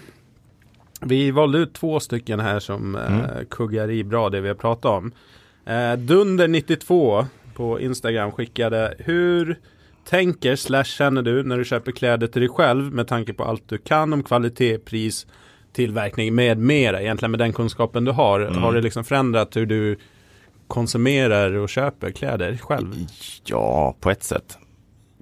Vi 1.01 1.31
valde 1.31 1.59
ut 1.59 1.73
två 1.73 2.01
stycken 2.01 2.41
här 2.41 2.61
som 2.61 2.97
mm. 2.97 3.21
eh, 3.21 3.45
kuggar 3.51 3.91
i 3.91 4.05
bra 4.05 4.31
det 4.31 4.41
vi 4.41 4.49
har 4.49 4.55
pratat 4.55 4.85
om. 4.85 5.13
Eh, 5.65 5.73
Dunder92 5.73 7.27
på 7.55 7.81
Instagram 7.81 8.33
skickade 8.33 8.95
Hur 8.99 9.59
tänker 10.05 10.57
slash 10.57 10.85
känner 10.85 11.23
du 11.23 11.43
när 11.43 11.59
du 11.59 11.65
köper 11.65 11.93
kläder 11.93 12.27
till 12.27 12.41
dig 12.43 12.49
själv 12.49 12.93
med 12.93 13.09
tanke 13.09 13.33
på 13.33 13.45
allt 13.45 13.69
du 13.69 13.79
kan 13.79 14.13
om 14.13 14.23
kvalitet, 14.23 14.79
pris, 14.79 15.27
tillverkning 15.73 16.35
med 16.35 16.59
mera. 16.59 17.03
Egentligen 17.03 17.31
med 17.31 17.41
den 17.41 17.53
kunskapen 17.53 18.05
du 18.05 18.13
har. 18.13 18.41
Mm. 18.41 18.63
Har 18.63 18.73
det 18.73 18.81
liksom 18.81 19.05
förändrat 19.05 19.57
hur 19.57 19.67
du 19.67 19.97
konsumerar 20.69 21.53
och 21.53 21.69
köper 21.69 22.11
kläder 22.11 22.57
själv? 22.57 22.95
Ja, 23.45 23.97
på 24.01 24.11
ett 24.11 24.23
sätt. 24.23 24.59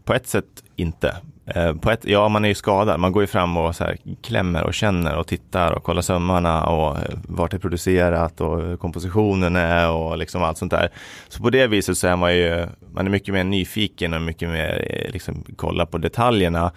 På 0.05 0.15
ett 0.15 0.27
sätt 0.27 0.65
inte. 0.77 1.17
Eh, 1.47 1.75
på 1.75 1.91
ett, 1.91 2.05
ja, 2.05 2.29
man 2.29 2.45
är 2.45 2.49
ju 2.49 2.55
skadad. 2.55 3.01
Man 3.01 3.13
går 3.13 3.23
ju 3.23 3.27
fram 3.27 3.57
och 3.57 3.77
så 3.77 3.85
här, 3.85 3.97
klämmer 4.23 4.65
och 4.65 4.75
känner 4.75 5.17
och 5.17 5.27
tittar 5.27 5.73
och 5.73 5.83
kollar 5.83 6.03
sömmarna 6.03 6.67
och 6.67 6.99
eh, 6.99 7.19
vart 7.29 7.51
det 7.51 7.57
är 7.57 7.59
producerat 7.59 8.41
och 8.41 8.81
kompositionen 8.81 9.57
är 9.57 9.91
och 9.91 10.19
liksom 10.19 10.43
allt 10.43 10.59
sånt 10.59 10.71
där. 10.71 10.91
Så 11.29 11.43
på 11.43 11.51
det 11.51 11.67
viset 11.67 11.99
så 11.99 12.07
är 12.07 12.17
man 12.17 12.37
ju 12.37 12.67
man 12.93 13.07
är 13.07 13.11
mycket 13.11 13.35
mer 13.35 13.45
nyfiken 13.45 14.15
och 14.15 14.23
mycket 14.23 14.49
mer 14.49 14.87
eh, 14.91 15.13
liksom, 15.13 15.45
kolla 15.57 15.87
på 15.87 15.99
detaljerna. 15.99 16.73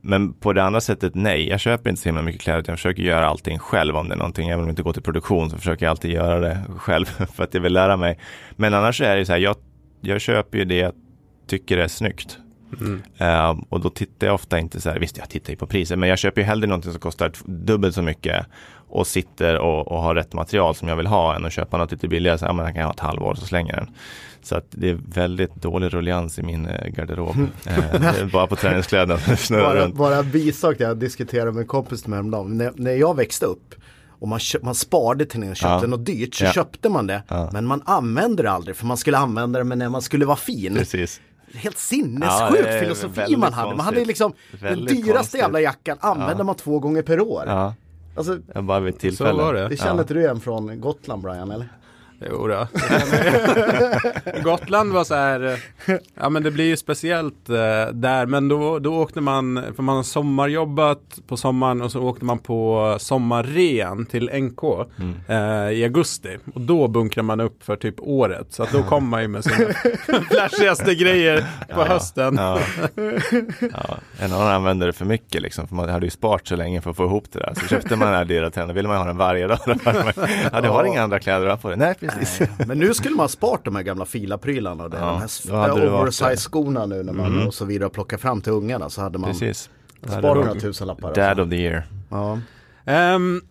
men 0.00 0.32
på 0.32 0.52
det 0.52 0.64
andra 0.64 0.80
sättet, 0.80 1.14
nej, 1.14 1.48
jag 1.48 1.60
köper 1.60 1.90
inte 1.90 2.02
så 2.02 2.08
himla 2.08 2.22
mycket 2.22 2.40
kläder. 2.40 2.64
Jag 2.66 2.78
försöker 2.78 3.02
göra 3.02 3.26
allting 3.26 3.58
själv 3.58 3.96
om 3.96 4.08
det 4.08 4.14
är 4.14 4.18
någonting. 4.18 4.48
Även 4.48 4.60
om 4.60 4.66
jag 4.66 4.72
inte 4.72 4.82
går 4.82 4.92
till 4.92 5.02
produktion 5.02 5.50
så 5.50 5.56
försöker 5.58 5.86
jag 5.86 5.90
alltid 5.90 6.10
göra 6.10 6.40
det 6.40 6.62
själv 6.78 7.04
för 7.04 7.44
att 7.44 7.54
jag 7.54 7.60
vill 7.60 7.72
lära 7.72 7.96
mig. 7.96 8.18
Men 8.56 8.74
annars 8.74 9.00
är 9.00 9.16
det 9.16 9.26
så 9.26 9.32
här, 9.32 9.38
jag, 9.38 9.56
jag 10.00 10.20
köper 10.20 10.58
ju 10.58 10.64
det 10.64 10.76
jag 10.76 10.92
tycker 11.46 11.78
är 11.78 11.88
snyggt. 11.88 12.38
Mm. 12.80 13.02
Uh, 13.20 13.62
och 13.68 13.80
då 13.80 13.90
tittar 13.90 14.26
jag 14.26 14.34
ofta 14.34 14.58
inte 14.58 14.80
så 14.80 14.90
här, 14.90 14.98
visst 14.98 15.18
jag 15.18 15.28
tittar 15.28 15.50
ju 15.50 15.56
på 15.56 15.66
priser, 15.66 15.96
men 15.96 16.08
jag 16.08 16.18
köper 16.18 16.40
ju 16.40 16.46
hellre 16.46 16.66
någonting 16.66 16.92
som 16.92 17.00
kostar 17.00 17.32
dubbelt 17.44 17.94
så 17.94 18.02
mycket 18.02 18.46
och 18.88 19.06
sitter 19.06 19.58
och, 19.58 19.88
och 19.88 20.02
har 20.02 20.14
rätt 20.14 20.32
material 20.32 20.74
som 20.74 20.88
jag 20.88 20.96
vill 20.96 21.06
ha 21.06 21.36
än 21.36 21.44
att 21.44 21.52
köpa 21.52 21.76
något 21.76 21.92
lite 21.92 22.08
billigare, 22.08 22.38
så 22.38 22.44
ja, 22.44 22.52
men 22.52 22.66
kan 22.66 22.76
jag 22.76 22.86
ha 22.86 22.94
ett 22.94 23.00
halvår 23.00 23.34
så 23.34 23.46
slänger 23.46 23.76
den. 23.76 23.88
Så 24.42 24.56
att 24.56 24.66
det 24.70 24.90
är 24.90 24.98
väldigt 25.08 25.54
dålig 25.54 25.94
rullians 25.94 26.38
i 26.38 26.42
min 26.42 26.66
eh, 26.66 26.88
garderob. 26.88 27.36
uh, 27.36 28.30
bara 28.32 28.46
på 28.46 28.56
träningskläderna. 28.56 29.20
bara, 29.50 29.88
bara 29.88 30.22
bisak, 30.22 30.76
jag 30.80 30.96
diskuterade 30.96 31.52
med 31.52 31.60
en 31.60 31.66
kompis 31.66 32.06
med 32.06 32.16
häromdagen. 32.16 32.58
När, 32.58 32.72
när 32.74 32.92
jag 32.92 33.16
växte 33.16 33.46
upp 33.46 33.74
och 34.18 34.28
man, 34.28 34.40
man 34.62 34.74
sparade 34.74 35.24
till 35.24 35.40
när 35.40 35.46
man 35.46 35.54
köpte 35.54 35.84
ja. 35.84 35.86
något 35.86 36.06
dyrt 36.06 36.34
så 36.34 36.44
ja. 36.44 36.52
köpte 36.52 36.88
man 36.88 37.06
det. 37.06 37.22
Ja. 37.28 37.50
Men 37.52 37.66
man 37.66 37.82
använde 37.84 38.42
det 38.42 38.50
aldrig 38.50 38.76
för 38.76 38.86
man 38.86 38.96
skulle 38.96 39.18
använda 39.18 39.64
det 39.64 39.76
när 39.76 39.88
man 39.88 40.02
skulle 40.02 40.26
vara 40.26 40.36
fin. 40.36 40.74
Precis 40.74 41.20
helt 41.56 41.78
sinnessjuk 41.78 42.66
ja, 42.66 42.80
filosofi 42.80 43.36
man 43.36 43.52
hade. 43.52 43.74
Man 43.76 43.86
hade 43.86 44.04
liksom 44.04 44.32
väldigt 44.60 44.88
den 44.88 44.96
dyraste 44.96 45.16
konstigt. 45.16 45.40
jävla 45.40 45.60
jackan 45.60 45.98
använde 46.00 46.34
ja. 46.38 46.44
man 46.44 46.54
två 46.54 46.78
gånger 46.78 47.02
per 47.02 47.20
år. 47.20 47.44
Ja. 47.46 47.74
Alltså, 48.16 48.38
bara 48.62 48.80
vid 48.80 48.98
tillfälle. 48.98 49.30
Så 49.30 49.36
var 49.36 49.54
det. 49.54 49.68
Det 49.68 49.76
känner 49.76 50.00
inte 50.00 50.14
du 50.14 50.20
igen 50.20 50.40
från 50.40 50.80
Gotland 50.80 51.22
Brian 51.22 51.50
eller? 51.50 51.68
Jo 52.20 52.46
då. 52.46 52.66
Gotland 54.42 54.92
var 54.92 55.04
så 55.04 55.14
här, 55.14 55.62
ja 56.14 56.28
men 56.28 56.42
det 56.42 56.50
blir 56.50 56.64
ju 56.64 56.76
speciellt 56.76 57.48
eh, 57.48 57.54
där, 57.92 58.26
men 58.26 58.48
då, 58.48 58.78
då 58.78 58.94
åkte 58.94 59.20
man, 59.20 59.62
för 59.76 59.82
man 59.82 59.96
har 59.96 60.02
sommarjobbat 60.02 61.18
på 61.26 61.36
sommaren 61.36 61.82
och 61.82 61.92
så 61.92 62.02
åkte 62.02 62.24
man 62.24 62.38
på 62.38 62.96
sommarren 63.00 64.06
till 64.06 64.30
NK 64.32 64.62
mm. 64.98 65.14
eh, 65.28 65.70
i 65.70 65.84
augusti. 65.84 66.36
Och 66.54 66.60
då 66.60 66.88
bunkrar 66.88 67.22
man 67.22 67.40
upp 67.40 67.62
för 67.62 67.76
typ 67.76 67.94
året, 67.98 68.46
så 68.50 68.62
att 68.62 68.72
då 68.72 68.82
kommer 68.82 69.08
man 69.08 69.22
ju 69.22 69.28
med 69.28 69.44
sina 69.44 69.72
flashigaste 70.30 70.94
grejer 70.94 71.40
på 71.74 71.80
ja, 71.80 71.84
hösten. 71.84 72.34
Ja. 72.38 72.60
ja. 73.60 73.98
En 74.18 74.32
annan 74.32 74.48
använde 74.48 74.86
det 74.86 74.92
för 74.92 75.04
mycket 75.04 75.42
liksom, 75.42 75.68
för 75.68 75.74
man 75.74 75.88
hade 75.88 76.06
ju 76.06 76.10
sparat 76.10 76.46
så 76.46 76.56
länge 76.56 76.80
för 76.80 76.90
att 76.90 76.96
få 76.96 77.04
ihop 77.04 77.24
det 77.32 77.38
där. 77.38 77.52
Så 77.54 77.66
köpte 77.66 77.96
man 77.96 78.08
den 78.08 78.16
här 78.16 78.24
dyra 78.24 78.50
trenden, 78.50 78.76
ville 78.76 78.88
man 78.88 78.96
ha 78.96 79.04
den 79.04 79.16
varje 79.16 79.46
dag. 79.46 79.58
ja, 80.52 80.60
du 80.60 80.68
har 80.68 80.84
inga 80.84 81.02
andra 81.02 81.18
kläder 81.18 81.56
på 81.56 81.68
dig. 81.68 81.78
Nej, 81.78 81.94
precis. 82.08 82.40
Nej, 82.58 82.66
men 82.68 82.78
nu 82.78 82.94
skulle 82.94 83.16
man 83.16 83.24
ha 83.24 83.28
sparat 83.28 83.64
de 83.64 83.76
här 83.76 83.82
gamla 83.82 84.04
filaprylarna 84.04 84.84
och 84.84 84.90
det, 84.90 84.96
ja, 84.96 85.22
de 85.46 85.52
här 85.52 85.88
oversize-skorna 85.88 86.86
nu 86.86 87.02
när 87.02 87.12
man 87.12 87.26
mm. 87.26 87.46
och 87.46 87.54
så 87.54 87.64
vidare 87.64 87.90
plockar 87.90 88.16
fram 88.16 88.40
till 88.40 88.52
ungarna 88.52 88.90
så 88.90 89.00
hade 89.00 89.18
man 89.18 89.30
precis. 89.30 89.70
sparat 90.02 90.46
några 90.46 90.60
tusenlappar. 90.60 91.14
Dad 91.14 91.40
of 91.40 91.50
the 91.50 91.56
year. 91.56 91.86
Ja. 92.08 92.38
Um, 93.14 93.42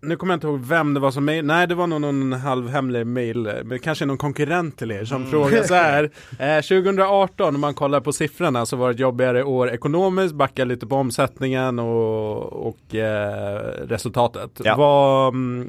nu 0.00 0.16
kommer 0.16 0.32
jag 0.32 0.36
inte 0.36 0.46
ihåg 0.46 0.60
vem 0.60 0.94
det 0.94 1.00
var 1.00 1.10
som 1.10 1.24
mejlade, 1.24 1.46
nej 1.46 1.66
det 1.66 1.74
var 1.74 1.86
någon, 1.86 2.02
någon 2.02 2.32
halvhemlig 2.32 3.06
mail, 3.06 3.50
men 3.64 3.78
kanske 3.78 4.06
någon 4.06 4.18
konkurrent 4.18 4.78
till 4.78 4.90
er 4.90 5.04
som 5.04 5.16
mm. 5.16 5.30
frågar 5.30 5.62
så 5.62 5.74
här. 5.74 6.10
Eh, 6.38 6.56
2018 6.56 7.54
om 7.54 7.60
man 7.60 7.74
kollar 7.74 8.00
på 8.00 8.12
siffrorna 8.12 8.66
så 8.66 8.76
var 8.76 8.88
det 8.88 8.94
ett 8.94 9.00
jobbigare 9.00 9.44
år 9.44 9.70
ekonomiskt, 9.70 10.34
backar 10.34 10.64
lite 10.64 10.86
på 10.86 10.96
omsättningen 10.96 11.78
och, 11.78 12.66
och 12.68 12.94
eh, 12.94 13.58
resultatet. 13.88 14.50
Ja. 14.64 14.76
Vad, 14.76 15.34
mm, 15.34 15.66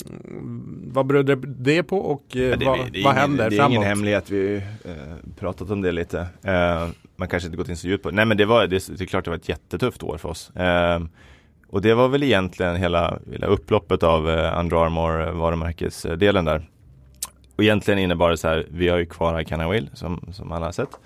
vad 0.93 1.05
berodde 1.05 1.35
det 1.35 1.83
på 1.83 1.97
och 1.97 2.35
eh, 2.35 2.41
ja, 2.41 2.55
det, 2.55 2.65
vad, 2.65 2.79
det 2.93 3.03
vad 3.03 3.13
händer 3.13 3.49
Det 3.49 3.55
är 3.55 3.57
framåt? 3.57 3.71
ingen 3.71 3.87
hemlighet, 3.87 4.29
vi 4.29 4.63
har 4.85 4.91
eh, 4.91 5.17
pratat 5.39 5.71
om 5.71 5.81
det 5.81 5.91
lite. 5.91 6.19
Eh, 6.43 6.87
man 7.15 7.27
kanske 7.27 7.47
inte 7.47 7.57
gått 7.57 7.69
in 7.69 7.77
så 7.77 7.87
djupt 7.87 8.03
på 8.03 8.09
det. 8.09 8.15
Nej 8.15 8.25
men 8.25 8.37
det 8.37 8.45
var, 8.45 8.67
det, 8.67 8.87
det 8.87 9.03
är 9.03 9.05
klart 9.05 9.25
det 9.25 9.31
var 9.31 9.37
ett 9.37 9.49
jättetufft 9.49 10.03
år 10.03 10.17
för 10.17 10.29
oss. 10.29 10.51
Eh, 11.67 11.73
och 11.73 11.81
det 11.81 11.93
var 11.93 12.07
väl 12.07 12.23
egentligen 12.23 12.75
hela, 12.75 13.19
hela 13.31 13.47
upploppet 13.47 14.03
av 14.03 14.29
eh, 14.29 14.59
Under 14.59 14.85
Armour 14.85 15.31
varumärkesdelen 15.31 16.45
där. 16.45 16.69
Och 17.55 17.63
egentligen 17.63 17.99
innebar 17.99 18.29
det 18.29 18.37
så 18.37 18.47
här, 18.47 18.65
vi 18.69 18.89
har 18.89 18.97
ju 18.97 19.05
kvar 19.05 19.41
I 19.41 19.45
Can 19.45 19.61
I 19.61 19.71
Will 19.71 19.89
som, 19.93 20.29
som 20.31 20.51
alla 20.51 20.65
har 20.65 20.71
sett. 20.71 20.99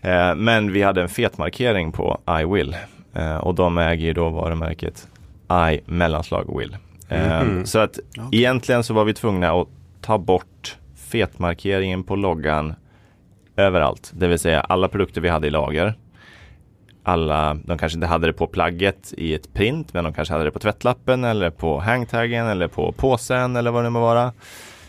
Eh, 0.00 0.34
men 0.34 0.72
vi 0.72 0.82
hade 0.82 1.02
en 1.02 1.08
fet 1.08 1.38
markering 1.38 1.92
på 1.92 2.20
I 2.40 2.44
Will. 2.44 2.76
Eh, 3.14 3.36
och 3.36 3.54
de 3.54 3.78
äger 3.78 4.06
ju 4.06 4.12
då 4.12 4.28
varumärket 4.28 5.08
I 5.70 5.80
mellanslag 5.84 6.58
Will. 6.58 6.76
Eh, 7.08 7.40
mm. 7.40 7.66
Så 7.66 7.78
att 7.78 7.98
okay. 7.98 8.40
egentligen 8.40 8.84
så 8.84 8.94
var 8.94 9.04
vi 9.04 9.14
tvungna 9.14 9.52
att 9.52 9.68
ta 10.00 10.18
bort 10.18 10.76
fetmarkeringen 10.96 12.04
på 12.04 12.16
loggan 12.16 12.74
överallt. 13.56 14.12
Det 14.14 14.28
vill 14.28 14.38
säga 14.38 14.60
alla 14.60 14.88
produkter 14.88 15.20
vi 15.20 15.28
hade 15.28 15.46
i 15.46 15.50
lager 15.50 15.94
alla, 17.08 17.54
de 17.64 17.78
kanske 17.78 17.96
inte 17.96 18.06
hade 18.06 18.26
det 18.26 18.32
på 18.32 18.46
plagget 18.46 19.14
i 19.16 19.34
ett 19.34 19.54
print, 19.54 19.94
men 19.94 20.04
de 20.04 20.12
kanske 20.12 20.34
hade 20.34 20.44
det 20.44 20.50
på 20.50 20.58
tvättlappen 20.58 21.24
eller 21.24 21.50
på 21.50 21.78
hangtaggen 21.78 22.46
eller 22.46 22.68
på 22.68 22.92
påsen 22.92 23.56
eller 23.56 23.70
vad 23.70 23.84
det 23.84 23.90
må 23.90 24.00
vara. 24.00 24.32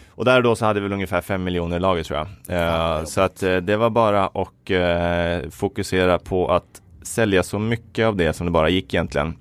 Och 0.09 0.25
där 0.25 0.41
då 0.41 0.55
så 0.55 0.65
hade 0.65 0.79
vi 0.79 0.83
väl 0.83 0.93
ungefär 0.93 1.21
5 1.21 1.43
miljoner 1.43 1.79
lager 1.79 2.03
tror 2.03 2.27
jag. 2.47 2.99
Uh, 2.99 3.05
så 3.05 3.21
att 3.21 3.43
uh, 3.43 3.57
det 3.57 3.77
var 3.77 3.89
bara 3.89 4.25
att 4.25 4.71
uh, 4.71 5.49
fokusera 5.49 6.19
på 6.19 6.51
att 6.51 6.81
sälja 7.01 7.43
så 7.43 7.59
mycket 7.59 8.05
av 8.05 8.15
det 8.15 8.33
som 8.33 8.45
det 8.45 8.51
bara 8.51 8.69
gick 8.69 8.93
egentligen. 8.93 9.37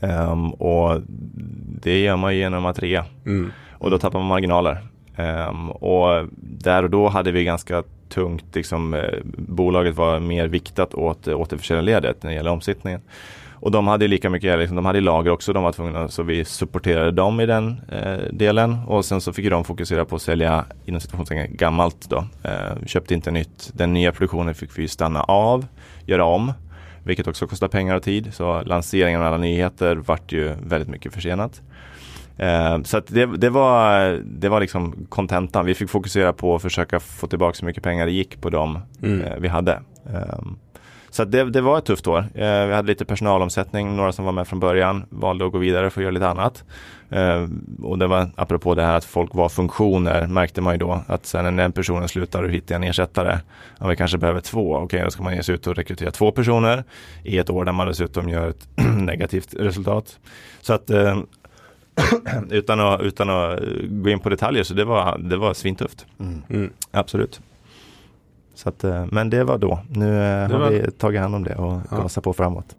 Um, 0.00 0.50
och 0.50 1.00
det 1.82 2.00
gör 2.00 2.16
man 2.16 2.36
genom 2.36 2.66
att 2.66 2.78
rea. 2.78 3.04
Mm. 3.26 3.52
Och 3.72 3.90
då 3.90 3.98
tappar 3.98 4.18
man 4.18 4.28
marginaler. 4.28 4.93
Um, 5.16 5.70
och 5.70 6.28
där 6.38 6.82
och 6.82 6.90
då 6.90 7.08
hade 7.08 7.32
vi 7.32 7.44
ganska 7.44 7.82
tungt, 8.08 8.44
liksom, 8.54 8.94
eh, 8.94 9.18
bolaget 9.36 9.96
var 9.96 10.20
mer 10.20 10.48
viktat 10.48 10.94
åt 10.94 11.28
eh, 11.28 11.40
återförsäljarledet 11.40 12.22
när 12.22 12.30
det 12.30 12.36
gäller 12.36 12.50
omsättningen. 12.50 13.00
Och 13.64 13.70
de 13.70 13.86
hade 13.86 14.08
lika 14.08 14.30
mycket, 14.30 14.58
liksom, 14.58 14.76
de 14.76 14.84
hade 14.84 15.00
lager 15.00 15.30
också, 15.30 15.52
de 15.52 15.62
var 15.62 15.72
tvungna, 15.72 16.08
så 16.08 16.22
vi 16.22 16.44
supporterade 16.44 17.10
dem 17.10 17.40
i 17.40 17.46
den 17.46 17.80
eh, 17.88 18.18
delen. 18.32 18.78
Och 18.86 19.04
sen 19.04 19.20
så 19.20 19.32
fick 19.32 19.50
de 19.50 19.64
fokusera 19.64 20.04
på 20.04 20.16
att 20.16 20.22
sälja, 20.22 20.64
inom 20.84 21.00
situationstecken, 21.00 21.56
gammalt 21.56 22.10
då. 22.10 22.24
Eh, 22.42 22.86
köpte 22.86 23.14
inte 23.14 23.30
nytt. 23.30 23.70
Den 23.74 23.92
nya 23.92 24.12
produktionen 24.12 24.54
fick 24.54 24.78
vi 24.78 24.88
stanna 24.88 25.22
av, 25.22 25.66
göra 26.06 26.24
om. 26.24 26.52
Vilket 27.04 27.28
också 27.28 27.46
kostar 27.46 27.68
pengar 27.68 27.96
och 27.96 28.02
tid. 28.02 28.34
Så 28.34 28.62
lanseringen 28.62 29.20
av 29.20 29.26
alla 29.26 29.36
nyheter 29.36 29.96
vart 29.96 30.32
ju 30.32 30.54
väldigt 30.62 30.88
mycket 30.88 31.14
försenat. 31.14 31.62
Eh, 32.36 32.82
så 32.82 33.00
det, 33.06 33.26
det, 33.26 33.50
var, 33.50 34.10
det 34.24 34.48
var 34.48 34.60
liksom 34.60 35.06
kontentan. 35.08 35.66
Vi 35.66 35.74
fick 35.74 35.90
fokusera 35.90 36.32
på 36.32 36.54
att 36.54 36.62
försöka 36.62 37.00
få 37.00 37.26
tillbaka 37.26 37.54
så 37.54 37.64
mycket 37.64 37.82
pengar 37.82 38.06
det 38.06 38.12
gick 38.12 38.40
på 38.40 38.50
dem 38.50 38.78
mm. 39.02 39.20
eh, 39.20 39.36
vi 39.38 39.48
hade. 39.48 39.72
Eh, 40.12 40.40
så 41.10 41.24
det, 41.24 41.44
det, 41.44 41.60
var 41.60 41.78
ett 41.78 41.84
tufft 41.84 42.06
år. 42.06 42.18
Eh, 42.18 42.66
vi 42.66 42.74
hade 42.74 42.88
lite 42.88 43.04
personalomsättning, 43.04 43.96
några 43.96 44.12
som 44.12 44.24
var 44.24 44.32
med 44.32 44.48
från 44.48 44.60
början 44.60 45.04
valde 45.08 45.46
att 45.46 45.52
gå 45.52 45.58
vidare 45.58 45.90
för 45.90 46.00
att 46.00 46.02
göra 46.02 46.12
lite 46.12 46.28
annat. 46.28 46.64
Och 47.82 47.98
det 47.98 48.06
var 48.06 48.30
apropå 48.36 48.74
det 48.74 48.82
här 48.82 48.96
att 48.96 49.04
folk 49.04 49.34
var 49.34 49.48
funktioner 49.48 50.26
märkte 50.26 50.60
man 50.60 50.74
ju 50.74 50.78
då 50.78 51.04
att 51.06 51.26
sen 51.26 51.44
när 51.44 51.62
den 51.62 51.72
personen 51.72 52.08
slutar 52.08 52.42
och 52.42 52.50
hittar 52.50 52.74
en 52.74 52.84
ersättare, 52.84 53.38
ja, 53.78 53.86
vi 53.86 53.96
kanske 53.96 54.18
behöver 54.18 54.40
två, 54.40 54.76
okej 54.76 55.02
då 55.04 55.10
ska 55.10 55.22
man 55.22 55.36
ge 55.36 55.42
sig 55.42 55.54
ut 55.54 55.66
och 55.66 55.76
rekrytera 55.76 56.10
två 56.10 56.32
personer 56.32 56.84
i 57.22 57.38
ett 57.38 57.50
år 57.50 57.64
där 57.64 57.72
man 57.72 57.86
dessutom 57.86 58.28
gör 58.28 58.48
ett 58.48 58.68
negativt 58.96 59.54
resultat. 59.54 60.18
Så 60.60 60.72
att 60.72 60.90
utan, 62.50 62.80
att, 62.80 63.00
utan 63.00 63.30
att 63.30 63.60
gå 63.82 64.10
in 64.10 64.20
på 64.20 64.28
detaljer 64.28 64.62
så 64.62 64.74
det 64.74 64.84
var, 64.84 65.18
det 65.18 65.36
var 65.36 65.54
svintufft. 65.54 66.06
Mm. 66.20 66.42
Mm. 66.48 66.72
Absolut. 66.90 67.40
Så 68.54 68.68
att, 68.68 68.84
eh, 68.84 69.06
men 69.10 69.30
det 69.30 69.44
var 69.44 69.58
då. 69.58 69.80
Nu 69.88 70.08
eh, 70.08 70.48
det 70.48 70.54
har 70.54 70.60
var... 70.60 70.70
vi 70.70 70.90
tagit 70.90 71.20
hand 71.20 71.34
om 71.34 71.44
det 71.44 71.54
och 71.54 71.80
ja. 71.90 71.96
gasar 71.96 72.22
på 72.22 72.32
framåt. 72.32 72.76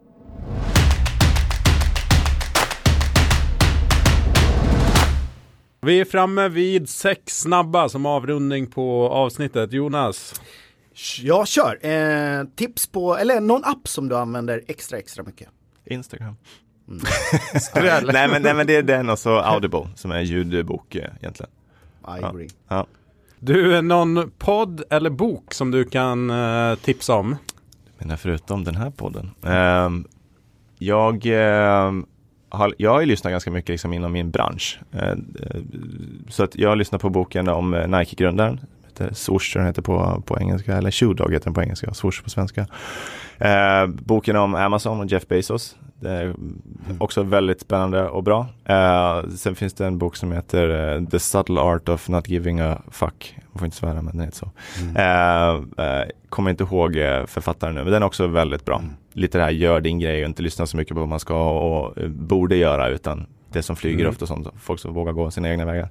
Vi 5.81 5.99
är 5.99 6.05
framme 6.05 6.49
vid 6.49 6.89
sex 6.89 7.39
snabba 7.39 7.89
som 7.89 8.05
avrundning 8.05 8.67
på 8.67 9.09
avsnittet. 9.09 9.73
Jonas? 9.73 10.41
Jag 11.21 11.47
kör. 11.47 11.79
Eh, 11.81 12.43
tips 12.55 12.87
på, 12.87 13.17
eller 13.17 13.41
någon 13.41 13.63
app 13.63 13.87
som 13.87 14.09
du 14.09 14.17
använder 14.17 14.61
extra 14.67 14.97
extra 14.97 15.23
mycket? 15.23 15.49
Instagram. 15.85 16.35
Mm. 16.87 17.01
nej, 18.13 18.27
men, 18.27 18.41
nej 18.41 18.53
men 18.53 18.67
det 18.67 18.75
är 18.75 18.83
den 18.83 19.09
och 19.09 19.19
så 19.19 19.39
Audible 19.39 19.87
som 19.95 20.11
är 20.11 20.19
ljudbok 20.19 20.95
eh, 20.95 21.09
egentligen. 21.19 21.51
I 22.07 22.23
agree. 22.23 22.49
Ja. 22.67 22.85
Du, 23.39 23.81
någon 23.81 24.31
podd 24.37 24.83
eller 24.89 25.09
bok 25.09 25.53
som 25.53 25.71
du 25.71 25.83
kan 25.83 26.29
uh, 26.29 26.75
tipsa 26.75 27.15
om? 27.15 27.37
Jag 27.85 28.05
menar 28.05 28.17
förutom 28.17 28.63
den 28.63 28.75
här 28.75 28.89
podden. 28.89 29.31
Uh, 29.45 30.05
jag, 30.77 31.25
uh, 31.25 32.03
har, 32.49 32.73
jag 32.77 32.91
har 32.91 32.99
ju 32.99 33.05
lyssnat 33.05 33.31
ganska 33.31 33.51
mycket 33.51 33.69
liksom 33.69 33.93
inom 33.93 34.11
min 34.11 34.31
bransch. 34.31 34.79
så 36.29 36.43
att 36.43 36.55
jag 36.55 36.69
har 36.69 36.75
lyssnat 36.75 37.01
på 37.01 37.09
boken 37.09 37.47
om 37.47 37.71
Nike-grundaren. 37.71 38.59
Swoosh 39.11 39.57
den 39.57 39.65
heter 39.65 39.81
på, 39.81 40.23
på 40.25 40.39
engelska, 40.39 40.77
eller 40.77 40.91
Shoe 40.91 41.13
Dog 41.13 41.33
heter 41.33 41.45
den 41.45 41.53
på 41.53 41.61
engelska, 41.61 41.93
Swoosh 41.93 42.23
på 42.23 42.29
svenska. 42.29 42.67
boken 43.87 44.35
om 44.35 44.55
Amazon 44.55 44.99
och 44.99 45.05
Jeff 45.05 45.27
Bezos. 45.27 45.75
Det 46.05 46.11
är 46.11 46.33
också 46.99 47.23
väldigt 47.23 47.61
spännande 47.61 48.07
och 48.07 48.23
bra. 48.23 48.47
Uh, 48.69 49.29
sen 49.29 49.55
finns 49.55 49.73
det 49.73 49.85
en 49.85 49.97
bok 49.97 50.15
som 50.15 50.31
heter 50.31 50.97
uh, 50.99 51.07
The 51.09 51.19
Subtle 51.19 51.59
Art 51.59 51.89
of 51.89 52.09
Not 52.09 52.29
Giving 52.29 52.59
a 52.59 52.81
Fuck. 52.91 53.37
Jag 53.51 53.59
får 53.59 53.65
inte 53.65 53.77
svära 53.77 54.01
men 54.01 54.05
den 54.05 54.19
heter 54.19 54.37
så. 54.37 54.51
Mm. 54.81 55.63
Uh, 55.79 56.05
kommer 56.29 56.51
inte 56.51 56.63
ihåg 56.63 56.93
författaren 57.27 57.75
nu 57.75 57.83
men 57.83 57.93
den 57.93 58.01
är 58.01 58.05
också 58.05 58.27
väldigt 58.27 58.65
bra. 58.65 58.79
Mm. 58.79 58.91
Lite 59.13 59.37
det 59.37 59.43
här 59.43 59.51
gör 59.51 59.81
din 59.81 59.99
grej 59.99 60.23
och 60.23 60.29
inte 60.29 60.43
lyssna 60.43 60.65
så 60.65 60.77
mycket 60.77 60.93
på 60.93 60.99
vad 60.99 61.09
man 61.09 61.19
ska 61.19 61.49
och 61.49 61.93
borde 62.09 62.55
göra 62.55 62.87
utan 62.89 63.25
det 63.49 63.63
som 63.63 63.75
flyger 63.75 63.99
mm. 63.99 64.09
ofta 64.09 64.25
sånt. 64.25 64.47
Folk 64.59 64.79
som 64.79 64.93
vågar 64.93 65.13
gå 65.13 65.31
sina 65.31 65.49
egna 65.49 65.65
vägar. 65.65 65.89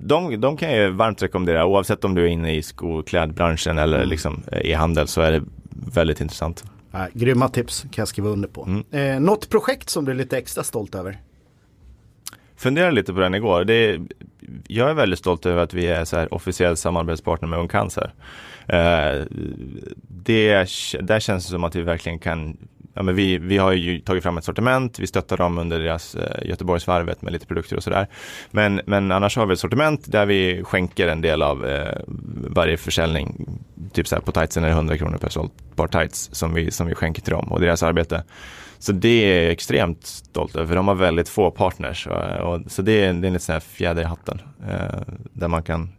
De, 0.00 0.40
de 0.40 0.56
kan 0.56 0.72
jag 0.72 0.90
varmt 0.90 1.22
rekommendera 1.22 1.66
oavsett 1.66 2.04
om 2.04 2.14
du 2.14 2.22
är 2.22 2.28
inne 2.28 2.54
i 2.54 2.62
skoklädbranschen 2.62 3.78
eller 3.78 3.96
mm. 3.96 4.08
liksom 4.08 4.42
i 4.62 4.72
handel 4.72 5.08
så 5.08 5.20
är 5.20 5.32
det 5.32 5.42
väldigt 5.94 6.20
intressant. 6.20 6.64
Äh, 6.94 7.04
grymma 7.12 7.48
tips 7.48 7.82
kan 7.82 8.02
jag 8.02 8.08
skriva 8.08 8.28
under 8.28 8.48
på. 8.48 8.64
Mm. 8.64 8.84
Eh, 8.90 9.20
något 9.20 9.48
projekt 9.48 9.90
som 9.90 10.04
du 10.04 10.10
är 10.10 10.16
lite 10.16 10.38
extra 10.38 10.64
stolt 10.64 10.94
över? 10.94 11.20
Funderade 12.56 12.92
lite 12.92 13.12
på 13.12 13.20
den 13.20 13.34
igår. 13.34 13.64
Det 13.64 13.74
är, 13.74 14.00
jag 14.66 14.90
är 14.90 14.94
väldigt 14.94 15.18
stolt 15.18 15.46
över 15.46 15.62
att 15.62 15.74
vi 15.74 15.86
är 15.86 16.04
så 16.04 16.16
här 16.16 16.34
officiell 16.34 16.76
samarbetspartner 16.76 17.48
med 17.48 17.58
Ung 17.58 17.68
Cancer. 17.68 18.14
Eh, 18.66 19.26
det, 20.08 20.54
där 21.00 21.20
känns 21.20 21.46
det 21.46 21.50
som 21.50 21.64
att 21.64 21.76
vi 21.76 21.82
verkligen 21.82 22.18
kan 22.18 22.56
ja, 22.94 23.02
men 23.02 23.14
vi, 23.14 23.38
vi 23.38 23.58
har 23.58 23.72
ju 23.72 24.00
tagit 24.00 24.22
fram 24.22 24.38
ett 24.38 24.44
sortiment, 24.44 24.98
vi 24.98 25.06
stöttar 25.06 25.36
dem 25.36 25.58
under 25.58 25.80
deras 25.80 26.14
eh, 26.14 26.48
Göteborgsvarvet 26.48 27.22
med 27.22 27.32
lite 27.32 27.46
produkter 27.46 27.76
och 27.76 27.82
sådär. 27.82 28.06
Men, 28.50 28.80
men 28.86 29.12
annars 29.12 29.36
har 29.36 29.46
vi 29.46 29.52
ett 29.52 29.58
sortiment 29.58 30.12
där 30.12 30.26
vi 30.26 30.62
skänker 30.64 31.08
en 31.08 31.20
del 31.20 31.42
av 31.42 31.66
eh, 31.66 31.98
varje 32.48 32.76
försäljning 32.76 33.58
typ 33.92 34.08
så 34.08 34.14
här 34.14 34.22
på 34.22 34.32
tightsen 34.32 34.64
är 34.64 34.68
det 34.68 34.74
100 34.74 34.98
kronor 34.98 35.18
per 35.18 35.28
sålt 35.28 35.52
par 35.76 35.88
tights 35.88 36.28
som 36.32 36.54
vi, 36.54 36.70
som 36.70 36.86
vi 36.86 36.94
skänker 36.94 37.22
till 37.22 37.32
dem 37.32 37.52
och 37.52 37.60
deras 37.60 37.82
arbete. 37.82 38.24
Så 38.78 38.92
det 38.92 39.08
är 39.08 39.42
jag 39.42 39.52
extremt 39.52 40.06
stolt 40.06 40.56
över, 40.56 40.66
för 40.66 40.74
de 40.74 40.88
har 40.88 40.94
väldigt 40.94 41.28
få 41.28 41.50
partners. 41.50 42.06
Och, 42.06 42.54
och, 42.54 42.60
så 42.66 42.82
det 42.82 42.92
är, 42.92 43.12
det 43.12 43.26
är 43.26 43.28
en 43.28 43.32
liten 43.32 43.60
fjäder 43.60 44.02
i 44.02 44.04
hatten. 44.04 44.42
Eh, 44.68 45.00
där 45.32 45.48
man 45.48 45.62
kan 45.62 45.92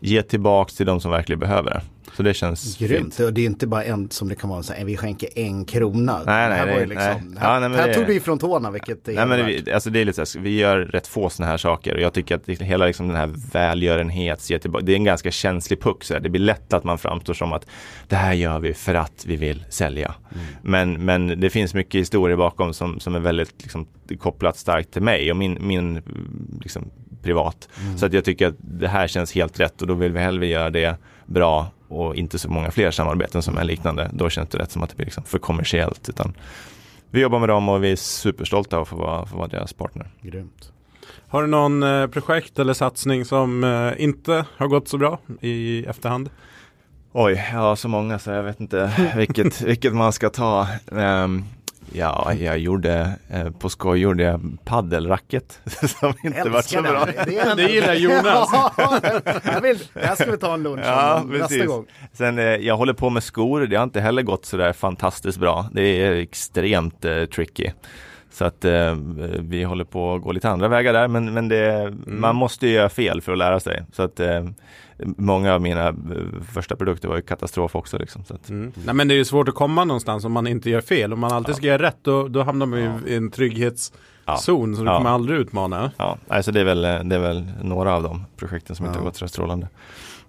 ge 0.00 0.22
tillbaks 0.22 0.74
till 0.74 0.86
de 0.86 1.00
som 1.00 1.10
verkligen 1.10 1.38
behöver 1.40 1.70
det. 1.70 1.82
Så 2.16 2.22
det 2.22 2.34
känns 2.34 2.78
Grymt. 2.78 3.14
fint. 3.14 3.26
Och 3.28 3.32
det 3.34 3.40
är 3.40 3.46
inte 3.46 3.66
bara 3.66 3.84
en 3.84 4.10
som 4.10 4.28
det 4.28 4.34
kan 4.34 4.50
vara 4.50 4.62
så 4.62 4.72
här, 4.72 4.84
vi 4.84 4.96
skänker 4.96 5.28
en 5.34 5.64
krona. 5.64 6.12
Nej, 6.12 6.24
nej, 6.26 6.48
det 6.48 6.54
här, 6.54 6.66
nej, 6.66 6.86
liksom, 6.86 6.98
nej. 7.30 7.38
här, 7.38 7.54
Ja, 7.62 7.68
nej, 7.68 7.78
här 7.78 7.88
det- 7.88 7.94
tog 7.94 8.06
du 8.06 8.14
ifrån 8.14 8.38
tårna 8.38 8.70
vilket 8.70 9.06
Nej, 9.06 9.26
men 9.26 9.46
vi, 9.46 9.72
alltså 9.72 9.90
det 9.90 10.00
är 10.00 10.04
lite 10.04 10.26
så 10.26 10.38
här, 10.38 10.44
vi 10.44 10.58
gör 10.58 10.78
rätt 10.78 11.06
få 11.06 11.30
sådana 11.30 11.50
här 11.50 11.56
saker 11.58 11.94
och 11.94 12.00
jag 12.00 12.12
tycker 12.12 12.34
att 12.34 12.46
det, 12.46 12.62
hela 12.62 12.86
liksom 12.86 13.08
den 13.08 13.16
här 13.16 13.30
välgörenhets, 13.52 14.46
tillbaka- 14.46 14.84
det 14.84 14.92
är 14.92 14.96
en 14.96 15.04
ganska 15.04 15.30
känslig 15.30 15.80
puck. 15.80 16.04
Så 16.04 16.14
här. 16.14 16.20
Det 16.20 16.28
blir 16.28 16.40
lätt 16.42 16.72
att 16.72 16.84
man 16.84 16.98
framstår 16.98 17.34
som 17.34 17.52
att 17.52 17.66
det 18.08 18.16
här 18.16 18.32
gör 18.32 18.58
vi 18.58 18.74
för 18.74 18.94
att 18.94 19.24
vi 19.26 19.36
vill 19.36 19.64
sälja. 19.68 20.14
Mm. 20.32 20.44
Men, 20.62 21.04
men 21.04 21.40
det 21.40 21.50
finns 21.50 21.74
mycket 21.74 22.00
historier 22.00 22.36
bakom 22.36 22.74
som, 22.74 23.00
som 23.00 23.14
är 23.14 23.20
väldigt 23.20 23.54
liksom, 23.62 23.86
kopplat 24.18 24.56
starkt 24.56 24.90
till 24.92 25.02
mig 25.02 25.30
och 25.30 25.36
min, 25.36 25.58
min 25.60 26.02
liksom, 26.62 26.90
privat. 27.22 27.68
Mm. 27.80 27.98
Så 27.98 28.06
att 28.06 28.12
jag 28.12 28.24
tycker 28.24 28.48
att 28.48 28.54
det 28.58 28.88
här 28.88 29.08
känns 29.08 29.32
helt 29.32 29.60
rätt 29.60 29.82
och 29.82 29.88
då 29.88 29.94
vill 29.94 30.12
vi 30.12 30.18
hellre 30.18 30.46
göra 30.46 30.70
det 30.70 30.96
bra 31.26 31.70
och 31.88 32.16
inte 32.16 32.38
så 32.38 32.50
många 32.50 32.70
fler 32.70 32.90
samarbeten 32.90 33.42
som 33.42 33.58
är 33.58 33.64
liknande. 33.64 34.10
Då 34.12 34.30
känns 34.30 34.48
det 34.48 34.58
rätt 34.58 34.70
som 34.70 34.82
att 34.82 34.90
det 34.90 34.96
blir 34.96 35.06
liksom 35.06 35.24
för 35.24 35.38
kommersiellt. 35.38 36.08
Utan 36.08 36.34
vi 37.10 37.20
jobbar 37.20 37.38
med 37.38 37.48
dem 37.48 37.68
och 37.68 37.84
vi 37.84 37.92
är 37.92 37.96
superstolta 37.96 38.76
över 38.76 38.82
att 38.82 38.88
få 38.88 38.96
vara, 38.96 39.26
få 39.26 39.36
vara 39.36 39.48
deras 39.48 39.72
partner. 39.72 40.06
Grymt. 40.22 40.72
Har 41.28 41.42
du 41.42 41.48
någon 41.48 41.82
eh, 41.82 42.06
projekt 42.06 42.58
eller 42.58 42.72
satsning 42.72 43.24
som 43.24 43.64
eh, 43.64 44.02
inte 44.02 44.44
har 44.56 44.66
gått 44.66 44.88
så 44.88 44.98
bra 44.98 45.18
i 45.40 45.84
efterhand? 45.84 46.30
Oj, 47.12 47.48
ja 47.52 47.76
så 47.76 47.88
många 47.88 48.18
så 48.18 48.30
jag 48.30 48.42
vet 48.42 48.60
inte 48.60 49.12
vilket, 49.16 49.60
vilket 49.62 49.94
man 49.94 50.12
ska 50.12 50.30
ta. 50.30 50.68
Ehm, 50.92 51.44
ja, 51.92 52.32
jag 52.34 52.58
gjorde, 52.58 53.12
eh, 53.30 53.50
på 53.50 53.68
skoj 53.68 54.00
gjorde 54.00 54.22
jag 54.22 54.40
paddelracket 54.64 55.60
som 56.00 56.14
inte 56.24 56.48
var 56.48 56.62
så 56.62 56.82
bra. 56.82 57.06
Det, 57.26 57.38
är 57.38 57.56
Det 57.56 57.62
gillar 57.62 57.94
Jonas. 57.94 58.48
Ja, 58.52 59.00
jag 59.44 59.60
vill, 59.60 59.78
det 59.92 60.06
här 60.06 60.14
ska 60.14 60.30
vi 60.30 60.38
ta 60.38 60.54
en 60.54 60.62
lunch 60.62 60.84
Ja, 60.84 61.20
om 61.20 61.30
nästa 61.30 61.66
gång. 61.66 61.86
Sen 62.12 62.38
eh, 62.38 62.44
jag 62.44 62.76
håller 62.76 62.92
på 62.92 63.10
med 63.10 63.22
skor, 63.22 63.60
det 63.60 63.76
har 63.76 63.84
inte 63.84 64.00
heller 64.00 64.22
gått 64.22 64.44
sådär 64.44 64.72
fantastiskt 64.72 65.38
bra. 65.38 65.68
Det 65.72 65.82
är 65.82 66.12
extremt 66.12 67.04
eh, 67.04 67.24
tricky. 67.24 67.70
Så 68.30 68.44
att 68.44 68.64
eh, 68.64 68.96
vi 69.38 69.64
håller 69.64 69.84
på 69.84 70.14
att 70.14 70.22
gå 70.22 70.32
lite 70.32 70.48
andra 70.48 70.68
vägar 70.68 70.92
där 70.92 71.08
men, 71.08 71.34
men 71.34 71.48
det, 71.48 71.94
man 72.06 72.36
måste 72.36 72.66
ju 72.66 72.72
göra 72.72 72.88
fel 72.88 73.20
för 73.20 73.32
att 73.32 73.38
lära 73.38 73.60
sig. 73.60 73.82
Så 73.92 74.02
att 74.02 74.20
eh, 74.20 74.44
många 75.04 75.54
av 75.54 75.60
mina 75.60 75.88
eh, 75.88 75.94
första 76.52 76.76
produkter 76.76 77.08
var 77.08 77.16
ju 77.16 77.22
katastrof 77.22 77.76
också. 77.76 77.98
Liksom, 77.98 78.24
så 78.24 78.34
att, 78.34 78.48
Mm. 78.50 78.72
Nej 78.84 78.94
men 78.94 79.08
det 79.08 79.14
är 79.14 79.16
ju 79.16 79.24
svårt 79.24 79.48
att 79.48 79.54
komma 79.54 79.84
någonstans 79.84 80.24
om 80.24 80.32
man 80.32 80.46
inte 80.46 80.70
gör 80.70 80.80
fel. 80.80 81.12
Om 81.12 81.20
man 81.20 81.32
alltid 81.32 81.54
ska 81.54 81.66
göra 81.66 81.82
rätt 81.82 81.98
då, 82.02 82.28
då 82.28 82.42
hamnar 82.42 82.66
man 82.66 82.78
ju 82.80 82.90
i 83.12 83.16
en 83.16 83.30
trygghetszon 83.30 84.76
så 84.76 84.82
du 84.82 84.84
Ja. 84.90 84.96
kommer 84.96 85.10
aldrig 85.10 85.38
utmana. 85.38 85.90
ja, 85.96 86.18
alltså 86.28 86.52
det, 86.52 86.60
är 86.60 86.64
väl, 86.64 86.82
det 86.82 87.14
är 87.14 87.18
väl 87.18 87.44
några 87.62 87.94
av 87.94 88.02
de 88.02 88.24
projekten 88.36 88.76
som 88.76 88.86
inte 88.86 88.96
Ja. 88.96 89.00
har 89.00 89.04
gått 89.06 89.16
så 89.16 89.28
strålande. 89.28 89.68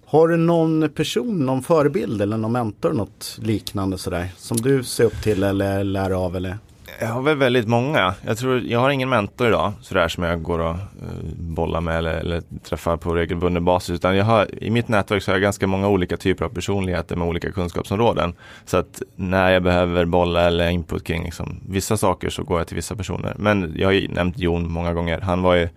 Har 0.06 0.28
du 0.28 0.36
någon 0.36 0.88
person, 0.94 1.46
någon 1.46 1.62
förebild 1.62 2.22
eller 2.22 2.36
någon 2.36 2.52
mentor, 2.52 2.92
något 2.92 3.38
liknande 3.42 3.98
sådär? 3.98 4.28
Som 4.36 4.56
du 4.56 4.82
ser 4.84 5.04
upp 5.04 5.22
till 5.22 5.42
eller 5.42 5.84
lär 5.84 6.10
av 6.10 6.36
eller? 6.36 6.58
Jag 7.00 7.08
har 7.08 7.22
väl 7.22 7.36
väldigt 7.36 7.68
många. 7.68 8.14
Jag 8.26 8.38
tror, 8.38 8.60
jag 8.60 8.80
har 8.80 8.90
ingen 8.90 9.08
mentor 9.08 9.48
idag 9.48 9.72
sådär 9.80 10.08
som 10.08 10.24
jag 10.24 10.42
går 10.42 10.58
och 10.58 10.74
uh, 10.74 10.78
bollar 11.36 11.80
med 11.80 11.98
eller, 11.98 12.14
eller 12.14 12.42
träffar 12.62 12.96
på 12.96 13.14
regelbunden 13.14 13.64
basis. 13.64 13.90
Utan 13.90 14.16
jag 14.16 14.24
har, 14.24 14.64
i 14.64 14.70
mitt 14.70 14.88
nätverk 14.88 15.22
så 15.22 15.30
har 15.30 15.34
jag 15.34 15.42
ganska 15.42 15.66
många 15.66 15.88
olika 15.88 16.16
typer 16.16 16.44
av 16.44 16.48
personligheter 16.48 17.16
med 17.16 17.28
olika 17.28 17.52
kunskapsområden. 17.52 18.34
Så 18.64 18.76
att 18.76 19.02
när 19.16 19.50
jag 19.50 19.62
behöver 19.62 20.04
bolla 20.04 20.42
eller 20.42 20.68
input 20.68 21.04
kring 21.04 21.24
liksom, 21.24 21.60
vissa 21.68 21.96
saker 21.96 22.30
så 22.30 22.42
går 22.42 22.60
jag 22.60 22.66
till 22.66 22.76
vissa 22.76 22.96
personer. 22.96 23.34
Men 23.38 23.74
jag 23.76 23.88
har 23.88 23.92
ju 23.92 24.08
nämnt 24.08 24.38
Jon 24.38 24.72
många 24.72 24.92
gånger. 24.92 25.20
Han 25.20 25.42
var 25.42 25.54
ju, 25.54 25.68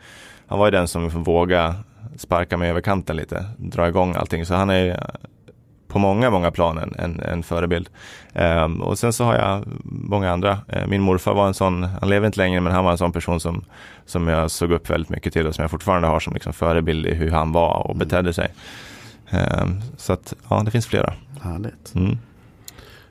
han 0.47 0.59
var 0.59 0.68
ju 0.68 0.72
den 0.72 0.88
som 0.88 1.09
vågade 1.09 1.74
sparka 2.18 2.57
mig 2.57 2.70
över 2.70 2.82
kanten 2.82 3.16
lite, 3.16 3.45
dra 3.57 3.88
igång 3.88 4.16
allting. 4.16 4.45
Så 4.45 4.53
han 4.53 4.70
är 4.70 5.09
på 5.94 6.00
många, 6.00 6.30
många 6.30 6.52
plan 6.52 6.78
en, 6.78 6.96
en, 6.98 7.20
en 7.20 7.44
förebild. 7.44 7.89
Ehm, 8.34 8.82
och 8.82 9.00
sen 9.00 9.14
så 9.14 9.24
har 9.24 9.36
jag 9.36 9.64
många 9.84 10.32
andra. 10.32 10.58
Eh, 10.68 10.88
min 10.88 11.02
morfar 11.02 11.34
var 11.34 11.48
en 11.48 11.54
sån, 11.54 11.84
han 11.84 12.10
lever 12.10 12.26
inte 12.26 12.39
längre, 12.39 12.62
men 12.62 12.74
han 12.74 12.84
var 12.84 12.91
en 12.91 12.98
sån 12.98 13.12
person 13.12 13.39
som, 13.39 13.66
som 14.06 14.28
jag 14.28 14.52
såg 14.52 14.72
upp 14.72 14.89
väldigt 14.89 15.10
mycket 15.10 15.34
till 15.34 15.48
och 15.48 15.56
som 15.56 15.62
jag 15.62 15.72
fortfarande 15.72 16.08
har 16.08 16.20
som 16.20 16.34
liksom 16.34 16.54
förebild 16.54 17.06
i 17.06 17.14
hur 17.14 17.32
han 17.32 17.52
var 17.52 17.88
och 17.88 17.96
betedde 17.96 18.34
sig. 18.34 18.54
Ehm, 19.30 19.82
så 19.98 20.14
att, 20.14 20.34
ja, 20.50 20.62
det 20.66 20.72
finns 20.72 20.88
flera. 20.88 21.14
Härligt. 21.41 21.96
Mm. 21.96 22.18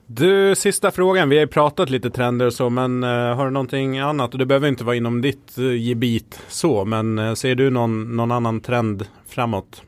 Du, 0.07 0.55
sista 0.55 0.91
frågan. 0.91 1.29
Vi 1.29 1.37
har 1.37 1.41
ju 1.41 1.47
pratat 1.47 1.91
lite 1.91 2.11
trender 2.11 2.47
och 2.47 2.53
så, 2.53 2.71
men 2.71 3.03
eh, 3.03 3.09
har 3.09 3.45
du 3.45 3.51
någonting 3.51 3.99
annat? 3.99 4.33
Och 4.33 4.39
det 4.39 4.47
behöver 4.47 4.69
inte 4.69 4.85
vara 4.85 4.97
inom 4.97 5.21
ditt 5.21 5.59
uh, 5.59 5.77
gebit 5.77 6.41
så, 6.49 6.85
men 6.85 7.19
eh, 7.19 7.35
ser 7.35 7.55
du 7.55 7.71
någon, 7.71 8.17
någon 8.17 8.33
annan 8.33 8.61
trend 8.61 9.07
framåt? 9.29 9.83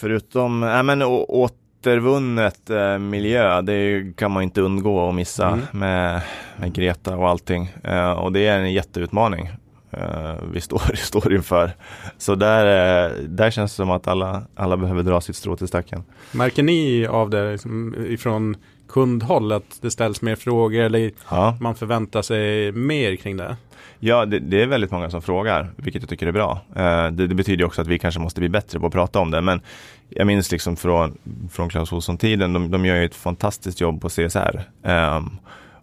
Förutom, 0.00 0.62
ja 0.62 0.82
men 0.82 1.02
återvunnet 1.02 2.70
eh, 2.70 2.98
miljö, 2.98 3.60
det 3.60 4.04
kan 4.16 4.30
man 4.30 4.42
inte 4.42 4.60
undgå 4.60 5.08
att 5.08 5.14
missa 5.14 5.46
Mm. 5.48 5.60
med, 5.72 6.20
med 6.56 6.72
Greta 6.74 7.16
och 7.16 7.28
allting. 7.28 7.72
Eh, 7.84 8.10
och 8.12 8.32
det 8.32 8.46
är 8.46 8.58
en 8.58 8.72
jätteutmaning 8.72 9.50
eh, 9.90 10.34
vi 10.52 10.60
står, 10.60 10.94
står 10.96 11.34
inför. 11.34 11.72
Så 12.18 12.34
där, 12.34 12.66
eh, 13.06 13.12
där 13.28 13.50
känns 13.50 13.72
det 13.72 13.76
som 13.76 13.90
att 13.90 14.08
alla, 14.08 14.42
alla 14.54 14.76
behöver 14.76 15.02
dra 15.02 15.20
sitt 15.20 15.36
strå 15.36 15.56
till 15.56 15.68
stacken. 15.68 16.02
Märker 16.32 16.62
ni 16.62 17.06
av 17.06 17.30
det 17.30 17.52
liksom, 17.52 17.94
ifrån 18.08 18.56
kundhåll 18.90 19.52
att 19.52 19.78
det 19.80 19.90
ställs 19.90 20.22
mer 20.22 20.36
frågor 20.36 20.80
eller 20.80 21.10
Ja, 21.30 21.56
man 21.60 21.74
förväntar 21.74 22.22
sig 22.22 22.72
mer 22.72 23.16
kring 23.16 23.36
det? 23.36 23.56
ja 23.98 24.26
det, 24.26 24.38
det 24.38 24.62
är 24.62 24.66
väldigt 24.66 24.90
många 24.90 25.10
som 25.10 25.22
frågar, 25.22 25.70
vilket 25.76 26.02
jag 26.02 26.08
tycker 26.08 26.26
är 26.26 26.32
bra. 26.32 26.60
Eh, 26.76 27.06
det, 27.10 27.26
det 27.26 27.34
betyder 27.34 27.64
också 27.64 27.80
att 27.82 27.86
vi 27.88 27.98
kanske 27.98 28.20
måste 28.20 28.40
bli 28.40 28.48
bättre 28.48 28.80
på 28.80 28.86
att 28.86 28.92
prata 28.92 29.18
om 29.18 29.30
det. 29.30 29.40
Men 29.40 29.60
jag 30.08 30.26
minns 30.26 30.52
liksom 30.52 30.76
från, 30.76 31.18
från 31.52 31.68
Clas 31.68 31.92
Ohlson-tiden, 31.92 32.52
de, 32.52 32.70
de 32.70 32.86
gör 32.86 32.96
ju 32.96 33.04
ett 33.04 33.14
fantastiskt 33.14 33.80
jobb 33.80 34.00
på 34.02 34.08
CSR. 34.08 34.62
ehm, 34.84 35.30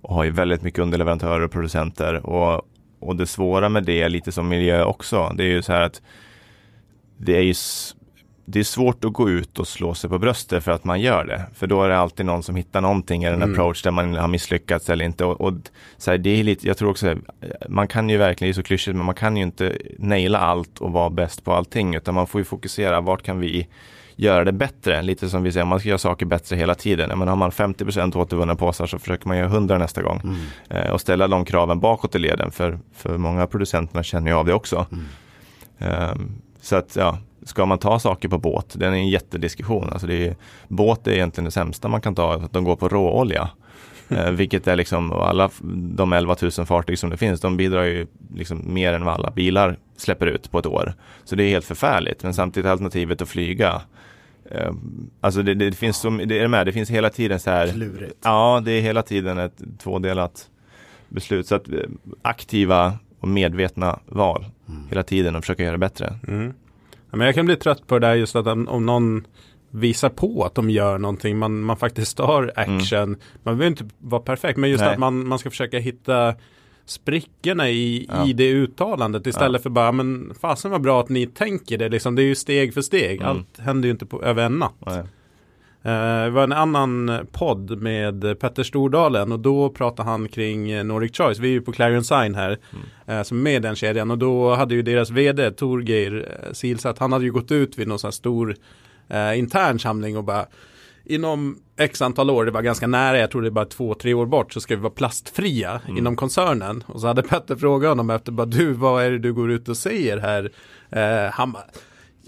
och 0.01 0.15
har 0.15 0.23
ju 0.23 0.31
väldigt 0.31 0.61
mycket 0.61 0.79
underleverantörer 0.79 1.41
och 1.41 1.51
producenter. 1.51 2.25
Och, 2.25 2.61
och 2.99 3.15
det 3.15 3.25
svåra 3.27 3.69
med 3.69 3.83
det 3.83 4.09
lite 4.09 4.31
som 4.31 4.47
miljö 4.49 4.83
också. 4.83 5.33
Det 5.35 5.43
är 5.43 5.47
ju 5.47 5.61
så 5.61 5.73
här 5.73 5.81
att 5.81 6.01
det 7.17 7.37
är 7.37 7.41
ju 7.41 7.53
det 8.49 8.59
är 8.59 8.63
svårt 8.63 9.05
att 9.05 9.13
gå 9.13 9.29
ut 9.29 9.59
och 9.59 9.67
slå 9.67 9.93
sig 9.93 10.09
på 10.09 10.19
bröstet 10.19 10.63
för 10.63 10.71
att 10.71 10.83
man 10.83 11.01
gör 11.01 11.25
det. 11.25 11.45
För 11.53 11.67
då 11.67 11.83
är 11.83 11.89
det 11.89 11.97
alltid 11.97 12.25
någon 12.25 12.43
som 12.43 12.55
hittar 12.55 12.81
någonting 12.81 13.23
i 13.23 13.25
en 13.25 13.33
Mm. 13.35 13.51
approach 13.51 13.83
där 13.83 13.91
man 13.91 14.15
har 14.15 14.27
misslyckats 14.27 14.89
eller 14.89 15.05
inte. 15.05 15.25
Och, 15.25 15.41
och 15.41 15.53
så 15.97 16.11
här, 16.11 16.17
det 16.17 16.29
är 16.29 16.43
lite, 16.43 16.67
jag 16.67 16.77
tror 16.77 16.89
också, 16.89 17.15
man 17.69 17.87
kan 17.87 18.09
ju 18.09 18.17
verkligen, 18.17 18.49
det 18.49 18.51
är 18.51 18.61
så 18.61 18.63
klyschigt, 18.63 18.95
men 18.97 19.05
man 19.05 19.15
kan 19.15 19.37
ju 19.37 19.43
inte 19.43 19.77
naila 19.99 20.39
allt 20.39 20.79
och 20.79 20.91
vara 20.91 21.09
bäst 21.09 21.43
på 21.43 21.53
allting. 21.53 21.95
Utan 21.95 22.15
man 22.15 22.27
får 22.27 22.41
ju 22.41 22.45
fokusera, 22.45 23.01
vart 23.01 23.23
kan 23.23 23.39
vi 23.39 23.67
göra 24.15 24.43
det 24.43 24.51
bättre? 24.51 25.01
Lite 25.01 25.29
som 25.29 25.43
vi 25.43 25.51
säger, 25.51 25.65
man 25.65 25.79
ska 25.79 25.89
göra 25.89 25.97
saker 25.97 26.25
bättre 26.25 26.55
hela 26.55 26.75
tiden. 26.75 27.19
Men 27.19 27.27
har 27.27 27.35
man 27.35 27.51
50% 27.51 28.17
återvunna 28.17 28.55
påsar 28.55 28.85
så 28.87 28.99
försöker 28.99 29.27
man 29.27 29.37
göra 29.37 29.47
100 29.47 29.77
nästa 29.77 30.01
gång. 30.01 30.21
Mm. 30.23 30.37
Eh, 30.69 30.91
och 30.91 31.01
ställa 31.01 31.27
de 31.27 31.45
kraven 31.45 31.79
bakåt 31.79 32.15
i 32.15 32.19
leden. 32.19 32.51
För, 32.51 32.79
för 32.95 33.17
många 33.17 33.43
av 33.43 33.47
producenterna 33.47 34.03
känner 34.03 34.31
ju 34.31 34.37
av 34.37 34.45
det 34.45 34.53
också. 34.53 34.85
Mm. 34.91 35.05
Ehm, 35.79 36.31
så 36.61 36.75
att 36.75 36.95
ja, 36.95 37.17
ska 37.47 37.65
man 37.65 37.77
ta 37.77 37.99
saker 37.99 38.29
på 38.29 38.37
båt, 38.37 38.75
det 38.77 38.85
är 38.85 38.91
en 38.91 39.09
jättediskussion. 39.09 39.89
Alltså 39.89 40.07
det 40.07 40.27
är, 40.27 40.35
båt 40.67 41.07
är 41.07 41.11
egentligen 41.11 41.45
det 41.45 41.51
sämsta 41.51 41.87
man 41.87 42.01
kan 42.01 42.15
ta, 42.15 42.33
att 42.33 42.53
de 42.53 42.63
går 42.63 42.75
på 42.75 42.89
råolja. 42.89 43.49
Eh, 44.09 44.31
vilket 44.31 44.67
är 44.67 44.75
liksom, 44.75 45.11
alla 45.11 45.49
de 45.73 46.13
11 46.13 46.35
000 46.41 46.51
fartyg 46.51 46.99
som 46.99 47.09
det 47.09 47.17
finns, 47.17 47.41
de 47.41 47.57
bidrar 47.57 47.83
ju 47.83 48.07
liksom 48.35 48.73
mer 48.73 48.93
än 48.93 49.05
vad 49.05 49.13
alla 49.13 49.31
bilar 49.31 49.77
släpper 49.97 50.27
ut 50.27 50.51
på 50.51 50.59
ett 50.59 50.65
år. 50.65 50.93
Så 51.23 51.35
det 51.35 51.43
är 51.43 51.49
helt 51.49 51.65
förfärligt, 51.65 52.23
men 52.23 52.33
samtidigt 52.33 52.71
alternativet 52.71 53.21
att 53.21 53.29
flyga. 53.29 53.81
Eh, 54.51 54.71
alltså 55.21 55.41
det, 55.41 55.53
det 55.53 55.71
finns 55.71 55.97
så, 55.97 56.09
det 56.09 56.39
är 56.39 56.47
med, 56.47 56.65
det 56.65 56.71
finns 56.71 56.89
hela 56.89 57.09
tiden 57.09 57.39
så 57.39 57.49
här 57.49 57.67
Klurigt. 57.67 58.17
Ja, 58.23 58.61
det 58.65 58.71
är 58.71 58.81
hela 58.81 59.01
tiden 59.01 59.37
ett 59.37 59.61
tvådelat 59.79 60.49
beslut. 61.09 61.47
Så 61.47 61.55
att 61.55 61.67
eh, 61.67 61.79
aktiva 62.21 62.93
och 63.19 63.27
medvetna 63.27 63.99
val 64.05 64.45
hela 64.89 65.03
tiden 65.03 65.35
och 65.35 65.43
försöka 65.43 65.63
göra 65.63 65.71
det 65.71 65.77
bättre. 65.77 66.19
Mm. 66.27 66.53
Ja, 67.11 67.17
men 67.17 67.25
jag 67.25 67.35
kan 67.35 67.45
bli 67.45 67.55
trött 67.55 67.87
på 67.87 67.99
det 67.99 68.07
där 68.07 68.15
just 68.15 68.35
att 68.35 68.47
om, 68.47 68.85
någon 68.85 69.27
visar 69.71 70.09
på 70.09 70.43
att 70.43 70.55
de 70.55 70.69
gör 70.69 70.97
någonting, 70.97 71.37
man, 71.37 71.61
man 71.61 71.77
faktiskt 71.77 72.19
har 72.19 72.51
action. 72.55 73.09
Man 73.43 73.57
behöver 73.57 73.67
inte 73.67 73.89
vara 73.97 74.21
perfekt, 74.21 74.57
men 74.57 74.69
just 74.69 74.83
Nej. 74.83 74.93
att 74.93 74.99
man, 74.99 75.27
man 75.27 75.39
ska 75.39 75.49
försöka 75.49 75.79
hitta 75.79 76.35
sprickorna 76.85 77.69
i, 77.69 78.07
Ja. 78.09 78.27
i 78.27 78.33
det 78.33 78.49
uttalandet 78.49 79.27
istället 79.27 79.63
för 79.63 79.69
bara, 79.69 79.91
men 79.91 80.33
fasen 80.41 80.71
vad 80.71 80.81
bra 80.81 80.99
att 80.99 81.09
ni 81.09 81.27
tänker 81.27 81.77
det, 81.77 81.89
liksom, 81.89 82.15
det 82.15 82.21
är 82.21 82.25
ju 82.25 82.35
steg 82.35 82.73
för 82.73 82.81
steg. 82.81 83.21
Mm. 83.21 83.27
Allt 83.27 83.59
händer 83.59 83.87
ju 83.87 83.91
inte 83.91 84.05
på, 84.05 84.23
över 84.23 84.43
en 84.43 84.59
natt. 84.59 84.75
Nej. 84.85 85.03
Eh, 85.87 86.23
det 86.23 86.29
var 86.29 86.43
en 86.43 86.53
annan 86.53 87.27
podd 87.31 87.81
med 87.81 88.39
Petter 88.39 88.63
Stordalen 88.63 89.31
och 89.31 89.39
då 89.39 89.69
pratade 89.69 90.09
han 90.09 90.27
kring 90.27 90.71
eh, 90.71 90.83
Nordic 90.83 91.17
Choice. 91.17 91.39
Vi 91.39 91.47
är 91.47 91.51
ju 91.51 91.61
på 91.61 91.71
Clarion 91.71 92.03
Sign 92.03 92.35
här 92.35 92.57
eh, 93.05 93.23
som 93.23 93.37
är 93.37 93.41
med 93.41 93.61
den 93.61 93.75
kedjan 93.75 94.11
och 94.11 94.17
då 94.17 94.55
hade 94.55 94.75
ju 94.75 94.81
deras 94.81 95.09
vd 95.09 95.51
Torgeir 95.51 96.39
eh, 96.43 96.53
Silsat, 96.53 96.99
han 96.99 97.11
hade 97.11 97.25
ju 97.25 97.31
gått 97.31 97.51
ut 97.51 97.77
vid 97.77 97.87
någon 97.87 97.99
sån 97.99 98.07
här 98.07 98.11
stor 98.11 98.55
eh, 99.07 99.39
intern 99.39 99.79
samling 99.79 100.17
och 100.17 100.23
bara 100.23 100.45
inom 101.05 101.57
x 101.77 102.01
antal 102.01 102.29
år, 102.29 102.45
det 102.45 102.51
var 102.51 102.61
ganska 102.61 102.87
nära, 102.87 103.19
jag 103.19 103.31
tror 103.31 103.41
det 103.41 103.47
är 103.47 103.51
bara 103.51 103.65
två, 103.65 103.93
tre 103.93 104.13
år 104.13 104.25
bort, 104.25 104.53
så 104.53 104.61
ska 104.61 104.75
vi 104.75 104.81
vara 104.81 104.93
plastfria 104.93 105.81
mm. 105.85 105.97
inom 105.97 106.15
koncernen. 106.15 106.83
Och 106.87 107.01
så 107.01 107.07
hade 107.07 107.23
Petter 107.23 107.55
frågat 107.55 107.89
honom 107.89 108.09
efter, 108.09 108.31
bara, 108.31 108.45
du, 108.45 108.73
vad 108.73 109.03
är 109.03 109.11
det 109.11 109.19
du 109.19 109.33
går 109.33 109.51
ut 109.51 109.69
och 109.69 109.77
säger 109.77 110.17
här? 110.17 110.51
Eh, 110.89 111.31
han 111.31 111.51
bara, 111.51 111.63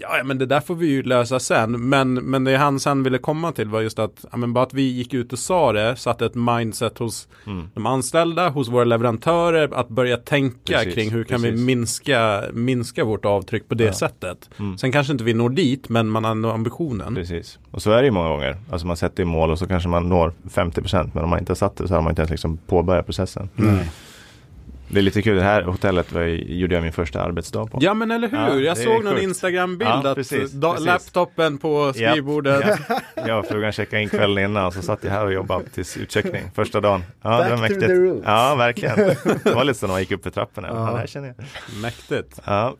Ja, 0.00 0.24
men 0.24 0.38
det 0.38 0.46
där 0.46 0.60
får 0.60 0.74
vi 0.74 0.86
ju 0.86 1.02
lösa 1.02 1.40
sen. 1.40 1.88
Men, 1.88 2.14
men 2.14 2.44
det 2.44 2.56
han 2.56 2.80
sen 2.80 3.02
ville 3.02 3.18
komma 3.18 3.52
till 3.52 3.68
var 3.68 3.80
just 3.80 3.98
att, 3.98 4.24
ja, 4.30 4.36
men 4.36 4.52
bara 4.52 4.64
att 4.64 4.74
vi 4.74 4.82
gick 4.82 5.14
ut 5.14 5.32
och 5.32 5.38
sa 5.38 5.72
det, 5.72 5.96
satte 5.96 6.26
ett 6.26 6.34
mindset 6.34 6.98
hos 6.98 7.28
mm. 7.46 7.70
de 7.74 7.86
anställda, 7.86 8.48
hos 8.48 8.68
våra 8.68 8.84
leverantörer, 8.84 9.74
att 9.74 9.88
börja 9.88 10.16
tänka 10.16 10.78
precis, 10.78 10.94
kring 10.94 11.10
hur 11.10 11.24
kan 11.24 11.42
precis. 11.42 11.60
vi 11.60 11.64
minska, 11.64 12.42
minska 12.52 13.04
vårt 13.04 13.24
avtryck 13.24 13.68
på 13.68 13.74
det 13.74 13.84
ja. 13.84 13.92
sättet. 13.92 14.50
Mm. 14.58 14.78
Sen 14.78 14.92
kanske 14.92 15.12
inte 15.12 15.24
vi 15.24 15.34
når 15.34 15.50
dit, 15.50 15.88
men 15.88 16.08
man 16.08 16.24
har 16.24 16.30
ändå 16.30 16.50
ambitionen. 16.50 17.14
Precis, 17.14 17.58
och 17.70 17.82
så 17.82 17.90
är 17.90 17.98
det 17.98 18.04
ju 18.04 18.10
många 18.10 18.28
gånger. 18.28 18.56
Alltså 18.70 18.86
man 18.86 18.96
sätter 18.96 19.22
i 19.22 19.26
mål 19.26 19.50
och 19.50 19.58
så 19.58 19.66
kanske 19.66 19.88
man 19.88 20.08
når 20.08 20.32
50% 20.48 21.10
men 21.14 21.24
om 21.24 21.30
man 21.30 21.38
inte 21.38 21.50
har 21.50 21.56
satt 21.56 21.76
det 21.76 21.88
så 21.88 21.94
har 21.94 22.02
man 22.02 22.10
inte 22.10 22.22
ens 22.22 22.30
liksom 22.30 22.56
påbörjat 22.56 23.06
processen. 23.06 23.48
Mm. 23.58 23.78
Det 24.92 25.00
är 25.00 25.02
lite 25.02 25.22
kul, 25.22 25.36
det 25.36 25.42
här 25.42 25.62
hotellet 25.62 26.12
var, 26.12 26.22
gjorde 26.22 26.74
jag 26.74 26.82
min 26.82 26.92
första 26.92 27.22
arbetsdag 27.22 27.66
på. 27.66 27.78
Ja 27.80 27.94
men 27.94 28.10
eller 28.10 28.28
hur, 28.28 28.38
ja, 28.38 28.56
jag 28.60 28.78
såg 28.78 29.04
någon 29.04 29.18
Instagram-bild 29.18 29.90
ja, 29.90 30.08
att 30.08 30.14
precis, 30.16 30.60
precis. 30.60 30.86
laptopen 30.86 31.58
på 31.58 31.92
skrivbordet. 31.92 32.64
Ja, 32.88 33.00
ja. 33.14 33.22
Jag 33.26 33.38
och 33.38 33.46
frugan 33.46 33.72
checkade 33.72 34.02
in 34.02 34.08
kvällen 34.08 34.44
innan 34.44 34.66
och 34.66 34.74
så 34.74 34.82
satt 34.82 35.04
jag 35.04 35.10
här 35.10 35.24
och 35.24 35.32
jobbade 35.32 35.68
tills 35.68 35.96
utcheckning 35.96 36.50
första 36.54 36.80
dagen. 36.80 37.04
Ja, 37.22 37.30
Back 37.30 37.44
det 37.44 37.54
var 37.54 37.60
mäktigt. 37.60 38.22
Ja, 38.24 38.54
verkligen. 38.54 38.96
Det 39.44 39.54
var 39.54 39.64
lite 39.64 39.78
så 39.78 39.86
när 39.86 39.94
man 39.94 40.00
gick 40.00 40.12
upp 40.12 40.22
för 40.22 40.30
trapporna. 40.30 40.68
Ja. 40.68 40.74
det 40.74 40.98
här 40.98 41.06
känner 41.06 41.34
jag. 41.36 41.46
Mäktigt. 41.82 42.40
Ja. 42.44 42.76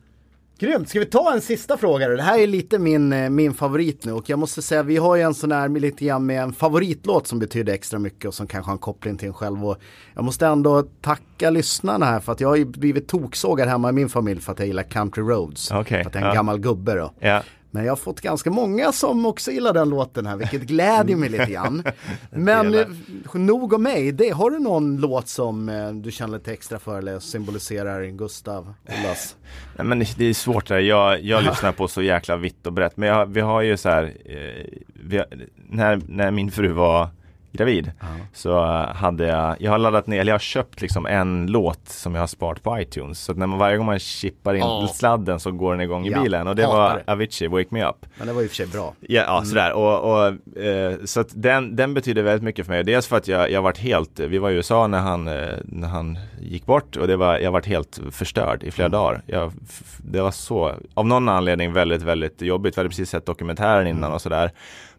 Grymt, 0.60 0.88
ska 0.88 1.00
vi 1.00 1.06
ta 1.06 1.32
en 1.32 1.40
sista 1.40 1.76
fråga 1.76 2.08
då? 2.08 2.16
Det 2.16 2.22
här 2.22 2.38
är 2.38 2.46
lite 2.46 2.78
min, 2.78 3.12
eh, 3.12 3.30
min 3.30 3.54
favorit 3.54 4.04
nu 4.04 4.12
och 4.12 4.30
jag 4.30 4.38
måste 4.38 4.62
säga 4.62 4.82
vi 4.82 4.96
har 4.96 5.16
ju 5.16 5.22
en 5.22 5.34
sån 5.34 5.52
här 5.52 5.68
lite 5.68 6.04
grann 6.04 6.26
med 6.26 6.42
en 6.42 6.52
favoritlåt 6.52 7.26
som 7.26 7.38
betyder 7.38 7.72
extra 7.72 7.98
mycket 7.98 8.24
och 8.24 8.34
som 8.34 8.46
kanske 8.46 8.68
har 8.68 8.72
en 8.72 8.78
koppling 8.78 9.16
till 9.16 9.28
en 9.28 9.34
själv 9.34 9.66
och 9.66 9.76
jag 10.14 10.24
måste 10.24 10.46
ändå 10.46 10.82
tacka 10.82 11.50
lyssnarna 11.50 12.06
här 12.06 12.20
för 12.20 12.32
att 12.32 12.40
jag 12.40 12.48
har 12.48 12.56
ju 12.56 12.64
blivit 12.64 13.08
toksågad 13.08 13.68
hemma 13.68 13.88
i 13.88 13.92
min 13.92 14.08
familj 14.08 14.40
för 14.40 14.52
att 14.52 14.58
jag 14.58 14.68
gillar 14.68 14.82
Country 14.82 15.22
Roads. 15.22 15.70
Okay, 15.70 16.02
för 16.02 16.10
att 16.10 16.14
jag 16.14 16.22
är 16.22 16.26
en 16.26 16.28
ja. 16.28 16.34
gammal 16.34 16.58
gubbe 16.58 16.94
då. 16.94 17.12
Ja. 17.18 17.42
Men 17.70 17.84
jag 17.84 17.90
har 17.90 17.96
fått 17.96 18.20
ganska 18.20 18.50
många 18.50 18.92
som 18.92 19.26
också 19.26 19.50
gillar 19.50 19.72
den 19.72 19.88
låten 19.88 20.26
här, 20.26 20.36
vilket 20.36 20.62
glädjer 20.62 21.16
mig 21.16 21.28
lite 21.28 21.46
grann. 21.46 21.82
Men 22.30 22.74
eh, 22.74 22.86
nog 23.34 23.72
om 23.72 23.82
mig, 23.82 24.12
det, 24.12 24.30
har 24.30 24.50
du 24.50 24.58
någon 24.58 24.96
låt 24.96 25.28
som 25.28 25.68
eh, 25.68 25.90
du 25.90 26.10
känner 26.10 26.38
lite 26.38 26.52
extra 26.52 26.78
för 26.78 26.98
eller 26.98 27.18
symboliserar 27.18 28.04
Gustav 28.04 28.74
Ollas? 28.88 29.36
Nej 29.76 29.86
men 29.86 30.04
det 30.16 30.24
är 30.24 30.34
svårt 30.34 30.68
där, 30.68 30.78
jag, 30.78 31.22
jag 31.22 31.44
lyssnar 31.48 31.72
på 31.72 31.88
så 31.88 32.02
jäkla 32.02 32.36
vitt 32.36 32.66
och 32.66 32.72
brett. 32.72 32.96
Men 32.96 33.08
jag, 33.08 33.26
vi 33.26 33.40
har 33.40 33.60
ju 33.60 33.76
så 33.76 33.88
här, 33.88 34.16
eh, 34.24 34.66
vi, 35.04 35.22
när, 35.56 36.00
när 36.08 36.30
min 36.30 36.50
fru 36.50 36.68
var 36.72 37.08
gravid 37.52 37.92
-huh. 38.00 38.06
så 38.32 38.60
hade 38.94 39.26
jag, 39.26 39.56
jag 39.58 39.70
har 39.70 39.78
laddat 39.78 40.06
ner, 40.06 40.20
eller 40.20 40.30
jag 40.30 40.34
har 40.34 40.38
köpt 40.38 40.80
liksom 40.80 41.06
en 41.06 41.46
låt 41.46 41.88
som 41.88 42.14
jag 42.14 42.22
har 42.22 42.26
sparat 42.26 42.62
på 42.62 42.80
iTunes. 42.80 43.20
Så 43.20 43.34
när 43.34 43.46
man, 43.46 43.58
varje 43.58 43.76
gång 43.76 43.86
man 43.86 43.98
chippar 43.98 44.54
in 44.54 44.62
oh. 44.62 44.92
sladden 44.92 45.40
så 45.40 45.50
går 45.52 45.72
den 45.72 45.80
igång 45.80 46.06
i 46.06 46.10
ja, 46.10 46.22
bilen 46.22 46.46
och 46.46 46.56
det 46.56 46.66
var 46.66 47.02
Avicii, 47.06 47.48
Wake 47.48 47.68
Me 47.70 47.84
Up. 47.84 48.06
Men 48.18 48.26
det 48.26 48.32
var 48.32 48.42
och 48.42 48.48
för 48.48 48.56
sig 48.56 48.66
bra. 48.66 48.94
Ja, 49.00 49.22
ja 49.22 49.36
mm. 49.36 49.44
sådär 49.44 49.72
och, 49.72 50.12
och 50.12 50.58
eh, 50.62 50.96
så 51.04 51.20
att 51.20 51.28
den, 51.34 51.76
den 51.76 51.94
betyder 51.94 52.22
väldigt 52.22 52.42
mycket 52.42 52.66
för 52.66 52.72
mig. 52.72 52.84
Dels 52.84 53.06
för 53.06 53.16
att 53.16 53.28
jag, 53.28 53.50
jag 53.50 53.62
varit 53.62 53.78
helt, 53.78 54.20
vi 54.20 54.38
var 54.38 54.50
i 54.50 54.54
USA 54.54 54.86
när 54.86 54.98
han, 54.98 55.28
eh, 55.28 55.48
när 55.64 55.88
han 55.88 56.18
gick 56.40 56.66
bort 56.66 56.96
och 56.96 57.06
det 57.06 57.16
var, 57.16 57.38
jag 57.38 57.52
varit 57.52 57.66
helt 57.66 58.00
förstörd 58.10 58.62
i 58.62 58.70
flera 58.70 58.86
mm. 58.86 59.00
dagar. 59.00 59.22
Jag, 59.26 59.52
det 59.98 60.20
var 60.20 60.30
så, 60.30 60.74
av 60.94 61.06
någon 61.06 61.28
anledning 61.28 61.72
väldigt, 61.72 62.02
väldigt 62.02 62.42
jobbigt. 62.42 62.76
Vi 62.76 62.78
hade 62.78 62.88
precis 62.88 63.10
sett 63.10 63.26
dokumentären 63.26 63.86
innan 63.86 64.04
mm. 64.04 64.12
och 64.12 64.22
sådär. 64.22 64.50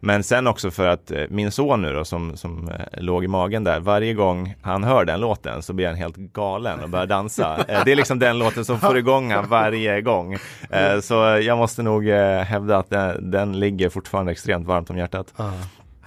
Men 0.03 0.23
sen 0.23 0.47
också 0.47 0.71
för 0.71 0.87
att 0.87 1.11
eh, 1.11 1.23
min 1.29 1.51
son 1.51 1.81
nu 1.81 1.93
då 1.93 2.05
som, 2.05 2.37
som 2.37 2.69
eh, 2.69 3.01
låg 3.01 3.23
i 3.23 3.27
magen 3.27 3.63
där, 3.63 3.79
varje 3.79 4.13
gång 4.13 4.55
han 4.61 4.83
hör 4.83 5.05
den 5.05 5.19
låten 5.19 5.61
så 5.61 5.73
blir 5.73 5.87
han 5.87 5.95
helt 5.95 6.15
galen 6.15 6.79
och 6.79 6.89
börjar 6.89 7.05
dansa. 7.05 7.57
Eh, 7.67 7.81
det 7.85 7.91
är 7.91 7.95
liksom 7.95 8.19
den 8.19 8.39
låten 8.39 8.65
som 8.65 8.79
får 8.79 8.97
igång 8.97 9.31
han 9.31 9.47
varje 9.47 10.01
gång. 10.01 10.37
Så 11.01 11.13
jag 11.41 11.57
måste 11.57 11.83
nog 11.83 12.07
hävda 12.07 12.77
att 12.77 12.89
den, 12.89 13.31
den 13.31 13.59
ligger 13.59 13.89
fortfarande 13.89 14.31
extremt 14.31 14.67
varmt 14.67 14.89
om 14.89 14.97
hjärtat. 14.97 15.33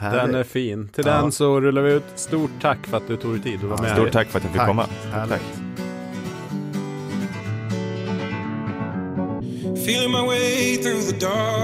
Den 0.00 0.34
är 0.34 0.42
fin. 0.42 0.88
Till 0.88 1.06
ja. 1.06 1.12
den 1.12 1.32
så 1.32 1.60
rullar 1.60 1.82
vi 1.82 1.92
ut. 1.92 2.04
Stort 2.14 2.50
tack 2.60 2.86
för 2.86 2.96
att 2.96 3.08
du 3.08 3.16
tog 3.16 3.32
dig 3.32 3.42
tid 3.42 3.54
att 3.54 3.62
vara 3.62 3.82
med. 3.82 3.90
Stort 3.90 4.12
tack 4.12 4.28
för 4.28 4.38
att 4.38 4.44
jag 4.44 4.52
fick 4.52 4.60
tack. 4.60 4.68
komma. 4.68 4.86
Tack. 5.28 5.42
Feeling 9.76 10.10
my 10.12 10.26
way 10.26 10.76
through 10.76 11.02
the 11.02 11.26
darkness 11.26 11.63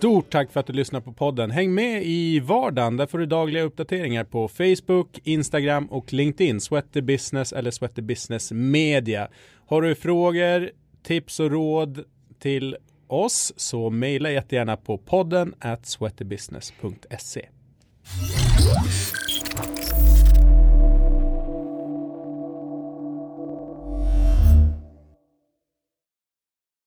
Stort 0.00 0.30
tack 0.30 0.52
för 0.52 0.60
att 0.60 0.66
du 0.66 0.72
lyssnar 0.72 1.00
på 1.00 1.12
podden. 1.12 1.50
Häng 1.50 1.74
med 1.74 2.02
i 2.04 2.40
vardagen. 2.40 2.96
Där 2.96 3.06
får 3.06 3.18
du 3.18 3.26
dagliga 3.26 3.62
uppdateringar 3.62 4.24
på 4.24 4.48
Facebook, 4.48 5.18
Instagram 5.24 5.86
och 5.86 6.12
LinkedIn. 6.12 6.60
Sweaty 6.60 7.00
Business 7.00 7.52
eller 7.52 7.70
Sweaty 7.70 8.02
Business 8.02 8.52
Media. 8.52 9.28
Har 9.66 9.82
du 9.82 9.94
frågor, 9.94 10.70
tips 11.02 11.40
och 11.40 11.50
råd 11.50 12.04
till 12.38 12.76
oss 13.06 13.52
så 13.56 13.90
mejla 13.90 14.30
jättegärna 14.30 14.76
på 14.76 14.98
podden 14.98 15.54
at 15.58 15.86
sweatybusiness.se. 15.86 17.48